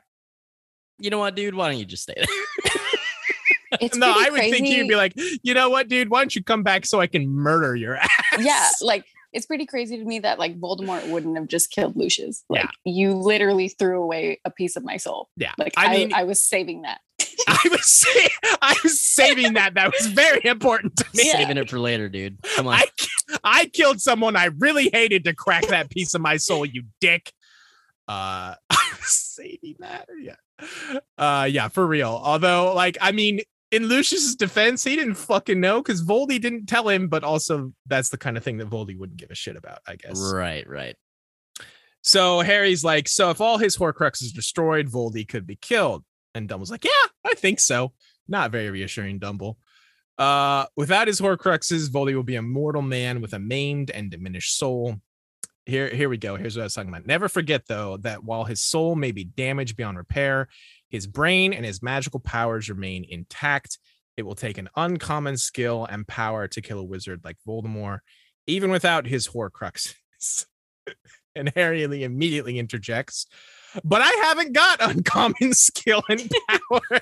you 1.00 1.10
know 1.10 1.20
what, 1.20 1.36
dude? 1.36 1.56
Why 1.56 1.70
don't 1.70 1.80
you 1.80 1.86
just 1.86 2.04
stay 2.04 2.16
there? 2.18 2.26
It's 3.90 3.98
no, 3.98 4.12
I 4.12 4.30
would 4.30 4.40
crazy. 4.40 4.52
think 4.52 4.68
you'd 4.68 4.88
be 4.88 4.96
like, 4.96 5.14
you 5.42 5.54
know 5.54 5.70
what, 5.70 5.88
dude? 5.88 6.10
Why 6.10 6.20
don't 6.20 6.36
you 6.36 6.44
come 6.44 6.64
back 6.64 6.86
so 6.86 7.00
I 7.00 7.08
can 7.08 7.30
murder 7.30 7.76
your 7.76 7.96
ass? 7.98 8.10
Yeah, 8.40 8.70
like 8.82 9.06
it's 9.32 9.46
pretty 9.46 9.66
crazy 9.66 9.98
to 9.98 10.04
me 10.04 10.20
that 10.20 10.40
like 10.40 10.60
Voldemort 10.60 11.10
wouldn't 11.10 11.38
have 11.38 11.48
just 11.48 11.72
killed 11.72 11.96
Lucius. 11.96 12.44
Like 12.50 12.64
yeah. 12.64 12.92
you 12.92 13.14
literally 13.14 13.70
threw 13.70 14.02
away 14.02 14.40
a 14.46 14.52
piece 14.52 14.76
of 14.76 14.84
my 14.84 14.98
soul. 14.98 15.30
Yeah, 15.38 15.54
like 15.58 15.74
I, 15.78 15.96
mean, 15.96 16.14
I 16.14 16.24
was 16.24 16.44
saving 16.44 16.84
that. 16.84 17.00
I 17.48 17.60
was 17.70 17.86
sa- 17.86 18.56
I 18.62 18.76
was 18.84 19.00
saving 19.02 19.54
that. 19.54 19.76
That 19.76 19.92
was 19.92 20.08
very 20.08 20.46
important 20.46 20.98
to 20.98 21.06
me. 21.16 21.24
Saving 21.24 21.58
it 21.58 21.70
for 21.70 21.80
later, 21.80 22.10
dude. 22.10 22.38
Come 22.56 22.68
on. 22.68 22.76
I, 22.76 22.86
I 23.44 23.66
killed 23.68 24.02
someone 24.02 24.36
I 24.36 24.46
really 24.46 24.90
hated 24.92 25.24
to 25.26 25.34
crack 25.34 25.68
that 25.68 25.90
piece 25.90 26.14
of 26.14 26.22
my 26.22 26.38
soul. 26.38 26.66
You 26.66 26.84
dick. 27.00 27.32
Uh, 28.08 28.56
I 28.70 28.92
was 29.00 29.12
saving 29.12 29.76
that. 29.80 30.08
Yeah. 30.20 30.36
Uh, 31.18 31.48
yeah, 31.50 31.68
for 31.68 31.86
real. 31.86 32.20
Although, 32.22 32.74
like, 32.74 32.98
I 33.00 33.12
mean, 33.12 33.42
in 33.72 33.88
Lucius's 33.88 34.36
defense, 34.36 34.84
he 34.84 34.96
didn't 34.96 35.16
fucking 35.16 35.60
know 35.60 35.82
because 35.82 36.04
Voldy 36.04 36.42
didn't 36.42 36.66
tell 36.66 36.90
him, 36.90 37.08
but 37.08 37.24
also 37.24 37.74
that's 37.86 38.10
the 38.10 38.18
kind 38.18 38.38
of 38.38 38.44
thing 38.44 38.58
that 38.58 38.70
Voldy 38.70 38.98
wouldn't 38.98 39.20
give 39.20 39.32
a 39.32 39.36
shit 39.36 39.56
about, 39.56 39.80
I 39.88 39.96
guess. 39.96 40.20
Right, 40.34 40.68
right. 40.68 40.96
So 42.02 42.40
Harry's 42.40 42.84
like, 42.84 43.08
so 43.08 43.30
if 43.30 43.42
all 43.42 43.58
his 43.58 43.78
Horcruxes 43.78 44.34
destroyed, 44.34 44.88
Voldy 44.90 45.28
could 45.28 45.46
be 45.46 45.56
killed. 45.56 46.04
And 46.34 46.48
Dumble's 46.48 46.72
like, 46.72 46.86
yeah, 46.86 47.10
I 47.26 47.34
think 47.36 47.60
so. 47.60 47.94
Not 48.28 48.52
very 48.52 48.70
reassuring, 48.70 49.20
Dumble. 49.20 49.58
Uh, 50.18 50.66
without 50.76 51.08
his 51.08 51.20
Horcruxes, 51.20 51.90
Voldy 51.90 52.16
will 52.16 52.24
be 52.24 52.36
a 52.36 52.42
mortal 52.42 52.82
man 52.82 53.22
with 53.22 53.34
a 53.34 53.40
maimed 53.40 53.92
and 53.92 54.10
diminished 54.10 54.58
soul. 54.58 54.96
Here, 55.66 55.90
here 55.90 56.10
we 56.10 56.18
go. 56.18 56.36
Here's 56.36 56.56
what 56.56 56.64
I 56.64 56.66
was 56.66 56.74
talking 56.74 56.90
about. 56.90 57.06
Never 57.06 57.30
forget, 57.30 57.68
though, 57.68 57.98
that 57.98 58.24
while 58.24 58.44
his 58.44 58.62
soul 58.62 58.96
may 58.96 59.12
be 59.12 59.24
damaged 59.24 59.78
beyond 59.78 59.98
repair, 59.98 60.50
his 60.90 61.08
brain 61.08 61.54
and 61.54 61.66
his 61.66 61.82
magical 61.82 62.20
powers 62.20 62.70
remain 62.70 63.06
intact. 63.08 63.80
It 64.18 64.24
will 64.24 64.36
take 64.36 64.58
an 64.58 64.70
uncommon 64.76 65.38
skill 65.38 65.86
and 65.86 66.08
power 66.08 66.48
to 66.48 66.62
kill 66.62 66.80
a 66.80 66.84
wizard 66.84 67.22
like 67.24 67.38
Voldemort, 67.48 68.00
even 68.48 68.72
without 68.72 69.08
his 69.08 69.30
Horcruxes. 69.30 70.46
and 71.36 71.52
Harry 71.56 71.86
Lee 71.88 72.04
immediately 72.04 72.60
interjects, 72.60 73.28
but 73.84 74.02
I 74.02 74.10
haven't 74.24 74.54
got 74.54 74.82
uncommon 74.82 75.54
skill 75.54 76.04
and 76.10 76.30
power. 76.50 77.00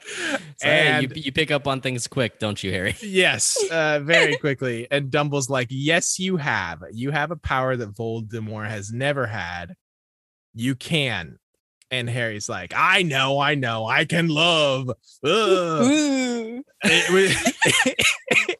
So, 0.00 0.68
and 0.68 1.06
hey, 1.06 1.14
you, 1.16 1.22
you, 1.22 1.32
pick 1.32 1.50
up 1.50 1.66
on 1.66 1.80
things 1.80 2.06
quick, 2.06 2.38
don't 2.38 2.62
you, 2.62 2.70
Harry? 2.70 2.96
Yes, 3.00 3.56
uh, 3.70 4.00
very 4.00 4.36
quickly. 4.36 4.86
And 4.90 5.10
Dumble's 5.10 5.48
like, 5.48 5.68
"Yes, 5.70 6.18
you 6.18 6.36
have. 6.36 6.82
You 6.92 7.12
have 7.12 7.30
a 7.30 7.36
power 7.36 7.76
that 7.76 7.94
Voldemort 7.94 8.68
has 8.68 8.92
never 8.92 9.26
had. 9.26 9.74
You 10.54 10.74
can." 10.74 11.38
And 11.90 12.10
Harry's 12.10 12.48
like, 12.48 12.72
I 12.76 13.02
know, 13.02 13.38
I 13.38 13.54
know, 13.54 13.86
I 13.86 14.04
can 14.04 14.28
love. 14.28 14.90
it, 15.22 16.64
was, 16.82 17.54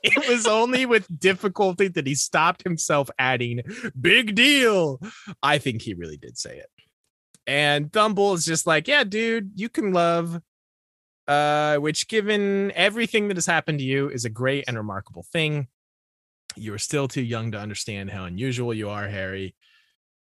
it 0.03 0.29
was 0.29 0.47
only 0.47 0.87
with 0.87 1.07
difficulty 1.19 1.89
that 1.89 2.07
he 2.07 2.15
stopped 2.15 2.63
himself 2.63 3.11
adding, 3.19 3.63
big 4.01 4.37
deal. 4.37 5.01
I 5.43 5.59
think 5.59 5.83
he 5.83 5.95
really 5.95 6.17
did 6.17 6.39
say 6.39 6.59
it. 6.59 6.71
And 7.47 7.91
Dumble 7.91 8.35
is 8.35 8.45
just 8.45 8.67
like, 8.67 8.89
yeah, 8.89 9.05
dude, 9.05 9.53
you 9.55 9.69
can 9.69 9.93
love. 9.93 10.41
Uh, 11.29 11.77
which, 11.79 12.07
given 12.07 12.71
everything 12.77 13.27
that 13.27 13.37
has 13.37 13.47
happened 13.47 13.81
to 13.81 13.85
you, 13.85 14.09
is 14.09 14.25
a 14.25 14.31
great 14.31 14.65
and 14.69 14.77
remarkable 14.77 15.25
thing. 15.33 15.67
You 16.55 16.73
are 16.73 16.79
still 16.79 17.09
too 17.09 17.23
young 17.23 17.51
to 17.51 17.59
understand 17.59 18.11
how 18.11 18.25
unusual 18.25 18.73
you 18.73 18.89
are, 18.91 19.09
Harry. 19.09 19.57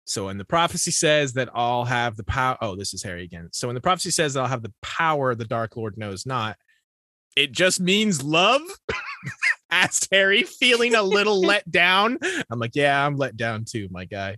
So 0.05 0.27
when 0.27 0.39
the 0.39 0.45
prophecy 0.45 0.91
says 0.91 1.33
that 1.35 1.49
I'll 1.55 1.85
have 1.85 2.17
the 2.17 2.25
power, 2.25 2.59
oh, 2.61 2.77
this 2.77 2.93
is 2.93 3.03
Harry 3.03 3.25
again. 3.25 3.49
So 3.53 3.69
when 3.69 3.75
the 3.75 3.81
prophecy 3.81 4.11
says 4.11 4.37
I'll 4.37 4.47
have 4.47 4.63
the 4.63 4.73
power 4.83 5.35
the 5.35 5.45
Dark 5.45 5.77
Lord 5.77 5.97
knows 5.97 6.27
not, 6.27 6.57
it 7.37 7.53
just 7.53 7.81
means 7.81 8.23
love. 8.23 8.63
Asked 9.71 10.09
Harry, 10.13 10.43
feeling 10.43 10.95
a 10.95 11.03
little 11.03 11.41
let 11.47 11.71
down. 11.71 12.19
I'm 12.51 12.59
like, 12.59 12.75
yeah, 12.75 13.07
I'm 13.07 13.17
let 13.17 13.37
down 13.37 13.65
too, 13.65 13.89
my 13.91 14.05
guy. 14.05 14.37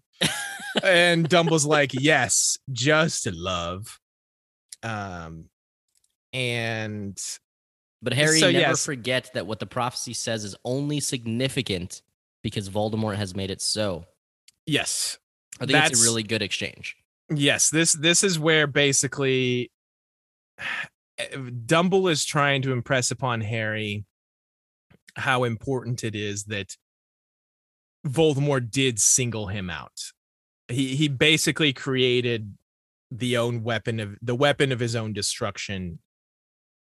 and 0.82 1.28
Dumble's 1.28 1.66
like, 1.66 1.92
yes, 1.92 2.58
just 2.70 3.26
love. 3.26 3.98
Um, 4.82 5.46
and 6.32 7.18
but 8.02 8.12
Harry 8.12 8.38
so, 8.38 8.46
never 8.46 8.58
yes. 8.58 8.84
forget 8.84 9.30
that 9.32 9.46
what 9.46 9.60
the 9.60 9.66
prophecy 9.66 10.12
says 10.12 10.44
is 10.44 10.54
only 10.64 11.00
significant 11.00 12.02
because 12.42 12.68
Voldemort 12.68 13.16
has 13.16 13.34
made 13.34 13.50
it 13.50 13.62
so. 13.62 14.04
Yes, 14.66 15.18
I 15.60 15.66
think 15.66 15.72
That's, 15.72 15.90
it's 15.92 16.02
a 16.02 16.04
really 16.04 16.22
good 16.22 16.42
exchange. 16.42 16.96
Yes, 17.30 17.70
this 17.70 17.92
this 17.92 18.22
is 18.22 18.38
where 18.38 18.66
basically 18.66 19.70
Dumble 21.66 22.08
is 22.08 22.24
trying 22.24 22.62
to 22.62 22.72
impress 22.72 23.10
upon 23.10 23.40
Harry 23.40 24.04
how 25.16 25.44
important 25.44 26.02
it 26.02 26.14
is 26.14 26.44
that 26.44 26.76
Voldemort 28.06 28.70
did 28.70 28.98
single 28.98 29.46
him 29.46 29.70
out. 29.70 30.12
He 30.68 30.96
he 30.96 31.08
basically 31.08 31.72
created 31.72 32.56
the 33.10 33.36
own 33.36 33.62
weapon 33.62 34.00
of 34.00 34.16
the 34.20 34.34
weapon 34.34 34.72
of 34.72 34.80
his 34.80 34.96
own 34.96 35.12
destruction 35.12 36.00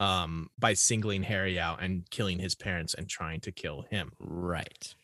um 0.01 0.49
by 0.59 0.73
singling 0.73 1.23
Harry 1.24 1.61
out 1.61 1.82
and 1.82 2.09
killing 2.11 2.39
his 2.39 2.55
parents 2.55 2.94
and 2.94 3.09
trying 3.09 3.40
to 3.40 3.53
kill 3.53 3.82
him. 3.90 4.12
Right. 4.19 4.94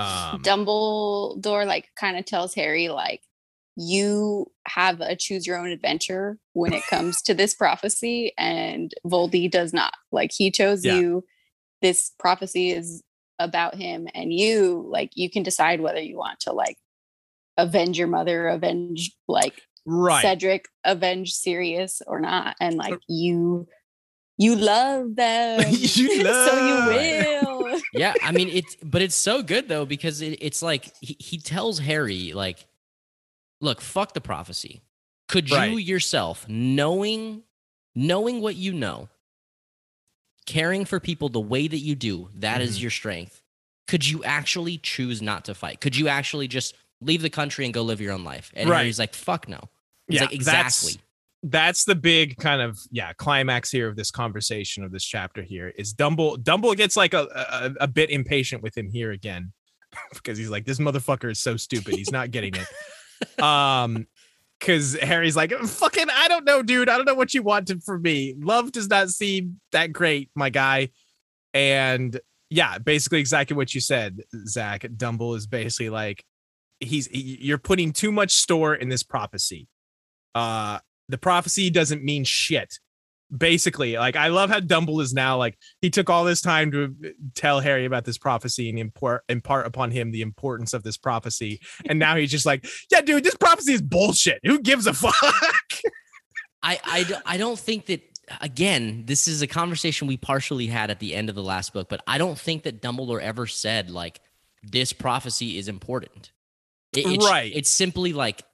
Um, 0.00 0.42
Dumbledore 0.42 1.66
like 1.66 1.88
kind 1.96 2.16
of 2.16 2.24
tells 2.24 2.54
Harry 2.54 2.88
like 2.88 3.22
you 3.76 4.46
have 4.66 5.00
a 5.00 5.16
choose 5.16 5.46
your 5.46 5.58
own 5.58 5.70
adventure 5.70 6.38
when 6.52 6.72
it 6.72 6.82
comes 6.88 7.22
to 7.22 7.34
this 7.34 7.54
prophecy 7.54 8.32
and 8.36 8.92
Voldy 9.06 9.50
does 9.50 9.72
not. 9.72 9.94
Like 10.12 10.32
he 10.32 10.50
chose 10.50 10.84
yeah. 10.84 10.96
you. 10.96 11.24
This 11.82 12.12
prophecy 12.18 12.70
is 12.70 13.02
about 13.38 13.74
him 13.74 14.06
and 14.14 14.32
you 14.32 14.86
like 14.90 15.12
you 15.14 15.30
can 15.30 15.42
decide 15.42 15.80
whether 15.80 16.00
you 16.00 16.18
want 16.18 16.40
to 16.40 16.52
like 16.52 16.76
avenge 17.56 17.98
your 17.98 18.08
mother, 18.08 18.48
avenge 18.48 19.12
like 19.28 19.62
right. 19.86 20.22
Cedric 20.22 20.66
avenge 20.84 21.32
Sirius 21.32 22.02
or 22.06 22.20
not, 22.20 22.56
and 22.60 22.76
like 22.76 22.98
you, 23.08 23.66
you 24.36 24.56
love 24.56 25.16
them, 25.16 25.64
You 25.70 26.22
love. 26.24 26.48
so 26.48 26.66
you 26.66 27.42
love- 27.42 27.59
will. 27.72 27.80
yeah, 27.94 28.14
I 28.22 28.32
mean 28.32 28.48
it's 28.48 28.76
but 28.82 29.02
it's 29.02 29.14
so 29.14 29.42
good 29.42 29.68
though 29.68 29.84
because 29.86 30.20
it, 30.20 30.38
it's 30.40 30.62
like 30.62 30.92
he, 31.00 31.16
he 31.18 31.38
tells 31.38 31.78
Harry 31.80 32.32
like, 32.32 32.66
look, 33.60 33.80
fuck 33.80 34.14
the 34.14 34.20
prophecy. 34.20 34.80
Could 35.28 35.48
you 35.50 35.56
Right. 35.56 35.78
yourself, 35.78 36.46
knowing 36.48 37.42
knowing 37.94 38.40
what 38.40 38.56
you 38.56 38.72
know, 38.72 39.08
caring 40.46 40.84
for 40.84 40.98
people 41.00 41.28
the 41.28 41.40
way 41.40 41.68
that 41.68 41.78
you 41.78 41.94
do, 41.94 42.28
that 42.36 42.60
is 42.60 42.78
Mhm. 42.78 42.82
your 42.82 42.90
strength. 42.90 43.42
Could 43.88 44.06
you 44.06 44.22
actually 44.24 44.78
choose 44.78 45.20
not 45.20 45.44
to 45.46 45.54
fight? 45.54 45.80
Could 45.80 45.96
you 45.96 46.08
actually 46.08 46.48
just 46.48 46.74
leave 47.00 47.22
the 47.22 47.30
country 47.30 47.64
and 47.64 47.74
go 47.74 47.82
live 47.82 48.00
your 48.00 48.12
own 48.12 48.24
life? 48.24 48.52
And 48.54 48.68
Right. 48.68 48.78
Harry's 48.78 48.98
like, 48.98 49.14
fuck 49.14 49.48
no. 49.48 49.60
He's 50.06 50.16
Yeah, 50.16 50.20
like, 50.22 50.30
that's- 50.40 50.82
exactly. 50.82 51.00
That's 51.42 51.84
the 51.84 51.94
big 51.94 52.36
kind 52.36 52.60
of 52.60 52.78
yeah 52.90 53.12
climax 53.14 53.70
here 53.70 53.88
of 53.88 53.96
this 53.96 54.10
conversation 54.10 54.84
of 54.84 54.92
this 54.92 55.04
chapter 55.04 55.42
here 55.42 55.68
is 55.76 55.92
Dumble 55.92 56.36
Dumble 56.36 56.74
gets 56.74 56.96
like 56.96 57.14
a, 57.14 57.22
a 57.78 57.84
a 57.84 57.88
bit 57.88 58.10
impatient 58.10 58.62
with 58.62 58.76
him 58.76 58.90
here 58.90 59.12
again 59.12 59.52
because 60.12 60.36
he's 60.36 60.50
like 60.50 60.66
this 60.66 60.78
motherfucker 60.78 61.30
is 61.30 61.40
so 61.40 61.56
stupid. 61.56 61.94
He's 61.94 62.12
not 62.12 62.30
getting 62.30 62.54
it. 62.54 62.66
Um 63.42 64.06
because 64.58 64.94
Harry's 64.94 65.36
like 65.36 65.52
fucking 65.52 66.06
I 66.10 66.28
don't 66.28 66.44
know 66.46 66.62
dude. 66.62 66.88
I 66.88 66.96
don't 66.96 67.04
know 67.04 67.14
what 67.14 67.34
you 67.34 67.42
wanted 67.42 67.82
from 67.82 68.00
me. 68.00 68.34
Love 68.38 68.72
does 68.72 68.88
not 68.88 69.10
seem 69.10 69.60
that 69.72 69.92
great 69.92 70.30
my 70.34 70.48
guy. 70.48 70.88
And 71.52 72.18
yeah 72.48 72.78
basically 72.78 73.20
exactly 73.20 73.56
what 73.56 73.74
you 73.74 73.80
said 73.82 74.22
Zach. 74.46 74.86
Dumble 74.96 75.34
is 75.34 75.46
basically 75.46 75.90
like 75.90 76.24
he's 76.80 77.08
he- 77.08 77.38
you're 77.42 77.58
putting 77.58 77.92
too 77.92 78.10
much 78.10 78.30
store 78.30 78.74
in 78.74 78.88
this 78.88 79.02
prophecy. 79.02 79.68
Uh 80.34 80.78
the 81.10 81.18
prophecy 81.18 81.70
doesn't 81.70 82.02
mean 82.04 82.24
shit. 82.24 82.78
Basically, 83.36 83.96
like 83.96 84.16
I 84.16 84.26
love 84.28 84.50
how 84.50 84.58
Dumble 84.58 85.00
is 85.00 85.14
now 85.14 85.36
like 85.38 85.56
he 85.80 85.88
took 85.88 86.10
all 86.10 86.24
this 86.24 86.40
time 86.40 86.72
to 86.72 86.84
uh, 87.04 87.08
tell 87.36 87.60
Harry 87.60 87.84
about 87.84 88.04
this 88.04 88.18
prophecy 88.18 88.68
and 88.68 88.76
impart 88.76 89.22
impart 89.28 89.66
upon 89.66 89.92
him 89.92 90.10
the 90.10 90.22
importance 90.22 90.72
of 90.72 90.82
this 90.82 90.96
prophecy, 90.96 91.60
and 91.86 91.98
now 92.00 92.16
he's 92.16 92.30
just 92.32 92.44
like, 92.44 92.66
yeah, 92.90 93.00
dude, 93.02 93.22
this 93.22 93.36
prophecy 93.36 93.72
is 93.72 93.82
bullshit. 93.82 94.40
Who 94.44 94.58
gives 94.60 94.88
a 94.88 94.92
fuck? 94.94 95.14
I, 96.62 97.20
I 97.24 97.36
don't 97.36 97.58
think 97.58 97.86
that 97.86 98.02
again 98.40 99.04
this 99.06 99.26
is 99.26 99.42
a 99.42 99.46
conversation 99.46 100.06
we 100.06 100.16
partially 100.16 100.66
had 100.66 100.90
at 100.90 101.00
the 101.00 101.14
end 101.14 101.28
of 101.28 101.34
the 101.34 101.42
last 101.42 101.72
book 101.72 101.88
but 101.88 102.00
i 102.06 102.16
don't 102.16 102.38
think 102.38 102.62
that 102.62 102.80
dumbledore 102.80 103.20
ever 103.20 103.44
said 103.44 103.90
like 103.90 104.20
this 104.62 104.92
prophecy 104.92 105.58
is 105.58 105.66
important 105.66 106.30
It- 106.96 107.06
it's, 107.06 107.26
Right. 107.26 107.50
it's 107.52 107.70
simply 107.70 108.12
like 108.12 108.44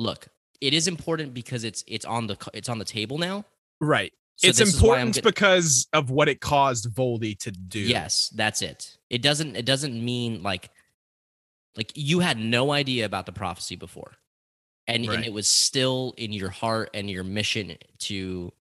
look 0.00 0.26
it 0.60 0.74
is 0.74 0.86
important 0.88 1.32
because 1.34 1.64
it's 1.64 1.82
it's 1.86 2.04
on 2.04 2.26
the 2.26 2.36
it's 2.54 2.68
on 2.68 2.78
the 2.78 2.84
table 2.84 3.18
now 3.18 3.44
right. 3.80 4.12
So 4.36 4.48
it's 4.48 4.58
this 4.58 4.74
is 4.74 4.80
why 4.82 5.00
I'm 5.00 5.08
important 5.08 5.24
because 5.36 5.86
of 5.92 6.10
what 6.10 6.28
it 6.28 6.40
caused 6.40 6.88
Voldy 6.94 7.38
to 7.40 7.50
do. 7.50 7.78
yes 7.80 8.30
that's 8.34 8.62
it 8.62 8.96
it 9.10 9.20
doesn't 9.22 9.54
it 9.56 9.66
doesn't 9.66 10.02
mean 10.02 10.42
like 10.42 10.70
like 11.76 11.92
you 11.94 12.20
had 12.20 12.38
no 12.38 12.72
idea 12.72 13.04
about 13.04 13.26
the 13.26 13.32
prophecy 13.32 13.76
before 13.76 14.12
and, 14.86 15.06
Right. 15.06 15.16
and 15.18 15.24
it 15.26 15.32
was 15.32 15.46
still 15.46 16.14
in 16.16 16.32
your 16.32 16.48
heart 16.50 16.90
and 16.94 17.08
your 17.10 17.22
mission 17.22 17.76
to 17.98 18.52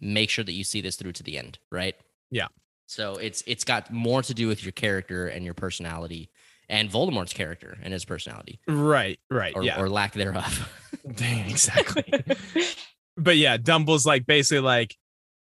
make 0.00 0.28
sure 0.30 0.44
that 0.44 0.52
you 0.52 0.64
see 0.64 0.80
this 0.80 0.96
through 0.96 1.12
to 1.12 1.22
the 1.22 1.36
end 1.38 1.58
right 1.70 1.94
Yeah. 2.30 2.48
so 2.86 3.16
it's 3.16 3.42
it's 3.46 3.64
got 3.64 3.90
more 3.92 4.22
to 4.22 4.32
do 4.34 4.48
with 4.48 4.62
your 4.64 4.72
character 4.72 5.28
and 5.28 5.44
your 5.44 5.54
personality 5.54 6.30
and 6.68 6.90
voldemort's 6.90 7.32
character 7.32 7.78
and 7.82 7.92
his 7.92 8.04
personality 8.04 8.60
Right. 8.68 9.18
Right. 9.30 9.54
or, 9.56 9.62
yeah. 9.62 9.80
or 9.80 9.88
lack 9.88 10.12
thereof 10.12 10.70
Dang, 11.14 11.48
exactly. 11.48 12.04
but 13.16 13.36
yeah, 13.36 13.56
Dumble's 13.56 14.04
like 14.06 14.26
basically 14.26 14.60
like, 14.60 14.94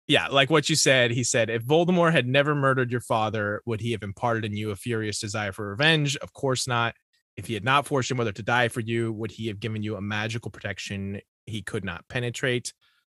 yeah, 0.08 0.26
like 0.28 0.50
what 0.50 0.68
you 0.68 0.74
said. 0.74 1.12
He 1.12 1.22
said, 1.22 1.48
if 1.50 1.62
Voldemort 1.64 2.10
had 2.12 2.26
never 2.26 2.54
murdered 2.54 2.90
your 2.90 3.00
father, 3.00 3.62
would 3.66 3.80
he 3.80 3.92
have 3.92 4.02
imparted 4.02 4.44
in 4.44 4.56
you 4.56 4.70
a 4.72 4.76
furious 4.76 5.20
desire 5.20 5.52
for 5.52 5.70
revenge? 5.70 6.16
Of 6.16 6.32
course 6.32 6.66
not. 6.66 6.94
If 7.36 7.46
he 7.46 7.54
had 7.54 7.64
not 7.64 7.86
forced 7.86 8.10
your 8.10 8.16
mother 8.16 8.32
to 8.32 8.42
die 8.42 8.68
for 8.68 8.80
you, 8.80 9.12
would 9.12 9.30
he 9.30 9.46
have 9.46 9.60
given 9.60 9.82
you 9.82 9.96
a 9.96 10.00
magical 10.00 10.50
protection 10.50 11.20
he 11.46 11.62
could 11.62 11.84
not 11.84 12.06
penetrate? 12.08 12.72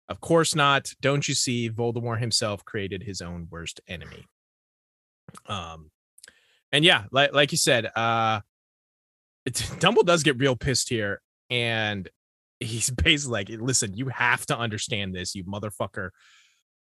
Of 0.10 0.22
course 0.22 0.56
not. 0.56 0.90
Don't 1.02 1.28
you 1.28 1.34
see? 1.34 1.70
Voldemort 1.70 2.20
himself 2.20 2.64
created 2.64 3.04
his 3.04 3.22
own 3.22 3.48
worst 3.52 3.82
enemy. 3.88 4.26
Um, 5.48 5.92
and 6.72 6.84
yeah, 6.84 7.04
like 7.12 7.34
like 7.34 7.52
you 7.52 7.58
said, 7.58 7.86
uh, 7.96 8.42
Dumble 9.80 10.04
does 10.04 10.24
get 10.24 10.38
real 10.38 10.56
pissed 10.56 10.90
here, 10.90 11.22
and 11.50 12.08
he's 12.60 12.90
basically 13.04 13.32
like, 13.32 13.50
listen, 13.50 13.96
you 13.96 14.08
have 14.10 14.46
to 14.48 14.58
understand 14.58 15.16
this, 15.16 15.36
you 15.36 15.44
motherfucker. 15.44 16.10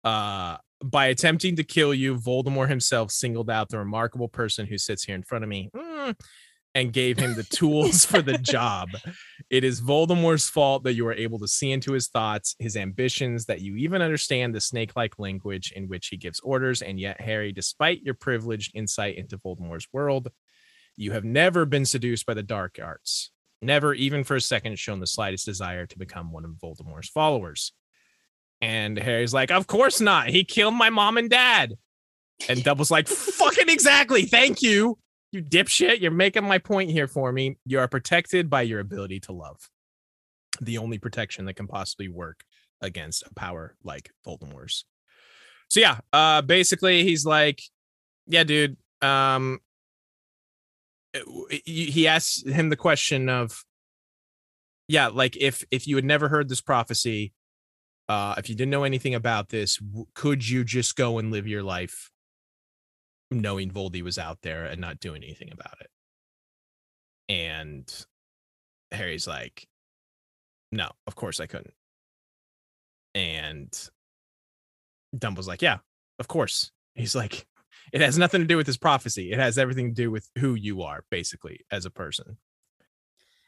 Uh, 0.02 0.58
by 0.82 1.06
attempting 1.06 1.56
to 1.56 1.64
kill 1.64 1.94
you, 1.94 2.16
Voldemort 2.16 2.68
himself 2.68 3.10
singled 3.10 3.48
out 3.48 3.70
the 3.70 3.78
remarkable 3.78 4.28
person 4.28 4.66
who 4.66 4.76
sits 4.76 5.04
here 5.04 5.14
in 5.14 5.22
front 5.22 5.42
of 5.42 5.48
me 5.48 5.70
mm, 5.74 6.14
and 6.74 6.92
gave 6.92 7.18
him 7.18 7.34
the 7.34 7.44
tools 7.44 8.04
for 8.04 8.20
the 8.20 8.38
job. 8.38 8.90
It 9.50 9.62
is 9.62 9.80
Voldemort's 9.80 10.48
fault 10.48 10.84
that 10.84 10.94
you 10.94 11.06
are 11.06 11.14
able 11.14 11.38
to 11.38 11.48
see 11.48 11.70
into 11.70 11.92
his 11.92 12.08
thoughts, 12.08 12.56
his 12.58 12.76
ambitions, 12.76 13.46
that 13.46 13.60
you 13.60 13.76
even 13.76 14.02
understand 14.02 14.54
the 14.54 14.60
snake 14.60 14.96
like 14.96 15.18
language 15.18 15.72
in 15.72 15.88
which 15.88 16.08
he 16.08 16.16
gives 16.16 16.40
orders. 16.40 16.82
And 16.82 16.98
yet, 16.98 17.20
Harry, 17.20 17.52
despite 17.52 18.02
your 18.02 18.14
privileged 18.14 18.72
insight 18.74 19.16
into 19.16 19.38
Voldemort's 19.38 19.88
world, 19.92 20.30
you 20.96 21.12
have 21.12 21.24
never 21.24 21.64
been 21.64 21.84
seduced 21.84 22.26
by 22.26 22.34
the 22.34 22.42
dark 22.42 22.78
arts 22.82 23.30
never 23.64 23.94
even 23.94 24.24
for 24.24 24.36
a 24.36 24.40
second 24.40 24.78
shown 24.78 25.00
the 25.00 25.06
slightest 25.06 25.46
desire 25.46 25.86
to 25.86 25.98
become 25.98 26.30
one 26.30 26.44
of 26.44 26.52
Voldemort's 26.52 27.08
followers. 27.08 27.72
And 28.60 28.98
Harry's 28.98 29.34
like, 29.34 29.50
Of 29.50 29.66
course 29.66 30.00
not. 30.00 30.28
He 30.28 30.44
killed 30.44 30.74
my 30.74 30.90
mom 30.90 31.18
and 31.18 31.28
dad. 31.28 31.74
And 32.48 32.62
Dumble's 32.62 32.90
like, 32.90 33.08
Fucking 33.08 33.68
exactly. 33.68 34.26
Thank 34.26 34.62
you. 34.62 34.98
You 35.34 35.42
dipshit. 35.42 36.00
You're 36.00 36.12
making 36.12 36.44
my 36.44 36.58
point 36.58 36.92
here 36.92 37.08
for 37.08 37.32
me. 37.32 37.58
You 37.66 37.80
are 37.80 37.88
protected 37.88 38.48
by 38.48 38.62
your 38.62 38.78
ability 38.78 39.18
to 39.20 39.32
love. 39.32 39.68
The 40.60 40.78
only 40.78 40.98
protection 40.98 41.44
that 41.46 41.54
can 41.54 41.66
possibly 41.66 42.06
work 42.06 42.44
against 42.80 43.24
a 43.26 43.34
power 43.34 43.74
like 43.82 44.10
Voldemort's. 44.24 44.84
So 45.68 45.80
yeah, 45.80 45.98
uh 46.12 46.42
basically 46.42 47.02
he's 47.02 47.26
like, 47.26 47.60
Yeah, 48.28 48.44
dude. 48.44 48.76
Um 49.02 49.58
he 51.50 51.86
he 51.90 52.06
asks 52.06 52.44
him 52.44 52.68
the 52.68 52.76
question 52.76 53.28
of 53.28 53.64
yeah 54.86 55.08
like 55.08 55.36
if 55.36 55.64
if 55.72 55.88
you 55.88 55.96
had 55.96 56.04
never 56.04 56.28
heard 56.28 56.48
this 56.48 56.60
prophecy 56.60 57.32
uh 58.08 58.34
if 58.36 58.48
you 58.48 58.54
didn't 58.54 58.70
know 58.70 58.84
anything 58.84 59.14
about 59.14 59.48
this 59.48 59.78
could 60.14 60.48
you 60.48 60.64
just 60.64 60.96
go 60.96 61.18
and 61.18 61.30
live 61.30 61.46
your 61.46 61.62
life 61.62 62.10
knowing 63.30 63.70
voldy 63.70 64.02
was 64.02 64.18
out 64.18 64.38
there 64.42 64.64
and 64.64 64.80
not 64.80 65.00
doing 65.00 65.22
anything 65.22 65.50
about 65.52 65.76
it 65.80 65.90
and 67.28 68.06
harry's 68.90 69.26
like 69.26 69.66
no 70.70 70.90
of 71.06 71.14
course 71.14 71.40
i 71.40 71.46
couldn't 71.46 71.74
and 73.14 73.88
dumble's 75.16 75.48
like 75.48 75.62
yeah 75.62 75.78
of 76.18 76.28
course 76.28 76.70
he's 76.94 77.14
like 77.14 77.46
it 77.92 78.00
has 78.00 78.18
nothing 78.18 78.40
to 78.40 78.46
do 78.46 78.56
with 78.56 78.66
this 78.66 78.76
prophecy. 78.76 79.32
It 79.32 79.38
has 79.38 79.58
everything 79.58 79.88
to 79.88 79.94
do 79.94 80.10
with 80.10 80.28
who 80.38 80.54
you 80.54 80.82
are, 80.82 81.04
basically, 81.10 81.60
as 81.70 81.84
a 81.84 81.90
person. 81.90 82.38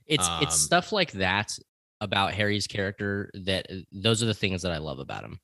It's 0.06 0.28
Um, 0.28 0.42
it's 0.42 0.58
stuff 0.58 0.92
like 0.92 1.12
that 1.12 1.58
about 2.00 2.34
Harry's 2.34 2.66
character 2.66 3.30
that 3.34 3.66
uh, 3.70 3.76
those 3.90 4.22
are 4.22 4.26
the 4.26 4.34
things 4.34 4.62
that 4.62 4.72
I 4.72 4.78
love 4.78 4.98
about 4.98 5.24
him. 5.24 5.40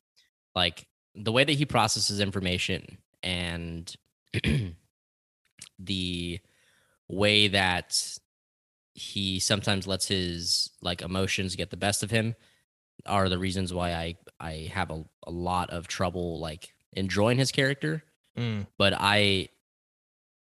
Like 0.55 0.87
the 1.15 1.33
way 1.33 1.45
that 1.45 1.53
he 1.53 1.65
processes 1.65 2.21
information 2.21 2.99
and 3.23 3.93
the 5.79 6.41
way 7.09 7.49
that 7.49 8.19
he 8.95 9.39
sometimes 9.39 9.87
lets 9.87 10.09
his 10.09 10.71
like 10.81 11.03
emotions 11.03 11.57
get 11.57 11.71
the 11.71 11.77
best 11.77 12.03
of 12.03 12.11
him 12.11 12.35
are 13.07 13.29
the 13.29 13.39
reasons 13.39 13.73
why 13.73 13.93
I 13.93 14.17
I 14.39 14.71
have 14.73 14.91
a, 14.91 15.05
a 15.27 15.31
lot 15.31 15.71
of 15.71 15.89
trouble 15.89 16.41
like 16.41 16.75
enjoying 16.93 17.39
his 17.39 17.51
character 17.51 18.05
mm. 18.37 18.67
but 18.79 18.93
I 18.97 19.49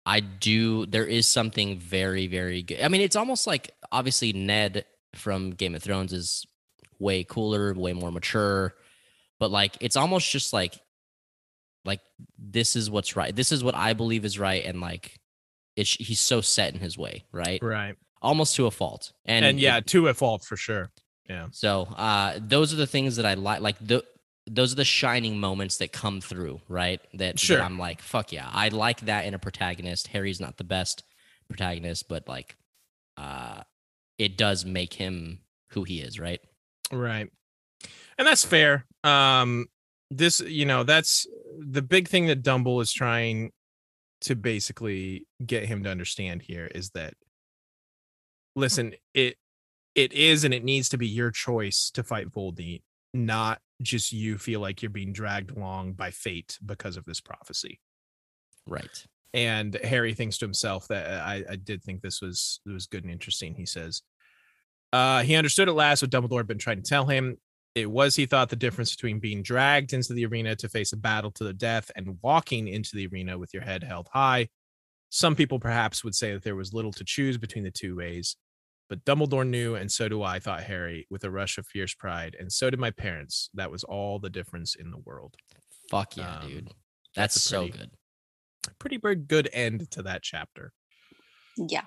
I 0.05 0.19
do 0.21 0.85
there 0.85 1.05
is 1.05 1.27
something 1.27 1.79
very 1.79 2.27
very 2.27 2.63
good. 2.63 2.81
I 2.81 2.87
mean 2.87 3.01
it's 3.01 3.15
almost 3.15 3.47
like 3.47 3.71
obviously 3.91 4.33
Ned 4.33 4.85
from 5.15 5.51
Game 5.51 5.75
of 5.75 5.83
Thrones 5.83 6.13
is 6.13 6.45
way 6.99 7.23
cooler, 7.23 7.73
way 7.73 7.93
more 7.93 8.11
mature, 8.11 8.75
but 9.39 9.51
like 9.51 9.77
it's 9.79 9.95
almost 9.95 10.29
just 10.31 10.53
like 10.53 10.79
like 11.89 12.01
this 12.37 12.75
is 12.75 12.89
what's 12.89 13.15
right. 13.15 13.35
This 13.35 13.51
is 13.51 13.63
what 13.63 13.75
I 13.75 13.93
believe 13.93 14.23
is 14.25 14.37
right 14.39 14.63
and 14.65 14.79
like 14.81 15.19
it's 15.75 15.91
he's 15.93 16.19
so 16.21 16.41
set 16.41 16.73
in 16.73 16.79
his 16.79 16.97
way, 16.97 17.23
right? 17.31 17.61
Right. 17.61 17.95
Almost 18.21 18.55
to 18.57 18.65
a 18.65 18.71
fault. 18.71 19.11
And 19.25 19.45
And, 19.45 19.59
yeah, 19.59 19.77
it- 19.77 19.87
to 19.87 20.07
a 20.07 20.13
fault 20.13 20.43
for 20.43 20.57
sure. 20.57 20.91
Yeah. 21.29 21.47
so 21.51 21.83
uh 22.07 22.39
those 22.41 22.73
are 22.73 22.77
the 22.77 22.87
things 22.87 23.15
that 23.17 23.25
I 23.25 23.33
like 23.35 23.61
like 23.61 23.77
the 23.79 24.03
those 24.47 24.73
are 24.73 24.77
the 24.77 24.85
shining 24.99 25.39
moments 25.39 25.77
that 25.77 25.91
come 25.91 26.21
through, 26.21 26.59
right? 26.67 26.99
That, 27.13 27.17
that 27.19 27.39
Sure. 27.39 27.61
I'm 27.61 27.77
like, 27.77 28.01
fuck 28.01 28.31
yeah. 28.31 28.49
I 28.51 28.69
like 28.69 29.01
that 29.01 29.25
in 29.25 29.33
a 29.35 29.39
protagonist. 29.39 30.07
Harry's 30.07 30.39
not 30.39 30.57
the 30.57 30.63
best 30.63 31.03
protagonist, 31.49 32.07
but 32.09 32.27
like 32.27 32.55
uh 33.17 33.61
it 34.17 34.37
does 34.37 34.65
make 34.65 34.93
him 34.93 35.39
who 35.71 35.83
he 35.83 36.01
is, 36.01 36.19
right? 36.19 36.41
Right. 36.91 37.29
And 38.17 38.27
that's 38.27 38.43
fair. 38.43 38.85
Um 39.03 39.67
this 40.11 40.39
you 40.41 40.65
know, 40.65 40.83
that's 40.83 41.27
the 41.57 41.81
big 41.81 42.07
thing 42.07 42.27
that 42.27 42.43
Dumble 42.43 42.81
is 42.81 42.91
trying 42.91 43.51
to 44.21 44.35
basically 44.35 45.25
get 45.45 45.65
him 45.65 45.83
to 45.83 45.89
understand 45.89 46.41
here 46.41 46.67
is 46.67 46.89
that 46.91 47.13
listen, 48.55 48.93
it 49.13 49.37
it 49.95 50.13
is 50.13 50.43
and 50.43 50.53
it 50.53 50.63
needs 50.63 50.89
to 50.89 50.97
be 50.97 51.07
your 51.07 51.31
choice 51.31 51.89
to 51.91 52.03
fight 52.03 52.29
Voldy, 52.29 52.83
not 53.13 53.59
just 53.81 54.11
you 54.11 54.37
feel 54.37 54.59
like 54.59 54.81
you're 54.81 54.89
being 54.89 55.13
dragged 55.13 55.55
along 55.55 55.93
by 55.93 56.11
fate 56.11 56.57
because 56.65 56.97
of 56.97 57.05
this 57.05 57.21
prophecy. 57.21 57.79
Right. 58.67 59.05
And 59.33 59.75
Harry 59.83 60.13
thinks 60.13 60.37
to 60.39 60.45
himself 60.45 60.87
that 60.87 61.05
uh, 61.05 61.23
I, 61.23 61.43
I 61.51 61.55
did 61.55 61.83
think 61.83 62.01
this 62.01 62.21
was 62.21 62.61
it 62.65 62.71
was 62.71 62.87
good 62.87 63.03
and 63.03 63.11
interesting. 63.11 63.55
He 63.55 63.65
says, 63.65 64.01
uh, 64.91 65.21
he 65.21 65.35
understood 65.35 65.69
at 65.69 65.75
last 65.75 66.01
what 66.01 66.11
Dumbledore 66.11 66.39
had 66.39 66.47
been 66.47 66.57
trying 66.57 66.81
to 66.81 66.89
tell 66.89 67.05
him. 67.05 67.37
It 67.81 67.91
was, 67.91 68.15
he 68.15 68.25
thought, 68.25 68.49
the 68.49 68.55
difference 68.55 68.95
between 68.95 69.19
being 69.19 69.41
dragged 69.43 69.93
into 69.93 70.13
the 70.13 70.25
arena 70.25 70.55
to 70.57 70.69
face 70.69 70.93
a 70.93 70.97
battle 70.97 71.31
to 71.31 71.43
the 71.43 71.53
death 71.53 71.89
and 71.95 72.17
walking 72.21 72.67
into 72.67 72.95
the 72.95 73.07
arena 73.07 73.37
with 73.37 73.53
your 73.53 73.63
head 73.63 73.83
held 73.83 74.07
high. 74.11 74.49
Some 75.09 75.35
people 75.35 75.59
perhaps 75.59 76.03
would 76.03 76.15
say 76.15 76.33
that 76.33 76.43
there 76.43 76.55
was 76.55 76.73
little 76.73 76.91
to 76.93 77.03
choose 77.03 77.37
between 77.37 77.63
the 77.63 77.71
two 77.71 77.95
ways, 77.95 78.35
but 78.89 79.03
Dumbledore 79.05 79.47
knew, 79.47 79.75
and 79.75 79.91
so 79.91 80.07
do 80.09 80.21
I, 80.23 80.39
thought 80.39 80.63
Harry, 80.63 81.07
with 81.09 81.23
a 81.23 81.31
rush 81.31 81.57
of 81.57 81.65
fierce 81.67 81.93
pride, 81.95 82.35
and 82.39 82.51
so 82.51 82.69
did 82.69 82.79
my 82.79 82.91
parents. 82.91 83.49
That 83.53 83.71
was 83.71 83.83
all 83.83 84.19
the 84.19 84.29
difference 84.29 84.75
in 84.75 84.91
the 84.91 84.99
world. 84.99 85.35
Fuck 85.89 86.17
yeah, 86.17 86.39
Um, 86.39 86.47
dude. 86.47 86.65
that's 87.15 87.33
That's, 87.33 87.35
a 87.37 87.39
so 87.39 87.67
good. 87.67 87.91
Pretty 88.77 88.97
big 88.97 89.27
good 89.27 89.49
end 89.51 89.89
to 89.91 90.03
that 90.03 90.21
chapter. 90.21 90.73
Yeah. 91.57 91.85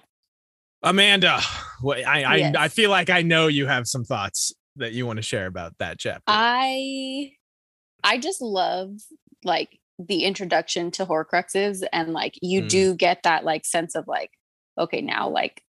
Amanda, 0.83 1.41
what 1.81 2.05
I 2.05 2.23
I, 2.25 2.37
Yes. 2.37 2.55
I 2.59 2.69
feel 2.69 2.91
like 2.91 3.09
I 3.09 3.23
know 3.23 3.47
you 3.47 3.67
have 3.69 3.87
some 3.87 4.05
thoughts 4.05 4.53
that 4.77 4.93
you 4.93 5.07
want 5.07 5.19
to 5.19 5.23
share 5.23 5.47
about 5.47 5.77
that 5.79 5.99
chapter. 5.99 6.23
I 6.27 7.33
I 8.05 8.19
just 8.19 8.41
love 8.41 8.97
like 9.45 9.79
the 9.99 10.25
introduction 10.25 10.91
to 10.93 11.07
Horcruxes 11.07 11.85
and 11.93 12.13
like 12.13 12.35
you 12.43 12.63
Mm. 12.63 12.69
do 12.69 12.95
get 12.95 13.23
that 13.25 13.45
like 13.45 13.65
sense 13.65 13.95
of 13.95 14.09
like 14.09 14.31
okay 14.79 15.01
now 15.01 15.29
like 15.29 15.63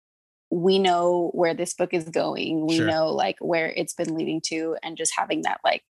we 0.50 0.80
know 0.80 1.30
where 1.34 1.54
this 1.54 1.74
book 1.74 1.94
is 1.94 2.06
going 2.10 2.66
we 2.66 2.78
Sure. 2.78 2.88
know 2.88 3.10
like 3.12 3.36
where 3.42 3.70
it's 3.76 3.94
been 3.94 4.16
leading 4.16 4.42
to 4.46 4.78
and 4.82 4.98
just 4.98 5.14
having 5.18 5.42
that 5.42 5.60
like 5.64 5.84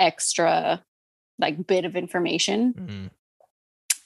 extra 0.00 0.82
like 1.38 1.66
bit 1.66 1.84
of 1.84 1.94
information 1.96 2.72
Mhm. 2.74 3.10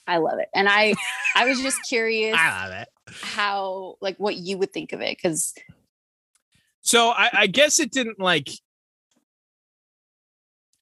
I 0.05 0.17
love 0.17 0.39
it 0.39 0.49
and 0.53 0.67
I 0.69 0.93
I 1.35 1.45
was 1.45 1.61
just 1.61 1.77
curious 1.87 2.35
I 2.37 2.65
love 2.67 2.73
it. 2.81 2.89
how 3.21 3.95
like 4.01 4.17
what 4.17 4.35
you 4.35 4.57
would 4.57 4.73
think 4.73 4.91
of 4.93 5.01
it 5.01 5.17
because 5.17 5.53
So 6.83 7.09
I, 7.09 7.29
I 7.33 7.47
guess 7.47 7.79
it 7.79 7.91
didn't 7.91 8.19
like 8.19 8.49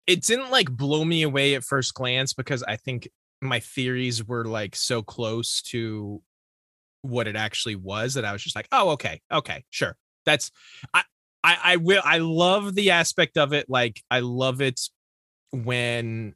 it 0.07 0.23
didn't 0.23 0.51
like 0.51 0.69
blow 0.69 1.05
me 1.05 1.21
away 1.21 1.55
at 1.55 1.63
first 1.63 1.93
glance 1.93 2.33
because 2.33 2.63
I 2.63 2.75
think 2.75 3.07
my 3.41 3.59
theories 3.59 4.27
were 4.27 4.45
like 4.45 4.75
so 4.75 5.01
close 5.01 5.61
to 5.63 6.21
what 7.03 7.27
it 7.27 7.35
actually 7.35 7.75
was 7.75 8.15
that 8.15 8.25
I 8.25 8.33
was 8.33 8.43
just 8.43 8.55
like, 8.55 8.67
oh, 8.71 8.89
okay, 8.91 9.21
okay, 9.31 9.63
sure. 9.69 9.95
That's 10.25 10.51
I 10.93 11.03
I 11.43 11.57
I 11.63 11.75
will 11.77 12.01
I 12.03 12.17
love 12.17 12.75
the 12.75 12.91
aspect 12.91 13.37
of 13.37 13.53
it. 13.53 13.67
Like 13.69 14.01
I 14.11 14.19
love 14.19 14.61
it 14.61 14.79
when 15.51 16.33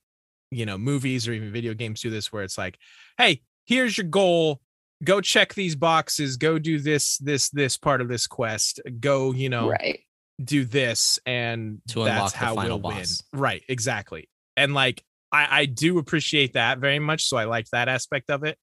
you 0.52 0.66
know 0.66 0.78
movies 0.78 1.28
or 1.28 1.34
even 1.34 1.52
video 1.52 1.74
games 1.74 2.02
do 2.02 2.10
this 2.10 2.32
where 2.32 2.44
it's 2.44 2.58
like, 2.58 2.78
hey, 3.18 3.42
here's 3.66 3.98
your 3.98 4.08
goal. 4.08 4.62
Go 5.06 5.22
check 5.22 5.54
these 5.54 5.76
boxes, 5.76 6.36
go 6.36 6.60
do 6.60 6.80
this, 6.80 7.18
this, 7.20 7.50
this 7.50 7.78
part 7.78 8.02
of 8.02 8.10
this 8.10 8.28
quest. 8.28 8.82
Go, 9.00 9.32
you 9.32 9.48
know, 9.48 9.70
right 9.70 10.00
do 10.44 10.66
this 10.66 11.20
and 11.26 11.82
To 11.90 12.02
unlock 12.04 12.18
that's 12.18 12.32
the 12.34 12.38
how 12.40 12.56
final 12.56 12.80
we'll 12.82 12.92
boss. 12.92 13.24
win. 13.32 13.40
Right, 13.40 13.64
exactly. 13.70 14.30
And 14.58 14.74
like 14.74 15.02
I 15.32 15.62
I 15.62 15.66
do 15.66 15.98
appreciate 15.98 16.54
that 16.54 16.80
very 16.80 17.00
much, 17.00 17.24
so 17.26 17.38
I 17.38 17.46
liked 17.46 17.72
that 17.72 17.88
aspect 17.88 18.30
of 18.30 18.44
it. 18.44 18.58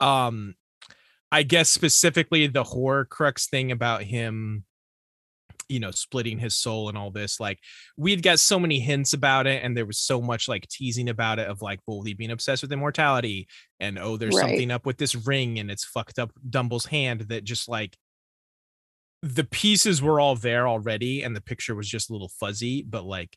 Um 0.00 0.54
I 1.32 1.42
guess 1.42 1.70
specifically 1.70 2.46
the 2.46 2.64
Horcrux 2.64 3.48
thing 3.48 3.72
about 3.72 4.02
him 4.02 4.64
you 5.70 5.80
know 5.80 5.90
splitting 5.90 6.38
his 6.38 6.54
soul 6.54 6.88
and 6.88 6.98
all 6.98 7.10
this 7.10 7.38
like 7.38 7.58
we'd 7.96 8.22
got 8.22 8.40
so 8.40 8.58
many 8.58 8.80
hints 8.80 9.12
about 9.12 9.46
it 9.46 9.62
and 9.62 9.76
there 9.76 9.86
was 9.86 9.98
so 9.98 10.20
much 10.20 10.48
like 10.48 10.66
teasing 10.68 11.08
about 11.08 11.38
it 11.38 11.46
of 11.48 11.62
like 11.62 11.80
Voldy 11.88 12.16
being 12.16 12.30
obsessed 12.32 12.62
with 12.62 12.72
immortality 12.72 13.46
and 13.78 13.98
oh 13.98 14.16
there's 14.16 14.34
Right. 14.36 14.48
something 14.48 14.70
up 14.70 14.84
with 14.84 14.98
this 14.98 15.14
ring 15.14 15.58
and 15.58 15.70
it's 15.70 15.84
fucked 15.84 16.18
up 16.18 16.32
Dumble's 16.48 16.86
hand 16.86 17.22
that 17.28 17.44
just 17.44 17.68
like 17.68 17.96
the 19.22 19.44
pieces 19.44 20.02
were 20.02 20.18
all 20.18 20.34
there 20.34 20.66
already 20.66 21.22
and 21.22 21.36
the 21.36 21.40
picture 21.42 21.74
was 21.74 21.88
just 21.88 22.10
a 22.10 22.12
little 22.12 22.30
fuzzy 22.40 22.82
but 22.82 23.04
like 23.04 23.36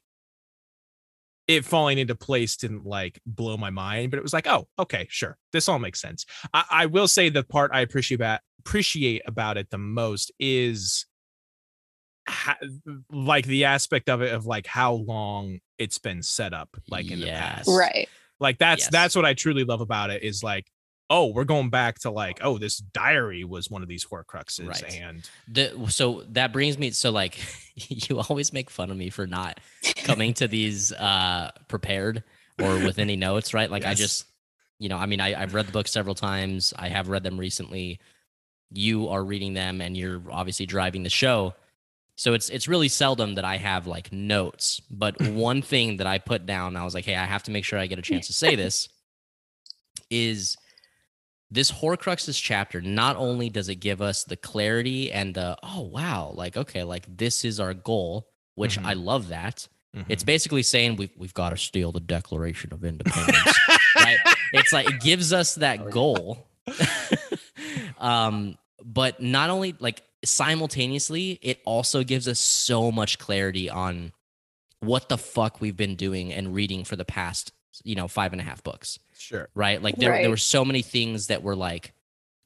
it 1.47 1.65
falling 1.65 1.97
into 1.97 2.15
place 2.15 2.55
didn't 2.55 2.85
like 2.85 3.19
blow 3.25 3.57
my 3.57 3.69
mind 3.69 4.09
but 4.09 4.17
it 4.17 4.23
was 4.23 4.33
like 4.33 4.47
oh 4.47 4.65
okay 4.79 5.05
sure 5.09 5.37
this 5.51 5.67
all 5.67 5.79
makes 5.79 5.99
sense 6.01 6.25
i, 6.53 6.63
I 6.69 6.85
will 6.85 7.07
say 7.07 7.29
the 7.29 7.43
part 7.43 7.71
i 7.73 7.81
appreciate 7.81 8.15
about 8.15 8.39
appreciate 8.59 9.21
about 9.27 9.57
it 9.57 9.69
the 9.69 9.77
most 9.77 10.31
is 10.39 11.05
ha- 12.43 12.57
like 13.11 13.45
the 13.45 13.65
aspect 13.65 14.09
of 14.09 14.21
it 14.21 14.33
of 14.33 14.45
like 14.45 14.67
how 14.67 14.93
long 14.93 15.59
it's 15.77 15.97
been 15.97 16.21
set 16.21 16.53
up 16.53 16.69
like 16.89 17.09
in 17.11 17.19
the 17.19 17.27
past 17.27 17.69
right 17.69 18.07
like 18.39 18.57
that's 18.57 18.83
Yes. 18.83 18.91
that's 18.91 19.15
what 19.15 19.25
i 19.25 19.33
truly 19.33 19.63
love 19.63 19.81
about 19.81 20.09
it 20.09 20.23
is 20.23 20.43
like 20.43 20.65
oh 21.09 21.27
we're 21.27 21.43
going 21.43 21.69
back 21.69 21.99
to 21.99 22.09
like 22.11 22.39
oh 22.41 22.57
this 22.57 22.77
diary 22.77 23.43
was 23.43 23.69
one 23.69 23.81
of 23.81 23.87
these 23.87 24.05
horcruxes 24.05 24.67
Right. 24.67 24.99
and 25.01 25.29
The, 25.47 25.87
so 25.89 26.23
that 26.29 26.51
brings 26.53 26.77
me 26.77 26.91
so 26.91 27.11
like 27.11 27.37
you 27.75 28.19
always 28.19 28.53
make 28.53 28.69
fun 28.69 28.89
of 28.91 28.97
me 28.97 29.09
for 29.09 29.27
not 29.27 29.59
coming 29.97 30.33
to 30.35 30.47
these 30.47 30.91
uh 30.93 31.51
prepared 31.67 32.23
or 32.61 32.75
with 32.85 32.99
any 32.99 33.15
notes, 33.27 33.53
right? 33.53 33.69
Like 33.69 33.83
I 33.83 33.95
just 33.95 34.25
you 34.79 34.87
know, 34.89 34.97
I 34.97 35.05
mean 35.07 35.19
I, 35.21 35.39
I've 35.41 35.53
read 35.53 35.65
the 35.67 35.71
book 35.71 35.87
several 35.87 36.15
times. 36.15 36.73
I 36.77 36.87
have 36.89 37.09
read 37.09 37.23
them 37.23 37.39
recently. 37.39 37.99
You 38.71 39.09
are 39.09 39.23
reading 39.23 39.53
them 39.53 39.81
and 39.81 39.95
you're 39.97 40.21
obviously 40.31 40.65
driving 40.65 41.03
the 41.03 41.09
show. 41.09 41.53
So 42.15 42.33
it's 42.33 42.49
it's 42.49 42.67
really 42.67 42.89
seldom 42.89 43.35
that 43.35 43.45
I 43.45 43.57
have 43.57 43.87
like 43.87 44.11
notes. 44.11 44.79
But 44.89 45.19
one 45.21 45.61
thing 45.61 45.97
that 45.97 46.07
I 46.07 46.19
put 46.19 46.45
down, 46.45 46.75
I 46.75 46.83
was 46.83 46.93
like, 46.93 47.05
hey, 47.05 47.15
I 47.15 47.25
have 47.25 47.43
to 47.43 47.51
make 47.51 47.65
sure 47.65 47.79
I 47.79 47.87
get 47.87 47.99
a 47.99 48.03
chance 48.03 48.27
to 48.27 48.33
say 48.33 48.55
this, 48.63 48.87
is 50.09 50.55
this 51.51 51.71
Horcruxes 51.71 52.41
chapter, 52.41 52.81
not 52.81 53.15
only 53.15 53.49
does 53.49 53.69
it 53.69 53.75
give 53.75 54.01
us 54.01 54.23
the 54.23 54.35
clarity 54.35 55.11
and 55.11 55.35
the, 55.35 55.55
oh, 55.61 55.81
wow, 55.81 56.31
like, 56.33 56.57
okay, 56.57 56.83
like 56.83 57.05
this 57.07 57.45
is 57.45 57.59
our 57.59 57.75
goal, 57.75 58.27
which 58.55 58.79
Mhm. 58.79 58.85
I 58.85 58.93
love 58.93 59.27
that. 59.27 59.67
Mm-hmm. 59.95 60.11
It's 60.11 60.23
basically 60.23 60.63
saying 60.63 60.95
we've, 60.95 61.11
we've 61.15 61.33
got 61.35 61.51
to 61.51 61.57
steal 61.57 61.91
the 61.91 61.99
Declaration 61.99 62.73
of 62.73 62.83
Independence, 62.83 63.59
right? 63.95 64.17
It's 64.53 64.73
like, 64.73 64.89
it 64.89 64.99
gives 65.01 65.31
us 65.31 65.53
that 65.55 65.91
goal. 65.91 66.47
um, 67.99 68.57
but 68.83 69.21
not 69.21 69.51
only 69.51 69.75
like 69.79 70.01
simultaneously, 70.23 71.39
it 71.41 71.59
also 71.65 72.03
gives 72.03 72.27
us 72.27 72.39
so 72.39 72.91
much 72.91 73.19
clarity 73.19 73.69
on 73.69 74.11
what 74.79 75.09
the 75.09 75.17
fuck 75.17 75.61
we've 75.61 75.77
been 75.77 75.95
doing 75.95 76.33
and 76.33 76.53
reading 76.53 76.83
for 76.83 76.95
the 76.95 77.05
past, 77.05 77.53
you 77.83 77.95
know, 77.95 78.07
five 78.07 78.33
and 78.33 78.41
a 78.41 78.43
half 78.43 78.63
books 78.63 78.99
sure 79.17 79.47
right? 79.55 79.81
Like 79.81 79.95
there, 79.97 80.11
Right. 80.11 80.21
there 80.21 80.29
were 80.29 80.35
so 80.37 80.65
many 80.65 80.81
things 80.81 81.27
that 81.27 81.43
were 81.43 81.55
like, 81.55 81.93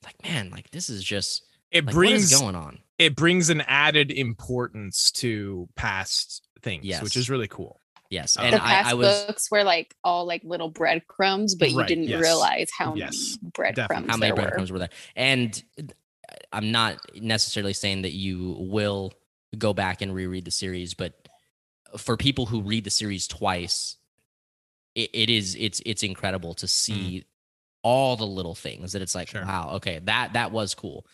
like 0.06 0.22
man, 0.24 0.50
like 0.52 0.70
this 0.72 0.90
is 0.90 1.04
just 1.04 1.44
it 1.72 1.86
like, 1.86 1.96
what 1.96 2.06
is 2.06 2.30
brings 2.30 2.40
going 2.40 2.56
on. 2.56 2.80
it 3.00 3.16
brings 3.16 3.50
an 3.50 3.62
added 3.62 4.12
importance 4.12 5.12
to 5.12 5.68
past 5.76 6.44
things 6.62 6.86
Yes. 6.86 7.02
which 7.02 7.16
is 7.18 7.30
really 7.30 7.48
cool 7.48 7.80
Yes, 8.10 8.38
Uh, 8.38 8.42
and 8.44 8.54
the 8.56 8.60
past 8.60 8.88
I 8.90 8.94
was 8.94 9.26
books 9.26 9.52
were 9.52 9.64
like 9.66 9.94
all 10.04 10.26
like 10.26 10.42
little 10.46 10.70
breadcrumbs, 10.70 11.56
but 11.56 11.72
you 11.72 11.80
Right, 11.80 11.88
didn't 11.90 12.08
yes. 12.08 12.22
realize 12.22 12.70
how 12.78 12.94
Yes, 12.96 13.38
many 13.42 13.52
breadcrumbs 13.54 14.08
how 14.10 14.16
many 14.18 14.30
there 14.30 14.36
were. 14.36 14.42
breadcrumbs 14.44 14.72
were 14.72 14.80
there, 14.80 14.90
and 15.16 15.62
I'm 16.52 16.72
not 16.72 16.98
necessarily 17.16 17.74
saying 17.74 18.02
that 18.04 18.14
you 18.14 18.56
will 18.60 19.14
go 19.58 19.74
back 19.74 20.02
and 20.02 20.14
reread 20.14 20.46
the 20.46 20.52
series, 20.52 20.94
but 20.94 21.14
for 21.98 22.18
people 22.18 22.46
who 22.46 22.62
read 22.62 22.84
the 22.84 22.90
series 22.90 23.28
twice, 23.28 23.96
it, 24.96 25.10
it 25.14 25.30
is 25.30 25.56
it's 25.60 25.82
it's 25.86 26.04
incredible 26.04 26.54
to 26.56 26.68
see 26.68 27.26
all 27.84 28.18
the 28.18 28.28
little 28.28 28.56
things 28.56 28.92
that 28.94 29.02
it's 29.02 29.16
like, 29.16 29.30
Sure. 29.30 29.46
wow, 29.46 29.72
okay, 29.76 30.00
that 30.04 30.34
that 30.34 30.52
was 30.52 30.74
cool. 30.76 31.06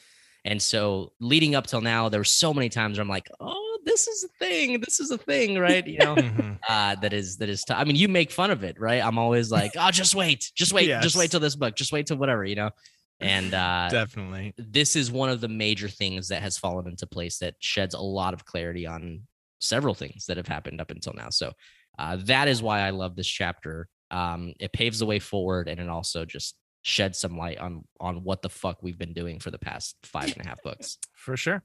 And 0.46 0.62
so 0.62 1.14
leading 1.20 1.56
up 1.56 1.68
till 1.68 1.82
now, 1.82 2.10
there 2.10 2.20
were 2.20 2.24
so 2.26 2.54
many 2.54 2.68
times 2.70 2.98
where 2.98 3.04
I'm 3.04 3.08
like, 3.10 3.30
oh, 3.40 3.78
this 3.86 4.08
is 4.08 4.24
a 4.26 4.28
thing, 4.44 4.80
this 4.82 5.00
is 5.00 5.12
a 5.12 5.18
thing, 5.18 5.58
right? 5.60 5.86
You 5.86 6.00
know, 6.00 6.16
Mhm. 6.16 6.60
uh, 6.70 6.96
that 6.96 7.14
is 7.14 7.38
that 7.38 7.50
is. 7.50 7.64
T- 7.64 7.74
I 7.74 7.84
mean, 7.84 7.96
you 7.98 8.08
make 8.08 8.32
fun 8.32 8.50
of 8.52 8.64
it, 8.64 8.80
right? 8.80 9.04
I'm 9.04 9.18
always 9.18 9.52
like, 9.52 9.74
oh, 9.78 9.92
just 9.92 10.16
wait, 10.16 10.52
just 10.56 10.74
wait, 10.74 10.88
just 11.04 11.16
wait 11.16 11.30
till 11.32 11.40
this 11.40 11.56
book, 11.56 11.76
just 11.76 11.92
wait 11.92 12.08
till 12.08 12.18
whatever, 12.18 12.44
you 12.44 12.56
know. 12.56 12.72
And 13.20 13.54
uh, 13.54 13.90
definitely 13.90 14.54
this 14.58 14.96
is 14.96 15.12
one 15.12 15.30
of 15.30 15.42
the 15.42 15.48
major 15.48 15.88
things 15.88 16.28
that 16.30 16.42
has 16.42 16.58
fallen 16.58 16.88
into 16.88 17.08
place 17.08 17.38
that 17.40 17.56
sheds 17.60 17.94
a 17.94 18.02
lot 18.02 18.34
of 18.34 18.46
clarity 18.46 18.86
on 18.86 19.22
several 19.60 19.94
things 19.94 20.26
that 20.26 20.38
have 20.38 20.48
happened 20.48 20.82
up 20.82 20.92
until 20.92 21.14
now. 21.14 21.30
So 21.30 21.54
uh, 21.98 22.18
that 22.22 22.48
is 22.48 22.62
why 22.62 22.82
I 22.82 22.90
love 22.90 23.16
this 23.16 23.28
chapter. 23.28 23.88
Um, 24.12 24.54
it 24.60 24.74
paves 24.74 25.00
the 25.00 25.06
way 25.06 25.20
forward, 25.20 25.68
and 25.68 25.80
it 25.80 25.90
also 25.90 26.26
just 26.26 26.56
sheds 26.84 27.18
some 27.18 27.38
light 27.38 27.58
on 27.58 27.84
on 28.00 28.24
what 28.24 28.42
the 28.42 28.50
fuck 28.50 28.84
we've 28.84 28.98
been 28.98 29.14
doing 29.14 29.40
for 29.40 29.52
the 29.52 29.60
past 29.60 29.96
five 30.04 30.32
and 30.36 30.46
a 30.46 30.48
half 30.48 30.62
books. 30.64 30.98
for 31.16 31.38
sure 31.38 31.64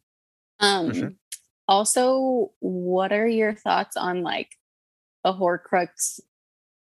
Um, 0.60 0.94
sure. 0.94 1.12
Also, 1.66 2.52
what 2.60 3.12
are 3.12 3.26
your 3.26 3.54
thoughts 3.54 3.96
on 3.96 4.22
like 4.22 4.56
a 5.24 5.32
Horcrux 5.32 6.20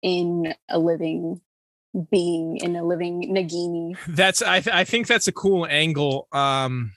in 0.02 0.54
a 0.70 0.80
living 0.80 1.42
being 2.12 2.58
in 2.58 2.76
a 2.76 2.84
living 2.86 3.24
Nagini? 3.34 3.98
That's 4.08 4.42
I 4.42 4.60
th- 4.62 4.76
I 4.76 4.84
think 4.84 5.08
that's 5.08 5.28
a 5.28 5.32
cool 5.32 5.66
angle. 5.70 6.28
Um 6.32 6.92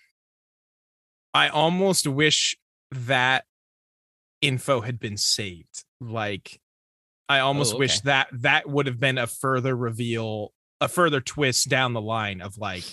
I 1.33 1.49
almost 1.49 2.07
wish 2.07 2.57
that 2.93 3.45
info 4.41 4.81
had 4.81 4.99
been 4.99 5.17
saved. 5.17 5.85
Like 6.01 6.61
I 7.29 7.41
almost 7.41 7.75
Oh, 7.75 7.79
wish 7.79 8.01
that 8.01 8.29
that 8.33 8.69
would 8.69 8.87
have 8.87 8.99
been 8.99 9.19
a 9.19 9.27
further 9.27 9.77
reveal, 9.77 10.53
a 10.81 10.89
further 10.89 11.21
twist 11.21 11.69
down 11.69 11.93
the 11.93 12.01
line 12.01 12.41
of 12.41 12.59
like 12.59 12.85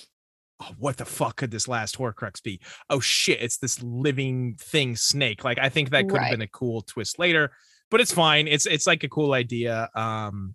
oh, 0.62 0.72
what 0.78 0.98
the 0.98 1.06
fuck 1.06 1.38
could 1.38 1.52
this 1.52 1.68
last 1.68 1.98
Horcrux 1.98 2.44
be? 2.44 2.60
Oh 2.90 3.00
shit, 3.00 3.42
it's 3.42 3.58
this 3.58 3.82
living 3.82 4.56
thing 4.60 4.96
snake. 4.96 5.44
Like 5.44 5.58
I 5.60 5.70
think 5.70 5.90
that 5.90 6.08
could 6.08 6.20
have 6.22 6.32
been 6.32 6.42
a 6.42 6.48
cool 6.48 6.82
twist 6.84 7.18
later, 7.18 7.52
but 7.90 8.02
it's 8.02 8.14
fine. 8.14 8.48
It's 8.48 8.66
it's 8.68 8.86
like 8.86 9.04
a 9.04 9.10
cool 9.10 9.34
idea. 9.34 9.90
Um 9.96 10.54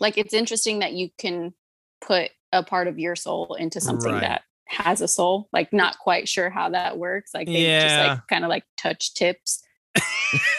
Like 0.00 0.18
it's 0.18 0.34
interesting 0.34 0.80
that 0.80 0.92
you 0.92 1.10
can 1.18 1.54
put 2.00 2.30
a 2.52 2.62
part 2.62 2.88
of 2.88 2.98
your 2.98 3.16
soul 3.16 3.54
into 3.58 3.80
something 3.80 4.12
Right. 4.12 4.20
that 4.20 4.42
has 4.66 5.00
a 5.00 5.08
soul. 5.08 5.48
Like 5.52 5.72
not 5.72 5.98
quite 5.98 6.28
sure 6.28 6.50
how 6.50 6.70
that 6.70 6.98
works. 6.98 7.32
Like 7.34 7.46
they 7.46 7.64
just 7.64 7.96
like 8.08 8.26
kind 8.28 8.44
of 8.44 8.48
like 8.48 8.64
touch 8.76 9.14
tips, 9.14 9.62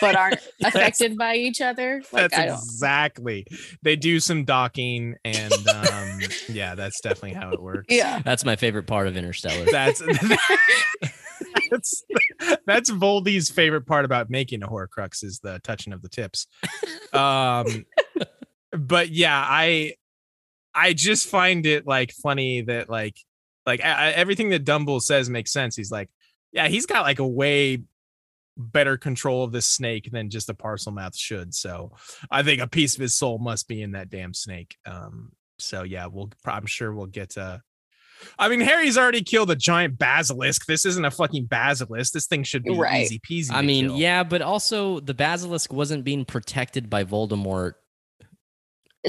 but 0.01 0.15
aren't 0.15 0.39
affected 0.63 1.17
by 1.17 1.35
each 1.35 1.59
other. 1.61 2.01
Like 2.11 2.31
that's 2.31 2.63
exactly. 2.63 3.45
They 3.81 3.95
do 3.95 4.19
some 4.19 4.45
docking, 4.45 5.15
and 5.25 5.53
um, 5.67 6.19
yeah, 6.49 6.75
that's 6.75 7.01
definitely 7.01 7.33
how 7.33 7.51
it 7.51 7.61
works. 7.61 7.87
Yeah. 7.89 8.21
That's 8.23 8.45
my 8.45 8.55
favorite 8.55 8.87
part 8.87 9.07
of 9.07 9.17
Interstellar. 9.17 9.65
that's 9.71 10.01
that's 11.71 12.03
that's 12.65 12.89
Voldy's 12.91 13.49
favorite 13.49 13.85
part 13.85 14.05
about 14.05 14.29
making 14.29 14.63
a 14.63 14.67
Horcrux 14.67 15.23
is 15.23 15.39
the 15.39 15.59
touching 15.63 15.93
of 15.93 16.01
the 16.01 16.09
tips. 16.09 16.47
Um, 17.13 17.85
but 18.75 19.09
yeah, 19.09 19.37
I 19.47 19.93
I 20.73 20.93
just 20.93 21.27
find 21.27 21.65
it 21.65 21.85
like 21.87 22.11
funny 22.11 22.61
that 22.61 22.89
like 22.89 23.17
like 23.65 23.83
I, 23.83 23.89
I- 24.09 24.11
everything 24.11 24.49
that 24.49 24.65
Dumble 24.65 24.99
says 24.99 25.29
makes 25.29 25.51
sense. 25.51 25.75
He's 25.75 25.91
like, 25.91 26.09
yeah, 26.51 26.67
he's 26.67 26.85
got 26.85 27.03
like 27.03 27.19
a 27.19 27.27
way 27.27 27.83
better 28.57 28.95
control 28.97 29.43
of 29.43 29.51
this 29.51 29.65
snake 29.65 30.09
than 30.11 30.29
just 30.29 30.49
a 30.49 30.53
Parselmouth 30.53 31.15
should. 31.17 31.53
So 31.53 31.91
I 32.31 32.41
think 32.43 32.61
a 32.61 32.67
piece 32.67 32.95
of 32.95 33.01
his 33.01 33.13
soul 33.13 33.37
must 33.37 33.67
be 33.67 33.81
in 33.81 33.91
that 33.93 34.09
damn 34.09 34.33
snake. 34.33 34.77
Um, 34.85 35.31
so 35.59 35.83
yeah, 35.83 36.05
we'll 36.07 36.31
I'm 36.45 36.65
sure 36.65 36.93
we'll 36.93 37.05
get 37.07 37.37
uh 37.37 37.59
I 38.39 38.47
mean, 38.47 38.61
Harry's 38.61 38.97
already 38.97 39.21
killed 39.23 39.51
a 39.51 39.57
giant 39.57 39.97
basilisk. 39.99 40.65
This 40.67 40.85
isn't 40.85 41.03
a 41.03 41.11
fucking 41.11 41.45
basilisk. 41.47 42.13
This 42.13 42.27
thing 42.27 42.43
should 42.43 42.63
be 42.63 42.73
Right. 42.73 43.01
easy 43.03 43.19
peasy. 43.19 43.51
I 43.51 43.61
mean, 43.61 43.87
kill. 43.89 43.97
yeah, 43.97 44.23
but 44.23 44.41
also 44.41 45.01
the 45.01 45.13
basilisk 45.13 45.73
wasn't 45.73 46.05
being 46.05 46.23
protected 46.23 46.89
by 46.89 47.03
Voldemort. 47.03 47.73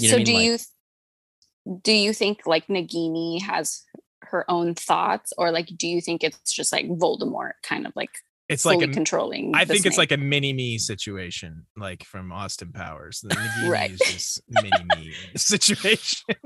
You 0.03 0.09
know 0.09 0.13
so 0.13 0.15
what 0.17 0.21
I 0.21 0.25
do 0.25 0.33
mean? 0.33 0.43
you 0.43 0.59
th- 0.59 1.83
do 1.83 1.93
you 1.93 2.13
think 2.13 2.47
like 2.47 2.67
Nagini 2.69 3.43
has 3.43 3.83
her 4.23 4.49
own 4.51 4.75
thoughts, 4.75 5.33
or 5.39 5.51
like 5.51 5.67
do 5.77 5.87
you 5.89 6.01
think 6.01 6.23
it's 6.25 6.53
just 6.53 6.73
like 6.73 6.87
Voldemort 6.89 7.53
kind 7.63 7.87
of 7.87 7.93
like 7.97 8.11
it's 8.49 8.63
fully 8.63 8.77
like 8.79 8.91
a, 8.91 8.93
controlling? 8.93 9.53
I 9.55 9.65
the 9.65 9.75
think 9.75 9.87
it's 9.87 9.99
like 9.99 10.13
a 10.13 10.17
mini 10.17 10.53
me 10.53 10.79
situation, 10.79 11.67
like 11.77 12.05
from 12.05 12.33
Austin 12.33 12.73
Powers. 12.73 13.21
The 13.21 13.29
Nagini 13.35 13.69
Right. 13.71 13.91
is 13.91 13.99
just 13.99 14.43
mini 14.49 14.71
me 14.97 15.13
situation. 15.37 16.37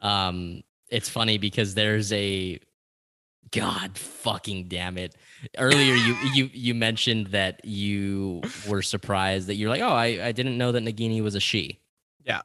Um, 0.00 0.62
it's 0.88 1.08
funny 1.08 1.38
because 1.38 1.74
there's 1.74 2.12
a 2.12 2.58
God 3.50 3.98
fucking 3.98 4.68
damn 4.68 4.96
it. 4.96 5.14
Earlier 5.58 5.94
you 5.94 6.14
you 6.34 6.50
you 6.52 6.74
mentioned 6.74 7.28
that 7.28 7.64
you 7.64 8.40
were 8.66 8.82
surprised 8.82 9.48
that 9.48 9.56
you're 9.56 9.68
like, 9.70 9.82
oh, 9.82 9.88
I, 9.88 10.26
I 10.26 10.32
didn't 10.32 10.56
know 10.56 10.72
that 10.72 10.82
Nagini 10.82 11.22
was 11.22 11.34
a 11.34 11.40
she. 11.40 11.80
Yeah. 12.24 12.42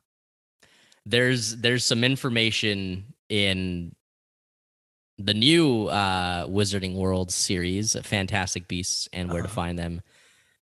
There's 1.09 1.55
there's 1.57 1.85
some 1.85 2.03
information 2.03 3.13
in 3.29 3.95
the 5.17 5.33
new 5.33 5.87
uh 5.87 6.45
Wizarding 6.47 6.95
World 6.95 7.31
series, 7.31 7.95
Fantastic 8.03 8.67
Beasts 8.67 9.07
and 9.13 9.31
Where 9.31 9.41
to 9.41 9.47
Uh-huh. 9.47 9.55
Find 9.55 9.79
Them, 9.79 10.01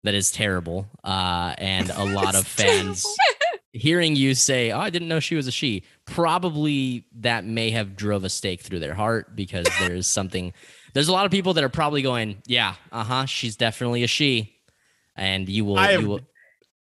that 0.04 0.14
is 0.14 0.32
terrible. 0.32 0.88
Uh 1.04 1.54
and 1.58 1.90
a 1.90 2.04
lot 2.20 2.36
of 2.36 2.46
fans 2.46 3.06
hearing 3.72 4.16
you 4.16 4.36
say, 4.36 4.72
"Oh, 4.72 4.80
I 4.80 4.90
didn't 4.90 5.08
know 5.08 5.20
she 5.20 5.36
was 5.36 5.48
a 5.48 5.52
she," 5.52 5.84
probably 6.06 7.06
that 7.20 7.46
may 7.46 7.72
have 7.72 7.96
drove 7.96 8.24
a 8.24 8.30
stake 8.30 8.62
through 8.62 8.80
their 8.80 8.94
heart 8.94 9.36
because 9.36 9.66
there's 9.80 10.06
something. 10.08 10.54
There's 10.94 11.08
a 11.08 11.12
lot 11.14 11.26
of 11.26 11.32
people 11.32 11.54
that 11.56 11.64
are 11.64 11.70
probably 11.70 12.02
going, 12.02 12.42
"Yeah, 12.46 12.76
uh 12.92 13.04
huh, 13.04 13.26
she's 13.26 13.56
definitely 13.56 14.04
a 14.04 14.08
she," 14.08 14.56
and 15.16 15.48
you 15.50 15.66
will. 15.66 15.78
I 15.80 15.92
am 15.92 16.02
you 16.02 16.08
will 16.10 16.22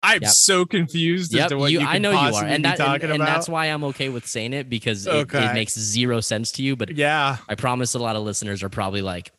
I'm 0.01 0.21
Yep. 0.21 0.31
so 0.31 0.65
confused 0.65 1.35
as 1.35 1.49
to 1.49 1.57
what 1.57 1.71
you, 1.71 1.81
you, 1.81 1.85
I 1.85 1.97
know 1.97 2.11
you 2.11 2.17
are, 2.17 2.31
possibly 2.31 2.51
and 2.53 2.63
be 2.63 2.69
that 2.69 2.79
and, 2.79 2.87
talking 2.87 3.11
and 3.11 3.21
about. 3.21 3.25
that's 3.25 3.49
why 3.49 3.65
I'm 3.65 3.83
okay 3.85 4.07
with 4.09 4.25
saying 4.25 4.53
it 4.53 4.69
because 4.69 5.05
it, 5.05 5.09
Okay. 5.13 5.45
it 5.45 5.53
makes 5.53 5.77
zero 5.77 6.21
sense 6.21 6.51
to 6.53 6.63
you. 6.63 6.75
But 6.77 6.95
yeah, 6.95 7.37
I 7.49 7.55
promise 7.55 7.93
a 7.95 7.99
lot 7.99 8.15
of 8.15 8.23
listeners 8.23 8.63
are 8.63 8.69
probably 8.69 9.01
like, 9.01 9.31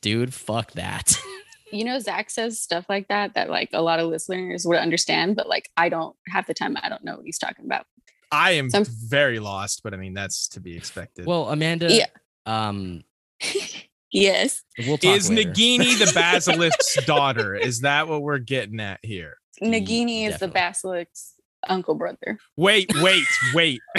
"Dude, 0.00 0.34
fuck 0.34 0.72
that." 0.72 1.16
you 1.72 1.84
know, 1.84 1.98
Zach 2.00 2.30
says 2.30 2.60
stuff 2.60 2.86
like 2.88 3.06
that 3.08 3.34
that 3.34 3.48
like 3.48 3.70
a 3.72 3.80
lot 3.82 4.00
of 4.00 4.08
listeners 4.08 4.66
would 4.66 4.78
understand, 4.78 5.36
but 5.36 5.48
like 5.48 5.70
I 5.76 5.88
don't 5.88 6.16
half 6.28 6.46
the 6.48 6.54
time 6.54 6.76
I 6.82 6.88
don't 6.88 7.04
know 7.04 7.16
what 7.16 7.24
he's 7.24 7.38
talking 7.38 7.64
about. 7.64 7.86
I 8.32 8.52
am 8.52 8.70
Some- 8.70 8.84
very 8.86 9.38
lost, 9.38 9.82
but 9.84 9.94
I 9.94 9.98
mean 9.98 10.14
that's 10.14 10.48
to 10.48 10.60
be 10.60 10.76
expected. 10.76 11.26
well, 11.26 11.48
Amanda, 11.48 11.92
Yeah. 11.92 12.06
um, 12.44 13.04
yes, 14.12 14.62
we'll 14.78 14.98
talk 14.98 15.16
is 15.16 15.30
later. 15.30 15.50
Nagini 15.50 15.98
the 15.98 16.10
basilisk's 16.14 17.04
daughter? 17.04 17.54
Is 17.54 17.80
that 17.82 18.08
what 18.08 18.22
we're 18.22 18.38
getting 18.38 18.80
at 18.80 19.00
here? 19.02 19.36
Nagini 19.62 20.26
is 20.28 20.38
the 20.38 20.46
definitely. 20.46 20.60
basilisk's 21.04 21.34
uncle 21.68 21.94
brother. 21.94 22.38
Wait, 22.56 22.90
wait, 23.02 23.24
wait. 23.54 23.80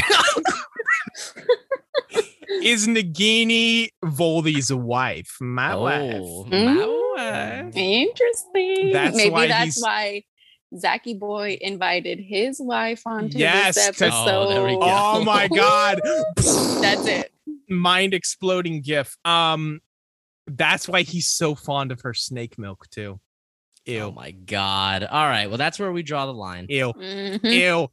is 2.63 2.87
Nagini 2.87 3.89
Voldy's 4.03 4.73
wife? 4.73 5.37
My 5.39 5.73
oh, 5.73 5.81
wife. 5.83 6.51
my 6.51 6.57
Mm. 6.57 7.65
wife. 7.65 7.75
Interesting. 7.75 8.91
That's 8.93 9.15
Maybe 9.15 9.29
why 9.29 9.47
that's 9.47 9.63
he's- 9.75 9.81
why 9.81 10.23
Zachy 10.77 11.13
Boy 11.15 11.57
invited 11.61 12.19
his 12.19 12.59
wife 12.59 13.01
onto 13.05 13.37
Yes, 13.37 13.75
this 13.75 13.97
to- 13.97 14.05
episode. 14.05 14.11
Oh, 14.13 14.49
there 14.49 14.63
we 14.63 14.73
go. 14.73 14.81
Oh 14.83 15.23
my 15.23 15.47
god. 15.47 15.99
That's 16.37 17.05
it. 17.07 17.31
Mind 17.67 18.13
exploding 18.13 18.81
gif. 18.81 19.17
Um 19.25 19.81
that's 20.47 20.87
why 20.87 21.01
he's 21.03 21.27
so 21.27 21.53
fond 21.55 21.91
of 21.91 22.01
her 22.01 22.13
snake 22.13 22.57
milk 22.57 22.87
too. 22.89 23.19
Ew. 23.89 23.99
Oh 24.03 24.11
my 24.11 24.31
god. 24.31 25.03
All 25.03 25.27
right. 25.27 25.47
Well, 25.47 25.57
that's 25.57 25.79
where 25.79 25.91
we 25.91 26.03
draw 26.03 26.25
the 26.25 26.33
line. 26.33 26.65
Ew. 26.69 26.93
Mhm. 26.93 27.43
Ew. 27.43 27.91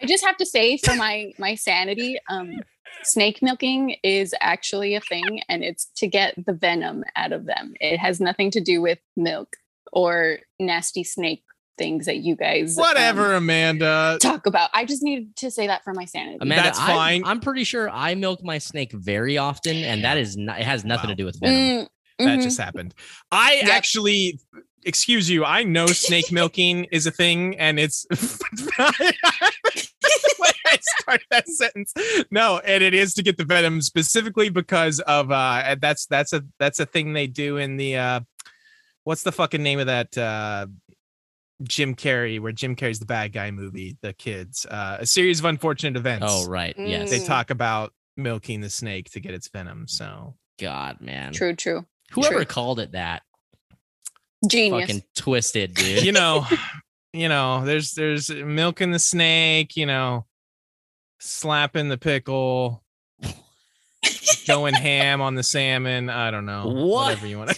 I 0.00 0.06
just 0.06 0.24
have 0.24 0.36
to 0.38 0.46
say 0.46 0.76
for 0.78 0.94
my 0.94 1.32
my 1.38 1.54
sanity, 1.54 2.18
um, 2.28 2.60
snake 3.04 3.40
milking 3.42 3.96
is 4.02 4.34
actually 4.40 4.94
a 4.94 5.00
thing, 5.00 5.42
and 5.48 5.62
it's 5.64 5.86
to 5.96 6.06
get 6.06 6.34
the 6.46 6.52
venom 6.52 7.04
out 7.16 7.32
of 7.32 7.46
them. 7.46 7.74
It 7.80 7.98
has 7.98 8.20
nothing 8.20 8.50
to 8.52 8.60
do 8.60 8.80
with 8.82 8.98
milk 9.16 9.56
or 9.92 10.38
nasty 10.60 11.02
snake 11.04 11.42
things 11.78 12.06
that 12.06 12.16
you 12.18 12.34
guys 12.34 12.76
um, 12.76 12.82
Whatever, 12.82 13.34
Amanda. 13.34 14.18
talk 14.20 14.46
about. 14.46 14.68
I 14.74 14.84
just 14.84 15.02
need 15.02 15.36
to 15.36 15.50
say 15.50 15.68
that 15.68 15.84
for 15.84 15.94
my 15.94 16.04
sanity. 16.06 16.38
Amanda, 16.40 16.64
That's 16.64 16.78
I'm- 16.80 16.88
fine. 16.96 17.24
I'm, 17.24 17.38
pretty 17.40 17.62
sure 17.64 17.88
I 17.88 18.14
milk 18.16 18.42
my 18.42 18.58
snake 18.58 18.90
very 18.92 19.38
often, 19.38 19.76
and 19.76 20.02
that 20.04 20.18
is 20.18 20.36
not. 20.36 20.58
It 20.60 20.64
has 20.64 20.84
nothing 20.84 21.08
Wow. 21.08 21.12
to 21.14 21.16
do 21.16 21.24
with 21.24 21.38
venom. 21.40 21.86
Mm, 22.20 22.24
That 22.26 22.38
mhm. 22.40 22.42
just 22.42 22.58
happened. 22.58 22.94
I 23.30 23.60
Yep. 23.62 23.68
actually 23.68 24.40
excuse 24.84 25.28
you, 25.28 25.44
I 25.44 25.62
know 25.62 25.86
snake 25.86 26.32
milking 26.32 26.84
is 26.84 27.06
a 27.06 27.10
thing 27.10 27.56
and 27.58 27.78
it's 27.78 28.06
when 30.38 30.52
I 30.66 30.78
start 30.80 31.22
that 31.30 31.48
sentence. 31.48 31.92
No, 32.30 32.58
and 32.58 32.82
it 32.82 32.94
is 32.94 33.14
to 33.14 33.22
get 33.22 33.36
the 33.36 33.44
venom 33.44 33.80
specifically 33.82 34.48
because 34.48 35.00
of 35.00 35.30
uh 35.30 35.76
that's 35.80 36.06
that's 36.06 36.32
a 36.32 36.44
that's 36.58 36.80
a 36.80 36.86
thing 36.86 37.12
they 37.12 37.26
do 37.26 37.56
in 37.56 37.76
the 37.76 37.96
uh 37.96 38.20
what's 39.04 39.22
the 39.22 39.32
fucking 39.32 39.62
name 39.62 39.78
of 39.78 39.86
that 39.86 40.16
uh 40.16 40.66
Jim 41.62 41.94
Carrey, 41.94 42.40
where 42.40 42.52
Jim 42.52 42.76
Carrey's 42.76 43.00
the 43.00 43.06
bad 43.06 43.32
guy 43.32 43.50
movie, 43.50 43.96
the 44.00 44.12
kids, 44.12 44.64
uh, 44.66 44.98
a 45.00 45.06
series 45.06 45.40
of 45.40 45.44
unfortunate 45.44 45.96
events. 45.96 46.26
Oh 46.28 46.46
right. 46.46 46.74
Yes. 46.78 47.10
They 47.10 47.18
talk 47.18 47.50
about 47.50 47.92
milking 48.16 48.60
the 48.60 48.70
snake 48.70 49.10
to 49.10 49.20
get 49.20 49.34
its 49.34 49.48
venom. 49.48 49.88
So 49.88 50.36
God, 50.60 51.00
man. 51.00 51.32
True, 51.32 51.54
true. 51.54 51.84
Whoever 52.12 52.36
true. 52.36 52.44
called 52.44 52.80
it 52.80 52.92
that, 52.92 53.22
Genius. 54.46 54.82
fucking 54.82 55.02
twisted, 55.16 55.74
dude. 55.74 56.04
you 56.04 56.12
know, 56.12 56.46
you 57.12 57.28
know, 57.28 57.64
there's 57.64 57.92
there's 57.92 58.30
milking 58.30 58.90
the 58.90 58.98
snake, 58.98 59.76
you 59.76 59.86
know, 59.86 60.26
slapping 61.18 61.88
the 61.88 61.98
pickle, 61.98 62.84
going 64.46 64.74
ham 64.74 65.20
on 65.20 65.34
the 65.34 65.42
salmon. 65.42 66.10
I 66.10 66.30
don't 66.30 66.46
know. 66.46 66.66
What? 66.68 67.06
Whatever 67.06 67.26
you 67.26 67.38
want 67.38 67.50
to. 67.50 67.56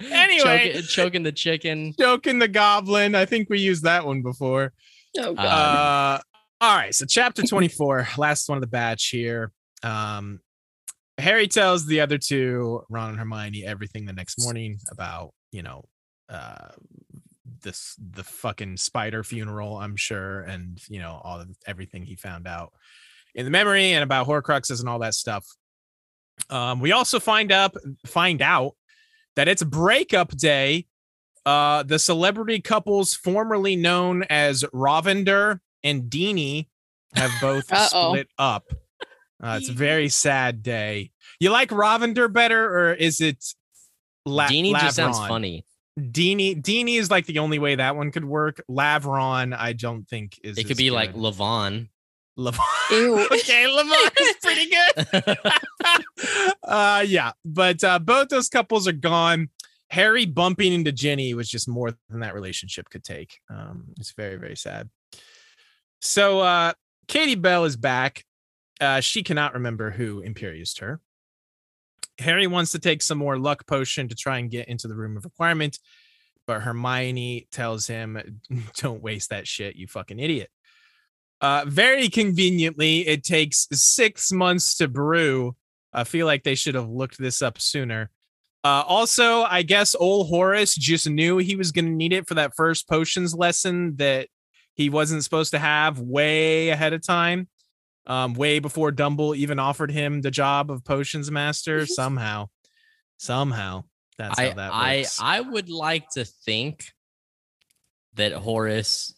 anyway, 0.10 0.72
choking, 0.72 0.82
choking 0.82 1.22
the 1.22 1.32
chicken. 1.32 1.94
choking 1.98 2.38
the 2.38 2.48
goblin. 2.48 3.14
I 3.14 3.24
think 3.24 3.48
we 3.48 3.60
used 3.60 3.84
that 3.84 4.04
one 4.04 4.22
before. 4.22 4.72
oh, 5.18 5.34
God. 5.34 5.44
Uh, 5.44 6.22
all 6.60 6.76
right, 6.76 6.94
so 6.94 7.04
chapter 7.04 7.42
24, 7.42 8.08
last 8.16 8.48
one 8.48 8.56
of 8.56 8.62
the 8.62 8.68
batch 8.68 9.08
here. 9.08 9.52
Um, 9.82 10.40
Harry 11.18 11.46
tells 11.46 11.86
the 11.86 12.00
other 12.00 12.18
two, 12.18 12.82
Ron 12.88 13.10
and 13.10 13.18
Hermione, 13.18 13.64
everything 13.64 14.04
the 14.04 14.12
next 14.12 14.42
morning 14.42 14.78
about, 14.90 15.32
you 15.52 15.62
know, 15.62 15.84
uh 16.28 16.68
this 17.62 17.96
the 18.12 18.24
fucking 18.24 18.76
spider 18.76 19.22
funeral, 19.24 19.76
I'm 19.76 19.96
sure, 19.96 20.42
and 20.42 20.78
you 20.88 21.00
know, 21.00 21.20
all 21.24 21.40
of 21.40 21.48
everything 21.66 22.04
he 22.04 22.16
found 22.16 22.46
out 22.46 22.72
in 23.34 23.44
the 23.44 23.50
memory 23.50 23.92
and 23.92 24.04
about 24.04 24.26
Horcruxes 24.26 24.80
and 24.80 24.88
all 24.88 25.00
that 25.00 25.14
stuff. 25.14 25.46
Um, 26.50 26.80
we 26.80 26.92
also 26.92 27.18
find 27.18 27.50
up 27.52 27.76
find 28.06 28.40
out 28.42 28.74
that 29.36 29.48
it's 29.48 29.62
breakup 29.62 30.36
day. 30.36 30.86
Uh, 31.44 31.82
the 31.82 31.98
celebrity 31.98 32.60
couples 32.60 33.14
formerly 33.14 33.76
known 33.76 34.22
as 34.30 34.64
Ravender 34.72 35.60
and 35.82 36.04
Deanie 36.04 36.68
have 37.14 37.30
both 37.40 37.66
split 37.86 38.28
up. 38.38 38.64
Uh, 39.44 39.58
it's 39.58 39.68
a 39.68 39.72
very 39.72 40.08
sad 40.08 40.62
day. 40.62 41.10
You 41.38 41.50
like 41.50 41.68
Ravender 41.68 42.32
better, 42.32 42.64
or 42.64 42.94
is 42.94 43.20
it 43.20 43.44
La- 44.24 44.48
Deanie 44.48 44.72
just 44.80 44.96
sounds 44.96 45.18
funny. 45.18 45.66
Deanie 45.98 46.60
Deanie 46.60 46.98
is 46.98 47.10
like 47.10 47.26
the 47.26 47.38
only 47.38 47.58
way 47.58 47.74
that 47.74 47.94
one 47.94 48.10
could 48.10 48.24
work. 48.24 48.62
Lavron, 48.70 49.54
I 49.56 49.74
don't 49.74 50.08
think 50.08 50.40
is. 50.42 50.56
It 50.56 50.62
could 50.62 50.72
as 50.72 50.78
be 50.78 50.90
like 50.90 51.12
good. 51.12 51.20
Levon. 51.20 51.88
Lavon. 52.38 52.58
Ew. 52.90 53.20
okay, 53.32 53.66
Lavon 53.68 54.20
is 54.20 54.36
pretty 54.42 54.70
good. 54.70 55.38
uh 56.62 57.04
yeah 57.06 57.32
but 57.44 57.82
uh 57.84 57.98
both 57.98 58.28
those 58.28 58.48
couples 58.48 58.88
are 58.88 58.92
gone 58.92 59.48
harry 59.90 60.26
bumping 60.26 60.72
into 60.72 60.92
ginny 60.92 61.34
was 61.34 61.48
just 61.48 61.68
more 61.68 61.92
than 62.08 62.20
that 62.20 62.34
relationship 62.34 62.88
could 62.90 63.04
take 63.04 63.38
um 63.50 63.84
it's 63.98 64.12
very 64.12 64.36
very 64.36 64.56
sad 64.56 64.88
so 66.00 66.40
uh 66.40 66.72
katie 67.08 67.34
bell 67.34 67.64
is 67.64 67.76
back 67.76 68.24
uh 68.80 69.00
she 69.00 69.22
cannot 69.22 69.54
remember 69.54 69.90
who 69.90 70.20
imperioused 70.20 70.78
her 70.78 71.00
harry 72.18 72.46
wants 72.46 72.72
to 72.72 72.78
take 72.78 73.02
some 73.02 73.18
more 73.18 73.38
luck 73.38 73.66
potion 73.66 74.08
to 74.08 74.14
try 74.14 74.38
and 74.38 74.50
get 74.50 74.68
into 74.68 74.88
the 74.88 74.94
room 74.94 75.16
of 75.16 75.24
requirement 75.24 75.78
but 76.46 76.62
hermione 76.62 77.46
tells 77.50 77.86
him 77.86 78.40
don't 78.76 79.02
waste 79.02 79.30
that 79.30 79.46
shit 79.46 79.76
you 79.76 79.86
fucking 79.86 80.18
idiot 80.18 80.50
uh, 81.44 81.62
very 81.66 82.08
conveniently, 82.08 83.06
it 83.06 83.22
takes 83.22 83.68
six 83.70 84.32
months 84.32 84.76
to 84.76 84.88
brew. 84.88 85.54
I 85.92 86.04
feel 86.04 86.24
like 86.24 86.42
they 86.42 86.54
should 86.54 86.74
have 86.74 86.88
looked 86.88 87.18
this 87.18 87.42
up 87.42 87.60
sooner. 87.60 88.10
Uh, 88.64 88.82
also, 88.86 89.42
I 89.42 89.60
guess 89.60 89.94
old 89.94 90.28
Horace 90.28 90.74
just 90.74 91.06
knew 91.06 91.36
he 91.36 91.54
was 91.54 91.70
going 91.70 91.84
to 91.84 91.90
need 91.90 92.14
it 92.14 92.26
for 92.26 92.34
that 92.34 92.56
first 92.56 92.88
potions 92.88 93.34
lesson 93.34 93.96
that 93.96 94.28
he 94.72 94.88
wasn't 94.88 95.22
supposed 95.22 95.50
to 95.50 95.58
have 95.58 96.00
way 96.00 96.70
ahead 96.70 96.94
of 96.94 97.06
time, 97.06 97.46
um, 98.06 98.34
way 98.34 98.58
before 98.58 98.90
Dumble 98.92 99.34
even 99.34 99.58
offered 99.58 99.90
him 99.90 100.20
the 100.20 100.30
job 100.30 100.70
of 100.70 100.84
potions 100.84 101.30
master. 101.30 101.86
somehow, 101.86 102.48
somehow, 103.16 103.84
that's 104.18 104.38
I 104.38 104.48
how 104.48 104.54
that 104.54 104.72
I 104.72 104.96
works. 104.98 105.18
I 105.20 105.40
would 105.40 105.68
like 105.70 106.08
to 106.10 106.24
think 106.24 106.84
that 108.14 108.32
Horace 108.32 109.14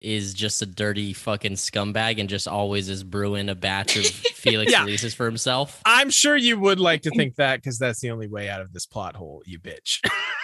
is 0.00 0.34
just 0.34 0.60
a 0.62 0.66
dirty 0.66 1.12
fucking 1.12 1.52
scumbag 1.52 2.18
and 2.18 2.28
just 2.28 2.48
always 2.48 2.88
is 2.88 3.04
brewing 3.04 3.48
a 3.48 3.54
batch 3.54 3.96
of 3.96 4.04
Felix 4.34 4.72
Yeah. 4.72 4.84
Felicis 4.84 5.14
for 5.14 5.26
himself. 5.26 5.80
I'm 5.84 6.10
sure 6.10 6.36
you 6.36 6.58
would 6.58 6.80
like 6.80 7.02
to 7.02 7.10
think 7.10 7.34
that 7.36 7.58
because 7.58 7.78
that's 7.78 8.00
the 8.00 8.10
only 8.10 8.26
way 8.26 8.48
out 8.48 8.60
of 8.60 8.72
this 8.72 8.84
plot 8.86 9.14
hole, 9.14 9.42
you 9.46 9.60
bitch. 9.60 10.00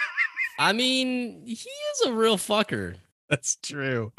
I 0.59 0.71
mean, 0.71 1.43
he 1.45 1.53
is 1.53 2.01
a 2.05 2.13
real 2.13 2.37
fucker. 2.37 2.95
That's 3.29 3.57
true. 3.57 4.11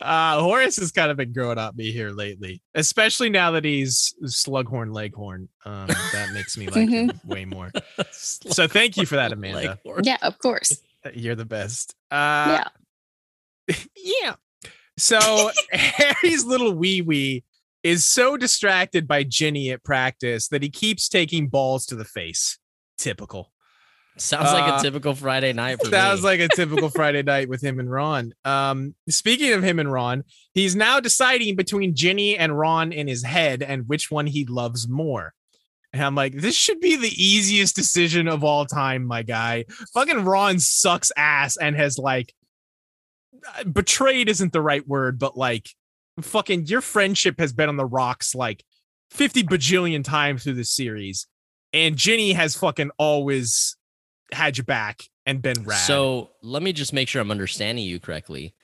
Uh, 0.00 0.40
Horace 0.40 0.76
has 0.76 0.92
kind 0.92 1.10
of 1.10 1.16
been 1.16 1.32
growing 1.32 1.58
up 1.58 1.74
me 1.74 1.90
here 1.90 2.10
lately, 2.10 2.62
especially 2.74 3.28
now 3.28 3.50
that 3.52 3.64
he's 3.64 4.14
Slughorn 4.24 4.94
Leghorn. 4.94 5.48
Um, 5.64 5.88
that 6.12 6.30
makes 6.32 6.56
me 6.56 6.68
like 6.68 6.88
him 6.88 7.12
way 7.24 7.44
more. 7.44 7.70
So 8.12 8.68
thank 8.68 8.96
you 8.96 9.06
for 9.06 9.16
that, 9.16 9.32
Amanda. 9.32 9.78
Like, 9.84 10.04
Yeah, 10.04 10.18
of 10.22 10.38
course. 10.38 10.80
You're 11.14 11.34
the 11.34 11.44
best. 11.44 11.94
Uh, 12.10 12.64
yeah. 13.68 13.76
yeah. 13.96 14.34
So 14.98 15.50
Harry's 15.72 16.44
little 16.44 16.72
wee 16.74 17.02
wee 17.02 17.44
is 17.82 18.04
so 18.04 18.36
distracted 18.36 19.08
by 19.08 19.24
Ginny 19.24 19.70
at 19.70 19.82
practice 19.82 20.48
that 20.48 20.62
he 20.62 20.70
keeps 20.70 21.08
taking 21.08 21.48
balls 21.48 21.86
to 21.86 21.96
the 21.96 22.04
face. 22.04 22.58
Typical. 22.98 23.51
Sounds 24.18 24.52
like 24.52 24.70
Uh, 24.72 24.76
a 24.78 24.82
typical 24.82 25.14
Friday 25.14 25.52
night 25.52 25.78
for 25.82 25.90
Sounds 25.90 26.20
me. 26.20 26.26
like 26.26 26.40
a 26.40 26.48
typical 26.54 26.90
Friday 26.90 27.22
night 27.22 27.48
with 27.48 27.62
him 27.62 27.80
and 27.80 27.90
Ron. 27.90 28.34
Um, 28.44 28.94
speaking 29.08 29.52
of 29.52 29.62
him 29.62 29.78
and 29.78 29.90
Ron, 29.90 30.24
he's 30.54 30.76
now 30.76 31.00
deciding 31.00 31.56
between 31.56 31.94
Ginny 31.94 32.36
and 32.36 32.56
Ron 32.58 32.92
in 32.92 33.08
his 33.08 33.24
head 33.24 33.62
and 33.62 33.88
which 33.88 34.10
one 34.10 34.26
he 34.26 34.44
loves 34.44 34.86
more. 34.88 35.32
And 35.94 36.02
I'm 36.02 36.14
like, 36.14 36.34
this 36.34 36.54
should 36.54 36.80
be 36.80 36.96
the 36.96 37.08
easiest 37.22 37.74
decision 37.76 38.28
of 38.28 38.44
all 38.44 38.64
time, 38.66 39.04
my 39.04 39.22
guy. 39.22 39.64
Fucking 39.94 40.24
Ron 40.24 40.58
sucks 40.58 41.10
ass 41.16 41.56
and 41.56 41.74
has 41.76 41.98
like 41.98 42.34
uh, 43.58 43.64
betrayed 43.64 44.28
isn't 44.28 44.52
the 44.52 44.62
right 44.62 44.86
word, 44.86 45.18
but 45.18 45.36
like 45.36 45.68
fucking 46.20 46.66
your 46.66 46.80
friendship 46.82 47.38
has 47.40 47.52
been 47.52 47.68
on 47.70 47.76
the 47.76 47.84
rocks 47.86 48.34
like 48.34 48.62
50 49.10 49.44
bajillion 49.44 50.04
times 50.04 50.44
through 50.44 50.54
the 50.54 50.64
series. 50.64 51.26
And 51.72 51.96
Ginny 51.96 52.32
has 52.32 52.54
fucking 52.56 52.90
always 52.98 53.76
had 54.32 54.56
your 54.56 54.64
back 54.64 55.02
and 55.26 55.40
been 55.42 55.64
rad. 55.64 55.78
So 55.78 56.30
let 56.42 56.62
me 56.62 56.72
just 56.72 56.92
make 56.92 57.08
sure 57.08 57.20
I'm 57.22 57.30
understanding 57.30 57.84
you 57.84 58.00
correctly. 58.00 58.54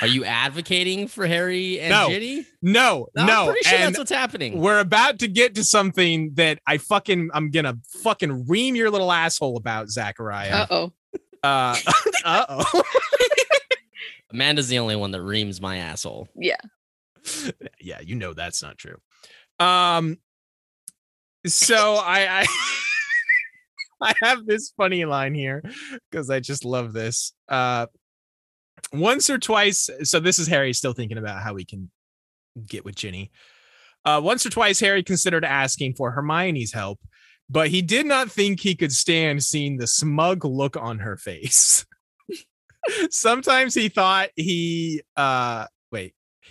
Are 0.00 0.08
you 0.08 0.24
advocating 0.24 1.06
for 1.06 1.24
Harry 1.26 1.78
and 1.78 1.90
No. 1.90 2.08
Ginny? 2.08 2.44
no, 2.62 3.06
I'm 3.16 3.26
no, 3.26 3.46
pretty 3.46 3.60
sure 3.68 3.78
and 3.78 3.84
that's 3.94 3.98
what's 3.98 4.10
happening. 4.10 4.58
we're 4.58 4.80
about 4.80 5.20
to 5.20 5.28
get 5.28 5.54
to 5.54 5.62
something 5.62 6.32
that 6.34 6.58
I 6.66 6.78
fucking 6.78 7.30
I'm 7.32 7.50
gonna 7.52 7.78
fucking 8.02 8.46
ream 8.48 8.74
your 8.74 8.90
little 8.90 9.12
asshole 9.12 9.56
about, 9.56 9.88
Zachariah. 9.88 10.52
Uh 10.52 10.66
oh. 10.70 10.92
Uh 11.44 11.76
uh 12.24 12.44
oh. 12.74 12.82
Amanda's 14.32 14.68
the 14.68 14.78
only 14.80 14.96
one 14.96 15.10
that 15.12 15.22
reams 15.22 15.60
my 15.60 15.76
asshole. 15.76 16.28
Yeah. 16.34 16.56
yeah, 17.80 18.00
you 18.00 18.16
know 18.16 18.32
that's 18.32 18.62
not 18.62 18.78
true. 18.78 18.96
Um 19.60 20.18
so 21.46 21.94
I 21.96 22.40
I 22.42 22.46
I 24.02 24.12
have 24.22 24.46
this 24.46 24.72
funny 24.76 25.04
line 25.04 25.34
here 25.34 25.62
because 26.10 26.30
I 26.30 26.40
just 26.40 26.64
love 26.64 26.92
this. 26.92 27.32
Uh 27.48 27.86
once 28.92 29.30
or 29.30 29.38
twice, 29.38 29.88
so 30.02 30.20
this 30.20 30.38
is 30.38 30.48
Harry 30.48 30.72
still 30.72 30.92
thinking 30.92 31.18
about 31.18 31.42
how 31.42 31.54
he 31.56 31.64
can 31.64 31.90
get 32.66 32.84
with 32.84 32.96
Ginny. 32.96 33.30
Uh 34.04 34.20
once 34.22 34.44
or 34.44 34.50
twice 34.50 34.80
Harry 34.80 35.02
considered 35.02 35.44
asking 35.44 35.94
for 35.94 36.10
Hermione's 36.10 36.72
help, 36.72 36.98
but 37.48 37.68
he 37.68 37.82
did 37.82 38.06
not 38.06 38.30
think 38.30 38.60
he 38.60 38.74
could 38.74 38.92
stand 38.92 39.44
seeing 39.44 39.76
the 39.76 39.86
smug 39.86 40.44
look 40.44 40.76
on 40.76 40.98
her 41.00 41.16
face. 41.16 41.86
Sometimes 43.10 43.74
he 43.74 43.88
thought 43.88 44.30
he 44.36 45.02
uh 45.16 45.66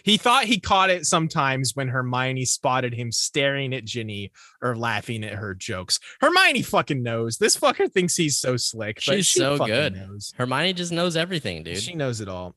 he 0.03 0.18
thought 0.18 0.45
he 0.45 0.60
caught 0.60 0.90
it 0.90 1.06
sometimes 1.06 1.76
when 1.76 1.88
Hermione 1.88 2.45
spotted 2.45 2.94
him 2.94 3.11
staring 3.11 3.73
at 3.73 3.86
Ginny 3.86 4.32
or 4.61 4.76
laughing 4.76 5.23
at 5.23 5.34
her 5.34 5.53
jokes. 5.53 5.99
Hermione 6.19 6.61
fucking 6.61 7.02
knows. 7.03 7.38
This 7.38 7.57
fucker 7.57 7.91
thinks 7.91 8.15
he's 8.15 8.38
so 8.38 8.57
slick. 8.57 8.95
but 9.06 9.15
She's 9.15 9.26
she 9.28 9.40
so 9.40 9.57
good. 9.57 9.95
Knows. 9.95 10.34
Hermione 10.38 10.73
just 10.73 10.91
knows 10.91 11.15
everything, 11.15 11.64
dude. 11.64 11.78
She 11.78 11.95
knows 11.95 12.22
it 12.22 12.28
all. 12.28 12.56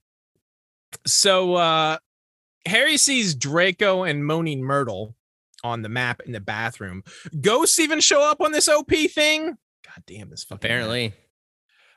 So 1.07 1.55
uh 1.55 1.99
Harry 2.67 2.97
sees 2.97 3.35
Draco 3.35 4.05
and 4.05 4.25
Moaning 4.25 4.63
Myrtle 4.63 5.15
on 5.63 5.83
the 5.83 5.89
map 5.89 6.21
in 6.25 6.33
the 6.33 6.41
bathroom. 6.41 7.03
Ghosts 7.41 7.79
even 7.79 8.01
show 8.01 8.23
up 8.23 8.41
on 8.41 8.53
this 8.53 8.69
OP 8.69 8.91
thing. 9.11 9.47
God 9.47 10.03
damn 10.07 10.31
this 10.31 10.45
fucking 10.45 10.61
map. 11.09 11.15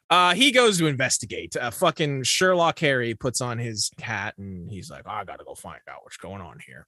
Apparently. 0.09 0.31
Uh, 0.31 0.35
he 0.35 0.51
goes 0.51 0.77
to 0.77 0.87
investigate. 0.87 1.55
Uh, 1.55 1.71
fucking 1.71 2.23
Sherlock 2.23 2.79
Harry 2.79 3.13
puts 3.13 3.41
on 3.41 3.57
his 3.57 3.91
hat 4.01 4.35
and 4.37 4.69
he's 4.69 4.89
like, 4.89 5.07
I 5.07 5.23
gotta 5.23 5.43
go 5.43 5.55
find 5.55 5.81
out 5.89 6.03
what's 6.03 6.17
going 6.17 6.41
on 6.41 6.59
here. 6.65 6.87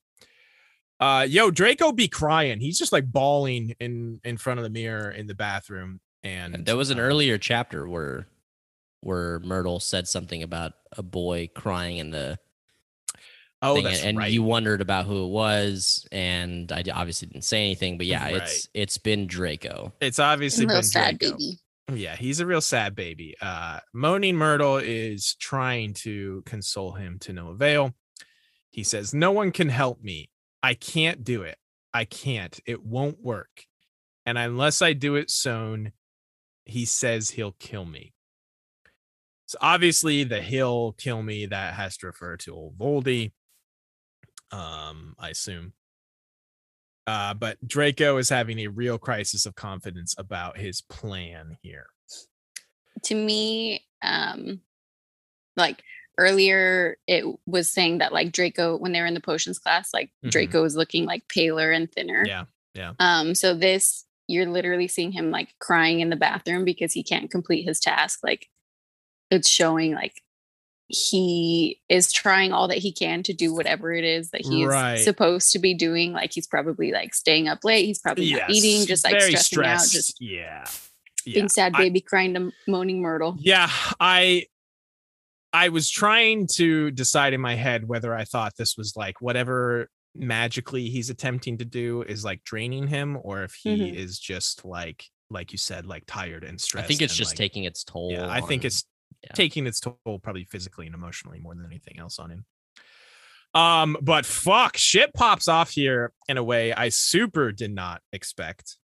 Uh, 1.00 1.26
yo, 1.28 1.50
Draco 1.50 1.92
be 1.92 2.08
crying. 2.08 2.60
He's 2.60 2.78
just 2.78 2.92
like 2.92 3.10
bawling 3.10 3.74
in 3.80 4.20
in 4.24 4.38
front 4.38 4.60
of 4.60 4.64
the 4.64 4.70
mirror 4.70 5.12
in 5.12 5.28
the 5.28 5.36
bathroom. 5.36 6.02
And 6.24 6.66
There 6.66 6.76
was 6.76 6.90
an 6.90 7.00
uh, 7.00 7.04
earlier 7.04 7.38
chapter 7.38 7.88
where 7.88 8.28
where 9.02 9.40
Myrtle 9.40 9.80
said 9.80 10.08
something 10.08 10.44
about 10.44 10.74
a 10.98 11.04
boy 11.04 11.50
crying 11.56 11.98
in 11.98 12.10
the 12.10 12.38
oh, 13.62 13.76
thing, 13.76 13.86
that's 13.86 14.04
and 14.04 14.18
right. 14.18 14.32
you 14.32 14.44
wondered 14.44 14.82
about 14.82 15.06
who 15.06 15.26
it 15.26 15.30
was, 15.30 16.06
and 16.12 16.70
I 16.70 16.84
obviously 16.94 17.30
didn't 17.30 17.46
say 17.46 17.60
anything, 17.60 17.98
but 17.98 18.08
yeah, 18.08 18.28
it's 18.28 18.68
it's 18.74 18.98
been 18.98 19.28
Draco. 19.28 19.94
it's 20.02 20.20
obviously 20.20 20.66
been 20.66 20.84
sad 20.84 21.18
Draco. 21.18 21.38
baby. 21.38 21.60
Yeah, 21.96 22.16
he's 22.16 22.40
a 22.40 22.46
real 22.46 22.62
sad 22.62 22.96
baby. 22.96 23.36
Uh, 23.42 23.80
Moaning 23.94 24.36
Myrtle 24.36 24.78
is 24.78 25.36
trying 25.36 25.94
to 25.96 26.44
console 26.46 26.94
him 26.94 27.20
to 27.20 27.34
no 27.34 27.50
avail. 27.50 27.94
He 28.70 28.84
says, 28.84 29.14
No 29.14 29.32
one 29.32 29.52
can 29.52 29.70
help 29.70 30.02
me. 30.02 30.30
I 30.62 30.74
can't 30.74 31.24
do 31.24 31.44
it. 31.44 31.58
I 31.94 32.06
can't. 32.06 32.60
It 32.66 32.84
won't 32.84 33.22
work. 33.22 33.66
And 34.26 34.38
unless 34.38 34.82
I 34.82 34.94
do 34.94 35.16
it 35.16 35.32
soon, 35.32 35.94
he 36.66 36.86
says 36.86 37.32
he'll 37.32 37.56
kill 37.60 37.86
me. 37.86 38.14
So 39.48 39.58
obviously, 39.62 40.24
the 40.24 40.42
he'll 40.42 40.92
kill 40.94 41.24
me 41.24 41.48
that 41.48 41.74
has 41.74 41.98
to 41.98 42.08
refer 42.08 42.38
to 42.38 42.54
old 42.54 42.78
Voldy. 42.78 43.32
Um, 44.52 45.16
I 45.18 45.30
assume. 45.30 45.74
Uh, 47.10 47.34
but 47.34 47.58
Draco 47.68 48.18
is 48.18 48.30
having 48.30 48.60
a 48.60 48.68
real 48.68 49.00
crisis 49.00 49.48
of 49.48 49.56
confidence 49.56 50.14
about 50.20 50.60
his 50.60 50.82
plan 50.82 51.58
here. 51.64 51.88
To 53.02 53.16
me, 53.16 53.84
um, 54.04 54.62
like 55.58 55.82
earlier, 56.20 56.98
it 57.08 57.26
was 57.48 57.68
saying 57.68 57.98
that 57.98 58.14
like 58.14 58.32
Draco, 58.32 58.78
when 58.78 58.92
they 58.92 59.02
were 59.02 59.08
in 59.08 59.16
the 59.16 59.22
potions 59.22 59.58
class, 59.58 59.92
like 59.92 60.12
Mhm. 60.24 60.30
Draco 60.30 60.62
was 60.62 60.76
looking 60.76 61.06
like 61.06 61.28
paler 61.28 61.72
and 61.72 61.92
thinner. 61.92 62.24
Yeah, 62.28 62.46
yeah. 62.76 62.94
Um, 63.00 63.34
so 63.34 63.56
this, 63.56 64.06
you're 64.28 64.46
literally 64.46 64.88
seeing 64.88 65.12
him 65.12 65.32
like 65.32 65.58
crying 65.58 66.02
in 66.02 66.12
the 66.12 66.16
bathroom 66.16 66.64
because 66.64 66.94
he 66.94 67.02
can't 67.02 67.32
complete 67.32 67.64
his 67.64 67.80
task. 67.80 68.20
Like 68.22 68.50
it's 69.32 69.50
showing 69.50 69.96
like 69.96 70.22
he 70.92 71.80
is 71.88 72.12
trying 72.12 72.52
all 72.52 72.68
that 72.68 72.80
he 72.80 72.92
can 72.92 73.22
to 73.24 73.32
do 73.34 73.54
whatever 73.54 73.94
it 73.94 74.04
is 74.04 74.32
that 74.32 74.42
he's 74.42 74.66
Right. 74.66 74.98
supposed 74.98 75.52
to 75.52 75.60
be 75.60 75.74
doing. 75.76 76.14
Like 76.14 76.34
he's 76.34 76.48
probably 76.48 76.92
like 76.92 77.14
staying 77.14 77.48
up 77.48 77.64
late. 77.64 77.86
He's 77.86 78.00
probably 78.00 78.34
not 78.34 78.50
eating, 78.50 78.88
just 78.88 79.04
like 79.04 79.14
very 79.14 79.36
stressing 79.36 79.60
out, 79.66 79.82
stressed. 79.82 79.92
just 79.94 80.18
yeah, 80.22 80.66
yeah. 81.26 81.34
being 81.36 81.50
sad 81.50 81.74
I- 81.76 81.78
baby 81.78 82.02
crying 82.02 82.34
to 82.34 82.52
moaning 82.68 83.02
Myrtle. 83.02 83.38
Yeah, 83.40 83.70
I 84.00 84.48
I 85.54 85.70
was 85.70 85.90
trying 85.90 86.48
to 86.56 86.90
decide 86.92 87.34
in 87.34 87.42
my 87.42 87.56
head 87.56 87.88
whether 87.88 88.14
I 88.16 88.24
thought 88.26 88.54
this 88.58 88.76
was 88.78 88.96
like 88.96 89.22
whatever 89.22 89.90
magically 90.16 90.90
he's 90.90 91.10
attempting 91.12 91.60
to 91.60 91.66
do 91.66 92.02
is 92.04 92.26
like 92.26 92.44
draining 92.44 92.88
him 92.88 93.18
or 93.24 93.44
if 93.44 93.54
he 93.54 93.78
Mhm. 93.78 93.96
is 93.96 94.18
just 94.20 94.66
like 94.66 95.06
like 95.32 95.52
you 95.52 95.60
said 95.60 95.86
like 95.86 96.04
tired 96.08 96.44
and 96.44 96.60
stressed. 96.60 96.86
I 96.86 96.88
think 96.88 97.04
it's 97.04 97.16
just 97.16 97.32
like- 97.34 97.38
taking 97.38 97.66
its 97.66 97.84
toll. 97.84 98.12
Yeah, 98.12 98.28
I 98.28 98.42
think 98.42 98.66
it's 98.66 98.86
yeah. 99.24 99.34
taking 99.34 99.68
its 99.68 99.80
toll 99.80 100.20
probably 100.22 100.46
physically 100.46 100.86
and 100.86 100.96
emotionally 100.96 101.40
more 101.40 101.56
than 101.56 101.66
anything 101.66 102.00
else 102.00 102.20
on 102.20 102.30
him. 102.30 102.46
Um, 103.54 103.98
but 104.02 104.26
fuck, 104.26 104.78
shit 104.78 105.14
pops 105.14 105.48
off 105.48 105.72
here 105.72 106.14
in 106.28 106.38
a 106.38 106.44
way 106.44 106.74
I 106.74 106.90
super 106.90 107.52
did 107.52 107.74
not 107.74 108.02
expect. 108.14 108.78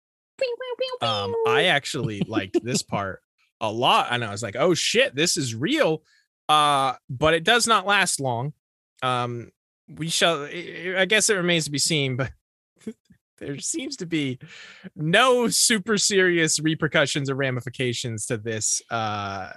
Um, 1.01 1.35
I 1.47 1.63
actually 1.65 2.21
liked 2.21 2.63
this 2.63 2.81
part 2.81 3.21
a 3.59 3.71
lot, 3.71 4.07
and 4.11 4.23
I 4.23 4.31
was 4.31 4.41
like, 4.41 4.55
"Oh 4.57 4.73
shit, 4.73 5.15
this 5.15 5.37
is 5.37 5.53
real." 5.53 6.03
Uh, 6.47 6.93
but 7.09 7.33
it 7.33 7.43
does 7.43 7.67
not 7.67 7.85
last 7.85 8.19
long. 8.19 8.53
Um, 9.01 9.51
we 9.87 10.09
shall. 10.09 10.43
I 10.43 10.95
I 10.99 11.05
guess 11.05 11.29
it 11.29 11.35
remains 11.35 11.65
to 11.65 11.71
be 11.71 11.79
seen, 11.79 12.15
but 12.15 12.31
there 13.39 13.59
seems 13.59 13.97
to 13.97 14.05
be 14.05 14.39
no 14.95 15.49
super 15.49 15.97
serious 15.97 16.59
repercussions 16.59 17.29
or 17.29 17.35
ramifications 17.35 18.25
to 18.27 18.37
this. 18.37 18.81
Uh, 18.89 19.51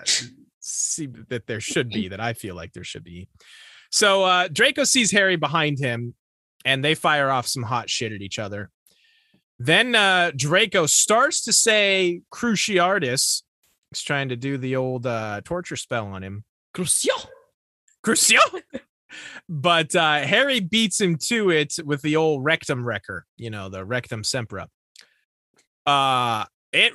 see 0.67 1.07
that 1.29 1.47
there 1.47 1.61
should 1.61 1.89
be 1.89 2.09
that 2.09 2.21
I 2.21 2.33
feel 2.33 2.55
like 2.55 2.73
there 2.73 2.85
should 2.85 3.05
be. 3.05 3.29
So 3.91 4.25
uh, 4.25 4.49
Draco 4.49 4.85
sees 4.85 5.11
Harry 5.13 5.37
behind 5.37 5.79
him, 5.79 6.15
and 6.65 6.85
they 6.85 6.95
fire 6.95 7.31
off 7.31 7.47
some 7.47 7.63
hot 7.63 7.89
shit 7.89 8.13
at 8.13 8.21
each 8.21 8.39
other. 8.39 8.71
Then 9.59 9.95
uh, 9.95 10.33
Draco 10.37 10.87
starts 10.87 11.45
to 11.45 11.53
say 11.53 12.21
Cruciatus. 12.33 13.43
He's 13.91 14.03
trying 14.03 14.29
to 14.29 14.37
do 14.37 14.59
the 14.59 14.77
old 14.77 15.07
uh, 15.07 15.41
torture 15.45 15.77
spell 15.77 16.09
on 16.09 16.23
him. 16.23 16.45
Crucio. 16.75 17.27
Crucio. 18.05 18.41
but 19.49 19.95
uh, 19.95 20.21
Harry 20.21 20.61
beats 20.61 21.01
him 21.01 21.17
to 21.29 21.51
it 21.51 21.75
with 21.85 22.03
the 22.03 22.17
old 22.17 22.45
rectum 22.45 22.85
wrecker, 22.85 23.25
you 23.37 23.51
know, 23.51 23.69
the 23.69 23.85
rectum 23.85 24.23
sempra. 24.23 24.67
Uh, 25.87 26.45
it, 26.73 26.93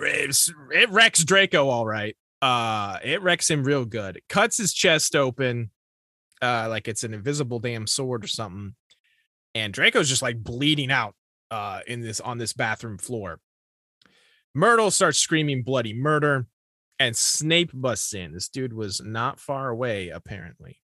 it 0.72 0.90
wrecks 0.92 1.24
Draco 1.24 1.70
all 1.70 1.86
right. 1.86 2.16
Uh, 2.42 2.98
it 3.04 3.22
wrecks 3.22 3.50
him 3.50 3.64
real 3.64 3.86
good. 3.86 4.22
Cuts 4.28 4.58
his 4.58 4.74
chest 4.74 5.16
open, 5.16 5.70
uh, 6.42 6.68
like 6.70 6.88
it's 6.88 7.04
an 7.04 7.14
invisible 7.14 7.60
damn 7.60 7.86
sword 7.86 8.24
or 8.24 8.28
something. 8.28 8.76
And 9.54 9.74
Draco's 9.74 10.10
just 10.10 10.22
like 10.22 10.44
bleeding 10.44 10.92
out 10.92 11.16
uh 11.52 11.82
in 11.86 12.02
this 12.02 12.22
on 12.22 12.38
this 12.38 12.54
bathroom 12.54 12.98
floor. 12.98 13.40
Myrtle 14.56 14.92
starts 14.92 15.20
screaming 15.20 15.64
bloody 15.64 15.94
murder, 15.94 16.48
and 17.00 17.16
Snape 17.16 17.72
busts 17.74 18.14
in. 18.14 18.34
This 18.34 18.48
dude 18.48 18.74
was 18.74 19.02
not 19.04 19.40
far 19.40 19.70
away, 19.70 20.10
apparently. 20.10 20.80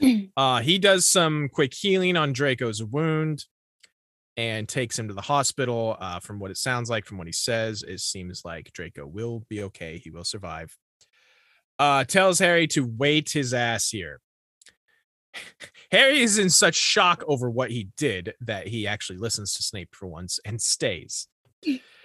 uh 0.36 0.60
he 0.60 0.78
does 0.78 1.06
some 1.06 1.48
quick 1.48 1.72
healing 1.72 2.16
on 2.16 2.32
Draco's 2.32 2.82
wound 2.82 3.44
and 4.36 4.68
takes 4.68 4.98
him 4.98 5.08
to 5.08 5.14
the 5.14 5.20
hospital. 5.20 5.96
Uh, 6.00 6.20
from 6.20 6.38
what 6.38 6.50
it 6.50 6.56
sounds 6.56 6.90
like, 6.90 7.04
from 7.04 7.18
what 7.18 7.26
he 7.26 7.32
says, 7.32 7.82
it 7.82 8.00
seems 8.00 8.44
like 8.44 8.72
Draco 8.72 9.06
will 9.06 9.44
be 9.48 9.62
okay. 9.64 9.98
He 9.98 10.10
will 10.10 10.24
survive. 10.24 10.76
Uh, 11.78 12.04
tells 12.04 12.38
Harry 12.38 12.66
to 12.68 12.84
wait 12.84 13.30
his 13.30 13.52
ass 13.52 13.90
here. 13.90 14.20
Harry 15.90 16.20
is 16.20 16.38
in 16.38 16.50
such 16.50 16.74
shock 16.74 17.22
over 17.26 17.50
what 17.50 17.70
he 17.70 17.88
did 17.96 18.34
that 18.40 18.68
he 18.68 18.86
actually 18.86 19.18
listens 19.18 19.54
to 19.54 19.62
Snape 19.62 19.94
for 19.94 20.06
once 20.06 20.38
and 20.44 20.60
stays. 20.60 21.28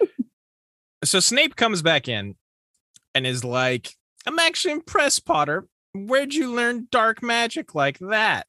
so 1.04 1.20
Snape 1.20 1.56
comes 1.56 1.82
back 1.82 2.08
in 2.08 2.36
and 3.14 3.26
is 3.26 3.44
like, 3.44 3.94
I'm 4.26 4.38
actually 4.38 4.72
impressed, 4.72 5.24
Potter. 5.24 5.66
Where'd 5.94 6.34
you 6.34 6.52
learn 6.52 6.88
dark 6.90 7.22
magic 7.22 7.74
like 7.74 7.98
that? 8.00 8.46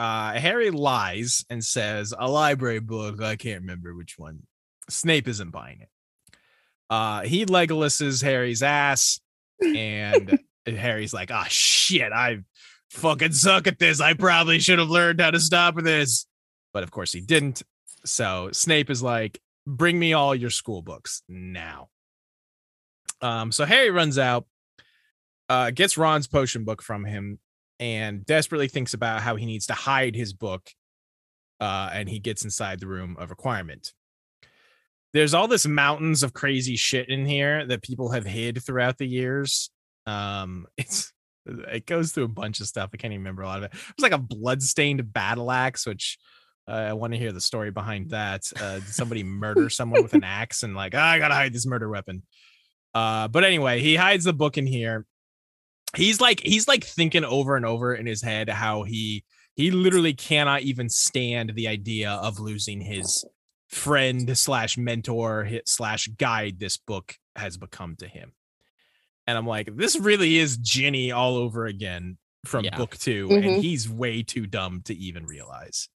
Uh, 0.00 0.32
Harry 0.32 0.70
lies 0.70 1.44
and 1.50 1.62
says, 1.62 2.14
A 2.18 2.26
library 2.26 2.80
book. 2.80 3.20
I 3.20 3.36
can't 3.36 3.60
remember 3.60 3.94
which 3.94 4.18
one. 4.18 4.44
Snape 4.88 5.28
isn't 5.28 5.50
buying 5.50 5.82
it. 5.82 5.88
Uh, 6.88 7.20
he 7.20 7.44
Legolases 7.44 8.22
Harry's 8.22 8.62
ass, 8.62 9.20
and 9.60 10.38
Harry's 10.66 11.12
like, 11.12 11.30
Ah, 11.30 11.44
shit, 11.50 12.12
I 12.14 12.38
fucking 12.88 13.32
suck 13.32 13.66
at 13.66 13.78
this. 13.78 14.00
I 14.00 14.14
probably 14.14 14.58
should 14.58 14.78
have 14.78 14.88
learned 14.88 15.20
how 15.20 15.32
to 15.32 15.38
stop 15.38 15.76
this. 15.76 16.26
But 16.72 16.82
of 16.82 16.90
course 16.90 17.12
he 17.12 17.20
didn't. 17.20 17.62
So 18.06 18.48
Snape 18.54 18.88
is 18.88 19.02
like, 19.02 19.38
bring 19.66 19.98
me 19.98 20.14
all 20.14 20.34
your 20.34 20.48
school 20.48 20.80
books 20.80 21.22
now. 21.28 21.90
Um, 23.20 23.52
so 23.52 23.66
Harry 23.66 23.90
runs 23.90 24.18
out, 24.18 24.46
uh, 25.50 25.72
gets 25.72 25.98
Ron's 25.98 26.26
potion 26.26 26.64
book 26.64 26.80
from 26.80 27.04
him, 27.04 27.38
and 27.80 28.24
desperately 28.26 28.68
thinks 28.68 28.94
about 28.94 29.22
how 29.22 29.34
he 29.34 29.46
needs 29.46 29.66
to 29.66 29.72
hide 29.72 30.14
his 30.14 30.32
book. 30.32 30.70
Uh, 31.58 31.90
and 31.92 32.08
he 32.08 32.18
gets 32.18 32.44
inside 32.44 32.78
the 32.78 32.86
room 32.86 33.16
of 33.18 33.30
requirement. 33.30 33.92
There's 35.12 35.34
all 35.34 35.48
this 35.48 35.66
mountains 35.66 36.22
of 36.22 36.32
crazy 36.32 36.76
shit 36.76 37.08
in 37.08 37.26
here 37.26 37.66
that 37.66 37.82
people 37.82 38.10
have 38.10 38.24
hid 38.24 38.62
throughout 38.62 38.98
the 38.98 39.06
years. 39.06 39.70
Um, 40.06 40.66
it's 40.78 41.12
it 41.46 41.86
goes 41.86 42.12
through 42.12 42.24
a 42.24 42.28
bunch 42.28 42.60
of 42.60 42.66
stuff. 42.66 42.90
I 42.92 42.98
can't 42.98 43.12
even 43.12 43.22
remember 43.22 43.42
a 43.42 43.46
lot 43.46 43.58
of 43.58 43.64
it. 43.64 43.72
It's 43.72 44.02
like 44.02 44.12
a 44.12 44.18
bloodstained 44.18 45.12
battle 45.12 45.50
axe, 45.50 45.86
which 45.86 46.18
uh, 46.68 46.72
I 46.72 46.92
want 46.92 47.14
to 47.14 47.18
hear 47.18 47.32
the 47.32 47.40
story 47.40 47.70
behind 47.70 48.10
that. 48.10 48.42
Uh, 48.60 48.74
did 48.74 48.88
somebody 48.88 49.24
murder 49.24 49.68
someone 49.70 50.02
with 50.02 50.14
an 50.14 50.24
axe 50.24 50.62
and 50.62 50.74
like, 50.74 50.94
"Ah, 50.94 51.10
I 51.10 51.18
gotta 51.18 51.34
hide 51.34 51.52
this 51.52 51.66
murder 51.66 51.88
weapon. 51.88 52.22
Uh, 52.94 53.28
but 53.28 53.44
anyway, 53.44 53.80
he 53.80 53.96
hides 53.96 54.24
the 54.24 54.32
book 54.32 54.58
in 54.58 54.66
here. 54.66 55.06
He's 55.96 56.20
like, 56.20 56.40
he's 56.40 56.68
like 56.68 56.84
thinking 56.84 57.24
over 57.24 57.56
and 57.56 57.66
over 57.66 57.94
in 57.94 58.06
his 58.06 58.22
head 58.22 58.48
how 58.48 58.82
he 58.84 59.24
he 59.56 59.70
literally 59.70 60.14
cannot 60.14 60.62
even 60.62 60.88
stand 60.88 61.52
the 61.54 61.68
idea 61.68 62.10
of 62.12 62.38
losing 62.40 62.80
his 62.80 63.24
friend 63.68 64.36
slash 64.38 64.78
mentor 64.78 65.44
hit 65.44 65.68
slash 65.68 66.06
guide 66.06 66.58
this 66.58 66.76
book 66.76 67.16
has 67.36 67.56
become 67.56 67.96
to 67.96 68.06
him. 68.08 68.32
And 69.26 69.36
I'm 69.36 69.46
like, 69.46 69.76
this 69.76 69.98
really 69.98 70.38
is 70.38 70.56
Ginny 70.56 71.12
all 71.12 71.36
over 71.36 71.66
again 71.66 72.16
from 72.46 72.64
Yeah. 72.64 72.76
book 72.76 72.96
2 72.96 73.28
Mhm. 73.28 73.36
and 73.54 73.62
he's 73.64 73.88
way 73.88 74.22
too 74.22 74.46
dumb 74.46 74.82
to 74.86 74.94
even 74.96 75.26
realize. 75.26 75.88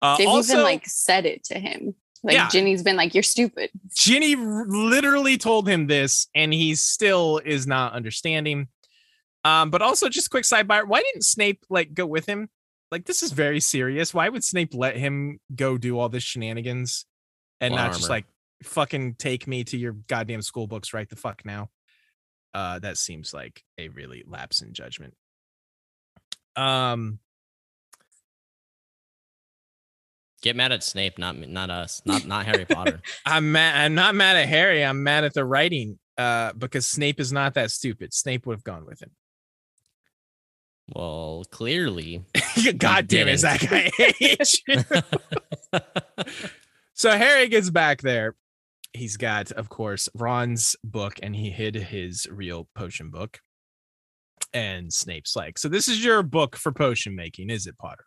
Uh, 0.00 0.16
They've 0.16 0.28
also, 0.28 0.54
even 0.54 0.64
like 0.64 0.86
said 0.86 1.26
it 1.26 1.44
to 1.44 1.58
him. 1.58 1.94
Like 2.22 2.34
Yeah. 2.34 2.48
Ginny's 2.48 2.82
been 2.82 2.96
like, 2.96 3.14
"You're 3.14 3.22
stupid." 3.22 3.70
Ginny 3.94 4.34
r- 4.34 4.66
literally 4.66 5.36
told 5.38 5.68
him 5.68 5.86
this, 5.86 6.28
and 6.34 6.52
he 6.52 6.74
still 6.74 7.40
is 7.44 7.66
not 7.66 7.92
understanding. 7.92 8.68
Um, 9.46 9.70
but 9.70 9.80
also, 9.80 10.08
just 10.08 10.30
quick 10.30 10.42
sidebar: 10.42 10.88
why 10.88 11.02
didn't 11.02 11.22
Snape 11.22 11.64
like 11.70 11.94
go 11.94 12.04
with 12.04 12.26
him? 12.26 12.48
Like, 12.90 13.04
this 13.04 13.22
is 13.22 13.30
very 13.30 13.60
serious. 13.60 14.12
Why 14.12 14.28
would 14.28 14.42
Snape 14.42 14.74
let 14.74 14.96
him 14.96 15.38
go 15.54 15.78
do 15.78 15.98
all 15.98 16.08
this 16.08 16.24
shenanigans 16.24 17.06
and 17.60 17.74
not 17.74 17.92
just 17.92 18.10
like 18.10 18.26
fucking 18.62 19.14
take 19.14 19.46
me 19.46 19.62
to 19.64 19.76
your 19.76 19.92
goddamn 19.92 20.42
school 20.42 20.66
books 20.66 20.92
right 20.92 21.08
the 21.08 21.14
fuck 21.14 21.44
now? 21.44 21.70
Uh, 22.54 22.80
that 22.80 22.96
seems 22.98 23.32
like 23.32 23.62
a 23.78 23.88
really 23.88 24.24
lapse 24.26 24.62
in 24.62 24.72
judgment. 24.72 25.14
Um, 26.56 27.20
Get 30.42 30.56
mad 30.56 30.72
at 30.72 30.82
Snape, 30.82 31.18
not 31.18 31.36
me, 31.36 31.46
not 31.46 31.70
us, 31.70 32.02
not 32.04 32.26
not 32.26 32.46
Harry 32.46 32.64
Potter. 32.64 33.00
I'm 33.26 33.52
mad. 33.52 33.84
I'm 33.84 33.94
not 33.94 34.16
mad 34.16 34.36
at 34.36 34.48
Harry. 34.48 34.84
I'm 34.84 35.04
mad 35.04 35.22
at 35.22 35.34
the 35.34 35.44
writing. 35.44 35.98
Uh, 36.18 36.52
because 36.54 36.86
Snape 36.86 37.20
is 37.20 37.32
not 37.32 37.54
that 37.54 37.70
stupid. 37.70 38.12
Snape 38.12 38.46
would 38.46 38.54
have 38.54 38.64
gone 38.64 38.86
with 38.86 39.02
him. 39.02 39.10
Well, 40.94 41.44
clearly. 41.50 42.24
God 42.78 43.08
damn 43.08 43.28
it, 43.28 43.38
didn't. 43.38 43.38
Zach. 43.38 43.72
I 43.72 43.90
hate 43.96 44.62
you. 44.68 44.84
so 46.94 47.10
Harry 47.10 47.48
gets 47.48 47.70
back 47.70 48.02
there. 48.02 48.36
He's 48.92 49.16
got, 49.16 49.52
of 49.52 49.68
course, 49.68 50.08
Ron's 50.14 50.76
book, 50.82 51.18
and 51.22 51.34
he 51.34 51.50
hid 51.50 51.74
his 51.74 52.26
real 52.30 52.68
potion 52.74 53.10
book. 53.10 53.40
And 54.54 54.92
Snape's 54.92 55.36
like, 55.36 55.58
So 55.58 55.68
this 55.68 55.88
is 55.88 56.04
your 56.04 56.22
book 56.22 56.56
for 56.56 56.72
potion 56.72 57.14
making, 57.14 57.50
is 57.50 57.66
it, 57.66 57.76
Potter? 57.78 58.04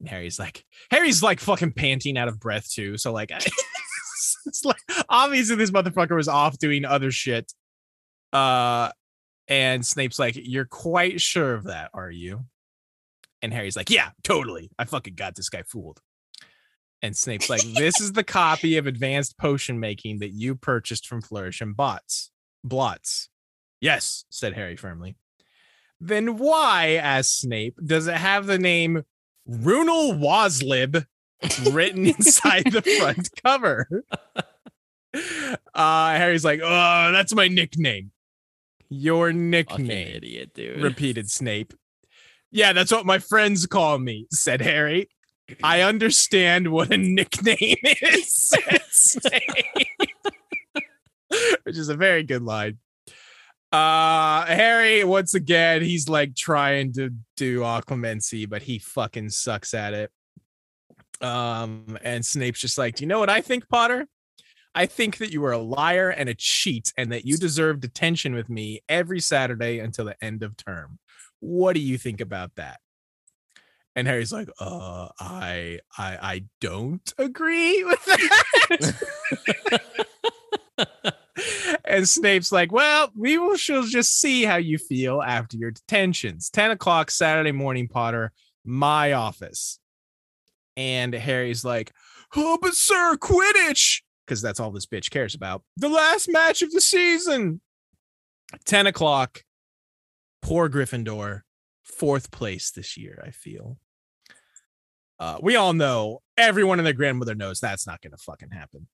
And 0.00 0.08
Harry's 0.08 0.38
like, 0.38 0.64
Harry's 0.90 1.22
like 1.22 1.40
fucking 1.40 1.72
panting 1.72 2.18
out 2.18 2.28
of 2.28 2.38
breath 2.38 2.70
too. 2.70 2.98
So 2.98 3.12
like, 3.12 3.30
it's 4.46 4.64
like 4.64 4.76
obviously 5.08 5.56
this 5.56 5.70
motherfucker 5.70 6.14
was 6.14 6.28
off 6.28 6.58
doing 6.58 6.84
other 6.84 7.10
shit. 7.10 7.52
Uh, 8.32 8.90
and 9.48 9.84
Snape's 9.84 10.18
like, 10.18 10.34
"You're 10.36 10.64
quite 10.64 11.20
sure 11.20 11.54
of 11.54 11.64
that, 11.64 11.90
are 11.94 12.10
you?" 12.10 12.46
And 13.42 13.52
Harry's 13.52 13.76
like, 13.76 13.90
"Yeah, 13.90 14.10
totally. 14.22 14.70
I 14.78 14.84
fucking 14.84 15.14
got 15.14 15.34
this 15.34 15.48
guy 15.48 15.62
fooled." 15.62 16.00
And 17.02 17.16
Snape's 17.16 17.50
like, 17.50 17.62
"This 17.74 18.00
is 18.00 18.12
the 18.12 18.24
copy 18.24 18.76
of 18.76 18.86
advanced 18.86 19.36
potion 19.38 19.78
making 19.80 20.20
that 20.20 20.32
you 20.32 20.54
purchased 20.54 21.06
from 21.06 21.20
Flourish 21.22 21.60
and 21.60 21.76
Bots. 21.76 22.30
Blots." 22.62 23.28
Yes, 23.80 24.24
said 24.30 24.54
Harry 24.54 24.76
firmly. 24.76 25.16
Then 26.00 26.38
why, 26.38 26.92
asked 26.94 27.40
Snape, 27.40 27.78
does 27.84 28.06
it 28.06 28.16
have 28.16 28.46
the 28.46 28.58
name 28.58 29.04
Roonil 29.48 30.18
Wazlib 30.18 31.06
written 31.70 32.06
inside 32.16 32.72
the 32.72 32.82
front 32.82 33.30
cover? 33.44 33.86
Uh, 35.72 36.16
Harry's 36.16 36.44
like, 36.44 36.58
"Oh, 36.60 37.12
that's 37.12 37.32
my 37.32 37.46
nickname." 37.46 38.10
Your 38.88 39.28
Fucking 39.28 39.50
nickname, 39.50 40.16
idiot, 40.16 40.50
dude. 40.54 40.82
repeated 40.82 41.30
Snape. 41.30 41.74
Yeah, 42.50 42.72
that's 42.72 42.92
what 42.92 43.04
my 43.06 43.18
friends 43.18 43.66
call 43.66 43.98
me, 43.98 44.26
said 44.30 44.60
Harry. 44.60 45.08
I 45.62 45.82
understand 45.82 46.68
what 46.68 46.92
a 46.92 46.96
nickname 46.96 47.76
is, 47.82 48.34
said 48.52 48.82
Snape. 48.90 49.88
Which 51.64 51.76
is 51.76 51.88
a 51.88 51.96
very 51.96 52.22
good 52.22 52.42
line. 52.42 52.78
Uh 53.72 54.46
Harry, 54.46 55.02
once 55.02 55.34
again, 55.34 55.82
he's 55.82 56.08
like 56.08 56.36
trying 56.36 56.92
to 56.92 57.10
do 57.36 57.60
Occlumency, 57.60 58.48
but 58.48 58.62
he 58.62 58.78
fucking 58.78 59.30
sucks 59.30 59.74
at 59.74 59.94
it. 59.94 60.10
Um, 61.20 61.98
and 62.02 62.24
Snape's 62.24 62.60
just 62.60 62.78
like, 62.78 62.96
Do 62.96 63.04
you 63.04 63.08
know 63.08 63.18
what 63.18 63.30
I 63.30 63.40
think, 63.40 63.68
Potter? 63.68 64.06
I 64.74 64.86
think 64.86 65.18
that 65.18 65.32
you 65.32 65.44
are 65.44 65.52
a 65.52 65.58
liar 65.58 66.10
and 66.10 66.28
a 66.28 66.34
cheat, 66.34 66.92
and 66.96 67.12
that 67.12 67.24
you 67.24 67.36
deserve 67.36 67.80
detention 67.80 68.34
with 68.34 68.48
me 68.48 68.82
every 68.88 69.20
Saturday 69.20 69.78
until 69.78 70.06
the 70.06 70.22
end 70.22 70.42
of 70.42 70.56
term. 70.56 70.98
What 71.40 71.74
do 71.74 71.80
you 71.80 71.98
think 71.98 72.20
about 72.20 72.56
that? 72.56 72.80
And 73.96 74.08
Harry's 74.08 74.32
like, 74.32 74.48
uh, 74.58 75.08
I 75.20 75.78
I 75.96 76.18
I 76.20 76.44
don't 76.60 77.14
agree 77.18 77.84
with 77.84 78.04
that. 78.06 78.94
and 81.84 82.08
Snape's 82.08 82.50
like, 82.50 82.72
well, 82.72 83.10
we 83.16 83.38
will 83.38 83.56
shall 83.56 83.84
just 83.84 84.18
see 84.18 84.44
how 84.44 84.56
you 84.56 84.78
feel 84.78 85.22
after 85.22 85.56
your 85.56 85.70
detentions. 85.70 86.50
10 86.50 86.72
o'clock 86.72 87.10
Saturday 87.10 87.52
morning, 87.52 87.86
Potter, 87.86 88.32
my 88.64 89.12
office. 89.12 89.78
And 90.76 91.14
Harry's 91.14 91.64
like, 91.64 91.92
oh, 92.34 92.58
but 92.60 92.74
sir, 92.74 93.16
Quidditch 93.16 94.02
because 94.26 94.42
that's 94.42 94.60
all 94.60 94.70
this 94.70 94.86
bitch 94.86 95.10
cares 95.10 95.34
about. 95.34 95.62
The 95.76 95.88
last 95.88 96.28
match 96.28 96.62
of 96.62 96.70
the 96.70 96.80
season. 96.80 97.60
10 98.64 98.86
o'clock. 98.86 99.42
Poor 100.42 100.68
Gryffindor. 100.68 101.42
Fourth 101.84 102.30
place 102.30 102.70
this 102.70 102.96
year, 102.96 103.22
I 103.24 103.30
feel. 103.30 103.78
Uh, 105.18 105.38
we 105.40 105.56
all 105.56 105.72
know, 105.72 106.20
everyone 106.36 106.78
and 106.78 106.86
their 106.86 106.92
grandmother 106.92 107.34
knows 107.34 107.60
that's 107.60 107.86
not 107.86 108.00
gonna 108.00 108.16
fucking 108.16 108.50
happen. 108.50 108.88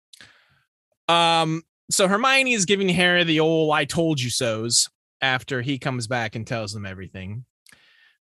Um, 1.09 1.63
so 1.91 2.09
Hermione 2.09 2.53
is 2.53 2.67
giving 2.67 2.89
Harry 2.89 3.25
the 3.25 3.41
old 3.41 3.75
I 3.75 3.85
told 3.85 4.21
you 4.21 4.31
so's 4.31 4.89
after 5.21 5.63
he 5.63 5.79
comes 5.79 6.07
back 6.07 6.37
and 6.37 6.47
tells 6.47 6.73
them 6.73 6.87
everything. 6.87 7.45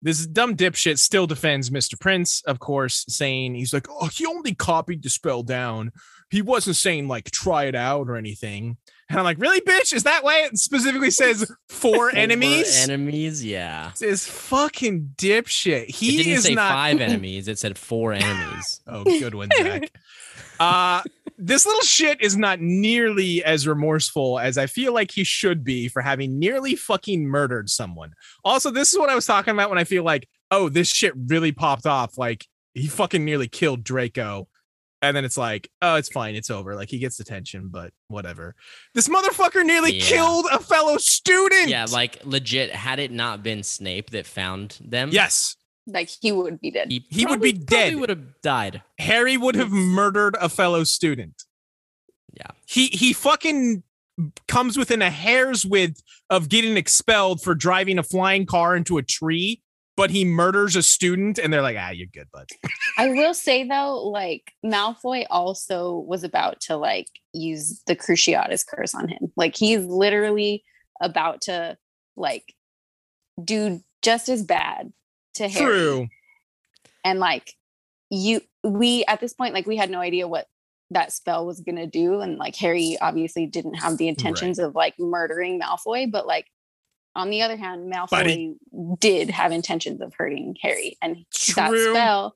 This 0.01 0.25
dumb 0.25 0.55
dipshit 0.55 0.97
still 0.97 1.27
defends 1.27 1.69
Mr. 1.69 1.99
Prince, 1.99 2.41
of 2.43 2.59
course, 2.59 3.05
saying 3.09 3.55
he's 3.55 3.73
like, 3.73 3.87
oh, 3.89 4.07
he 4.07 4.25
only 4.25 4.55
copied 4.55 5.03
the 5.03 5.09
spell 5.09 5.43
down 5.43 5.91
he 6.29 6.41
wasn't 6.41 6.75
saying 6.75 7.07
like 7.07 7.31
try 7.31 7.65
it 7.65 7.75
out 7.75 8.07
or 8.09 8.15
anything. 8.15 8.77
And 9.09 9.17
I'm 9.17 9.25
like, 9.25 9.39
really, 9.39 9.59
bitch? 9.61 9.91
Is 9.91 10.03
that 10.03 10.23
why 10.23 10.41
it 10.43 10.55
specifically 10.59 11.09
says 11.09 11.51
four 11.67 12.11
enemies? 12.15 12.75
Four 12.77 12.83
enemies, 12.93 13.43
yeah. 13.43 13.91
This 13.99 14.27
fucking 14.27 15.13
dipshit. 15.17 15.85
It 15.89 15.95
He 15.95 16.17
didn't 16.17 16.33
is 16.33 16.43
say 16.43 16.53
not. 16.53 16.71
five 16.71 17.01
enemies. 17.01 17.47
It 17.47 17.57
said 17.57 17.77
four 17.77 18.13
enemies. 18.13 18.81
Oh, 18.87 19.03
good 19.03 19.33
one, 19.33 19.49
Zach. 19.57 19.91
uh, 20.59 21.01
this 21.37 21.65
little 21.65 21.81
shit 21.81 22.21
is 22.21 22.35
not 22.37 22.59
nearly 22.59 23.43
as 23.43 23.67
remorseful 23.67 24.37
as 24.39 24.57
I 24.57 24.67
feel 24.67 24.93
like 24.93 25.09
he 25.11 25.23
should 25.23 25.63
be 25.63 25.87
for 25.87 26.01
having 26.01 26.37
nearly 26.37 26.75
fucking 26.75 27.25
murdered 27.25 27.69
someone. 27.69 28.13
Also, 28.43 28.69
this 28.69 28.91
is 28.91 28.99
what 28.99 29.09
I 29.09 29.15
was 29.15 29.25
talking 29.25 29.53
about 29.53 29.69
when 29.69 29.79
I 29.79 29.85
feel 29.85 30.03
like, 30.03 30.27
oh, 30.51 30.69
this 30.69 30.89
shit 30.89 31.13
really 31.15 31.51
popped 31.51 31.85
off. 31.87 32.17
Like 32.17 32.45
he 32.73 32.87
fucking 32.87 33.23
nearly 33.25 33.47
killed 33.47 33.83
Draco. 33.83 34.47
And 35.01 35.15
then 35.15 35.23
it's 35.23 35.37
like, 35.37 35.69
oh, 35.81 35.95
it's 35.95 36.09
fine, 36.09 36.35
it's 36.35 36.49
over. 36.49 36.75
Like 36.75 36.89
he 36.89 36.99
gets 36.99 37.15
detention, 37.17 37.69
but 37.71 37.93
whatever. 38.09 38.55
This 38.93 39.07
motherfucker 39.07 39.65
nearly 39.65 39.93
Yeah. 39.95 40.03
killed 40.05 40.45
a 40.51 40.59
fellow 40.59 40.97
student. 40.97 41.69
yeah, 41.69 41.85
like 41.89 42.19
legit. 42.25 42.71
Had 42.71 42.99
it 42.99 43.11
not 43.11 43.41
been 43.41 43.63
Snape 43.63 44.09
that 44.09 44.25
found 44.25 44.77
them, 44.83 45.09
yes, 45.11 45.55
Like 45.87 46.09
he 46.21 46.31
would 46.33 46.59
be 46.59 46.69
dead. 46.71 46.91
he, 46.91 47.05
He 47.09 47.25
would 47.25 47.39
be 47.41 47.53
dead. 47.53 47.67
Probably 47.91 47.95
would 47.95 48.09
have 48.09 48.41
died. 48.41 48.83
Harry 48.99 49.37
would 49.37 49.55
have 49.55 49.71
murdered 49.71 50.35
a 50.41 50.49
fellow 50.49 50.83
student. 50.83 51.43
Yeah. 52.33 52.47
He 52.67 52.87
he 52.87 53.13
fucking 53.13 53.83
comes 54.49 54.77
within 54.77 55.01
a 55.01 55.09
hair's 55.09 55.65
width 55.65 56.03
of 56.29 56.49
getting 56.49 56.75
expelled 56.75 57.41
for 57.41 57.55
driving 57.55 57.97
a 57.97 58.03
flying 58.03 58.45
car 58.45 58.75
into 58.75 58.97
a 58.97 59.01
tree, 59.01 59.61
but 59.99 60.11
he 60.11 60.23
murders 60.23 60.77
a 60.77 60.81
student 60.81 61.37
and 61.37 61.51
they're 61.51 61.61
like, 61.61 61.75
"Ah, 61.77 61.89
you're 61.89 62.07
good, 62.13 62.31
bud." 62.31 62.47
I 62.97 63.09
will 63.09 63.33
say 63.33 63.67
though, 63.67 64.07
like 64.07 64.53
Malfoy 64.65 65.25
also 65.29 65.97
was 66.07 66.23
about 66.23 66.61
to 66.61 66.77
like 66.77 67.07
use 67.33 67.81
the 67.85 67.97
Cruciatus 67.97 68.65
curse 68.65 68.95
on 68.95 69.09
him. 69.09 69.33
Like 69.35 69.57
he's 69.57 69.83
literally 69.83 70.63
about 71.01 71.41
to 71.41 71.77
like 72.15 72.53
do 73.43 73.81
just 74.01 74.29
as 74.29 74.41
bad 74.41 74.93
to 75.33 75.49
Harry. 75.49 75.65
True. 75.65 76.07
And 77.03 77.19
like 77.19 77.51
you 78.09 78.39
we 78.63 79.03
at 79.05 79.19
this 79.19 79.33
point, 79.33 79.53
like 79.53 79.67
we 79.67 79.75
had 79.75 79.89
no 79.89 79.99
idea 79.99 80.29
what 80.29 80.47
that 80.91 81.11
spell 81.11 81.45
was 81.45 81.59
gonna 81.59 81.87
do. 81.87 82.21
And 82.21 82.37
like 82.37 82.55
Harry 82.55 82.97
obviously 83.01 83.47
didn't 83.47 83.75
have 83.75 83.97
the 83.97 84.07
intentions 84.07 84.59
of 84.59 84.75
like 84.75 84.95
murdering 84.97 85.59
Malfoy, 85.59 86.09
but 86.09 86.25
like 86.25 86.45
on 87.19 87.29
the 87.29 87.41
other 87.41 87.57
hand, 87.57 87.91
Malfoy 87.93 88.25
he- 88.27 88.55
did 88.99 89.29
have 89.29 89.51
intentions 89.51 90.01
of 90.01 90.13
hurting 90.17 90.55
Harry. 90.61 90.97
And 91.01 91.17
that 91.55 91.71
spell 91.71 92.35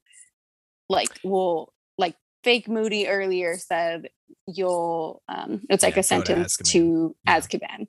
like 0.89 1.09
will 1.23 1.73
like 1.97 2.15
fake 2.43 2.67
moody 2.67 3.07
earlier 3.07 3.57
said 3.57 4.09
you'll 4.47 5.21
um 5.29 5.61
it's 5.69 5.83
like 5.83 5.95
Yeah, 5.95 6.01
a 6.01 6.01
go 6.01 6.01
to 6.01 6.25
sentence 6.25 6.57
Azkaban. 6.57 6.71
to 6.71 7.15
Yeah. 7.25 7.39
azkaban 7.39 7.87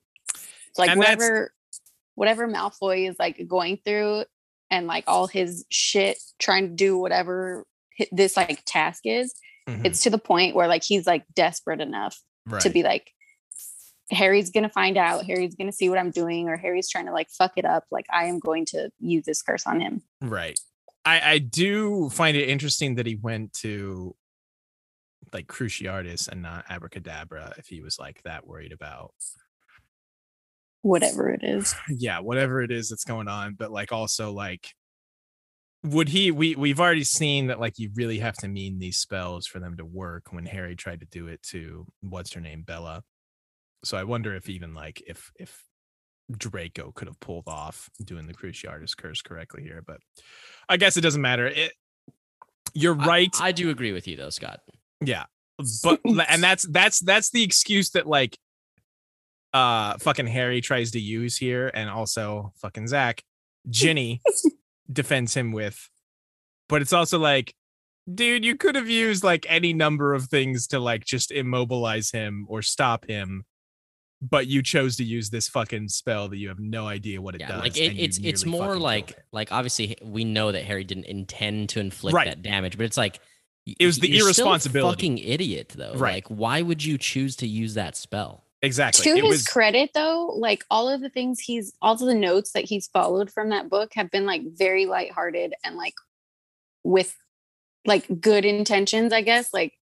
like 0.78 0.90
And 0.90 0.98
whatever 0.98 1.52
whatever 2.14 2.46
malfoy 2.48 3.08
is 3.10 3.16
like 3.18 3.44
going 3.48 3.78
through 3.84 4.24
and 4.70 4.86
like 4.86 5.04
all 5.08 5.26
his 5.26 5.64
shit 5.70 6.18
trying 6.38 6.68
to 6.68 6.74
do 6.74 6.96
whatever 6.96 7.64
this 8.12 8.36
like 8.36 8.62
task 8.64 9.02
is 9.04 9.34
Mhm. 9.68 9.84
it's 9.86 10.02
to 10.02 10.10
the 10.10 10.18
point 10.18 10.54
where 10.54 10.68
like 10.68 10.84
he's 10.84 11.06
like 11.06 11.24
desperate 11.34 11.80
enough 11.80 12.16
right. 12.46 12.60
to 12.62 12.70
be 12.70 12.82
like 12.84 13.10
harry's 14.10 14.50
gonna 14.50 14.68
find 14.68 14.96
out 14.96 15.24
harry's 15.24 15.54
gonna 15.54 15.72
see 15.72 15.88
what 15.88 15.98
i'm 15.98 16.10
doing 16.10 16.48
or 16.48 16.56
harry's 16.56 16.88
trying 16.88 17.06
to 17.06 17.12
like 17.12 17.28
fuck 17.30 17.52
it 17.56 17.64
up 17.64 17.84
like 17.90 18.06
i 18.12 18.24
am 18.24 18.38
going 18.38 18.64
to 18.64 18.90
use 19.00 19.24
this 19.24 19.42
curse 19.42 19.66
on 19.66 19.80
him 19.80 20.02
Right. 20.20 20.58
I, 21.04 21.32
I 21.32 21.38
do 21.38 22.08
find 22.10 22.36
it 22.36 22.48
interesting 22.48 22.94
that 22.94 23.06
he 23.06 23.16
went 23.16 23.52
to 23.60 24.16
like 25.32 25.46
Cruciatus 25.46 26.28
and 26.28 26.42
not 26.42 26.64
Abracadabra 26.70 27.54
if 27.58 27.66
he 27.66 27.82
was 27.82 27.98
like 27.98 28.22
that 28.22 28.46
worried 28.46 28.72
about 28.72 29.12
whatever 30.82 31.28
it 31.30 31.42
is 31.42 31.74
yeah, 31.88 32.20
whatever 32.20 32.62
it 32.62 32.70
is 32.70 32.88
that's 32.88 33.04
going 33.04 33.28
on. 33.28 33.54
But 33.54 33.70
like 33.70 33.92
also 33.92 34.32
like 34.32 34.68
would 35.82 36.08
he 36.08 36.30
we 36.30 36.54
we've 36.54 36.80
already 36.80 37.04
seen 37.04 37.48
that 37.48 37.60
like 37.60 37.78
you 37.78 37.90
really 37.94 38.18
have 38.20 38.36
to 38.36 38.48
mean 38.48 38.78
these 38.78 38.96
spells 38.96 39.46
for 39.46 39.58
them 39.58 39.76
to 39.76 39.84
work 39.84 40.28
when 40.30 40.46
Harry 40.46 40.74
tried 40.76 41.00
to 41.00 41.06
do 41.06 41.26
it 41.26 41.42
to 41.42 41.86
what's 42.00 42.32
her 42.32 42.40
name, 42.40 42.62
Bella. 42.62 43.02
So 43.84 43.96
I 43.96 44.04
wonder 44.04 44.34
if 44.34 44.48
even 44.48 44.74
like 44.74 45.02
if 45.06 45.30
if 45.38 45.62
Draco 46.30 46.92
could 46.92 47.08
have 47.08 47.20
pulled 47.20 47.48
off 47.48 47.90
doing 48.02 48.26
the 48.26 48.34
Cruciatus 48.34 48.96
curse 48.96 49.22
correctly 49.22 49.62
here, 49.62 49.82
but 49.86 49.98
I 50.68 50.76
guess 50.76 50.96
it 50.96 51.02
doesn't 51.02 51.20
matter. 51.20 51.46
It 51.46 51.72
you're 52.72 53.00
I- 53.00 53.06
right. 53.06 53.36
I, 53.40 53.52
do 53.52 53.70
agree 53.70 53.92
with 53.92 54.08
you 54.08 54.16
though, 54.16 54.30
Scott. 54.30 54.60
Yeah. 55.00 55.24
But 55.82 56.00
and 56.04 56.42
that's 56.42 56.64
that's 56.64 57.00
that's 57.00 57.30
the 57.30 57.42
excuse 57.42 57.90
that 57.90 58.06
like 58.06 58.36
uh 59.52 59.98
fucking 59.98 60.26
Harry 60.26 60.60
tries 60.60 60.92
to 60.92 61.00
use 61.00 61.36
here 61.36 61.70
and 61.72 61.88
also 61.88 62.52
fucking 62.56 62.88
Zach 62.88 63.22
Ginny 63.68 64.20
defends 64.92 65.34
him 65.34 65.52
with. 65.52 65.88
But 66.68 66.82
it's 66.82 66.92
also 66.92 67.18
like 67.18 67.54
dude, 68.12 68.44
you 68.44 68.56
could 68.56 68.74
have 68.74 68.88
used 68.88 69.24
like 69.24 69.46
any 69.48 69.72
number 69.72 70.14
of 70.14 70.24
things 70.26 70.66
to 70.68 70.78
like 70.78 71.04
just 71.04 71.30
immobilize 71.30 72.10
him 72.10 72.46
or 72.48 72.62
stop 72.62 73.06
him. 73.06 73.44
But 74.22 74.46
you 74.46 74.62
chose 74.62 74.96
to 74.96 75.04
use 75.04 75.28
this 75.30 75.48
fucking 75.48 75.88
spell 75.88 76.28
that 76.28 76.36
you 76.38 76.48
have 76.48 76.58
no 76.58 76.86
idea 76.86 77.20
what 77.20 77.34
it 77.34 77.40
yeah, 77.42 77.48
does. 77.48 77.60
like 77.60 77.76
it, 77.76 77.98
it's 77.98 78.18
it's 78.22 78.46
more 78.46 78.76
like 78.76 79.10
it. 79.10 79.22
like 79.32 79.52
obviously 79.52 79.96
we 80.02 80.24
know 80.24 80.50
that 80.52 80.64
Harry 80.64 80.84
didn't 80.84 81.04
intend 81.06 81.68
to 81.70 81.80
inflict 81.80 82.14
Right. 82.14 82.26
that 82.28 82.42
damage, 82.42 82.76
but 82.78 82.84
it's 82.84 82.96
like 82.96 83.20
It 83.66 83.84
was 83.86 83.98
the 83.98 84.08
you're 84.08 84.32
still 84.32 84.46
a 84.46 84.48
irresponsibility. 84.50 84.94
fucking 84.96 85.18
idiot 85.18 85.74
though. 85.76 85.94
Right. 85.94 86.14
Like, 86.14 86.28
why 86.28 86.62
would 86.62 86.84
you 86.84 86.96
choose 86.98 87.36
to 87.36 87.46
use 87.46 87.74
that 87.74 87.96
spell? 87.96 88.44
exactly. 88.62 89.02
to 89.04 89.10
it 89.18 89.22
his 89.24 89.28
was 89.30 89.46
credit 89.46 89.90
though 89.92 90.32
like 90.38 90.64
all 90.70 90.88
of 90.88 91.02
the 91.02 91.10
things 91.10 91.38
he's 91.38 91.74
all 91.82 91.92
of 91.92 91.98
the 92.00 92.14
notes 92.14 92.52
that 92.52 92.64
he's 92.64 92.86
followed 92.86 93.30
from 93.30 93.50
that 93.50 93.68
book 93.68 93.92
have 93.94 94.10
been 94.10 94.24
like 94.24 94.40
very 94.56 94.86
lighthearted 94.86 95.52
and 95.64 95.76
like 95.76 95.92
with 96.82 97.14
like 97.84 98.06
good 98.22 98.46
intentions 98.46 99.12
i 99.12 99.20
guess 99.20 99.52
like 99.52 99.74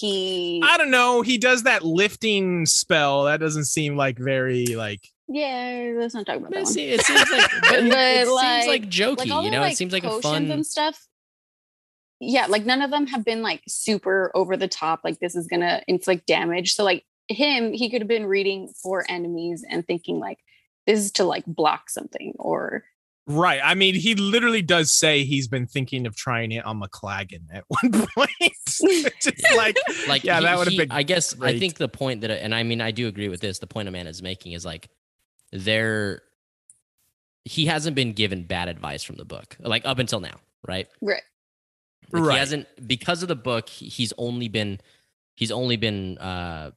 he 0.00 0.62
I 0.64 0.76
don't 0.78 0.90
know. 0.90 1.22
He 1.22 1.38
does 1.38 1.64
that 1.64 1.82
lifting 1.84 2.66
spell. 2.66 3.24
That 3.24 3.40
doesn't 3.40 3.64
seem 3.66 3.96
like 3.96 4.18
very 4.18 4.66
like 4.66 5.00
yeah 5.28 5.92
let's 5.96 6.14
not 6.14 6.26
talk 6.26 6.36
about 6.36 6.50
that 6.50 6.76
It, 6.76 7.00
it 7.00 7.06
seems 7.06 7.30
like 7.30 7.50
but 7.62 7.74
it, 7.74 7.86
it 7.86 8.26
seems 8.26 8.30
like- 8.32 8.66
like 8.68 8.82
jokey, 8.90 9.18
like 9.18 9.28
you 9.44 9.50
know. 9.50 9.60
like, 9.60 9.72
it 9.72 9.76
seems 9.76 9.92
like 9.92 10.04
a 10.04 10.20
fun. 10.20 10.50
and 10.50 10.66
stuff 10.66 11.06
yeah 12.20 12.46
like 12.46 12.64
none 12.66 12.82
of 12.82 12.90
them 12.90 13.06
have 13.06 13.24
been 13.24 13.40
like 13.42 13.62
super 13.66 14.30
over 14.34 14.56
the 14.56 14.68
top 14.68 15.00
like 15.04 15.18
this 15.20 15.34
is 15.34 15.46
gonna 15.46 15.82
inflict 15.88 16.26
damage 16.26 16.74
so 16.74 16.84
like 16.84 17.04
him 17.28 17.72
he 17.72 17.88
could 17.88 18.00
have 18.02 18.08
been 18.08 18.26
reading 18.26 18.68
for 18.82 19.04
enemies 19.08 19.64
and 19.68 19.86
thinking 19.86 20.18
like 20.18 20.38
this 20.86 20.98
is 20.98 21.12
to 21.12 21.24
like 21.24 21.44
block 21.46 21.88
something 21.88 22.34
or 22.38 22.84
right. 23.26 23.60
I 23.62 23.74
mean, 23.74 23.94
he 23.94 24.14
literally 24.14 24.62
does 24.62 24.92
say 24.92 25.24
he's 25.24 25.48
been 25.48 25.66
thinking 25.66 26.06
of 26.06 26.16
trying 26.16 26.52
it 26.52 26.64
on 26.64 26.80
McLaggen 26.80 27.42
at 27.52 27.64
one 27.68 27.90
point. 28.14 28.30
Just 29.20 29.56
like 29.56 29.76
like 30.08 30.24
yeah, 30.24 30.38
he- 30.38 30.44
that 30.44 30.58
would 30.58 30.68
have 30.68 30.76
been. 30.76 30.90
I 30.90 31.02
guess 31.02 31.34
I 31.40 31.58
think 31.58 31.76
the 31.76 31.88
point 31.88 32.22
that, 32.22 32.30
and 32.30 32.54
I 32.54 32.62
mean, 32.62 32.80
I 32.80 32.90
do 32.90 33.08
agree 33.08 33.28
with 33.28 33.40
this. 33.40 33.58
The 33.58 33.66
point 33.66 33.88
a 33.88 33.90
man 33.90 34.06
is 34.06 34.22
making 34.22 34.52
is 34.52 34.64
like, 34.64 34.88
there, 35.52 36.22
he 37.44 37.66
hasn't 37.66 37.94
been 37.96 38.12
given 38.12 38.44
bad 38.44 38.68
advice 38.68 39.02
from 39.02 39.16
the 39.16 39.24
book, 39.24 39.56
like 39.60 39.82
up 39.84 39.98
until 39.98 40.20
now, 40.20 40.36
right? 40.66 40.88
right 41.00 41.22
Like 42.12 42.22
Right. 42.22 42.32
He 42.32 42.38
hasn't 42.38 42.66
because 42.86 43.22
of 43.22 43.28
the 43.28 43.36
book. 43.36 43.68
He's 43.68 44.12
only 44.18 44.48
been, 44.48 44.80
he's 45.34 45.50
only 45.50 45.76
been 45.76 46.18
uh 46.18 46.70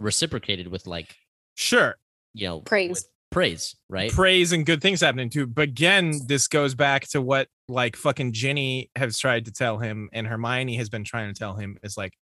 reciprocated 0.00 0.68
with 0.68 0.86
like 0.86 1.14
sure. 1.54 1.96
you 2.34 2.46
know 2.48 2.60
Praise. 2.60 2.90
with 2.90 3.08
praise, 3.34 3.76
right? 3.90 4.10
praise 4.10 4.52
and 4.52 4.64
good 4.64 4.80
things 4.80 5.00
happening 5.00 5.28
too. 5.28 5.46
But 5.46 5.64
again, 5.64 6.20
this 6.26 6.48
goes 6.48 6.74
back 6.74 7.08
to 7.08 7.20
what 7.20 7.48
like 7.68 7.96
fucking 7.96 8.32
Ginny 8.32 8.90
has 8.96 9.18
tried 9.18 9.44
to 9.46 9.52
tell 9.52 9.78
him, 9.78 10.08
and 10.12 10.26
Hermione 10.26 10.76
has 10.76 10.88
been 10.88 11.04
trying 11.04 11.32
to 11.32 11.38
tell 11.38 11.54
him 11.54 11.76
is 11.82 11.96
like, 11.96 12.14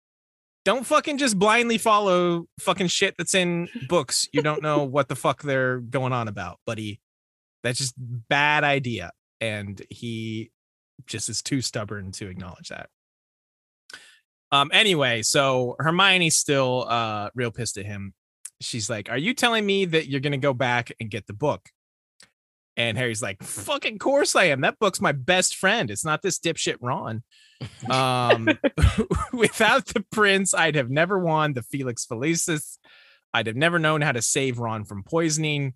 don't 0.63 0.85
fucking 0.85 1.17
just 1.17 1.38
blindly 1.38 1.77
follow 1.77 2.45
fucking 2.59 2.88
shit 2.88 3.15
that's 3.17 3.35
in 3.35 3.67
books. 3.88 4.27
You 4.31 4.41
don't 4.41 4.61
know 4.61 4.83
what 4.83 5.09
the 5.09 5.15
fuck 5.15 5.41
they're 5.41 5.79
going 5.79 6.13
on 6.13 6.27
about, 6.27 6.59
buddy. 6.65 7.01
That's 7.63 7.77
just 7.79 7.93
bad 7.97 8.63
idea. 8.63 9.11
And 9.39 9.81
he 9.89 10.51
just 11.07 11.29
is 11.29 11.41
too 11.41 11.61
stubborn 11.61 12.11
to 12.13 12.27
acknowledge 12.27 12.69
that. 12.69 12.89
Um, 14.51 14.69
anyway, 14.73 15.21
so 15.23 15.75
Hermione's 15.79 16.38
still 16.38 16.85
uh 16.88 17.29
real 17.35 17.51
pissed 17.51 17.77
at 17.77 17.85
him. 17.85 18.13
She's 18.61 18.89
like, 18.89 19.09
Are 19.09 19.17
you 19.17 19.33
telling 19.33 19.65
me 19.65 19.85
that 19.85 20.07
you're 20.07 20.21
gonna 20.21 20.38
go 20.38 20.53
back 20.53 20.91
and 20.99 21.09
get 21.09 21.27
the 21.27 21.33
book? 21.33 21.69
And 22.77 22.97
Harry's 22.97 23.21
like, 23.21 23.43
fucking 23.43 23.99
course 23.99 24.35
I 24.35 24.45
am. 24.45 24.61
That 24.61 24.79
book's 24.79 25.01
my 25.01 25.11
best 25.11 25.57
friend. 25.57 25.91
It's 25.91 26.05
not 26.05 26.21
this 26.21 26.39
dipshit 26.39 26.77
Ron. 26.79 27.21
Um, 27.89 28.47
without 29.33 29.88
the 29.88 30.05
prince, 30.11 30.53
I'd 30.53 30.75
have 30.75 30.89
never 30.89 31.19
won 31.19 31.53
the 31.53 31.63
Felix 31.63 32.05
Felicis. 32.05 32.77
I'd 33.33 33.47
have 33.47 33.55
never 33.55 33.77
known 33.77 34.01
how 34.01 34.11
to 34.13 34.21
save 34.21 34.59
Ron 34.59 34.85
from 34.85 35.03
poisoning. 35.03 35.73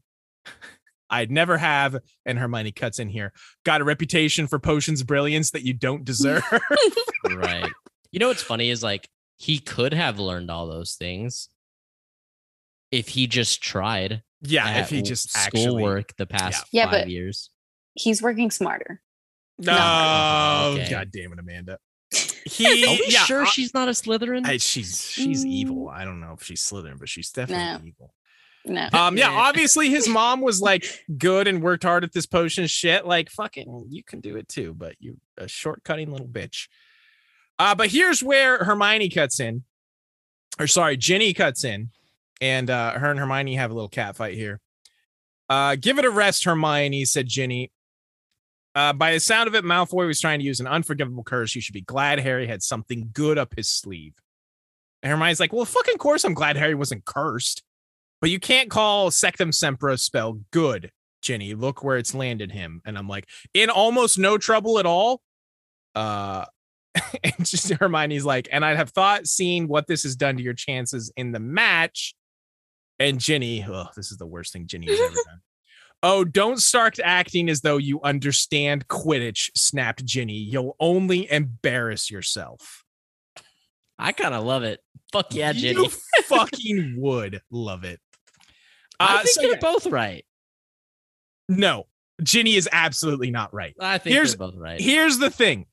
I'd 1.09 1.31
never 1.31 1.57
have, 1.57 1.97
and 2.25 2.39
Hermione 2.39 2.71
cuts 2.71 2.99
in 2.99 3.09
here, 3.09 3.31
got 3.63 3.81
a 3.81 3.83
reputation 3.83 4.47
for 4.47 4.59
potions 4.59 5.03
brilliance 5.03 5.51
that 5.51 5.63
you 5.63 5.73
don't 5.73 6.03
deserve. 6.03 6.43
right. 7.29 7.71
You 8.11 8.19
know 8.19 8.29
what's 8.29 8.41
funny 8.41 8.69
is 8.69 8.81
like 8.81 9.07
he 9.37 9.59
could 9.59 9.93
have 9.93 10.19
learned 10.19 10.49
all 10.49 10.67
those 10.67 10.95
things 10.95 11.49
if 12.91 13.07
he 13.09 13.27
just 13.27 13.61
tried. 13.61 14.23
yeah, 14.41 14.79
if 14.79 14.89
he 14.89 14.97
w- 14.97 15.09
just 15.09 15.35
actually. 15.35 15.61
schoolwork 15.63 16.15
the 16.17 16.25
past 16.27 16.67
Yeah, 16.71 16.83
five 16.85 16.91
but- 16.91 17.09
years. 17.09 17.49
he's 17.95 18.21
working 18.21 18.51
smarter 18.51 19.01
No, 19.57 20.73
Okay. 20.75 20.89
god 20.89 21.11
damn 21.11 21.33
it, 21.33 21.39
Amanda. 21.39 21.79
He, 22.45 22.85
Are 22.85 22.91
we 22.91 23.05
yeah, 23.09 23.23
sure 23.25 23.41
I- 23.41 23.49
she's 23.49 23.73
not 23.73 23.87
a 23.87 23.91
Slytherin? 23.91 24.45
I- 24.45 24.57
she's 24.57 25.09
she's 25.09 25.43
Mm. 25.43 25.49
evil. 25.49 25.89
I 25.89 26.05
don't 26.05 26.19
know 26.19 26.33
if 26.33 26.43
she's 26.43 26.61
Slytherin, 26.63 26.99
but 26.99 27.09
she's 27.09 27.31
definitely 27.31 27.89
evil. 27.89 28.13
no 28.65 28.87
Um, 28.93 29.17
yeah, 29.17 29.31
Yeah. 29.31 29.39
obviously 29.39 29.89
his 29.89 30.07
mom 30.19 30.41
was 30.41 30.61
like 30.61 30.85
good 31.17 31.47
and 31.47 31.61
worked 31.63 31.83
hard 31.83 32.03
at 32.03 32.13
this 32.13 32.27
potion 32.27 32.67
shit. 32.67 33.05
Like, 33.05 33.29
fucking, 33.31 33.87
you 33.89 34.03
can 34.03 34.19
do 34.21 34.37
it 34.37 34.47
too, 34.47 34.73
but 34.75 34.95
you 34.99 35.19
a 35.37 35.45
shortcutting 35.45 36.09
little 36.11 36.27
bitch. 36.27 36.67
Uh, 37.57 37.73
but 37.73 37.89
here's 37.89 38.21
where 38.21 38.63
Hermione 38.63 39.09
cuts 39.09 39.39
in, 39.39 39.63
or 40.59 40.67
sorry, 40.67 40.97
Ginny 40.97 41.33
cuts 41.33 41.63
in, 41.63 41.89
and 42.41 42.69
uh, 42.69 42.91
her 42.93 43.11
and 43.11 43.19
Hermione 43.19 43.55
have 43.55 43.71
a 43.71 43.73
little 43.73 43.89
cat 43.89 44.15
fight 44.15 44.35
here. 44.35 44.59
Uh, 45.49 45.75
give 45.75 45.99
it 45.99 46.05
a 46.05 46.09
rest, 46.09 46.43
Hermione, 46.43 47.05
said 47.05 47.27
Ginny. 47.27 47.71
Uh, 48.73 48.91
by 48.91 49.13
the 49.13 49.19
sound 49.19 49.47
of 49.47 49.55
it, 49.55 49.63
Malfoy 49.63 50.05
was 50.05 50.19
trying 50.19 50.39
to 50.39 50.45
use 50.45 50.59
an 50.59 50.67
unforgivable 50.67 51.23
curse. 51.23 51.55
You 51.55 51.61
should 51.61 51.73
be 51.73 51.81
glad 51.81 52.19
Harry 52.19 52.45
had 52.45 52.61
something 52.61 53.09
good 53.13 53.37
up 53.37 53.55
his 53.55 53.69
sleeve. 53.69 54.13
And 55.01 55.11
Hermione's 55.11 55.39
like, 55.39 55.53
well, 55.53 55.65
fucking 55.65 55.97
course, 55.97 56.23
I'm 56.23 56.33
glad 56.33 56.57
Harry 56.57 56.75
wasn't 56.75 57.05
cursed. 57.05 57.63
But 58.19 58.31
you 58.31 58.39
can't 58.39 58.69
call 58.69 59.11
Sectum 59.11 59.51
Sempra 59.51 59.99
spell 59.99 60.39
good, 60.51 60.91
Ginny. 61.21 61.53
Look 61.53 61.83
where 61.83 61.97
it's 61.97 62.15
landed 62.15 62.51
him. 62.51 62.81
And 62.85 62.97
I'm 62.97 63.07
like, 63.07 63.29
in 63.53 63.69
almost 63.69 64.17
no 64.17 64.37
trouble 64.37 64.79
at 64.79 64.85
all. 64.85 65.21
Uh 65.93 66.45
and 67.23 67.45
just 67.45 67.69
Hermione's 67.69 68.25
like, 68.25 68.47
and 68.51 68.63
I'd 68.63 68.77
have 68.77 68.89
thought 68.89 69.27
seeing 69.27 69.67
what 69.67 69.87
this 69.87 70.03
has 70.03 70.15
done 70.15 70.37
to 70.37 70.43
your 70.43 70.53
chances 70.53 71.11
in 71.15 71.31
the 71.31 71.39
match. 71.39 72.15
And 72.99 73.19
Ginny, 73.19 73.65
oh, 73.67 73.87
this 73.95 74.11
is 74.11 74.17
the 74.17 74.25
worst 74.25 74.53
thing 74.53 74.67
Ginny 74.67 74.87
has 74.87 74.99
ever 74.99 75.13
done. 75.27 75.39
Oh, 76.03 76.23
don't 76.23 76.61
start 76.61 76.99
acting 77.03 77.49
as 77.49 77.61
though 77.61 77.77
you 77.77 77.99
understand 78.01 78.87
Quidditch, 78.87 79.49
snapped 79.55 80.05
Ginny. 80.05 80.33
You'll 80.37 80.75
only 80.79 81.29
embarrass 81.31 82.11
yourself. 82.11 82.83
I 83.97 84.11
kind 84.11 84.33
of 84.35 84.43
love 84.43 84.63
it. 84.63 84.81
Fuck 85.11 85.33
yeah, 85.33 85.51
You 85.51 85.89
fucking 86.25 86.95
would 86.97 87.41
love 87.49 87.83
it. 87.85 87.99
I 88.99 89.05
Uh, 89.05 89.17
think 89.19 89.29
so 89.29 89.41
they're 89.41 89.51
yeah, 89.51 89.57
both 89.61 89.87
right. 89.87 90.25
no, 91.49 91.87
Ginny 92.23 92.55
is 92.55 92.69
absolutely 92.71 93.31
not 93.31 93.53
right. 93.53 93.75
I 93.79 93.97
think 93.97 94.13
Here's- 94.13 94.31
they're 94.35 94.47
both 94.47 94.55
right. 94.57 94.79
Here's 94.79 95.17
the 95.17 95.29
thing. 95.29 95.65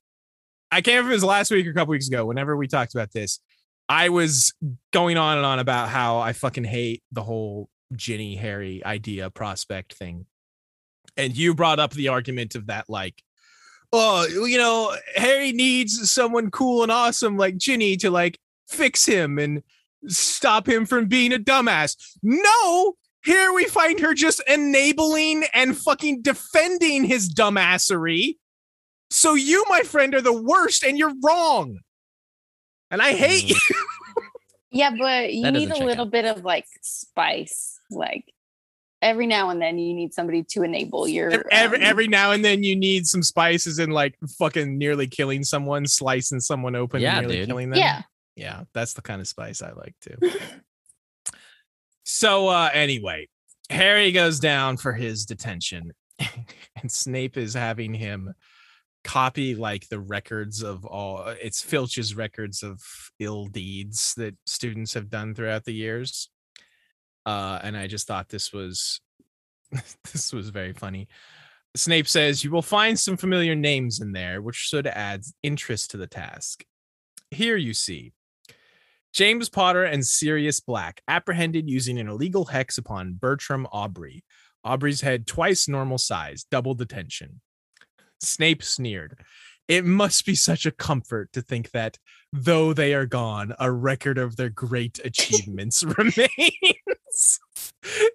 I 0.71 0.81
can't 0.81 0.95
remember 0.97 1.11
if 1.11 1.13
it 1.13 1.17
was 1.17 1.23
last 1.25 1.51
week 1.51 1.67
or 1.67 1.69
a 1.69 1.73
couple 1.73 1.91
weeks 1.91 2.07
ago. 2.07 2.25
Whenever 2.25 2.57
we 2.57 2.67
talked 2.67 2.95
about 2.95 3.11
this, 3.11 3.39
I 3.89 4.09
was 4.09 4.53
going 4.91 5.17
on 5.17 5.37
and 5.37 5.45
on 5.45 5.59
about 5.59 5.89
how 5.89 6.19
I 6.19 6.33
fucking 6.33 6.63
hate 6.63 7.03
the 7.11 7.23
whole 7.23 7.69
Ginny 7.95 8.35
Harry 8.35 8.83
idea 8.85 9.29
prospect 9.29 9.93
thing. 9.93 10.25
And 11.17 11.35
you 11.35 11.53
brought 11.53 11.79
up 11.79 11.93
the 11.93 12.07
argument 12.07 12.55
of 12.55 12.67
that, 12.67 12.89
like, 12.89 13.21
oh, 13.91 14.25
you 14.27 14.57
know, 14.57 14.95
Harry 15.15 15.51
needs 15.51 16.11
someone 16.11 16.49
cool 16.49 16.81
and 16.81 16.91
awesome 16.91 17.37
like 17.37 17.57
Ginny 17.57 17.95
to 17.97 18.09
like 18.09 18.39
fix 18.67 19.05
him 19.05 19.37
and 19.37 19.61
stop 20.07 20.67
him 20.67 20.85
from 20.85 21.05
being 21.05 21.33
a 21.33 21.37
dumbass. 21.37 21.95
No, 22.23 22.95
here 23.23 23.53
we 23.53 23.65
find 23.65 23.99
her 23.99 24.13
just 24.13 24.41
enabling 24.47 25.45
and 25.53 25.77
fucking 25.77 26.23
defending 26.23 27.03
his 27.03 27.29
dumbassery. 27.29 28.37
So 29.11 29.35
you, 29.35 29.63
my 29.69 29.81
friend, 29.81 30.15
are 30.15 30.21
the 30.21 30.41
worst 30.41 30.83
and 30.83 30.97
you're 30.97 31.13
wrong. 31.23 31.79
And 32.93 33.01
I 33.01 33.13
hate 33.13 33.45
you. 33.49 33.55
Yeah, 34.71 34.91
but 34.97 35.33
you 35.33 35.43
That 35.43 35.53
need 35.53 35.71
a 35.71 35.83
little 35.83 36.05
out. 36.05 36.11
bit 36.11 36.25
of 36.25 36.43
like 36.43 36.65
spice. 36.81 37.79
Like 37.91 38.31
every 39.01 39.27
now 39.27 39.49
and 39.49 39.61
then 39.61 39.77
you 39.79 39.93
need 39.93 40.13
somebody 40.13 40.43
to 40.51 40.61
enable 40.63 41.07
your 41.07 41.43
Every, 41.51 41.79
um, 41.79 41.83
every 41.83 42.07
now 42.07 42.31
and 42.31 42.45
then 42.45 42.63
you 42.63 42.75
need 42.75 43.05
some 43.07 43.21
spices 43.23 43.79
and 43.79 43.91
like 43.93 44.15
fucking 44.37 44.77
nearly 44.77 45.07
killing 45.07 45.43
someone, 45.43 45.87
slicing 45.87 46.39
someone 46.39 46.75
open, 46.75 47.01
Yeah, 47.01 47.17
and 47.17 47.21
nearly 47.27 47.39
dude. 47.39 47.47
killing 47.49 47.69
them. 47.71 47.79
Yeah. 47.79 48.01
Yeah, 48.35 48.63
that's 48.73 48.93
the 48.93 49.01
kind 49.01 49.21
of 49.21 49.27
spice 49.27 49.61
I 49.61 49.71
like 49.73 49.95
too. 50.01 50.17
so 52.05 52.47
uh 52.47 52.69
anyway, 52.73 53.27
Harry 53.69 54.11
goes 54.11 54.39
down 54.39 54.77
for 54.77 54.93
his 54.93 55.25
detention 55.25 55.93
and 56.19 56.91
Snape 56.91 57.37
is 57.37 57.53
having 57.53 57.93
him 57.93 58.33
copy 59.03 59.55
like 59.55 59.87
the 59.89 59.99
records 59.99 60.63
of 60.63 60.85
all 60.85 61.25
it's 61.41 61.61
Filch's 61.61 62.15
records 62.15 62.63
of 62.63 62.81
ill 63.19 63.47
deeds 63.47 64.13
that 64.15 64.35
students 64.45 64.93
have 64.93 65.09
done 65.09 65.35
throughout 65.35 65.65
the 65.65 65.73
years. 65.73 66.29
Uh 67.25 67.59
and 67.61 67.75
I 67.75 67.87
just 67.87 68.07
thought 68.07 68.29
this 68.29 68.53
was 68.53 69.01
this 70.11 70.31
was 70.33 70.49
very 70.49 70.73
funny. 70.73 71.07
Snape 71.75 72.07
says, 72.07 72.43
You 72.43 72.51
will 72.51 72.61
find 72.61 72.99
some 72.99 73.17
familiar 73.17 73.55
names 73.55 73.99
in 73.99 74.11
there, 74.11 74.41
which 74.41 74.55
should 74.55 74.87
add 74.87 75.23
interest 75.41 75.91
to 75.91 75.97
the 75.97 76.07
task. 76.07 76.63
Here 77.31 77.57
you 77.57 77.73
see 77.73 78.13
James 79.13 79.49
Potter 79.49 79.83
and 79.83 80.05
Sirius 80.05 80.59
Black 80.59 81.01
apprehended 81.07 81.69
using 81.69 81.99
an 81.99 82.07
illegal 82.07 82.45
hex 82.45 82.77
upon 82.77 83.13
Bertram 83.13 83.67
Aubrey. 83.71 84.23
Aubrey's 84.63 85.01
head 85.01 85.27
twice 85.27 85.67
normal 85.67 85.97
size, 85.97 86.45
double 86.49 86.73
detention. 86.73 87.41
Snape 88.23 88.63
sneered. 88.63 89.23
It 89.67 89.85
must 89.85 90.25
be 90.25 90.35
such 90.35 90.65
a 90.65 90.71
comfort 90.71 91.31
to 91.33 91.41
think 91.41 91.71
that, 91.71 91.97
though 92.33 92.73
they 92.73 92.93
are 92.93 93.05
gone, 93.05 93.53
a 93.59 93.71
record 93.71 94.17
of 94.17 94.35
their 94.35 94.49
great 94.49 94.99
achievements 95.05 95.83
remains. 95.97 97.39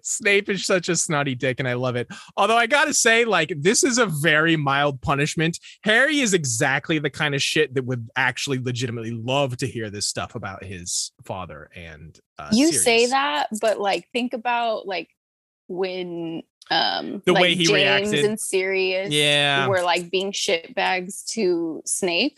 Snape 0.03 0.49
is 0.49 0.65
such 0.65 0.89
a 0.89 0.95
snotty 0.95 1.33
dick, 1.33 1.59
and 1.59 1.67
I 1.67 1.73
love 1.73 1.95
it. 1.95 2.07
Although 2.37 2.57
I 2.57 2.67
gotta 2.67 2.93
say, 2.93 3.25
like, 3.25 3.51
this 3.57 3.83
is 3.83 3.97
a 3.97 4.05
very 4.05 4.57
mild 4.57 5.01
punishment. 5.01 5.57
Harry 5.83 6.19
is 6.19 6.33
exactly 6.35 6.99
the 6.99 7.09
kind 7.09 7.33
of 7.33 7.41
shit 7.41 7.73
that 7.73 7.85
would 7.85 8.09
actually 8.15 8.59
legitimately 8.59 9.11
love 9.11 9.57
to 9.57 9.67
hear 9.67 9.89
this 9.89 10.05
stuff 10.05 10.35
about 10.35 10.63
his 10.63 11.11
father 11.23 11.69
and 11.75 12.19
uh, 12.37 12.49
you 12.51 12.67
Sirius. 12.67 12.83
say 12.83 13.05
that, 13.07 13.47
but 13.59 13.79
like 13.79 14.07
think 14.11 14.33
about 14.33 14.87
like 14.87 15.09
when 15.67 16.43
um 16.71 17.21
The 17.25 17.33
like 17.33 17.41
way 17.41 17.55
he 17.55 17.65
James 17.65 17.71
reacted. 18.11 18.25
and 18.25 18.39
Sirius 18.39 19.11
Yeah. 19.11 19.67
were 19.67 19.81
like 19.81 20.09
being 20.11 20.31
shit 20.31 20.73
bags 20.75 21.23
to 21.31 21.81
Snape. 21.85 22.37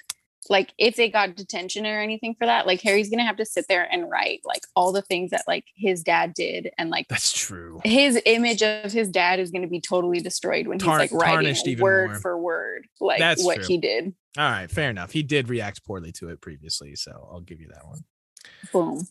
Like 0.49 0.73
if 0.77 0.95
they 0.95 1.07
got 1.09 1.35
detention 1.35 1.85
or 1.85 1.99
anything 2.01 2.35
for 2.35 2.45
that, 2.45 2.65
like 2.65 2.81
Harry's 2.81 3.09
gonna 3.09 3.25
have 3.25 3.37
to 3.37 3.45
sit 3.45 3.65
there 3.69 3.87
and 3.91 4.09
write 4.09 4.41
like 4.43 4.63
all 4.75 4.91
the 4.91 5.01
things 5.03 5.31
that 5.31 5.43
like 5.47 5.65
his 5.75 6.03
dad 6.03 6.33
did 6.33 6.71
and 6.77 6.89
like 6.89 7.07
That's 7.09 7.31
true. 7.31 7.79
his 7.85 8.19
image 8.25 8.63
of 8.63 8.91
his 8.91 9.07
dad 9.09 9.39
is 9.39 9.51
to 9.51 9.67
be 9.67 9.79
totally 9.79 10.19
destroyed 10.19 10.67
when 10.67 10.79
Tar- 10.79 10.99
he's 10.99 11.11
like 11.11 11.21
writing 11.21 11.35
tarnished 11.35 11.67
it 11.67 11.71
even 11.71 11.83
word 11.83 12.09
more. 12.11 12.19
for 12.19 12.37
word 12.39 12.87
like 12.99 13.19
That's 13.19 13.43
what 13.45 13.57
true. 13.57 13.65
he 13.67 13.77
did. 13.77 14.13
All 14.37 14.49
right, 14.49 14.69
fair 14.71 14.89
enough. 14.89 15.11
He 15.11 15.23
did 15.23 15.47
react 15.49 15.85
poorly 15.85 16.11
to 16.13 16.29
it 16.29 16.41
previously, 16.41 16.95
so 16.95 17.11
I'll 17.31 17.41
give 17.41 17.59
you 17.61 17.67
that 17.73 17.85
one. 17.85 17.99
Boom. 18.73 19.07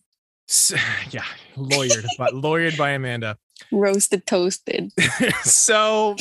S- 0.49 0.73
yeah, 1.11 1.25
lawyered, 1.57 2.07
but 2.19 2.33
lawyered 2.35 2.77
by 2.77 2.91
Amanda. 2.91 3.39
Roasted 3.73 4.27
toasted. 4.27 4.93
so 5.43 6.17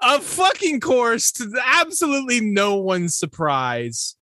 of 0.00 0.22
fucking 0.24 0.80
course 0.80 1.32
to 1.32 1.46
the- 1.46 1.62
absolutely 1.64 2.40
no 2.40 2.76
one's 2.76 3.14
surprise 3.14 4.16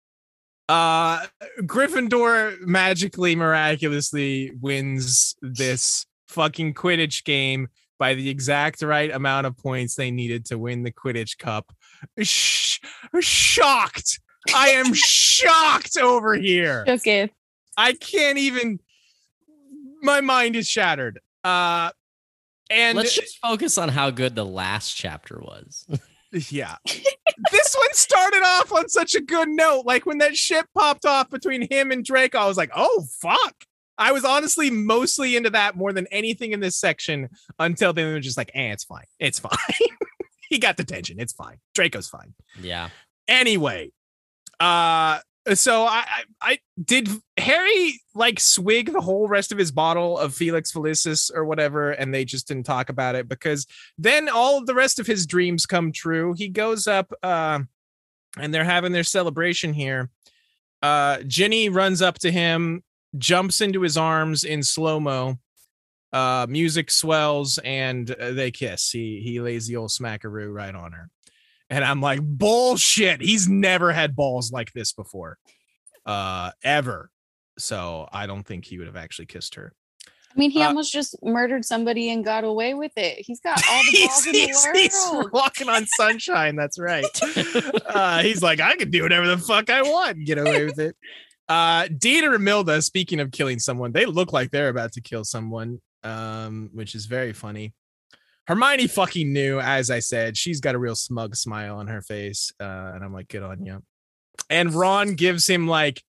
uh 0.68 1.24
gryffindor 1.60 2.58
magically 2.60 3.36
miraculously 3.36 4.50
wins 4.60 5.36
this 5.40 6.04
fucking 6.26 6.74
quidditch 6.74 7.24
game 7.24 7.68
by 7.98 8.14
the 8.14 8.28
exact 8.28 8.82
right 8.82 9.10
amount 9.12 9.46
of 9.46 9.56
points 9.56 9.94
they 9.94 10.10
needed 10.10 10.44
to 10.44 10.58
win 10.58 10.82
the 10.82 10.92
quidditch 10.92 11.38
cup 11.38 11.72
Sh- 12.22 12.80
shocked 13.20 14.20
i 14.54 14.68
am 14.70 14.92
shocked 14.94 15.96
over 15.98 16.34
here 16.34 16.84
Okay. 16.88 17.30
I 17.80 17.92
can't 17.92 18.38
even. 18.38 18.80
My 20.02 20.20
mind 20.20 20.56
is 20.56 20.66
shattered. 20.66 21.20
Uh, 21.44 21.90
and 22.70 22.96
Let's 22.96 23.14
just 23.14 23.38
focus 23.38 23.78
on 23.78 23.88
how 23.88 24.10
good 24.10 24.34
the 24.34 24.44
last 24.44 24.94
chapter 24.94 25.38
was. 25.40 25.86
yeah, 26.50 26.76
this 26.84 27.74
one 27.74 27.92
started 27.94 28.42
off 28.44 28.72
on 28.72 28.88
such 28.88 29.14
a 29.14 29.20
good 29.20 29.48
note. 29.48 29.86
Like 29.86 30.04
when 30.04 30.18
that 30.18 30.36
ship 30.36 30.66
popped 30.76 31.06
off 31.06 31.30
between 31.30 31.66
him 31.70 31.90
and 31.90 32.04
Drake, 32.04 32.34
I 32.34 32.46
was 32.46 32.56
like, 32.58 32.70
"Oh 32.74 33.06
fuck!" 33.20 33.54
I 33.96 34.12
was 34.12 34.24
honestly 34.24 34.70
mostly 34.70 35.36
into 35.36 35.50
that 35.50 35.76
more 35.76 35.92
than 35.92 36.06
anything 36.10 36.52
in 36.52 36.60
this 36.60 36.76
section 36.76 37.28
until 37.58 37.92
they 37.94 38.04
were 38.04 38.20
just 38.20 38.36
like, 38.36 38.50
"Eh, 38.54 38.72
it's 38.72 38.84
fine. 38.84 39.06
It's 39.18 39.38
fine." 39.40 39.56
he 40.50 40.58
got 40.58 40.76
detention. 40.76 41.18
It's 41.20 41.32
fine. 41.32 41.56
Draco's 41.74 42.08
fine. 42.08 42.34
yeah. 42.60 42.88
anyway 43.28 43.90
uh 44.60 45.18
so 45.54 45.84
I, 45.84 46.04
I 46.08 46.24
i 46.40 46.58
did 46.82 47.08
harry 47.38 48.00
like 48.14 48.40
swig 48.40 48.92
the 48.92 49.00
whole 49.00 49.28
rest 49.28 49.52
of 49.52 49.58
his 49.58 49.70
bottle 49.70 50.18
of 50.18 50.34
felix 50.34 50.72
felicis 50.72 51.30
or 51.34 51.44
whatever 51.44 51.92
and 51.92 52.12
they 52.12 52.24
just 52.24 52.48
didn't 52.48 52.66
talk 52.66 52.88
about 52.88 53.14
it 53.14 53.28
because 53.28 53.66
then 53.96 54.28
all 54.28 54.64
the 54.64 54.74
rest 54.74 54.98
of 54.98 55.06
his 55.06 55.26
dreams 55.26 55.66
come 55.66 55.92
true. 55.92 56.34
He 56.36 56.48
goes 56.48 56.86
up 56.86 57.12
uh 57.22 57.60
and 58.38 58.54
they're 58.54 58.64
having 58.64 58.92
their 58.92 59.04
celebration 59.04 59.72
here. 59.72 60.10
Uh 60.82 61.18
ginny 61.26 61.68
runs 61.68 62.02
up 62.02 62.18
to 62.20 62.30
him 62.30 62.82
jumps 63.16 63.60
into 63.60 63.80
his 63.80 63.96
arms 63.96 64.44
in 64.44 64.62
slow-mo. 64.62 65.38
Uh 66.12 66.46
music 66.48 66.90
swells 66.90 67.58
and 67.58 68.10
uh, 68.10 68.32
they 68.32 68.50
kiss. 68.50 68.90
He 68.90 69.20
he 69.20 69.40
lays 69.40 69.66
the 69.66 69.76
old 69.76 69.90
smackaroo 69.90 70.52
right 70.52 70.74
on 70.74 70.92
her 70.92 71.10
and 71.70 71.84
I'm 71.84 72.00
like, 72.00 72.20
bullshit. 72.22 73.20
He's 73.20 73.48
never 73.48 73.92
had 73.92 74.16
balls 74.16 74.52
like 74.52 74.72
this 74.72 74.92
before. 74.92 75.38
Uh 76.06 76.50
ever. 76.62 77.10
So 77.58 78.08
I 78.12 78.26
don't 78.26 78.44
think 78.44 78.64
he 78.64 78.78
would 78.78 78.86
have 78.86 78.96
actually 78.96 79.26
kissed 79.26 79.56
her. 79.56 79.72
I 80.30 80.38
mean, 80.38 80.50
he 80.50 80.62
Uh, 80.62 80.68
almost 80.68 80.92
just 80.92 81.16
murdered 81.22 81.64
somebody 81.64 82.10
and 82.10 82.24
got 82.24 82.44
away 82.44 82.74
with 82.74 82.92
it. 82.96 83.18
He's 83.18 83.40
got 83.40 83.60
all 83.68 83.82
the 83.90 83.98
balls 84.06 84.26
in 84.26 84.32
the 84.32 84.38
he's, 84.38 84.64
he's 84.66 85.06
walking 85.32 85.68
on 85.68 85.86
sunshine. 85.86 86.54
That's 86.56 86.78
right. 86.78 87.04
Uh, 87.88 88.22
he's 88.22 88.42
like, 88.42 88.60
I 88.60 88.76
can 88.76 88.90
do 88.90 89.02
whatever 89.02 89.26
the 89.26 89.38
fuck 89.38 89.70
I 89.70 89.82
want 89.82 90.18
and 90.18 90.26
get 90.26 90.38
away 90.38 90.64
with 90.66 90.78
it. 90.78 90.94
Uh, 91.48 91.88
Dean 91.88 92.22
and 92.24 92.34
Romilda, 92.34 92.82
speaking 92.82 93.18
of 93.18 93.32
killing 93.32 93.58
someone, 93.58 93.90
they 93.92 94.04
look 94.04 94.32
like 94.32 94.50
they're 94.50 94.68
about 94.68 94.92
to 94.92 95.00
kill 95.00 95.24
someone, 95.24 95.80
um, 96.04 96.68
which 96.74 96.94
is 96.94 97.06
very 97.06 97.32
funny. 97.32 97.72
Hermione 98.48 98.86
fucking 98.86 99.30
knew, 99.32 99.60
as 99.60 99.90
I 99.90 99.98
said, 100.00 100.36
she's 100.36 100.60
got 100.60 100.74
a 100.74 100.78
real 100.78 100.96
smug 100.96 101.36
smile 101.36 101.76
on 101.76 101.86
her 101.88 102.00
face. 102.02 102.50
Uh, 102.58 102.92
and 102.94 103.04
I'm 103.04 103.12
like, 103.12 103.28
good 103.28 103.42
on 103.42 103.62
you. 103.64 103.82
And 104.48 104.72
Ron 104.72 105.14
gives 105.14 105.46
him 105.46 105.68
like 105.68 106.02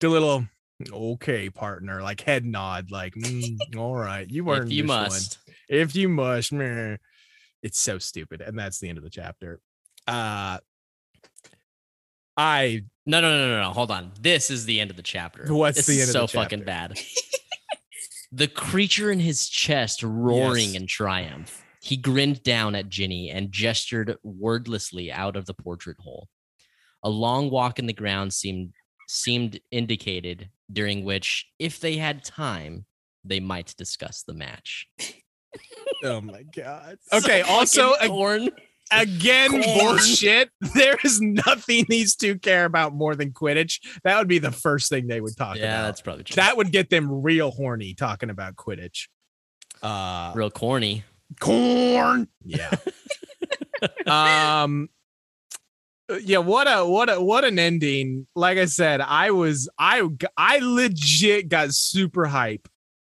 the 0.00 0.08
little 0.08 0.46
okay 0.92 1.48
partner, 1.48 2.02
like 2.02 2.20
head 2.22 2.44
nod, 2.44 2.90
like, 2.90 3.14
"Mm, 3.14 3.56
all 3.78 3.94
right, 3.94 4.28
you 4.28 4.44
weren't 4.44 4.66
if 4.66 4.72
you 4.72 4.82
this 4.82 4.88
one." 4.90 5.02
must. 5.04 5.38
if 5.68 5.94
you 5.96 6.08
must 6.08 6.52
meh. 6.52 6.96
it's 7.62 7.80
so 7.80 7.98
stupid 7.98 8.40
and 8.40 8.58
that's 8.58 8.78
the 8.80 8.88
end 8.88 8.98
of 8.98 9.04
the 9.04 9.10
chapter 9.10 9.60
uh 10.08 10.58
i 12.36 12.82
No, 13.06 13.20
no, 13.20 13.30
no, 13.30 13.48
no, 13.48 13.62
no. 13.62 13.70
Hold 13.72 13.90
on. 13.90 14.12
This 14.20 14.50
is 14.50 14.66
the 14.66 14.80
end 14.80 14.90
of 14.90 14.96
the 14.96 15.02
chapter. 15.02 15.46
What's 15.54 15.78
this 15.78 15.86
the 15.86 15.92
is 16.00 16.08
end 16.14 16.22
of 16.24 16.30
so 16.30 16.38
fucking 16.40 16.64
bad. 16.64 16.98
the 18.32 18.48
creature 18.48 19.10
in 19.10 19.20
his 19.20 19.48
chest 19.48 20.02
roaring 20.02 20.72
Yes. 20.72 20.74
in 20.74 20.86
triumph. 20.86 21.62
He 21.86 21.96
grinned 21.96 22.42
down 22.42 22.74
at 22.74 22.88
Ginny 22.88 23.30
and 23.30 23.52
gestured 23.52 24.16
wordlessly 24.24 25.12
out 25.12 25.36
of 25.36 25.46
the 25.46 25.54
portrait 25.54 25.96
hole. 26.00 26.26
A 27.04 27.08
long 27.08 27.48
walk 27.48 27.78
in 27.78 27.86
the 27.86 27.92
ground 27.92 28.32
seemed 28.32 28.72
seemed 29.08 29.60
indicated, 29.70 30.50
during 30.72 31.04
which, 31.04 31.46
if 31.60 31.78
they 31.78 31.96
had 31.96 32.24
time, 32.24 32.86
they 33.24 33.38
might 33.38 33.72
discuss 33.78 34.24
the 34.24 34.34
match. 34.34 34.88
oh 36.04 36.20
my 36.20 36.42
god 36.54 36.98
okay 37.14 37.42
So 37.42 37.48
also 37.48 37.92
fucking 37.94 38.08
corn. 38.10 38.50
again 38.92 39.50
Corn. 39.62 39.78
bullshit 39.78 40.50
there 40.74 40.98
is 41.04 41.20
nothing 41.20 41.86
these 41.88 42.14
two 42.16 42.36
care 42.38 42.64
about 42.66 42.92
more 42.94 43.14
than 43.14 43.30
quidditch 43.30 43.78
that 44.04 44.18
would 44.18 44.28
be 44.28 44.38
the 44.38 44.50
first 44.52 44.90
thing 44.90 45.06
they 45.06 45.20
would 45.20 45.34
talk 45.36 45.56
Yeah, 45.56 45.62
about 45.64 45.86
that's 45.86 46.00
probably 46.02 46.24
true. 46.24 46.34
that 46.36 46.56
would 46.58 46.72
get 46.72 46.90
them 46.90 47.22
real 47.22 47.50
horny 47.52 47.94
talking 47.94 48.28
about 48.28 48.56
quidditch 48.56 49.06
uh 49.82 50.32
real 50.34 50.50
corny. 50.50 51.04
Corn. 51.40 52.28
Yeah. 52.44 52.70
Um 54.06 54.88
yeah 56.20 56.38
what 56.38 56.66
a 56.66 56.86
what 56.86 57.10
a 57.10 57.20
what 57.20 57.44
an 57.44 57.58
ending. 57.58 58.26
Like 58.34 58.56
i 58.56 58.64
said 58.64 59.02
i 59.02 59.32
was 59.32 59.68
i 59.78 60.02
i 60.36 60.60
legit 60.62 61.48
got 61.48 61.74
super 61.74 62.24
hype 62.24 62.68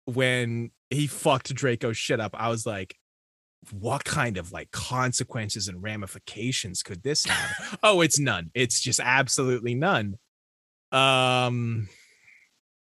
when 0.05 0.71
he 0.89 1.05
fucked 1.05 1.53
draco 1.53 1.93
shit 1.93 2.19
up. 2.19 2.31
I 2.33 2.49
was 2.49 2.65
like 2.65 2.97
what 3.71 4.03
kind 4.03 4.37
of 4.37 4.51
like 4.51 4.71
consequences 4.71 5.67
and 5.67 5.83
ramifications 5.83 6.81
could 6.81 7.03
this 7.03 7.25
have? 7.25 7.77
Oh 7.83 8.01
it's 8.01 8.17
none. 8.17 8.49
It's 8.55 8.79
just 8.81 8.99
absolutely 8.99 9.75
none. 9.75 10.17
Um 10.91 11.87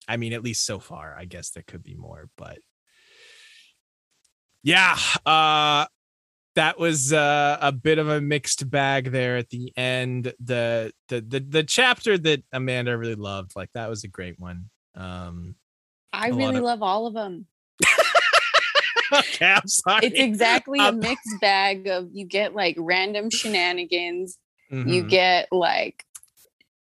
i 0.06 0.16
mean 0.16 0.32
at 0.32 0.42
least 0.42 0.64
so 0.64 0.78
far 0.78 1.14
i 1.18 1.26
guess 1.26 1.50
there 1.50 1.64
could 1.66 1.82
be 1.82 1.94
more 1.94 2.30
but 2.36 2.58
yeah 4.62 4.96
uh 5.26 5.86
that 6.54 6.76
was 6.78 7.12
uh, 7.12 7.56
a 7.60 7.70
bit 7.70 7.98
of 7.98 8.08
a 8.08 8.20
mixed 8.20 8.68
bag 8.68 9.12
there 9.12 9.36
at 9.36 9.48
the 9.50 9.72
end 9.76 10.32
the, 10.40 10.92
the 11.08 11.20
the 11.20 11.38
the 11.40 11.62
chapter 11.62 12.18
that 12.18 12.42
amanda 12.52 12.96
really 12.98 13.14
loved 13.14 13.52
like 13.54 13.70
that 13.74 13.88
was 13.88 14.02
a 14.04 14.08
great 14.08 14.38
one 14.40 14.68
um 14.96 15.54
I 16.12 16.30
a 16.30 16.34
really 16.34 16.56
of- 16.56 16.64
love 16.64 16.82
all 16.82 17.06
of 17.06 17.14
them. 17.14 17.46
okay 19.12 19.52
i'm 19.52 19.66
sorry 19.68 20.06
It's 20.06 20.18
exactly 20.18 20.80
a 20.80 20.88
Um, 20.88 20.98
mixed 21.00 21.40
bag 21.40 21.86
of 21.86 22.08
you 22.12 22.24
get 22.26 22.54
like 22.54 22.76
random 22.78 23.30
shenanigans, 23.30 24.38
you 24.70 25.04
Mhm. 25.04 25.08
get 25.08 25.48
like 25.52 26.04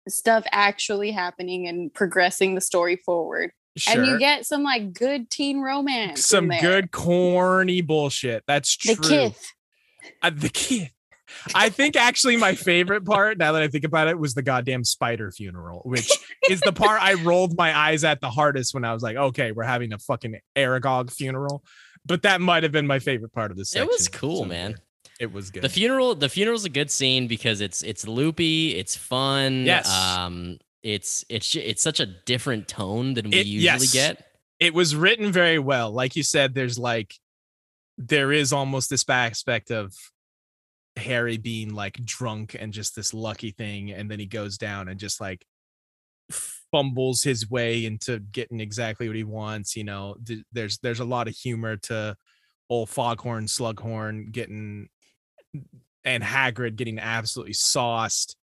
stuff 0.09 0.45
actually 0.51 1.11
happening 1.11 1.67
and 1.67 1.93
progressing 1.93 2.55
the 2.55 2.61
story 2.61 2.95
forward. 2.97 3.51
And 3.87 4.05
you 4.05 4.19
get 4.19 4.45
some 4.45 4.63
like 4.63 4.93
good 4.93 5.29
teen 5.29 5.61
romance. 5.61 6.25
some 6.25 6.49
good 6.49 6.91
corny 6.91 7.81
bullshit 7.81 8.43
that's 8.47 8.75
true 8.75 8.95
the 8.95 9.01
kith. 9.01 9.51
Uh, 10.21 10.31
the 10.33 10.49
kid 10.49 10.91
I 11.53 11.69
think 11.69 11.95
actually 11.95 12.37
my 12.37 12.55
favorite 12.55 13.05
part, 13.05 13.37
now 13.37 13.51
that 13.51 13.61
I 13.61 13.67
think 13.67 13.83
about 13.83 14.07
it, 14.07 14.17
was 14.17 14.33
the 14.33 14.41
goddamn 14.41 14.83
spider 14.83 15.31
funeral, 15.31 15.81
which 15.85 16.09
is 16.49 16.61
the 16.61 16.71
part 16.71 17.01
I 17.01 17.15
rolled 17.15 17.57
my 17.57 17.77
eyes 17.77 18.03
at 18.03 18.21
the 18.21 18.29
hardest 18.29 18.73
when 18.73 18.85
I 18.85 18.93
was 18.93 19.03
like, 19.03 19.17
okay, 19.17 19.51
we're 19.51 19.63
having 19.63 19.93
a 19.93 19.99
fucking 19.99 20.39
Aragog 20.55 21.11
funeral. 21.11 21.63
But 22.05 22.21
that 22.23 22.39
might 22.39 22.63
have 22.63 22.71
been 22.71 22.87
my 22.87 22.99
favorite 22.99 23.33
part 23.33 23.51
of 23.51 23.57
the 23.57 23.61
this. 23.61 23.75
It 23.75 23.87
was 23.87 24.07
cool, 24.07 24.45
man. 24.45 24.75
It 25.19 25.33
was 25.33 25.49
good. 25.49 25.63
The 25.63 25.69
funeral, 25.69 26.15
the 26.15 26.29
funeral's 26.29 26.65
a 26.65 26.69
good 26.69 26.91
scene 26.91 27.27
because 27.27 27.59
it's 27.59 27.81
it's 27.81 28.07
loopy, 28.07 28.75
it's 28.75 28.95
fun. 28.95 29.65
Yes. 29.65 29.91
Um, 29.91 30.59
it's 30.87 31.25
it's 31.27 31.53
it's 31.55 31.81
such 31.83 31.99
a 31.99 32.05
different 32.05 32.67
tone 32.69 33.13
than 33.13 33.29
we 33.29 33.37
It- 33.39 33.45
usually 33.47 33.63
yes. 33.87 33.93
get. 33.93 34.25
it 34.59 34.73
was 34.73 34.95
written 34.95 35.31
very 35.33 35.59
well. 35.59 35.91
Like 35.91 36.15
you 36.15 36.23
said, 36.23 36.53
there's 36.53 36.79
like 36.79 37.13
there 37.97 38.31
is 38.31 38.53
almost 38.53 38.89
this 38.89 39.03
aspect 39.09 39.69
of 39.71 39.93
Harry 40.95 41.37
being 41.37 41.73
like 41.73 41.93
drunk 42.05 42.55
and 42.57 42.71
just 42.71 42.95
this 42.95 43.13
lucky 43.13 43.51
thing, 43.51 43.91
and 43.91 44.09
then 44.09 44.19
he 44.19 44.25
goes 44.25 44.57
down 44.57 44.87
and 44.87 44.99
just 44.99 45.19
like 45.19 45.45
fumbles 46.71 47.23
his 47.23 47.49
way 47.49 47.85
into 47.85 48.19
getting 48.19 48.59
exactly 48.59 49.07
what 49.07 49.15
he 49.17 49.23
wants. 49.23 49.75
You 49.75 49.83
know, 49.83 50.15
th- 50.25 50.43
there's 50.53 50.77
there's 50.79 50.99
a 51.01 51.05
lot 51.05 51.27
of 51.27 51.35
humor 51.35 51.75
to 51.77 52.15
old 52.69 52.89
Foghorn, 52.89 53.45
Slughorn 53.45 54.31
getting 54.31 54.87
and 56.05 56.23
Hagrid 56.23 56.77
getting 56.77 56.99
absolutely 56.99 57.53
sauced. 57.53 58.35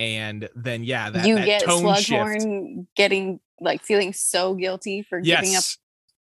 And 0.00 0.48
then 0.56 0.82
yeah, 0.82 1.10
that, 1.10 1.26
you 1.26 1.34
that 1.34 1.44
get 1.44 1.62
tone 1.64 1.94
shift. 1.96 2.08
Slughorn 2.10 2.86
getting 2.96 3.38
like 3.60 3.82
feeling 3.82 4.12
so 4.14 4.54
guilty 4.54 5.02
for 5.02 5.20
giving 5.20 5.50
up. 5.50 5.52
Yes, 5.52 5.78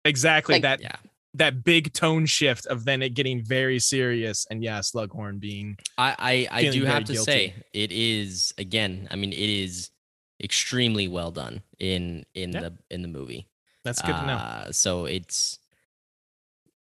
exactly. 0.06 0.54
like- 0.54 0.62
that 0.62 0.80
Yeah. 0.80 0.96
that 1.34 1.62
big 1.62 1.92
tone 1.92 2.24
shift 2.24 2.64
of 2.66 2.86
then 2.86 3.02
it 3.02 3.10
getting 3.10 3.44
very 3.44 3.78
serious, 3.78 4.46
and 4.50 4.64
yeah, 4.64 4.78
Slughorn 4.80 5.38
being 5.38 5.76
I 5.98 6.46
I, 6.50 6.60
I 6.62 6.70
do 6.70 6.84
have 6.86 7.04
to 7.04 7.12
guilty. 7.12 7.30
say 7.30 7.54
it 7.74 7.92
is 7.92 8.54
again. 8.56 9.06
I 9.10 9.16
mean, 9.16 9.32
it 9.34 9.38
is 9.38 9.90
extremely 10.42 11.06
well 11.06 11.30
done 11.30 11.60
in 11.78 12.24
in 12.34 12.52
Yeah. 12.52 12.60
the 12.60 12.72
in 12.90 13.02
the 13.02 13.08
movie. 13.08 13.46
that's 13.84 14.00
good 14.00 14.14
to 14.16 14.26
know. 14.26 14.32
Uh, 14.34 14.72
so 14.72 15.04
it's 15.04 15.58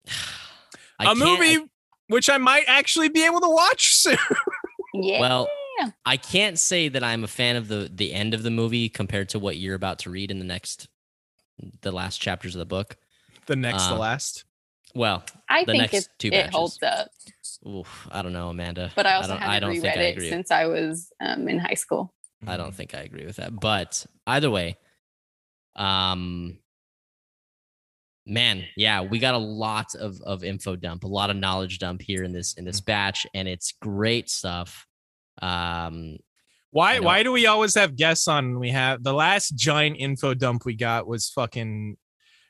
I 0.98 1.04
A 1.04 1.06
can't- 1.06 1.18
movie 1.18 1.56
I- 1.56 1.68
which 2.08 2.28
I 2.30 2.38
might 2.38 2.64
actually 2.66 3.08
be 3.10 3.24
able 3.26 3.40
to 3.42 3.48
watch 3.50 3.94
soon. 3.94 4.16
Yeah. 4.94 5.20
well, 5.20 5.48
I 6.04 6.16
can't 6.16 6.58
say 6.58 6.88
that 6.88 7.02
I'm 7.04 7.24
a 7.24 7.28
fan 7.28 7.56
of 7.56 7.68
the 7.68 7.90
the 7.92 8.12
end 8.12 8.34
of 8.34 8.42
the 8.42 8.50
movie 8.50 8.88
compared 8.88 9.28
to 9.30 9.38
what 9.38 9.56
you're 9.56 9.74
about 9.74 9.98
to 10.00 10.10
read 10.10 10.30
in 10.30 10.38
the 10.38 10.44
next 10.44 10.88
the 11.82 11.92
last 11.92 12.18
chapters 12.20 12.54
of 12.54 12.58
the 12.58 12.66
book. 12.66 12.96
the 13.46 13.56
next, 13.56 13.86
the 13.88 13.94
Uh, 13.94 13.98
last. 13.98 14.44
Well, 14.94 15.22
I 15.48 15.64
the 15.64 15.72
think 15.72 15.92
next 15.92 15.94
it, 15.94 16.08
two 16.18 16.28
it 16.32 16.50
holds 16.50 16.78
up. 16.82 17.08
oof, 17.66 18.08
I 18.10 18.22
don't 18.22 18.32
know, 18.32 18.48
Amanda. 18.48 18.90
But 18.96 19.06
I 19.06 19.14
also 19.14 19.28
don't, 19.28 19.38
haven't 19.38 19.54
I 19.56 19.60
don't 19.60 19.70
reread 19.70 19.82
think 19.82 19.96
I 19.96 20.00
it 20.02 20.20
since 20.30 20.50
I 20.50 20.66
was 20.66 21.12
um, 21.20 21.48
in 21.48 21.58
high 21.58 21.74
school. 21.74 22.12
I 22.46 22.56
don't 22.56 22.74
think 22.74 22.94
I 22.94 23.00
agree 23.00 23.26
with 23.26 23.36
that. 23.36 23.54
But 23.58 24.06
either 24.26 24.50
way, 24.50 24.78
um 25.76 26.58
man, 28.26 28.64
yeah, 28.76 29.00
we 29.02 29.18
got 29.18 29.34
a 29.34 29.38
lot 29.38 29.94
of 29.94 30.20
of 30.22 30.42
info 30.44 30.76
dump, 30.76 31.04
a 31.04 31.08
lot 31.08 31.30
of 31.30 31.36
knowledge 31.36 31.78
dump 31.78 32.02
here 32.02 32.24
in 32.24 32.32
this 32.32 32.54
in 32.54 32.64
Mm. 32.64 32.68
this 32.68 32.80
batch 32.80 33.26
and 33.34 33.46
it's 33.48 33.72
great 33.80 34.28
stuff. 34.30 34.86
Um 35.40 36.16
Why 36.70 37.00
why 37.00 37.22
do 37.22 37.32
we 37.32 37.46
always 37.46 37.74
have 37.74 37.96
guests 37.96 38.28
on? 38.28 38.58
We 38.60 38.70
have 38.70 39.02
the 39.02 39.12
last 39.12 39.54
giant 39.56 39.96
info 39.98 40.34
dump 40.34 40.64
we 40.64 40.74
got 40.74 41.06
was 41.06 41.28
fucking 41.30 41.96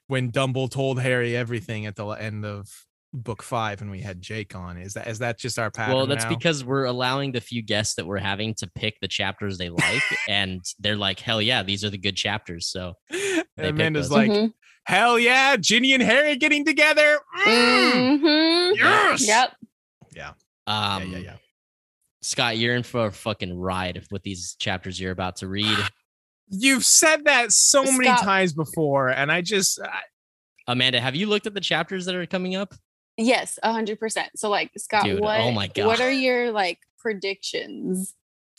when 0.08 0.30
Dumble 0.30 0.68
told 0.68 1.00
Harry 1.00 1.36
everything 1.36 1.86
at 1.86 1.96
the 1.96 2.06
end 2.08 2.44
of 2.44 2.68
book 3.12 3.42
five, 3.42 3.80
and 3.80 3.90
we 3.90 4.00
had 4.00 4.20
Jake 4.20 4.54
on. 4.54 4.76
Is 4.76 4.94
that 4.94 5.06
is 5.08 5.20
that 5.20 5.38
just 5.38 5.58
our 5.58 5.70
pattern? 5.70 5.96
well, 5.96 6.06
that's 6.06 6.24
now? 6.24 6.30
because 6.30 6.64
we're 6.64 6.84
allowing 6.84 7.32
the 7.32 7.40
few 7.40 7.62
guests 7.62 7.94
that 7.94 8.06
we're 8.06 8.18
having 8.18 8.54
to 8.54 8.66
pick 8.74 8.98
the 9.00 9.08
chapters 9.08 9.56
they 9.58 9.68
like 9.70 10.02
and 10.28 10.60
they're 10.80 10.96
like, 10.96 11.18
"Hell 11.20 11.40
yeah, 11.40 11.62
these 11.62 11.84
are 11.84 11.90
the 11.90 11.98
good 11.98 12.16
chapters." 12.16 12.66
So, 12.66 12.94
And 13.10 13.44
picked 13.56 13.58
Amanda's 13.58 14.08
those. 14.08 14.16
like, 14.18 14.30
Mhm. 14.30 14.52
hell 14.84 15.18
yeah, 15.18 15.56
Ginny 15.56 15.92
and 15.94 16.02
Harry 16.02 16.36
getting 16.36 16.64
together. 16.64 17.18
Mm, 17.46 18.20
Mhm. 18.20 18.76
Yes. 18.76 19.26
Yep. 19.26 19.56
um 20.66 21.02
yeah, 21.02 21.04
yeah, 21.04 21.18
yeah. 21.18 21.36
Scott, 22.22 22.58
you're 22.58 22.74
in 22.76 22.82
for 22.82 23.06
a 23.06 23.12
fucking 23.12 23.58
ride 23.58 24.04
with 24.10 24.22
these 24.22 24.54
chapters 24.58 25.00
you're 25.00 25.12
about 25.12 25.36
to 25.36 25.48
read. 25.48 25.78
You've 26.52 26.84
said 26.84 27.24
that 27.26 27.52
so 27.52 27.84
many 27.84 28.08
times 28.08 28.52
before, 28.52 29.08
and 29.08 29.30
I 29.30 29.40
just 29.40 29.80
I, 29.80 30.00
Amanda, 30.66 31.00
have 31.00 31.14
you 31.14 31.26
looked 31.28 31.46
at 31.46 31.54
the 31.54 31.60
chapters 31.60 32.06
that 32.06 32.14
are 32.16 32.26
coming 32.26 32.56
up? 32.56 32.74
Yes, 33.16 33.58
a 33.62 33.72
hundred 33.72 34.00
percent. 34.00 34.30
So 34.36 34.50
like 34.50 34.70
Scott, 34.76 35.04
Dude, 35.04 35.20
oh 35.20 35.22
what 35.22 35.52
my 35.52 35.68
God. 35.68 35.86
what 35.86 36.00
are 36.00 36.10
your 36.10 36.50
like 36.50 36.78
predictions 36.98 38.14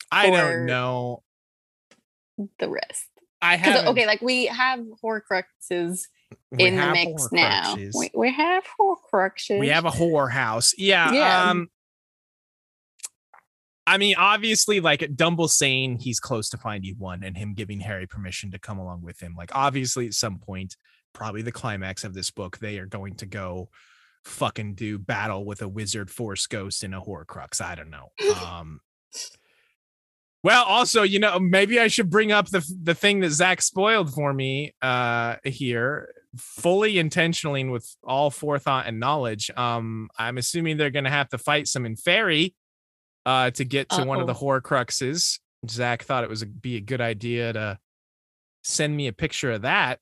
I 0.09 0.27
For- 0.29 0.37
don't 0.37 0.65
know. 0.67 1.23
the 2.59 2.69
rest? 2.69 3.07
I 3.41 3.57
Because 3.57 3.81
have 3.81 3.87
okay, 3.87 4.05
like 4.05 4.21
we 4.21 4.45
have 4.45 4.79
Horcruxes 5.03 6.03
in 6.57 6.75
the 6.77 6.91
mix 6.91 7.29
now. 7.33 7.75
We, 7.93 8.09
we 8.15 8.31
have 8.31 8.63
Horcruxes. 8.79 9.59
we 9.59 9.67
have 9.69 9.83
a 9.85 9.89
whorehouse. 9.91 10.73
Yeah. 10.77 11.11
Yeah. 11.11 11.49
Um 11.49 11.69
I 13.91 13.97
mean, 13.97 14.15
obviously, 14.17 14.79
like 14.79 15.05
Dumble 15.17 15.49
saying 15.49 15.99
he's 15.99 16.21
close 16.21 16.47
to 16.51 16.57
finding 16.57 16.95
one 16.97 17.23
and 17.25 17.35
him 17.35 17.53
giving 17.53 17.81
Harry 17.81 18.07
permission 18.07 18.49
to 18.51 18.57
come 18.57 18.79
along 18.79 19.01
with 19.01 19.19
him. 19.19 19.35
Like, 19.37 19.51
obviously, 19.53 20.07
at 20.07 20.13
some 20.13 20.39
point, 20.39 20.77
probably 21.11 21.41
the 21.41 21.51
climax 21.51 22.05
of 22.05 22.13
this 22.13 22.31
book, 22.31 22.57
they 22.59 22.79
are 22.79 22.85
going 22.85 23.15
to 23.15 23.25
go 23.25 23.67
fucking 24.23 24.75
do 24.75 24.97
battle 24.97 25.43
with 25.43 25.61
a 25.61 25.67
wizard 25.67 26.09
force 26.09 26.47
ghost 26.47 26.85
in 26.85 26.93
a 26.93 27.01
horcrux. 27.01 27.59
I 27.59 27.75
don't 27.75 27.89
know. 27.89 28.11
Um 28.41 28.79
Well, 30.41 30.63
also, 30.63 31.03
you 31.03 31.19
know, 31.19 31.37
maybe 31.37 31.77
I 31.77 31.87
should 31.87 32.09
bring 32.09 32.31
up 32.31 32.47
the 32.47 32.65
the 32.81 32.95
thing 32.95 33.19
that 33.19 33.31
Zach 33.31 33.61
spoiled 33.61 34.13
for 34.13 34.33
me 34.33 34.73
uh 34.81 35.35
here, 35.43 36.13
fully 36.37 36.97
intentionally 36.97 37.59
and 37.59 37.73
with 37.73 37.93
all 38.05 38.29
forethought 38.31 38.87
and 38.87 39.01
knowledge. 39.01 39.51
Um, 39.57 40.09
I'm 40.17 40.37
assuming 40.37 40.77
they're 40.77 40.91
gonna 40.91 41.09
have 41.09 41.29
to 41.29 41.37
fight 41.37 41.67
some 41.67 41.83
inferi 41.83 42.53
uh 43.25 43.51
to 43.51 43.63
get 43.65 43.89
to 43.89 44.03
one 44.03 44.19
of 44.19 44.27
the 44.27 44.33
horcruxes. 44.33 45.39
Zach 45.69 46.03
thought 46.03 46.23
it 46.23 46.29
was 46.29 46.41
a, 46.41 46.45
be 46.47 46.75
a 46.77 46.81
good 46.81 47.01
idea 47.01 47.53
to 47.53 47.79
send 48.63 48.95
me 48.95 49.07
a 49.07 49.13
picture 49.13 49.51
of 49.51 49.61
that. 49.63 49.99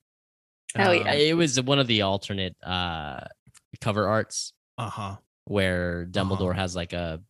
Hell 0.76 0.94
yeah. 0.94 1.12
It 1.14 1.36
was 1.36 1.60
one 1.62 1.80
of 1.80 1.88
the 1.88 2.04
alternate 2.04 2.56
uh 2.64 3.22
cover 3.82 4.08
arts 4.08 4.54
Uh 4.78 4.90
huh. 4.90 5.16
where 5.46 6.06
Dumbledore 6.06 6.52
Uh-huh. 6.52 6.62
has 6.62 6.76
like 6.76 6.94
a 6.94 7.22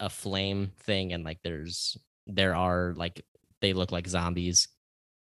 a 0.00 0.10
flame 0.10 0.72
thing 0.80 1.12
and 1.12 1.24
like 1.24 1.38
there's 1.44 1.96
there 2.26 2.54
are 2.56 2.92
like 2.96 3.24
they 3.60 3.72
look 3.72 3.92
like 3.92 4.06
zombies 4.08 4.68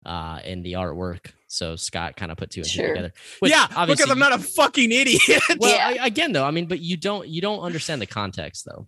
uh 0.06 0.40
in 0.45 0.64
the 0.64 0.73
artwork. 0.73 1.28
So 1.48 1.76
Scott 1.76 2.15
kind 2.15 2.32
of 2.32 2.38
put 2.38 2.49
two 2.49 2.61
and 2.61 2.69
two 2.69 2.88
together. 2.88 3.11
Which 3.40 3.52
Yeah, 3.52 3.68
obviously 3.76 4.03
because 4.06 4.11
I'm 4.11 4.19
not 4.19 4.34
a 4.34 4.40
fucking 4.41 4.91
idiot. 4.91 5.22
well 5.60 5.69
Yeah. 5.69 6.02
I, 6.02 6.07
again 6.07 6.32
though, 6.32 6.45
I 6.45 6.52
mean, 6.52 6.65
but 6.68 6.80
you 6.80 6.95
don't 6.98 7.28
you 7.28 7.41
don't 7.41 7.60
understand 7.60 8.02
the 8.02 8.07
context 8.07 8.65
though. 8.65 8.88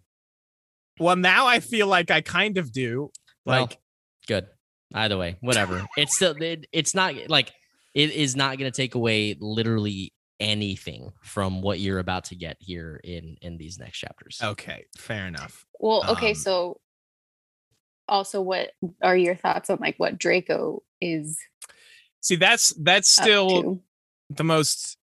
Well, 1.00 1.16
now 1.16 1.48
I 1.48 1.60
feel 1.60 1.88
like 1.88 2.12
I 2.12 2.22
kind 2.22 2.58
of 2.58 2.72
do. 2.72 3.12
Well, 3.46 3.62
Like, 3.62 3.80
good. 4.28 4.48
Either 4.94 5.18
way, 5.18 5.38
whatever. 5.42 5.86
it's 5.98 6.16
still 6.16 6.36
it, 6.42 6.68
it's 6.72 6.94
not 6.94 7.16
like 7.28 7.52
it 7.94 8.12
is 8.12 8.36
not 8.36 8.58
going 8.58 8.72
to 8.72 8.76
take 8.76 8.96
away 8.96 9.36
literally 9.40 10.14
anything 10.40 11.12
from 11.24 11.62
what 11.62 11.80
you're 11.80 12.00
about 12.00 12.26
to 12.26 12.36
get 12.36 12.58
here 12.60 13.00
in 13.04 13.38
in 13.42 13.58
these 13.58 13.80
next 13.80 13.98
chapters. 13.98 14.40
okay, 14.44 14.86
fair 14.98 15.26
enough. 15.26 15.66
Well, 15.80 16.04
okay, 16.10 16.30
Um, 16.30 16.36
so 16.36 16.80
also 18.08 18.42
what 18.42 18.72
are 19.02 19.16
your 19.16 19.36
thoughts 19.36 19.70
on 19.70 19.78
like 19.80 19.96
what 19.98 20.18
Draco 20.20 20.84
is 21.02 21.40
See, 22.24 22.38
that's 22.38 22.74
that's 22.82 23.10
still 23.10 23.82
the 24.30 24.46
most 24.46 24.98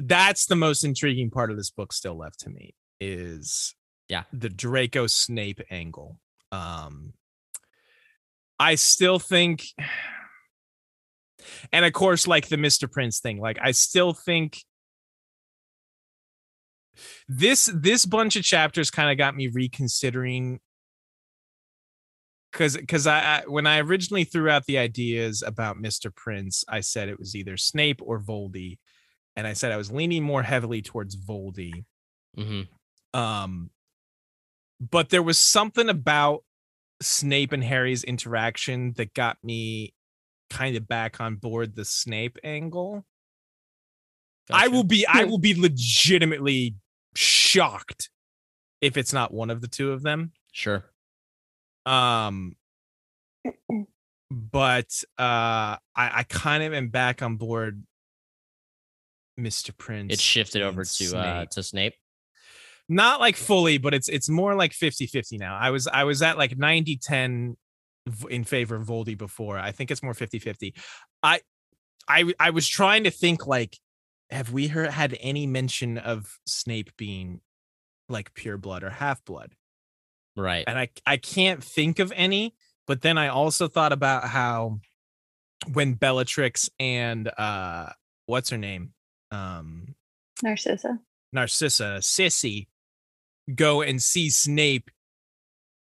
that's 0.00 0.46
the 0.46 0.56
most 0.56 0.84
intriguing 0.84 1.30
part 1.30 1.52
of 1.52 1.56
this 1.56 1.70
book 1.70 1.92
still 1.92 2.18
left 2.18 2.40
to 2.40 2.50
me 2.50 2.74
is 3.00 3.74
Yeah. 4.08 4.24
the 4.32 4.48
Draco 4.48 5.06
Snape 5.06 5.60
angle. 5.70 6.20
Um 6.52 7.12
I 8.58 8.74
still 8.74 9.18
think 9.18 9.64
and 11.72 11.84
of 11.84 11.92
course 11.92 12.26
like 12.26 12.48
the 12.48 12.56
Mr. 12.56 12.90
Prince 12.90 13.20
thing, 13.20 13.38
like 13.38 13.58
I 13.60 13.72
still 13.72 14.12
think 14.12 14.62
this 17.28 17.70
this 17.74 18.04
bunch 18.04 18.36
of 18.36 18.42
chapters 18.42 18.90
kind 18.90 19.10
of 19.10 19.18
got 19.18 19.36
me 19.36 19.46
reconsidering 19.48 20.60
because 22.50 22.76
because 22.76 23.06
I, 23.06 23.18
I 23.20 23.42
when 23.46 23.66
I 23.66 23.78
originally 23.80 24.24
threw 24.24 24.48
out 24.48 24.64
the 24.64 24.78
ideas 24.78 25.42
about 25.46 25.76
Mr. 25.76 26.14
Prince, 26.14 26.64
I 26.68 26.80
said 26.80 27.08
it 27.08 27.18
was 27.18 27.36
either 27.36 27.56
Snape 27.56 28.00
or 28.02 28.20
Voldy, 28.20 28.78
and 29.36 29.46
I 29.46 29.52
said 29.52 29.70
I 29.70 29.76
was 29.76 29.92
leaning 29.92 30.22
more 30.22 30.42
heavily 30.42 30.82
towards 30.82 31.16
Voldy. 31.16 31.84
hmm 32.34 32.62
Um, 33.14 33.70
but 34.80 35.10
there 35.10 35.22
was 35.22 35.38
something 35.38 35.88
about 35.88 36.44
Snape 37.00 37.52
and 37.52 37.62
Harry's 37.64 38.04
interaction 38.04 38.92
that 38.96 39.14
got 39.14 39.38
me 39.42 39.94
kind 40.50 40.76
of 40.76 40.88
back 40.88 41.20
on 41.20 41.36
board 41.36 41.74
the 41.76 41.84
Snape 41.84 42.38
angle. 42.42 43.04
I 44.50 44.68
will 44.68 44.84
be 44.84 45.06
I 45.06 45.24
Hmm. 45.24 45.30
will 45.30 45.38
be 45.38 45.54
legitimately 45.60 46.74
shocked 47.14 48.10
if 48.80 48.96
it's 48.96 49.12
not 49.12 49.32
one 49.32 49.50
of 49.50 49.60
the 49.60 49.68
two 49.68 49.92
of 49.92 50.02
them. 50.02 50.32
Sure. 50.52 50.84
Um, 51.84 52.56
but 54.30 55.02
uh, 55.18 55.76
I, 55.78 55.80
I 55.96 56.24
kind 56.28 56.62
of 56.62 56.72
am 56.74 56.88
back 56.88 57.22
on 57.22 57.36
board, 57.36 57.82
Mr. 59.38 59.76
Prince. 59.76 60.12
It 60.14 60.20
shifted 60.20 60.62
over 60.62 60.80
and 60.80 60.90
to 60.90 61.16
uh 61.18 61.44
to 61.46 61.62
Snape. 61.62 61.94
Not 62.88 63.20
like 63.20 63.36
fully, 63.36 63.78
but 63.78 63.94
it's 63.94 64.08
it's 64.08 64.28
more 64.28 64.54
like 64.54 64.72
50-50 64.72 65.38
now. 65.38 65.56
I 65.56 65.70
was 65.70 65.86
I 65.86 66.04
was 66.04 66.22
at 66.22 66.38
like 66.38 66.56
90-10 66.56 67.56
in 68.30 68.44
favor 68.44 68.76
of 68.76 68.86
Voldy 68.86 69.16
before. 69.16 69.58
I 69.58 69.72
think 69.72 69.90
it's 69.90 70.02
more 70.02 70.14
50-50. 70.14 70.74
I 71.22 71.40
I 72.08 72.32
I 72.40 72.50
was 72.50 72.66
trying 72.66 73.04
to 73.04 73.10
think 73.10 73.46
like 73.46 73.76
have 74.30 74.52
we 74.52 74.68
heard 74.68 74.90
had 74.90 75.16
any 75.20 75.46
mention 75.46 75.98
of 75.98 76.38
Snape 76.46 76.96
being 76.96 77.40
like 78.08 78.34
pure 78.34 78.56
blood 78.56 78.82
or 78.82 78.90
half 78.90 79.24
blood? 79.24 79.54
Right. 80.36 80.64
and 80.66 80.78
I 80.78 80.88
I 81.06 81.16
can't 81.16 81.62
think 81.62 81.98
of 81.98 82.12
any. 82.14 82.54
But 82.86 83.02
then 83.02 83.18
I 83.18 83.28
also 83.28 83.68
thought 83.68 83.92
about 83.92 84.24
how 84.24 84.80
when 85.72 85.94
Bellatrix 85.94 86.70
and 86.78 87.28
uh 87.36 87.90
what's 88.26 88.50
her 88.50 88.56
name? 88.56 88.92
Um 89.30 89.94
Narcissa. 90.42 91.00
Narcissa, 91.32 91.98
Sissy, 92.00 92.68
go 93.54 93.82
and 93.82 94.02
see 94.02 94.30
Snape. 94.30 94.90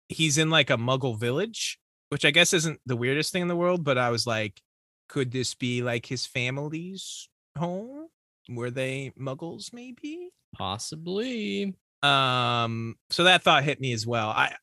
He's 0.08 0.38
in 0.38 0.50
like 0.50 0.70
a 0.70 0.76
muggle 0.76 1.18
village, 1.18 1.78
which 2.08 2.24
I 2.24 2.30
guess 2.30 2.52
isn't 2.52 2.80
the 2.86 2.96
weirdest 2.96 3.32
thing 3.32 3.42
in 3.42 3.48
the 3.48 3.56
world, 3.56 3.84
but 3.84 3.98
I 3.98 4.10
was 4.10 4.26
like, 4.26 4.60
could 5.08 5.30
this 5.30 5.54
be 5.54 5.82
like 5.82 6.06
his 6.06 6.26
family's 6.26 7.28
home? 7.56 8.08
Were 8.48 8.70
they 8.70 9.12
muggles 9.18 9.72
maybe? 9.72 10.30
Possibly. 10.56 11.74
Um, 12.02 12.96
so 13.10 13.24
that 13.24 13.42
thought 13.42 13.64
hit 13.64 13.80
me 13.80 13.92
as 13.92 14.06
well. 14.06 14.28
I 14.30 14.54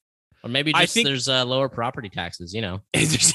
Or 0.43 0.49
maybe 0.49 0.71
I 0.73 0.81
just 0.83 0.93
think- 0.95 1.05
there's 1.07 1.29
uh, 1.29 1.45
lower 1.45 1.69
property 1.69 2.09
taxes, 2.09 2.53
you 2.53 2.61
know. 2.61 2.81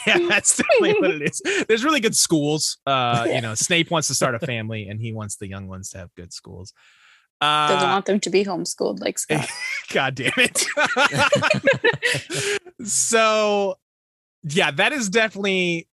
Yeah, 0.07 0.19
that's 0.29 0.57
definitely 0.57 0.95
what 1.01 1.11
it 1.11 1.23
is. 1.23 1.43
There's 1.69 1.85
really 1.85 2.01
good 2.01 2.17
schools. 2.17 2.79
Uh, 2.87 3.27
you 3.33 3.41
know, 3.41 3.55
Snape 3.67 3.91
wants 3.91 4.09
to 4.09 4.15
start 4.15 4.35
a 4.35 4.39
family, 4.41 4.89
and 4.89 4.99
he 5.01 5.13
wants 5.13 5.37
the 5.37 5.47
young 5.47 5.69
ones 5.69 5.91
to 5.91 5.99
have 5.99 6.15
good 6.17 6.33
schools. 6.33 6.73
Doesn't 7.41 7.89
Uh, 7.89 7.93
want 7.93 8.05
them 8.07 8.21
to 8.21 8.31
be 8.31 8.45
homeschooled 8.45 9.01
like 9.01 9.19
Scott. 9.19 9.49
God 9.93 10.15
damn 10.15 10.33
it! 10.37 10.67
so, 12.87 13.77
yeah, 14.43 14.71
that 14.73 14.93
is 14.93 15.09
definitely 15.09 15.89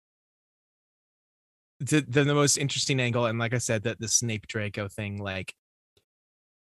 the, 1.80 2.02
the 2.02 2.26
the 2.26 2.36
most 2.36 2.58
interesting 2.58 3.00
angle. 3.00 3.26
And 3.26 3.40
like 3.40 3.54
I 3.54 3.60
said, 3.60 3.84
that 3.84 4.00
the 4.00 4.08
Snape 4.10 4.48
Draco 4.48 4.88
thing, 4.90 5.22
like, 5.22 5.54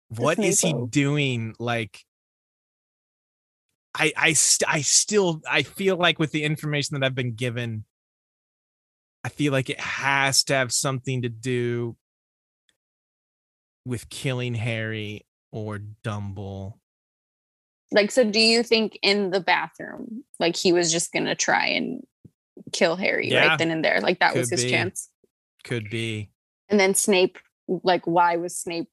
what 0.08 0.38
is 0.38 0.60
he 0.60 0.74
doing? 0.90 1.54
Like, 1.58 2.04
I 3.94 4.12
I 4.16 4.32
st- 4.34 4.68
I 4.70 4.82
still 4.82 5.40
I 5.50 5.62
feel 5.62 5.96
like 5.96 6.18
with 6.18 6.32
the 6.32 6.44
information 6.44 6.98
that 6.98 7.06
I've 7.06 7.14
been 7.14 7.34
given, 7.34 7.84
I 9.24 9.30
feel 9.30 9.52
like 9.52 9.70
it 9.70 9.80
has 9.80 10.44
to 10.44 10.54
have 10.54 10.72
something 10.72 11.22
to 11.22 11.30
do 11.30 11.96
with 13.84 14.08
killing 14.08 14.54
Harry 14.54 15.26
or 15.52 15.78
Dumble. 15.78 16.80
Like, 17.92 18.10
so 18.10 18.24
do 18.28 18.40
you 18.40 18.62
think 18.62 18.98
in 19.02 19.30
the 19.30 19.40
bathroom, 19.40 20.24
like 20.40 20.56
he 20.56 20.72
was 20.72 20.90
just 20.90 21.12
gonna 21.12 21.34
try 21.34 21.66
and 21.68 22.02
kill 22.72 22.96
Harry 22.96 23.30
Yeah. 23.30 23.48
right 23.48 23.58
then 23.58 23.70
and 23.70 23.84
there? 23.84 24.00
Like 24.00 24.18
that 24.20 24.34
was 24.34 24.50
his 24.50 24.64
be. 24.64 24.70
chance. 24.70 25.10
Could 25.64 25.90
be. 25.90 26.30
And 26.68 26.80
then 26.80 26.94
Snape, 26.94 27.38
like, 27.68 28.06
why 28.06 28.36
was 28.36 28.56
Snape 28.56 28.88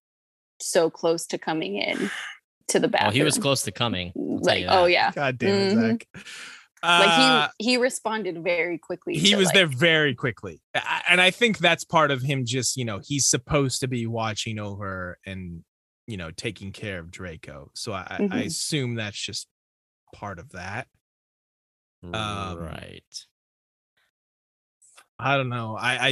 so 0.59 0.89
close 0.89 1.25
to 1.27 1.37
coming 1.37 1.77
in 1.77 2.11
to 2.67 2.79
the 2.79 2.87
bathroom? 2.87 3.09
Oh, 3.09 3.13
he 3.13 3.23
was 3.23 3.37
close 3.37 3.63
to 3.63 3.71
coming. 3.71 4.11
I'll 4.15 4.39
Like, 4.41 4.65
oh 4.67 4.85
yeah. 4.85 5.11
God 5.11 5.37
damn 5.37 5.55
it, 5.55 5.77
Mhm. 5.77 5.81
Zach. 6.15 6.25
Like 6.83 7.09
Uh, 7.09 7.49
he 7.59 7.71
he 7.71 7.77
responded 7.77 8.43
very 8.43 8.77
quickly. 8.77 9.13
he 9.15 9.35
was 9.35 9.45
like- 9.47 9.53
there 9.53 9.67
very 9.67 10.15
quickly. 10.15 10.61
And 11.07 11.21
I 11.21 11.29
think 11.31 11.59
that's 11.59 11.83
part 11.83 12.09
of 12.11 12.21
him 12.23 12.45
just, 12.45 12.75
you 12.77 12.85
know, 12.85 12.99
he's 13.03 13.27
supposed 13.27 13.81
to 13.81 13.87
be 13.87 14.07
watching 14.07 14.57
over 14.59 15.17
and, 15.25 15.63
you 16.07 16.17
know, 16.17 16.31
taking 16.31 16.71
care 16.71 16.97
of 16.99 17.11
Draco. 17.11 17.69
So 17.75 17.93
I, 17.93 18.07
I 18.09 18.21
Mhm. 18.23 18.45
assume 18.47 18.95
that's 18.95 19.19
just 19.23 19.47
part 20.15 20.39
of 20.39 20.49
that. 20.51 20.87
Um, 22.03 22.57
right. 22.57 23.03
I 25.19 25.37
don't 25.37 25.49
know. 25.49 25.75
I, 25.77 26.07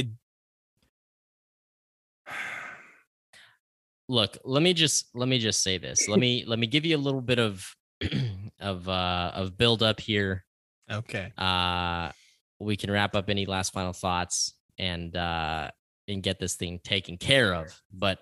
I 2.26 2.30
Look, 4.08 4.38
let 4.44 4.62
me 4.62 4.72
just 4.74 5.06
let 5.14 5.28
me 5.28 5.38
just 5.38 5.62
say 5.62 5.78
this. 5.78 6.08
Let 6.08 6.18
me 6.20 6.44
let 6.46 6.58
me 6.58 6.66
give 6.66 6.84
you 6.84 6.96
a 6.96 6.98
little 6.98 7.20
bit 7.20 7.38
of 7.38 7.64
of 8.60 8.88
uh 8.88 9.32
of 9.34 9.56
build 9.56 9.82
up 9.82 10.00
here. 10.00 10.44
Okay. 10.90 11.32
Uh 11.36 12.10
we 12.58 12.76
can 12.76 12.90
wrap 12.90 13.14
up 13.14 13.30
any 13.30 13.46
last 13.46 13.72
final 13.72 13.92
thoughts 13.92 14.54
and 14.78 15.16
uh 15.16 15.70
and 16.08 16.22
get 16.22 16.38
this 16.38 16.56
thing 16.56 16.80
taken 16.82 17.16
care 17.16 17.54
of. 17.54 17.66
But 17.92 18.18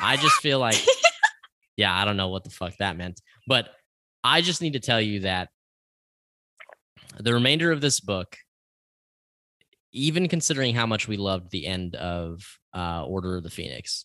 I 0.00 0.16
just 0.16 0.36
feel 0.36 0.58
like 0.58 0.80
yeah, 1.76 1.96
I 1.96 2.04
don't 2.04 2.16
know 2.16 2.28
what 2.28 2.44
the 2.44 2.50
fuck 2.50 2.76
that 2.78 2.96
meant. 2.96 3.20
But 3.46 3.70
I 4.22 4.42
just 4.42 4.60
need 4.60 4.74
to 4.74 4.80
tell 4.80 5.00
you 5.00 5.20
that 5.20 5.48
the 7.18 7.34
remainder 7.34 7.72
of 7.72 7.80
this 7.80 8.00
book, 8.00 8.36
even 9.92 10.28
considering 10.28 10.74
how 10.74 10.86
much 10.86 11.08
we 11.08 11.16
loved 11.16 11.50
the 11.50 11.66
end 11.66 11.96
of 11.96 12.42
uh, 12.74 13.04
Order 13.04 13.38
of 13.38 13.42
the 13.42 13.50
Phoenix, 13.50 14.04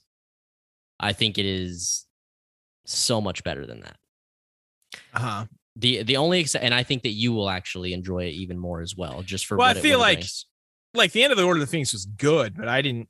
I 0.99 1.13
think 1.13 1.37
it 1.37 1.45
is 1.45 2.05
so 2.85 3.21
much 3.21 3.43
better 3.43 3.65
than 3.65 3.81
that. 3.81 3.97
Uh-huh. 5.13 5.45
The 5.77 6.03
the 6.03 6.18
only 6.18 6.39
ex- 6.41 6.56
and 6.56 6.73
I 6.73 6.84
think 6.84 7.03
that 7.03 7.10
you 7.11 7.34
will 7.34 7.49
actually 7.49 7.93
enjoy 7.93 8.26
it 8.26 8.31
even 8.34 8.57
more 8.57 8.81
as 8.81 8.95
well, 8.95 9.22
just 9.23 9.45
for 9.45 9.57
Well, 9.57 9.68
I 9.68 9.73
feel 9.73 9.99
like- 9.99 10.19
brings. 10.19 10.45
Like 10.93 11.11
the 11.11 11.23
end 11.23 11.34
of 11.34 11.38
the 11.38 11.43
Order 11.43 11.60
of 11.60 11.68
the 11.68 11.72
Phoenix 11.72 11.91
was 11.91 12.06
good, 12.06 12.56
but 12.56 12.69
I 12.69 12.81
didn't 12.81 13.10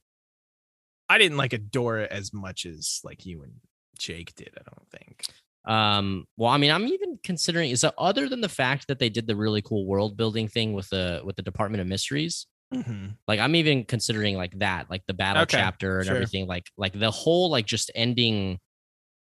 I 1.07 1.19
didn't 1.19 1.37
like 1.37 1.53
adore 1.53 1.99
it 1.99 2.11
as 2.11 2.33
much 2.33 2.65
as 2.65 2.99
like 3.03 3.25
you 3.27 3.43
and 3.43 3.53
Jake 3.99 4.33
did, 4.33 4.49
I 4.57 4.61
don't 4.63 4.89
think. 4.89 5.23
Um, 5.65 6.25
well, 6.37 6.49
I 6.51 6.57
mean, 6.57 6.71
I'm 6.71 6.87
even 6.87 7.19
considering 7.23 7.69
is 7.69 7.81
so 7.81 7.91
other 7.97 8.27
than 8.27 8.41
the 8.41 8.49
fact 8.49 8.87
that 8.87 8.97
they 8.97 9.09
did 9.09 9.27
the 9.27 9.35
really 9.35 9.61
cool 9.61 9.85
world 9.85 10.17
building 10.17 10.47
thing 10.47 10.73
with 10.73 10.89
the 10.89 11.21
with 11.23 11.35
the 11.35 11.41
Department 11.43 11.81
of 11.81 11.87
Mysteries, 11.87 12.47
Mhm. 12.73 13.17
like 13.27 13.39
I'm 13.39 13.55
even 13.55 13.83
considering 13.85 14.35
like 14.35 14.57
that, 14.57 14.89
like 14.89 15.03
the 15.05 15.13
battle 15.13 15.43
Okay, 15.43 15.57
chapter 15.57 15.99
and 15.99 16.07
sure. 16.07 16.15
everything, 16.15 16.47
like 16.47 16.71
like 16.77 16.93
the 16.97 17.11
whole 17.11 17.51
like 17.51 17.67
just 17.67 17.91
ending 17.93 18.59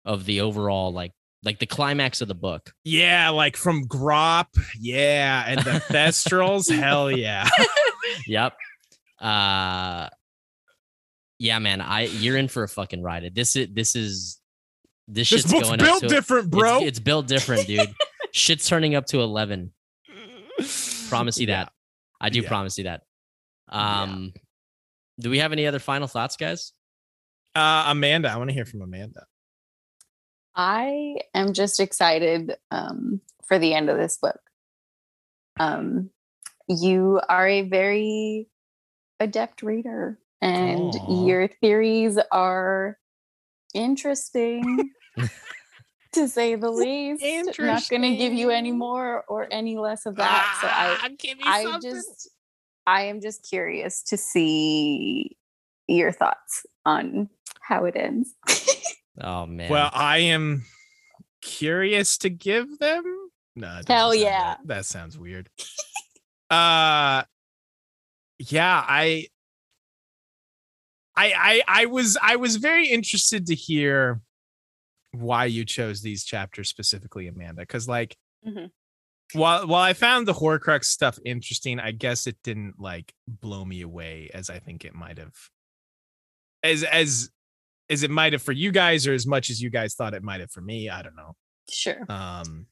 of 0.05 0.23
the 0.25 0.39
overall 0.39 0.93
like 0.93 1.11
like 1.43 1.59
the 1.59 1.65
climax 1.65 2.21
of 2.21 2.27
the 2.27 2.35
book. 2.35 2.73
Yeah, 2.83 3.29
like 3.29 3.57
from 3.57 3.85
Grawp. 3.87 4.47
Yeah. 4.79 5.43
And 5.47 5.59
the 5.59 5.71
Thestrals. 5.89 6.73
hell 6.73 7.11
yeah. 7.11 7.47
Yep. 8.27 8.53
Uh 9.19 10.09
yeah, 11.39 11.59
man, 11.59 11.81
I 11.81 12.03
you're 12.05 12.37
in 12.37 12.47
for 12.47 12.63
a 12.63 12.67
fucking 12.69 13.01
ride. 13.01 13.33
This 13.35 13.55
is 13.55 13.67
this 13.73 13.95
is 13.95 14.39
this, 15.07 15.29
this 15.29 15.41
shit's 15.41 15.51
book's 15.51 15.67
going 15.67 15.79
built 15.79 16.03
up 16.03 16.09
to 16.09 16.15
different, 16.15 16.49
bro. 16.49 16.79
It's, 16.81 16.99
built 16.99 17.27
different, 17.27 17.67
dude. 17.67 17.93
shit's 18.31 18.67
turning 18.67 18.95
up 18.95 19.05
to 19.07 19.19
11. 19.21 19.73
Promise 21.09 21.39
you 21.39 21.47
Yeah. 21.47 21.63
that. 21.65 21.71
I 22.21 22.29
do 22.29 22.39
Yeah. 22.41 22.47
promise 22.47 22.77
you 22.77 22.85
that. 22.85 23.01
Yeah. 23.71 24.01
Um 24.03 24.33
do 25.19 25.29
we 25.29 25.39
have 25.39 25.51
any 25.51 25.67
other 25.67 25.79
final 25.79 26.07
thoughts, 26.07 26.37
guys? 26.37 26.71
Uh, 27.55 27.85
Amanda, 27.87 28.29
I 28.31 28.37
want 28.37 28.49
to 28.49 28.53
hear 28.53 28.65
from 28.65 28.81
Amanda. 28.81 29.25
I 30.55 31.17
am 31.33 31.53
just 31.53 31.79
excited 31.79 32.55
um, 32.71 33.21
for 33.43 33.57
the 33.57 33.73
end 33.73 33.89
of 33.89 33.97
this 33.97 34.17
book. 34.17 34.39
Um, 35.59 36.09
you 36.67 37.21
are 37.27 37.47
a 37.47 37.61
very 37.63 38.47
adept 39.19 39.63
reader, 39.63 40.19
and 40.41 40.95
Aw. 40.95 41.25
your 41.25 41.47
theories 41.47 42.19
are 42.31 42.97
interesting, 43.73 44.91
to 46.13 46.27
say 46.27 46.55
the 46.55 46.71
least. 46.71 47.23
Not 47.59 47.87
going 47.89 48.03
to 48.03 48.15
give 48.15 48.33
you 48.33 48.49
any 48.49 48.71
more 48.71 49.23
or 49.27 49.47
any 49.51 49.77
less 49.77 50.05
of 50.05 50.15
that. 50.17 50.57
so 50.61 50.67
I, 50.67 51.09
give 51.17 51.37
me 51.37 51.43
I 51.45 51.79
just, 51.81 52.29
I 52.85 53.03
am 53.03 53.21
just 53.21 53.47
curious 53.47 54.03
to 54.03 54.17
see 54.17 55.37
your 55.87 56.11
thoughts 56.11 56.65
on 56.85 57.29
how 57.61 57.85
it 57.85 57.95
ends. 57.95 58.33
Oh 59.21 59.45
man. 59.45 59.69
Well, 59.69 59.89
I 59.93 60.17
am 60.19 60.65
curious 61.41 62.17
to 62.19 62.29
give 62.29 62.79
them. 62.79 63.03
No, 63.55 63.81
Hell 63.87 64.15
yeah. 64.15 64.49
right. 64.55 64.57
That 64.67 64.85
sounds 64.85 65.17
weird. 65.17 65.49
uh 66.49 67.23
yeah, 68.39 68.83
I 68.87 69.27
I 71.15 71.33
I 71.33 71.61
I 71.67 71.85
was 71.85 72.17
I 72.21 72.35
was 72.37 72.55
very 72.57 72.87
interested 72.87 73.45
to 73.47 73.55
hear 73.55 74.21
why 75.11 75.45
you 75.45 75.63
chose 75.65 76.01
these 76.01 76.23
chapters 76.23 76.69
specifically, 76.69 77.27
Amanda. 77.27 77.61
Because 77.61 77.87
like 77.87 78.17
Mhm. 78.45 78.71
while 79.33 79.67
while 79.67 79.83
I 79.83 79.93
found 79.93 80.27
the 80.27 80.33
Horcrux 80.33 80.85
stuff 80.85 81.19
interesting, 81.23 81.79
I 81.79 81.91
guess 81.91 82.25
it 82.25 82.37
didn't 82.43 82.79
like 82.79 83.13
blow 83.27 83.63
me 83.63 83.81
away 83.81 84.31
as 84.33 84.49
I 84.49 84.57
think 84.59 84.83
it 84.85 84.95
might 84.95 85.19
have 85.19 85.35
as 86.63 86.83
as 86.83 87.29
as 87.89 88.03
it 88.03 88.11
might 88.11 88.33
have 88.33 88.41
for 88.41 88.51
you 88.51 88.71
guys 88.71 89.07
or 89.07 89.13
as 89.13 89.27
much 89.27 89.49
as 89.49 89.61
you 89.61 89.69
guys 89.69 89.95
thought 89.95 90.13
it 90.13 90.23
might 90.23 90.39
have 90.39 90.51
for 90.51 90.61
me. 90.61 90.89
I 90.89 91.01
don't 91.01 91.15
know. 91.15 91.35
Sure. 91.69 92.05
Um, 92.09 92.67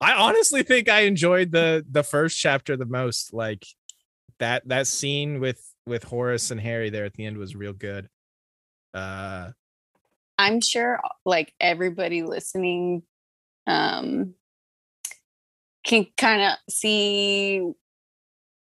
I 0.00 0.12
honestly 0.14 0.62
think 0.62 0.88
I 0.88 1.00
enjoyed 1.00 1.50
the 1.50 1.84
the 1.90 2.02
first 2.02 2.38
chapter 2.38 2.76
the 2.76 2.86
most. 2.86 3.32
Like 3.34 3.66
that 4.38 4.68
that 4.68 4.86
scene 4.86 5.40
with 5.40 5.60
with 5.86 6.04
Horace 6.04 6.50
and 6.50 6.60
Harry 6.60 6.90
there 6.90 7.04
at 7.04 7.14
the 7.14 7.26
end 7.26 7.36
was 7.36 7.56
real 7.56 7.72
good. 7.72 8.08
Uh, 8.94 9.50
I'm 10.38 10.60
sure 10.60 11.00
like 11.24 11.52
everybody 11.60 12.22
listening 12.22 13.02
um 13.66 14.34
can 15.84 16.06
kind 16.16 16.42
of 16.42 16.52
see 16.72 17.62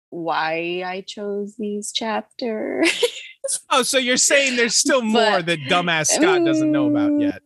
why 0.09 0.83
I 0.85 1.03
chose 1.07 1.55
these 1.57 1.91
chapters. 1.91 2.89
oh, 3.69 3.83
so 3.83 3.97
you're 3.97 4.17
saying 4.17 4.55
there's 4.55 4.75
still 4.75 5.01
more 5.03 5.21
But- 5.39 5.45
that 5.47 5.59
dumbass 5.61 6.07
Scott 6.07 6.43
doesn't 6.45 6.71
know 6.71 6.87
about 6.89 7.11
Mm. 7.11 7.21
yet? 7.21 7.41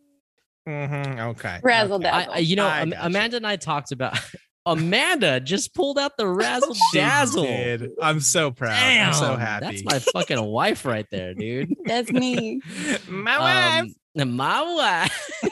Mm-hmm. 0.67 1.19
Okay. 1.19 1.59
Razzle 1.63 1.95
okay. 1.97 2.03
dazzle. 2.05 2.31
I, 2.33 2.35
I- 2.35 2.39
you 2.39 2.55
know, 2.55 2.65
I 2.67 2.85
gotcha. 2.85 3.05
Amanda 3.05 3.37
and 3.37 3.47
I 3.47 3.55
talked 3.55 3.91
about. 3.91 4.17
Amanda 4.67 5.39
just 5.39 5.75
pulled 5.75 5.99
out 5.99 6.17
the 6.17 6.27
razzle 6.27 6.75
dazzle. 6.93 7.43
did. 7.43 7.91
I'm 8.01 8.19
so 8.19 8.49
proud. 8.49 8.71
Damn, 8.79 9.09
I'm 9.09 9.13
so 9.13 9.35
happy. 9.35 9.65
That's 9.67 9.83
my 9.83 9.99
fucking 9.99 10.43
wife 10.43 10.85
right 10.85 11.05
there, 11.11 11.35
dude. 11.35 11.75
That's 11.85 12.11
me. 12.11 12.61
my 13.07 13.37
wife. 13.39 13.91
Um, 14.19 14.31
my 14.35 14.61
wife. 14.63 15.51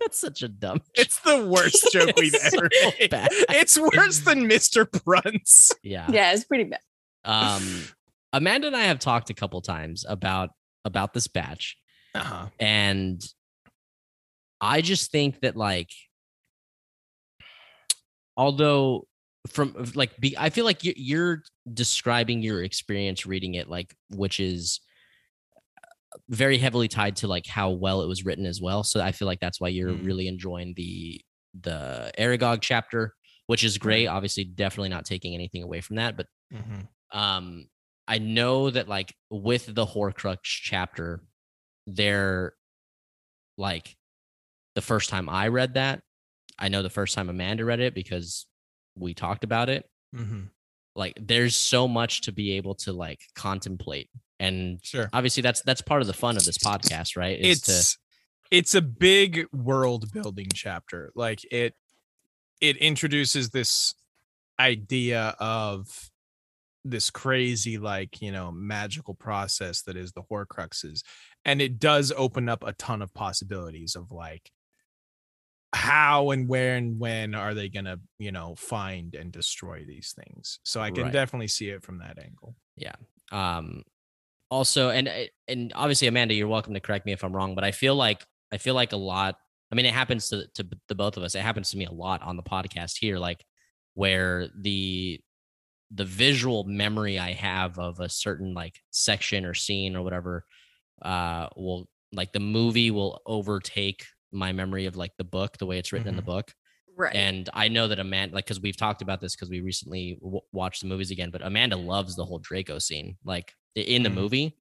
That's 0.00 0.18
such 0.18 0.42
a 0.42 0.48
dumb. 0.48 0.80
It's 0.94 1.20
the 1.20 1.44
worst 1.44 1.88
joke 1.92 2.12
we've 2.16 2.32
It's 2.34 2.54
ever 2.54 2.70
so 2.72 2.90
made. 2.98 3.10
It's 3.50 3.78
worse 3.78 4.20
than 4.20 4.48
Mr. 4.48 4.90
Brunts. 5.04 5.70
Yeah. 5.82 6.06
Yeah, 6.10 6.32
it's 6.32 6.44
pretty 6.44 6.64
bad. 6.64 6.80
Um, 7.26 7.84
Amanda 8.34 8.66
and 8.66 8.76
I 8.76 8.84
have 8.84 8.98
talked 8.98 9.30
a 9.30 9.34
couple 9.34 9.60
times 9.62 10.04
about 10.08 10.50
about 10.84 11.14
this 11.14 11.28
batch, 11.28 11.76
Uh-huh. 12.14 12.48
and 12.58 13.22
I 14.60 14.80
just 14.82 15.10
think 15.10 15.40
that 15.40 15.56
like, 15.56 15.90
although 18.36 19.06
from 19.48 19.74
like, 19.94 20.16
be, 20.18 20.36
I 20.38 20.50
feel 20.50 20.64
like 20.64 20.84
you're, 20.84 20.94
you're 20.96 21.42
describing 21.72 22.42
your 22.42 22.62
experience 22.62 23.26
reading 23.26 23.54
it, 23.54 23.68
like, 23.68 23.94
which 24.10 24.40
is 24.40 24.80
very 26.28 26.58
heavily 26.58 26.88
tied 26.88 27.16
to 27.16 27.28
like 27.28 27.46
how 27.46 27.70
well 27.70 28.02
it 28.02 28.06
was 28.08 28.24
written 28.24 28.46
as 28.46 28.60
well. 28.60 28.82
So 28.84 29.00
I 29.00 29.12
feel 29.12 29.26
like 29.26 29.40
that's 29.40 29.60
why 29.60 29.68
you're 29.68 29.94
Mm. 29.94 30.04
really 30.06 30.28
enjoying 30.28 30.74
the 30.76 31.20
the 31.60 32.10
Aragog 32.18 32.62
chapter, 32.62 33.14
which 33.46 33.62
is 33.64 33.78
great. 33.78 34.06
Obviously, 34.08 34.44
definitely 34.44 34.88
not 34.88 35.04
taking 35.04 35.34
anything 35.34 35.62
away 35.62 35.80
from 35.80 35.96
that, 35.96 36.16
but 36.16 36.26
Mm-hmm. 36.52 37.18
um 37.18 37.66
i 38.08 38.18
know 38.18 38.70
that 38.70 38.88
like 38.88 39.14
with 39.30 39.72
the 39.74 39.86
horcrux 39.86 40.38
chapter 40.42 41.20
they're 41.86 42.54
like 43.56 43.96
the 44.74 44.82
first 44.82 45.10
time 45.10 45.28
i 45.28 45.48
read 45.48 45.74
that 45.74 46.02
i 46.58 46.68
know 46.68 46.82
the 46.82 46.90
first 46.90 47.14
time 47.14 47.28
amanda 47.28 47.64
read 47.64 47.80
it 47.80 47.94
because 47.94 48.46
we 48.96 49.14
talked 49.14 49.44
about 49.44 49.68
it 49.68 49.88
Mm-hmm. 50.14 50.42
like 50.94 51.14
there's 51.20 51.56
so 51.56 51.88
much 51.88 52.20
to 52.22 52.32
be 52.32 52.52
able 52.52 52.76
to 52.76 52.92
like 52.92 53.18
contemplate 53.34 54.08
and 54.38 54.78
Sure. 54.84 55.10
obviously 55.12 55.42
that's 55.42 55.60
that's 55.62 55.82
part 55.82 56.02
of 56.02 56.06
the 56.06 56.12
fun 56.12 56.36
of 56.36 56.44
this 56.44 56.58
podcast 56.58 57.16
right 57.16 57.40
is 57.40 57.58
it's 57.58 57.98
it's 58.52 58.74
a 58.76 58.80
big 58.82 59.46
world 59.52 60.12
building 60.12 60.46
chapter 60.54 61.10
like 61.16 61.40
it 61.52 61.74
it 62.60 62.76
introduces 62.76 63.50
this 63.50 63.94
idea 64.60 65.34
of 65.40 66.10
this 66.84 67.10
crazy 67.10 67.78
like 67.78 68.20
you 68.20 68.30
know 68.30 68.52
magical 68.52 69.14
process 69.14 69.82
that 69.82 69.96
is 69.96 70.12
the 70.12 70.22
horcruxes 70.30 71.02
and 71.44 71.62
it 71.62 71.78
does 71.78 72.12
open 72.16 72.48
up 72.48 72.62
a 72.66 72.72
ton 72.74 73.00
of 73.02 73.12
possibilities 73.14 73.96
of 73.96 74.10
like 74.10 74.50
how 75.72 76.30
and 76.30 76.48
where 76.48 76.76
and 76.76 77.00
when 77.00 77.34
are 77.34 77.52
they 77.54 77.68
gonna 77.68 77.98
you 78.18 78.30
know 78.30 78.54
find 78.54 79.14
and 79.14 79.32
destroy 79.32 79.84
these 79.84 80.14
things. 80.16 80.60
So 80.64 80.80
i 80.80 80.90
can 80.90 81.04
Right. 81.04 81.12
definitely 81.12 81.48
see 81.48 81.68
it 81.70 81.82
from 81.82 81.98
that 81.98 82.18
angle. 82.18 82.54
Yeah. 82.76 82.94
Um 83.32 83.82
also 84.50 84.90
and 84.90 85.08
uh, 85.08 85.24
and 85.48 85.72
obviously 85.74 86.06
amanda 86.06 86.34
you're 86.34 86.46
welcome 86.46 86.74
to 86.74 86.80
correct 86.80 87.06
me 87.06 87.12
if 87.12 87.24
i'm 87.24 87.34
wrong 87.34 87.54
but 87.54 87.64
i 87.64 87.72
feel 87.72 87.96
like 87.96 88.24
i 88.52 88.58
feel 88.58 88.74
like 88.74 88.92
a 88.92 88.96
lot 88.96 89.36
i 89.72 89.74
mean 89.74 89.86
it 89.86 89.94
happens 89.94 90.28
to 90.28 90.46
to 90.54 90.64
the 90.86 90.94
both 90.94 91.16
of 91.16 91.22
us 91.22 91.34
it 91.34 91.40
happens 91.40 91.70
to 91.70 91.78
me 91.78 91.86
a 91.86 91.90
lot 91.90 92.22
on 92.22 92.36
the 92.36 92.42
podcast 92.42 92.98
here 92.98 93.18
like 93.18 93.42
where 93.94 94.48
the 94.60 95.18
the 95.90 96.04
visual 96.04 96.64
memory 96.64 97.18
i 97.18 97.32
have 97.32 97.78
of 97.78 98.00
a 98.00 98.08
certain 98.08 98.54
like 98.54 98.80
section 98.90 99.44
or 99.44 99.54
scene 99.54 99.94
or 99.96 100.02
whatever 100.02 100.44
uh 101.02 101.48
will 101.56 101.88
like 102.12 102.32
the 102.32 102.40
movie 102.40 102.90
will 102.90 103.20
overtake 103.26 104.04
my 104.32 104.52
memory 104.52 104.86
of 104.86 104.96
like 104.96 105.12
the 105.18 105.24
book 105.24 105.58
the 105.58 105.66
way 105.66 105.78
it's 105.78 105.92
written 105.92 106.08
in 106.08 106.16
the 106.16 106.22
book 106.22 106.52
Right. 106.96 107.16
and 107.16 107.50
I 107.52 107.66
know 107.66 107.88
that 107.88 107.98
Amanda, 107.98 108.36
like, 108.36 108.44
because 108.44 108.60
we've 108.60 108.76
talked 108.76 109.02
about 109.02 109.20
this 109.20 109.34
because 109.34 109.50
we 109.50 109.60
recently 109.60 110.16
w- 110.22 110.40
watched 110.52 110.80
the 110.80 110.86
movies 110.86 111.10
again, 111.10 111.30
but 111.30 111.42
Amanda 111.44 111.74
loves 111.76 112.14
the 112.14 112.24
whole 112.24 112.38
Draco 112.38 112.78
scene, 112.78 113.18
like 113.24 113.52
in 113.74 114.04
the 114.04 114.10
Mhm. 114.10 114.14
movie. 114.14 114.56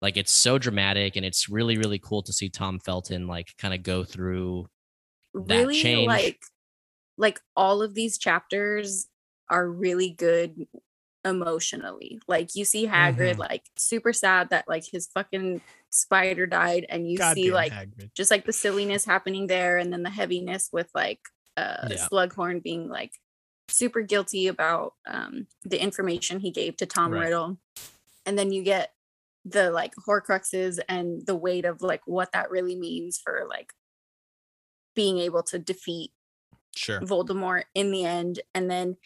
Like, 0.00 0.16
it's 0.16 0.32
so 0.32 0.56
dramatic 0.56 1.16
and 1.16 1.26
it's 1.26 1.46
really, 1.50 1.76
really 1.76 1.98
cool 1.98 2.22
to 2.22 2.32
see 2.32 2.48
Tom 2.48 2.80
Felton, 2.80 3.26
like, 3.26 3.54
kind 3.58 3.74
of 3.74 3.82
go 3.82 4.02
through. 4.02 4.66
that 5.34 5.58
really 5.58 5.74
change. 5.78 6.06
like 6.08 6.40
like 7.18 7.38
all 7.54 7.82
of 7.82 7.92
these 7.92 8.16
chapters 8.16 9.06
are 9.50 9.68
really 9.68 10.10
good 10.10 10.66
emotionally 11.24 12.20
like 12.28 12.54
you 12.54 12.64
see 12.64 12.86
hagrid 12.86 13.36
Mhm. 13.36 13.38
like 13.38 13.64
super 13.76 14.12
sad 14.12 14.50
that 14.50 14.68
like 14.68 14.84
his 14.90 15.06
fucking 15.08 15.62
spider 15.90 16.46
died 16.46 16.84
and 16.88 17.10
you 17.10 17.16
see 17.18 17.50
like 17.52 17.72
Hagrid. 17.72 18.14
just 18.14 18.30
like 18.30 18.44
the 18.44 18.52
silliness 18.52 19.04
happening 19.06 19.46
there 19.46 19.78
and 19.78 19.92
then 19.92 20.02
the 20.02 20.10
heaviness 20.10 20.68
with 20.72 20.90
like 20.94 21.20
uh 21.56 21.88
Yeah. 21.88 22.08
slughorn 22.12 22.62
being 22.62 22.88
like 22.88 23.12
super 23.68 24.02
guilty 24.02 24.48
about 24.48 24.94
um 25.06 25.46
the 25.64 25.80
information 25.82 26.40
he 26.40 26.50
gave 26.50 26.76
to 26.76 26.86
tom 26.86 27.12
Right. 27.12 27.22
riddle 27.22 27.58
and 28.26 28.38
then 28.38 28.52
you 28.52 28.62
get 28.62 28.92
the 29.46 29.70
like 29.70 29.94
horcruxes 30.08 30.78
and 30.88 31.26
the 31.26 31.36
weight 31.36 31.64
of 31.64 31.82
like 31.82 32.02
what 32.06 32.32
that 32.32 32.50
really 32.50 32.76
means 32.76 33.18
for 33.18 33.46
like 33.48 33.72
being 34.94 35.18
able 35.18 35.42
to 35.42 35.58
defeat 35.58 36.12
sure 36.74 37.00
Voldemort 37.00 37.64
in 37.74 37.90
the 37.90 38.04
end. 38.04 38.40
And 38.54 38.70
then 38.70 38.96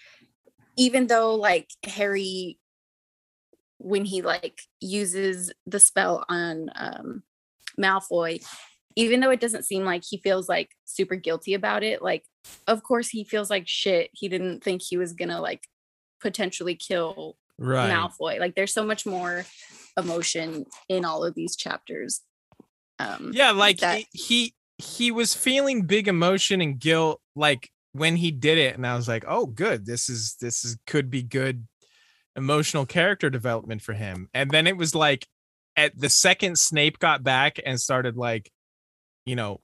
even 0.78 1.08
though 1.08 1.34
like 1.34 1.68
Harry 1.84 2.58
when 3.78 4.04
he 4.04 4.22
like 4.22 4.60
uses 4.80 5.52
the 5.66 5.78
spell 5.80 6.24
on 6.28 6.70
um 6.74 7.22
Malfoy, 7.78 8.42
even 8.96 9.20
though 9.20 9.30
it 9.30 9.40
doesn't 9.40 9.64
seem 9.64 9.84
like 9.84 10.02
he 10.08 10.16
feels 10.18 10.48
like 10.48 10.70
super 10.84 11.14
guilty 11.14 11.54
about 11.54 11.82
it, 11.82 12.00
like 12.00 12.24
of 12.66 12.82
course 12.82 13.08
he 13.08 13.24
feels 13.24 13.50
like 13.50 13.68
shit. 13.68 14.10
He 14.14 14.28
didn't 14.28 14.64
think 14.64 14.80
he 14.82 14.96
was 14.96 15.12
gonna 15.12 15.40
like 15.40 15.62
potentially 16.20 16.74
kill 16.74 17.36
right 17.58 17.90
Malfoy. 17.92 18.40
Like 18.40 18.54
there's 18.54 18.72
so 18.72 18.84
much 18.84 19.04
more 19.04 19.44
emotion 19.96 20.64
in 20.88 21.04
all 21.04 21.24
of 21.24 21.34
these 21.34 21.54
chapters. 21.56 22.22
Um 22.98 23.30
yeah 23.34 23.50
like 23.50 23.78
that- 23.78 24.04
he 24.12 24.54
he 24.78 25.10
was 25.10 25.34
feeling 25.34 25.82
big 25.82 26.06
emotion 26.06 26.60
and 26.60 26.78
guilt 26.78 27.20
like 27.34 27.68
when 27.92 28.16
he 28.16 28.30
did 28.30 28.58
it 28.58 28.74
and 28.74 28.86
i 28.86 28.94
was 28.94 29.08
like 29.08 29.24
oh 29.26 29.46
good 29.46 29.86
this 29.86 30.08
is 30.08 30.36
this 30.40 30.64
is 30.64 30.76
could 30.86 31.10
be 31.10 31.22
good 31.22 31.66
emotional 32.36 32.86
character 32.86 33.30
development 33.30 33.82
for 33.82 33.94
him 33.94 34.28
and 34.34 34.50
then 34.50 34.66
it 34.66 34.76
was 34.76 34.94
like 34.94 35.26
at 35.76 35.98
the 35.98 36.08
second 36.08 36.58
snape 36.58 36.98
got 36.98 37.22
back 37.22 37.58
and 37.64 37.80
started 37.80 38.16
like 38.16 38.50
you 39.26 39.34
know 39.34 39.60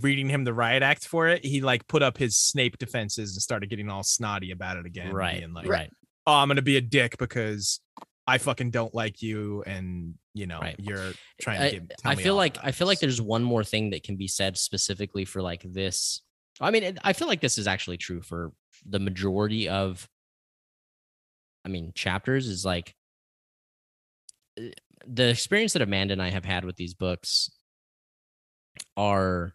reading 0.00 0.28
him 0.28 0.44
the 0.44 0.52
riot 0.52 0.82
act 0.82 1.06
for 1.06 1.28
it 1.28 1.44
he 1.44 1.62
like 1.62 1.86
put 1.88 2.02
up 2.02 2.18
his 2.18 2.36
snape 2.36 2.76
defenses 2.76 3.34
and 3.34 3.42
started 3.42 3.70
getting 3.70 3.88
all 3.88 4.02
snotty 4.02 4.50
about 4.50 4.76
it 4.76 4.84
again 4.84 5.12
right. 5.12 5.42
and 5.42 5.54
like 5.54 5.66
right. 5.66 5.90
oh 6.26 6.34
i'm 6.34 6.48
gonna 6.48 6.60
be 6.60 6.76
a 6.76 6.80
dick 6.80 7.16
because 7.16 7.80
i 8.26 8.36
fucking 8.36 8.70
don't 8.70 8.94
like 8.94 9.22
you 9.22 9.62
and 9.66 10.14
you 10.38 10.46
know 10.46 10.60
Right. 10.60 10.76
you're 10.78 11.12
trying 11.40 11.58
to 11.58 11.66
I, 11.66 11.70
get 11.70 11.98
tell 11.98 12.12
I 12.12 12.14
feel 12.14 12.36
like 12.36 12.58
I 12.62 12.70
feel 12.70 12.86
like 12.86 13.00
there's 13.00 13.20
one 13.20 13.42
more 13.42 13.64
thing 13.64 13.90
that 13.90 14.04
can 14.04 14.16
be 14.16 14.28
said 14.28 14.56
specifically 14.56 15.24
for 15.24 15.42
like 15.42 15.62
this. 15.64 16.22
I 16.60 16.70
mean, 16.70 16.98
I 17.04 17.12
feel 17.12 17.28
like 17.28 17.40
this 17.40 17.58
is 17.58 17.66
actually 17.66 17.96
true 17.98 18.20
for 18.22 18.52
the 18.84 18.98
majority 18.98 19.68
of. 19.68 20.08
I 21.64 21.68
mean, 21.68 21.92
chapters 21.94 22.46
is 22.48 22.64
like 22.64 22.94
uh, 24.58 24.64
the 25.06 25.28
experience 25.28 25.72
that 25.74 25.82
Amanda 25.82 26.12
and 26.12 26.22
I 26.22 26.30
have 26.30 26.44
had 26.44 26.64
with 26.64 26.76
these 26.76 26.94
books 26.94 27.50
are 28.96 29.52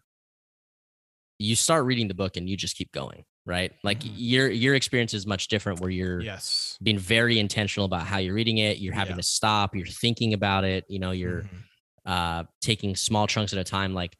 you 1.38 1.56
start 1.56 1.84
reading 1.84 2.08
the 2.08 2.14
book 2.14 2.36
and 2.36 2.48
you 2.48 2.56
just 2.56 2.76
keep 2.76 2.92
going, 2.92 3.24
right? 3.44 3.72
Like 3.82 4.00
Mhm. 4.00 4.12
your 4.14 4.50
your 4.50 4.74
experience 4.74 5.14
is 5.14 5.26
much 5.26 5.48
different 5.48 5.80
where 5.80 5.90
you're 5.90 6.20
yes 6.20 6.78
being 6.82 6.98
very 6.98 7.38
intentional 7.38 7.86
about 7.86 8.06
how 8.06 8.18
you're 8.18 8.34
reading 8.34 8.58
it, 8.58 8.78
you're 8.78 8.94
having 8.94 9.12
Yeah. 9.12 9.16
to 9.18 9.22
stop, 9.22 9.74
you're 9.74 9.86
thinking 9.86 10.34
about 10.34 10.64
it, 10.64 10.84
you 10.88 10.98
know, 10.98 11.10
you're 11.10 11.42
Mhm. 11.42 11.62
uh 12.06 12.44
taking 12.60 12.94
small 12.94 13.26
chunks 13.26 13.52
at 13.52 13.58
a 13.58 13.64
time 13.64 13.94
like 13.94 14.16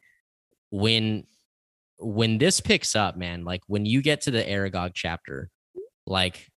when 0.71 1.25
when 1.99 2.37
this 2.37 2.59
picks 2.59 2.95
up 2.95 3.17
man 3.17 3.43
like 3.45 3.61
when 3.67 3.85
you 3.85 4.01
get 4.01 4.21
to 4.21 4.31
the 4.31 4.43
aragog 4.43 4.91
chapter 4.93 5.49
like 6.05 6.49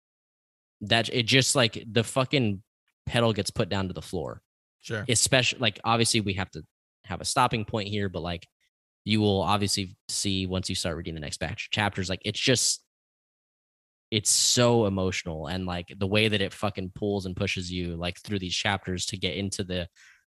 that 0.81 1.09
it 1.13 1.25
just 1.25 1.55
like 1.55 1.83
the 1.91 2.05
fucking 2.05 2.63
pedal 3.07 3.33
gets 3.33 3.51
put 3.51 3.69
down 3.69 3.89
to 3.89 3.95
the 3.95 4.03
floor 4.03 4.41
sure 4.81 5.05
especially 5.09 5.59
like 5.59 5.79
obviously 5.85 6.21
we 6.21 6.35
have 6.35 6.51
to 6.51 6.63
have 7.05 7.21
a 7.21 7.25
stopping 7.25 7.65
point 7.65 7.89
here 7.89 8.09
but 8.09 8.23
like 8.23 8.47
you 9.07 9.21
will 9.21 9.41
obviously 9.41 9.97
see 10.09 10.47
once 10.47 10.69
you 10.69 10.75
start 10.75 10.97
reading 10.97 11.15
the 11.15 11.21
next 11.21 11.39
batch 11.39 11.67
of 11.67 11.71
chapters. 11.71 12.11
Like 12.11 12.21
it's 12.25 12.41
just 12.41 12.83
it's 14.11 14.31
so 14.31 14.87
emotional 14.87 15.47
and 15.47 15.65
like 15.65 15.87
the 15.97 16.07
way 16.07 16.29
that 16.29 16.41
it 16.41 16.53
fucking 16.53 16.93
pulls 16.95 17.25
and 17.25 17.37
pushes 17.37 17.71
you 17.71 17.97
like 17.97 18.19
through 18.21 18.41
these 18.41 18.55
chapters 18.55 19.07
to 19.07 19.17
get 19.17 19.37
into 19.37 19.65
the 19.65 19.89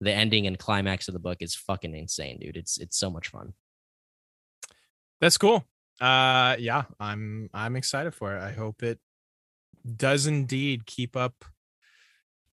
the 0.02 0.14
ending 0.14 0.48
and 0.48 0.58
climax 0.58 1.08
of 1.08 1.14
the 1.14 1.20
book 1.20 1.38
is 1.42 1.56
fucking 1.56 1.96
insane, 1.96 2.40
dude. 2.40 2.56
It's 2.56 2.78
it's 2.78 2.98
so 2.98 3.10
much 3.10 3.30
fun. 3.30 3.54
That's 5.22 5.38
cool. 5.38 5.66
Uh 6.02 6.56
yeah, 6.60 6.84
I'm 7.00 7.50
I'm 7.54 7.76
excited 7.76 8.14
for 8.14 8.36
it. 8.36 8.42
I 8.42 8.52
hope 8.54 8.84
it 8.84 9.00
does 9.98 10.28
indeed 10.28 10.86
keep 10.86 11.16
up 11.16 11.46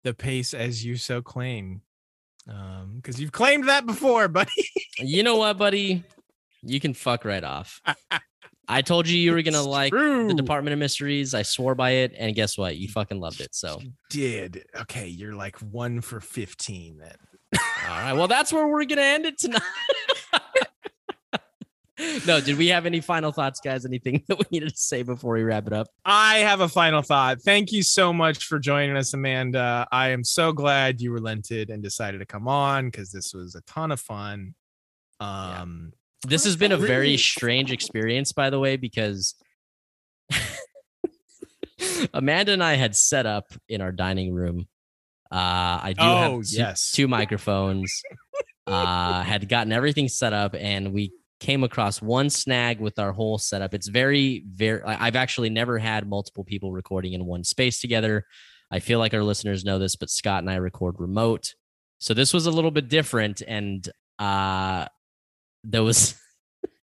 the 0.04 0.14
pace 0.14 0.54
as 0.54 0.84
you 0.86 0.96
so 0.98 1.22
claim. 1.22 1.82
Um, 2.50 2.94
because 2.98 3.20
you've 3.22 3.32
claimed 3.32 3.68
that 3.70 3.86
before, 3.86 4.28
buddy. 4.28 4.50
You 4.98 5.22
know 5.24 5.36
what, 5.38 5.58
buddy? 5.60 6.04
You 6.64 6.80
can 6.80 6.94
fuck 6.96 7.24
right 7.26 7.44
off. 7.44 7.82
I 8.68 8.82
told 8.82 9.08
you 9.08 9.18
you 9.20 9.34
were 9.34 9.42
gonna 9.42 9.60
It's 9.60 9.68
like 9.68 9.92
true. 9.92 10.28
the 10.28 10.34
Department 10.34 10.74
of 10.74 10.80
Mysteries. 10.80 11.34
I 11.34 11.42
swore 11.44 11.76
by 11.76 11.92
it, 11.92 12.14
and 12.18 12.34
guess 12.36 12.58
what? 12.58 12.78
You 12.78 12.88
fucking 12.88 13.20
loved 13.20 13.42
it. 13.42 13.54
So, 13.54 13.80
You 13.82 13.92
did. 14.10 14.66
Okay, 14.82 15.08
you're 15.08 15.36
like 15.36 15.58
one 15.60 16.02
for 16.02 16.20
15 16.20 16.98
then. 16.98 17.16
all 17.56 17.60
right. 17.90 18.14
Well, 18.14 18.28
that's 18.28 18.52
where 18.54 18.68
we're 18.68 18.86
gonna 18.86 19.02
end 19.02 19.26
it 19.26 19.38
tonight. 19.38 19.62
no, 22.26 22.40
did 22.42 22.58
we 22.58 22.68
have 22.68 22.86
any 22.86 23.00
final 23.02 23.32
thoughts, 23.32 23.60
guys? 23.60 23.86
Anything 23.86 24.24
that 24.28 24.38
we 24.38 24.46
needed 24.52 24.70
to 24.70 24.78
say 24.78 25.04
before 25.04 25.34
we 25.36 25.44
wrap 25.44 25.68
it 25.68 25.74
up? 25.74 25.88
I 26.06 26.38
have 26.40 26.62
a 26.62 26.68
final 26.68 27.02
thought. 27.02 27.42
Thank 27.42 27.72
you 27.72 27.84
so 27.84 28.12
much 28.14 28.46
for 28.46 28.60
joining 28.60 28.96
us, 28.98 29.14
Amanda. 29.14 29.88
I 29.92 30.10
am 30.10 30.24
so 30.24 30.52
glad 30.52 31.02
you 31.02 31.12
relented 31.12 31.70
and 31.70 31.82
decided 31.84 32.20
to 32.20 32.26
come 32.26 32.48
on 32.48 32.86
because 32.88 33.12
this 33.12 33.34
was 33.34 33.56
a 33.56 33.62
ton 33.62 33.92
of 33.92 34.00
fun. 34.00 34.56
Um, 35.20 35.94
This 36.28 36.44
has 36.46 36.56
been 36.56 36.72
a 36.72 36.78
very 36.78 37.18
strange 37.18 37.72
experience, 37.72 38.32
by 38.32 38.50
the 38.50 38.60
way, 38.60 38.78
because 38.78 39.36
Amanda 42.14 42.52
and 42.54 42.64
I 42.64 42.74
had 42.76 42.96
set 42.96 43.26
up 43.26 43.46
in 43.68 43.82
our 43.82 43.92
dining 43.92 44.34
room. 44.34 44.68
Uh, 45.32 45.80
I 45.84 45.94
do 45.98 46.04
Oh, 46.04 46.16
have 46.18 46.32
two, 46.46 46.58
yes. 46.58 46.92
two 46.92 47.08
microphones. 47.08 48.02
uh, 48.68 49.24
had 49.24 49.50
gotten 49.50 49.72
everything 49.74 50.08
set 50.08 50.34
up, 50.34 50.56
and 50.58 50.94
we 50.94 51.12
came 51.42 51.66
across 51.66 52.02
one 52.02 52.30
snag 52.30 52.80
with 52.80 52.98
our 53.00 53.12
whole 53.12 53.38
setup. 53.38 53.74
It's 53.74 53.90
very, 53.90 54.46
very. 54.48 54.82
I've 54.84 55.18
actually 55.18 55.50
never 55.50 55.78
had 55.78 56.08
multiple 56.08 56.46
people 56.46 56.72
recording 56.72 57.12
in 57.12 57.26
one 57.26 57.44
space 57.44 57.82
together. 57.82 58.26
I 58.72 58.80
feel 58.80 59.00
like 59.00 59.14
our 59.14 59.24
listeners 59.24 59.66
know 59.66 59.78
this, 59.78 59.98
but 59.98 60.10
Scott 60.10 60.44
and 60.44 60.50
I 60.50 60.56
record 60.56 60.96
remote, 61.00 61.56
so 62.00 62.14
this 62.14 62.34
was 62.34 62.46
a 62.46 62.52
little 62.52 62.72
bit 62.72 62.88
different, 62.88 63.42
and 63.46 63.88
uh, 64.18 64.86
there 65.66 65.84
was. 65.84 66.16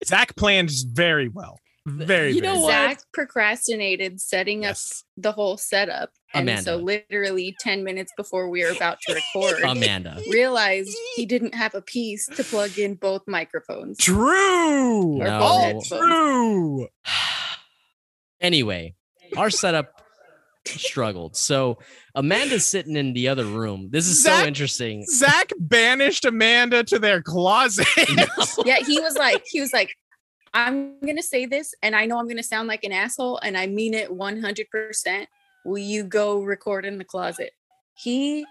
Zach 0.05 0.35
planned 0.35 0.71
very 0.91 1.27
well. 1.27 1.59
Very, 1.87 2.33
You 2.33 2.41
know 2.41 2.51
very 2.51 2.63
what? 2.63 2.71
Zach 2.71 2.99
procrastinated 3.13 4.19
setting 4.19 4.65
up 4.65 4.75
the 5.15 5.31
whole 5.31 5.55
setup. 5.55 6.09
And 6.33 6.59
so 6.59 6.75
literally 6.75 7.55
10 7.61 7.85
minutes 7.85 8.11
before 8.17 8.49
we 8.49 8.61
were 8.61 8.71
about 8.71 8.99
to 9.07 9.13
record, 9.13 9.63
Amanda. 9.63 10.19
realized 10.29 10.93
he 11.15 11.25
didn't 11.25 11.55
have 11.55 11.73
a 11.75 11.81
piece 11.81 12.25
to 12.25 12.43
plug 12.43 12.77
in 12.77 12.95
both 12.95 13.21
microphones. 13.25 13.99
True. 13.99 15.21
Or 15.21 15.23
No. 15.23 15.39
All 15.39 15.81
true. 15.81 16.87
anyway, 18.41 18.93
our 19.37 19.49
setup 19.49 19.93
struggled. 20.65 21.37
So 21.37 21.77
Amanda's 22.15 22.65
sitting 22.65 22.97
in 22.97 23.13
the 23.13 23.29
other 23.29 23.45
room. 23.45 23.87
This 23.91 24.07
is 24.07 24.21
so 24.21 24.45
interesting. 24.45 25.05
Zach 25.05 25.53
banished 25.57 26.25
Amanda 26.25 26.83
to 26.83 26.99
their 26.99 27.21
closet. 27.21 27.87
Yeah, 28.65 28.79
he 28.85 28.99
was 28.99 29.15
like, 29.15 29.45
he 29.47 29.61
was 29.61 29.71
like, 29.71 29.95
I'm 30.57 30.99
gonna 31.05 31.21
say 31.21 31.45
this, 31.45 31.73
and 31.83 31.95
I 31.95 32.05
know 32.07 32.17
I'm 32.17 32.27
gonna 32.27 32.41
sound 32.41 32.67
like 32.67 32.83
an 32.83 32.91
asshole, 32.91 33.37
and 33.43 33.55
I 33.57 33.67
mean 33.67 33.93
it 33.93 34.09
100%. 34.09 35.27
Will 35.65 35.77
you 35.77 36.03
go 36.03 36.41
record 36.41 36.83
in 36.85 36.97
the 36.97 37.03
closet? 37.05 37.51
He 37.93 38.43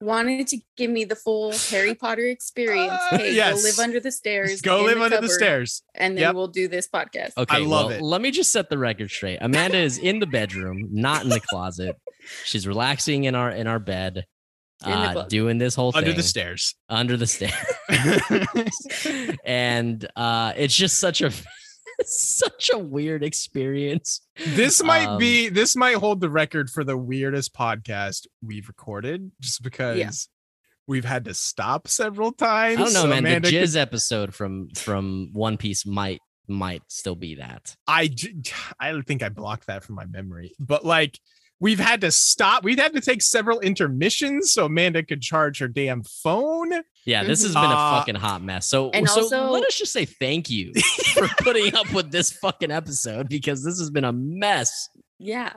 wanted 0.00 0.48
to 0.48 0.58
give 0.76 0.90
me 0.90 1.04
the 1.04 1.14
full 1.14 1.52
Harry 1.70 1.94
Potter 2.02 2.26
experience. 2.26 2.92
Uh, 3.12 3.18
Hey, 3.18 3.34
yes. 3.34 3.62
go 3.62 3.68
live 3.68 3.78
under 3.78 4.00
the 4.00 4.10
stairs. 4.10 4.60
Go 4.60 4.88
in 4.88 4.98
live 4.98 5.12
under 5.12 5.26
the 5.26 5.32
stairs. 5.32 5.82
and 5.94 6.16
then 6.16 6.22
Yep. 6.22 6.34
we'll 6.34 6.48
do 6.48 6.66
this 6.68 6.88
podcast. 6.88 7.32
Okay, 7.38 7.56
I 7.56 7.58
love 7.60 7.86
well, 7.86 7.90
it. 7.98 8.02
Let 8.02 8.20
me 8.20 8.30
just 8.32 8.50
set 8.50 8.68
the 8.68 8.76
record 8.78 9.10
straight. 9.10 9.38
Amanda 9.40 9.78
is 9.78 9.98
in 9.98 10.18
the 10.18 10.26
bedroom, 10.26 10.88
not 10.90 11.22
in 11.22 11.28
the 11.28 11.40
closet. 11.40 11.96
She's 12.44 12.66
relaxing 12.66 13.24
in 13.24 13.34
our 13.36 13.50
in 13.50 13.66
our 13.68 13.78
bed, 13.78 14.16
In 14.16 14.22
the 14.22 14.26
uh, 14.84 15.24
doing 15.28 15.58
this 15.58 15.74
whole 15.74 15.92
thing 15.92 15.98
Under 15.98 16.10
thing 16.10 16.16
the 16.18 16.22
stairs. 16.22 16.74
under 16.88 17.16
the 17.16 17.26
stairs. 17.26 17.54
and 19.44 20.06
uh, 20.16 20.52
it's 20.56 20.74
just 20.74 20.98
such 21.00 21.20
a 21.22 21.30
such 22.04 22.70
a 22.72 22.78
weird 22.78 23.22
experience. 23.22 24.20
this 24.48 24.82
might 24.82 25.06
Um, 25.06 25.18
be 25.18 25.48
this 25.48 25.76
might 25.76 25.96
hold 25.96 26.20
the 26.20 26.30
record 26.30 26.70
for 26.70 26.84
the 26.84 26.96
weirdest 26.96 27.54
podcast 27.54 28.26
we've 28.42 28.68
recorded 28.68 29.30
just 29.40 29.62
because 29.62 30.28
we've 30.86 31.04
had 31.04 31.24
to 31.26 31.34
stop 31.34 31.88
several 31.88 32.32
times. 32.32 32.78
I 32.80 32.84
don't 32.84 32.92
know, 32.92 33.02
so 33.02 33.06
man. 33.08 33.18
Amanda 33.20 33.50
the 33.50 33.60
could- 33.60 33.76
episode 33.76 34.34
from 34.34 34.68
from 34.76 35.30
One 35.32 35.56
Piece 35.56 35.86
might 35.86 36.20
might 36.48 36.82
still 36.88 37.14
be 37.14 37.36
that. 37.36 37.74
I 37.86 38.08
don't 38.82 39.06
think 39.06 39.22
I 39.22 39.28
blocked 39.30 39.68
that 39.68 39.82
from 39.84 39.94
my 39.94 40.04
memory, 40.06 40.52
but 40.58 40.84
like 40.84 41.18
we've 41.60 41.78
had 41.80 42.00
to 42.02 42.10
stop. 42.10 42.64
We've 42.64 42.78
had 42.78 42.92
to 42.94 43.00
take 43.00 43.22
several 43.22 43.60
intermissions 43.60 44.52
so 44.52 44.66
Amanda 44.66 45.02
could 45.02 45.22
charge 45.22 45.58
her 45.60 45.68
damn 45.68 46.02
phone. 46.02 46.72
Yeah, 47.06 47.24
this 47.24 47.42
has 47.42 47.52
been 47.54 47.62
a 47.64 47.68
Uh, 47.68 47.98
fucking 47.98 48.14
hot 48.16 48.42
mess. 48.42 48.66
So, 48.68 48.90
and 48.90 49.08
so 49.08 49.22
also- 49.22 49.50
let 49.50 49.64
us 49.64 49.76
just 49.78 49.92
say 49.92 50.04
thank 50.04 50.48
you 50.50 50.72
for 51.14 51.28
putting 51.38 51.74
up 51.74 51.92
with 51.92 52.10
this 52.10 52.32
fucking 52.32 52.70
episode 52.70 53.28
because 53.28 53.62
this 53.64 53.78
has 53.78 53.90
been 53.90 54.04
a 54.04 54.12
mess. 54.12 54.88
Yeah. 55.18 55.52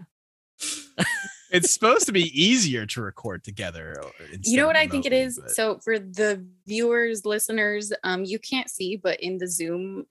It's 1.50 1.72
supposed 1.72 2.06
to 2.08 2.12
be 2.12 2.24
easier 2.38 2.86
to 2.88 3.02
record 3.02 3.42
together. 3.46 3.96
uh, 4.04 4.10
you 4.44 4.58
know 4.58 4.64
of 4.64 4.68
what 4.68 4.76
I 4.76 4.86
think 4.86 5.06
it 5.06 5.14
is? 5.14 5.40
but- 5.40 5.52
So 5.52 5.80
for 5.82 5.98
the 5.98 6.46
viewers, 6.68 7.26
listeners, 7.26 7.94
um, 8.04 8.26
you 8.26 8.38
can't 8.38 8.70
see, 8.70 8.98
but 8.98 9.22
in 9.22 9.38
the 9.38 9.48
Zoom 9.48 10.08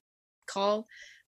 call, 0.46 0.86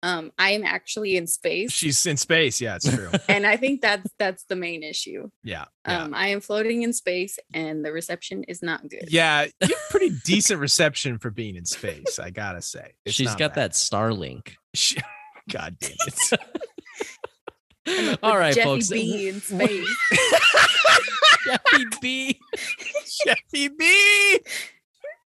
um, 0.01 0.31
I 0.37 0.51
am 0.51 0.63
actually 0.63 1.17
in 1.17 1.27
space. 1.27 1.71
she's 1.71 2.05
in 2.05 2.15
space. 2.17 2.61
Yeah, 2.61 2.75
it's 2.77 2.89
true. 2.89 3.09
and 3.27 3.45
I 3.45 3.57
think 3.57 3.81
that's 3.81 4.09
that's 4.17 4.43
the 4.45 4.55
main 4.55 4.81
issue. 4.83 5.29
Yeah, 5.43 5.65
yeah. 5.87 6.03
Um, 6.03 6.13
I 6.13 6.27
am 6.27 6.39
floating 6.41 6.83
in 6.83 6.93
space 6.93 7.37
and 7.53 7.83
the 7.83 7.91
reception 7.91 8.43
is 8.45 8.61
not 8.63 8.87
good. 8.87 9.05
Yeah, 9.09 9.43
you 9.43 9.51
have 9.61 9.89
pretty 9.89 10.11
decent 10.25 10.59
reception 10.59 11.17
for 11.19 11.29
being 11.31 11.55
in 11.55 11.65
space. 11.65 12.17
I 12.19 12.29
gotta 12.29 12.61
say, 12.61 12.93
It's 13.05 13.15
She's 13.15 13.27
not 13.27 13.37
got 13.39 13.55
bad. 13.55 13.71
that 13.71 13.75
Starlink. 13.75 14.53
She- 14.73 14.97
God 15.51 15.75
damn 15.79 15.91
it! 17.85 18.19
all 18.21 18.37
right 18.37 18.49
With 18.49 18.55
Jeffy 18.55 18.67
folks. 18.69 18.89
B 18.89 19.27
in 19.29 19.41
space. 19.41 19.95
Jeffy 21.45 21.85
B. 22.01 22.39
Jeffy 23.25 23.67
B. 23.69 24.39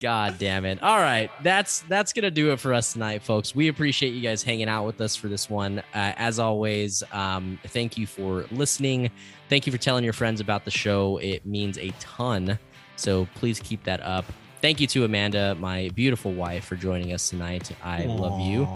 God 0.03 0.37
damn 0.37 0.65
it. 0.65 0.83
All 0.83 0.99
right. 0.99 1.31
That's 1.45 1.83
that's 1.83 2.13
gonna 2.13 2.33
do 2.33 2.51
it 2.51 2.59
for 2.59 2.75
us 2.75 2.93
tonight, 2.93 3.23
folks. 3.23 3.55
We 3.55 3.69
appreciate 3.69 4.11
you 4.11 4.21
guys 4.21 4.43
hanging 4.43 4.69
out 4.69 4.85
with 4.85 5.01
us 5.01 5.15
for 5.15 5.29
this 5.29 5.49
one. 5.49 5.79
Uh, 5.79 6.13
as 6.17 6.41
always, 6.41 7.05
um, 7.13 7.57
thank 7.69 7.97
you 7.97 8.09
for 8.09 8.45
listening. 8.51 9.13
Thank 9.49 9.65
you 9.65 9.73
for 9.73 9.79
telling 9.79 10.03
your 10.03 10.13
friends 10.13 10.41
about 10.41 10.65
the 10.65 10.73
show. 10.73 11.19
It 11.19 11.47
means 11.47 11.79
a 11.79 11.91
ton. 12.01 12.59
So 12.97 13.29
please 13.37 13.61
keep 13.61 13.85
that 13.85 14.03
up. 14.03 14.25
Thank 14.61 14.81
you 14.81 14.89
to 14.89 15.05
Amanda, 15.05 15.55
my 15.55 15.91
beautiful 15.95 16.33
wife, 16.33 16.65
for 16.65 16.75
joining 16.75 17.13
us 17.13 17.31
tonight. 17.31 17.71
I 17.85 18.07
love 18.07 18.41
you. 18.41 18.69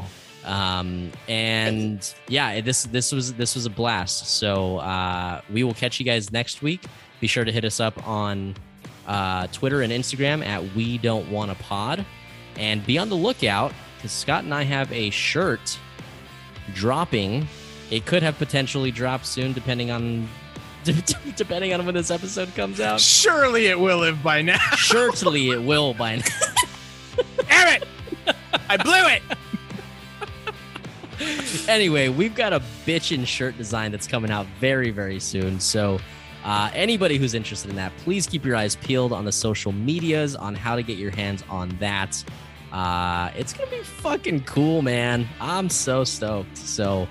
Um, 0.45 1.11
and 1.27 2.15
yeah, 2.29 2.61
this 2.61 2.85
this 2.85 3.11
was 3.11 3.35
this 3.35 3.57
was 3.57 3.67
a 3.67 3.71
blast. 3.71 4.29
So 4.39 4.79
uh, 4.79 5.41
we 5.53 5.65
will 5.65 5.75
catch 5.75 5.99
you 5.99 6.07
guys 6.07 6.31
next 6.31 6.63
week. 6.63 6.85
Be 7.21 7.27
sure 7.27 7.45
to 7.45 7.51
hit 7.51 7.65
us 7.65 7.81
up 7.81 8.07
on 8.07 8.55
uh, 9.07 9.47
Twitter 9.49 9.83
and 9.83 9.93
Instagram 9.93 10.45
at 10.45 10.75
We 10.75 10.99
Don't 10.99 11.31
Want 11.31 11.51
a 11.51 11.55
Pod, 11.57 12.05
and 12.57 12.85
be 12.85 12.99
on 12.99 13.09
the 13.09 13.17
lookout 13.17 13.73
because 13.97 14.13
Scott 14.13 14.45
and 14.45 14.55
I 14.55 14.63
have 14.63 14.93
a 14.93 15.11
shirt 15.11 15.79
dropping. 16.75 17.49
It 17.91 18.05
could 18.07 18.23
have 18.23 18.37
potentially 18.39 18.91
dropped 18.91 19.27
soon, 19.27 19.53
depending 19.53 19.91
on 19.91 20.29
depending 21.37 21.73
on 21.73 21.85
when 21.85 21.95
this 21.95 22.11
episode 22.11 22.55
comes 22.55 22.81
out. 22.81 23.01
Surely 23.01 23.67
it 23.67 23.79
will 23.79 24.03
have 24.03 24.23
by 24.23 24.43
now. 24.43 24.59
Surely 24.77 25.51
it 25.51 25.63
will 25.63 25.95
by 25.95 26.17
now. 26.17 26.25
Damn 27.49 27.83
it! 27.83 27.89
I 28.69 28.77
blew 28.77 29.07
it. 29.07 29.23
anyway, 31.69 32.09
we've 32.09 32.35
got 32.35 32.53
a 32.53 32.61
bitchin' 32.87 33.27
shirt 33.27 33.57
design 33.57 33.91
that's 33.91 34.07
coming 34.07 34.31
out 34.31 34.47
very, 34.61 34.91
very 34.91 35.19
soon. 35.19 35.59
So, 35.61 35.99
uh, 36.47 36.71
anybody 36.75 37.19
who's 37.19 37.35
interested 37.35 37.69
in 37.71 37.77
that, 37.77 37.93
please 37.99 38.29
keep 38.29 38.45
your 38.45 38.55
eyes 38.55 38.77
peeled 38.77 39.13
on 39.13 39.25
the 39.25 39.33
social 39.33 39.73
medias 39.73 40.37
on 40.37 40.55
how 40.55 40.77
to 40.77 40.83
get 40.85 40.97
your 40.97 41.11
hands 41.11 41.43
on 41.51 41.71
that. 41.81 42.25
Uh, 42.73 43.31
it's 43.37 43.53
gonna 43.53 43.69
be 43.69 43.83
fucking 43.83 44.45
cool, 44.45 44.81
man. 44.81 45.27
I'm 45.41 45.69
so 45.69 46.05
stoked. 46.05 46.57
So, 46.57 47.09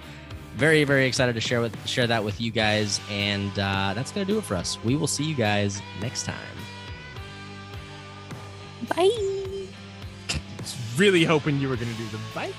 very, 0.55 0.85
very 0.85 1.05
excited 1.05 1.35
to 1.35 1.41
share 1.41 1.59
with 1.59 1.75
share 1.85 2.07
that 2.07 2.23
with 2.23 2.39
you 2.39 2.49
guys. 2.49 3.01
And 3.09 3.51
uh, 3.59 3.91
that's 3.93 4.13
gonna 4.13 4.25
do 4.25 4.37
it 4.37 4.45
for 4.45 4.55
us. 4.55 4.81
We 4.85 4.95
will 4.95 5.07
see 5.07 5.25
you 5.25 5.35
guys 5.35 5.81
next 5.99 6.23
time. 6.23 6.37
Bye. 8.95 9.09
It's 10.59 10.77
really 10.97 11.25
hoping 11.25 11.59
you 11.59 11.67
were 11.67 11.75
gonna 11.75 11.91
do 11.93 12.07
the 12.07 12.19
bye. 12.33 12.53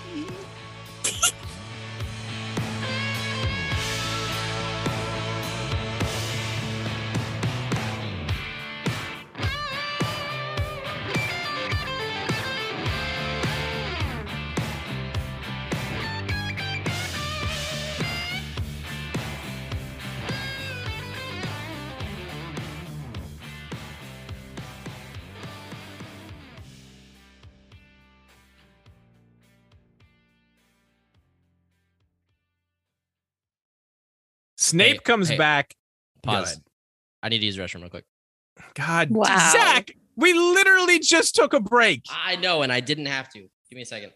Snape 34.66 34.97
Hey, 34.97 34.98
comes 34.98 35.28
hey. 35.28 35.36
back. 35.38 35.74
Pause. 36.22 36.60
I 37.22 37.28
need 37.28 37.38
to 37.38 37.47
use 37.47 37.56
the 37.56 37.62
restroom 37.62 37.82
real 37.82 37.90
quick. 37.90 38.05
God, 38.74 39.10
Wow. 39.10 39.24
Zach, 39.52 39.90
we 40.16 40.32
literally 40.32 40.98
just 40.98 41.34
took 41.34 41.52
a 41.52 41.60
break. 41.60 42.02
I 42.10 42.36
know, 42.36 42.62
and 42.62 42.72
I 42.72 42.80
didn't 42.80 43.06
have 43.06 43.28
to. 43.30 43.38
Give 43.40 43.76
me 43.76 43.82
a 43.82 43.86
second. 43.86 44.12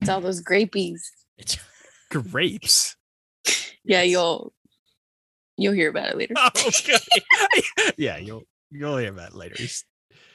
It's 0.00 0.08
all 0.08 0.20
those 0.20 0.42
grapies. 0.42 1.00
It's 1.36 1.58
Grapes. 2.10 2.96
Yeah, 3.84 4.02
you'll 4.02 4.52
you'll 5.56 5.72
hear 5.72 5.88
about 5.90 6.10
it 6.10 6.16
later. 6.18 6.34
Okay. 6.66 6.94
yeah, 7.96 8.18
you'll 8.18 8.42
you'll 8.70 8.98
hear 8.98 9.12
that 9.12 9.34
later. 9.34 9.54
He's 9.56 9.84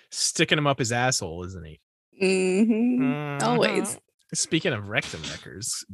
sticking 0.09 0.57
him 0.57 0.65
up 0.67 0.79
his 0.79 0.91
asshole, 0.91 1.43
isn't 1.45 1.63
he? 1.65 1.79
hmm 2.19 3.43
Always. 3.43 3.95
Mhm. 3.95 3.99
Speaking 4.33 4.73
of 4.73 4.89
rectum 4.89 5.21
neckers, 5.23 5.85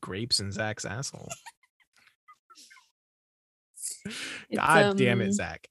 grapes 0.00 0.40
and 0.40 0.52
Zach's 0.52 0.84
asshole. 0.84 1.28
It's, 4.04 4.18
God 4.56 4.96
damn 4.98 5.20
it, 5.20 5.26
um, 5.26 5.32
Zach. 5.32 5.68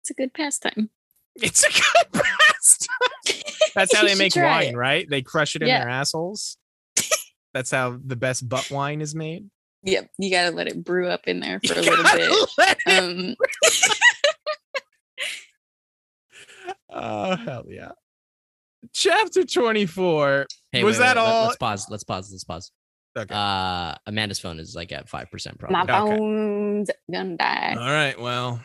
It's 0.00 0.10
a 0.10 0.14
good 0.14 0.32
pastime. 0.34 0.90
It's 1.36 1.64
a 1.64 1.70
good 1.70 2.22
pastime. 2.22 3.42
That's 3.74 3.94
how 3.96 4.04
they 4.04 4.14
make 4.14 4.36
wine, 4.36 4.74
it. 4.74 4.76
right? 4.76 5.08
They 5.08 5.22
crush 5.22 5.56
it 5.56 5.62
in 5.62 5.68
Yeah. 5.68 5.80
their 5.80 5.88
assholes. 5.88 6.56
That's 7.54 7.70
how 7.70 7.98
the 8.04 8.16
best 8.16 8.48
butt 8.48 8.70
wine 8.70 9.00
is 9.00 9.14
made. 9.14 9.48
Yep, 9.84 10.10
you 10.18 10.30
gotta 10.30 10.54
let 10.54 10.68
it 10.68 10.84
brew 10.84 11.08
up 11.08 11.26
in 11.26 11.40
there 11.40 11.58
for 11.66 11.74
a 11.74 11.82
little 11.82 12.04
bit. 12.04 12.48
let 12.58 12.78
it- 12.86 12.98
Um, 13.02 13.34
Oh 16.90 17.36
hell 17.36 17.64
yeah. 17.68 17.92
Chapter 18.92 19.44
24. 19.44 20.46
Hey, 20.72 20.84
Was 20.84 20.98
wait, 20.98 21.04
that 21.04 21.16
wait, 21.16 21.22
all? 21.22 21.44
Let's 21.46 21.56
pause. 21.56 21.86
Let's 21.88 22.04
pause. 22.04 22.30
Let's 22.30 22.44
pause. 22.44 22.70
Okay. 23.16 23.34
Uh, 23.34 23.94
Amanda's 24.06 24.38
phone 24.40 24.58
is 24.58 24.74
like 24.74 24.90
at 24.92 25.08
five 25.08 25.30
percent 25.30 25.58
probably. 25.58 25.74
my 25.74 25.82
Okay. 25.82 26.16
phone's 26.16 26.90
gonna 27.12 27.36
die. 27.36 27.74
All 27.78 27.90
right. 27.92 28.18
Well, 28.18 28.60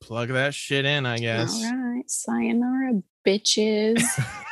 plug 0.00 0.28
that 0.30 0.54
shit 0.54 0.84
in, 0.84 1.04
I 1.06 1.18
guess. 1.18 1.54
All 1.62 1.76
right, 1.76 2.08
sayonara, 2.10 3.02
bitches. 3.26 4.02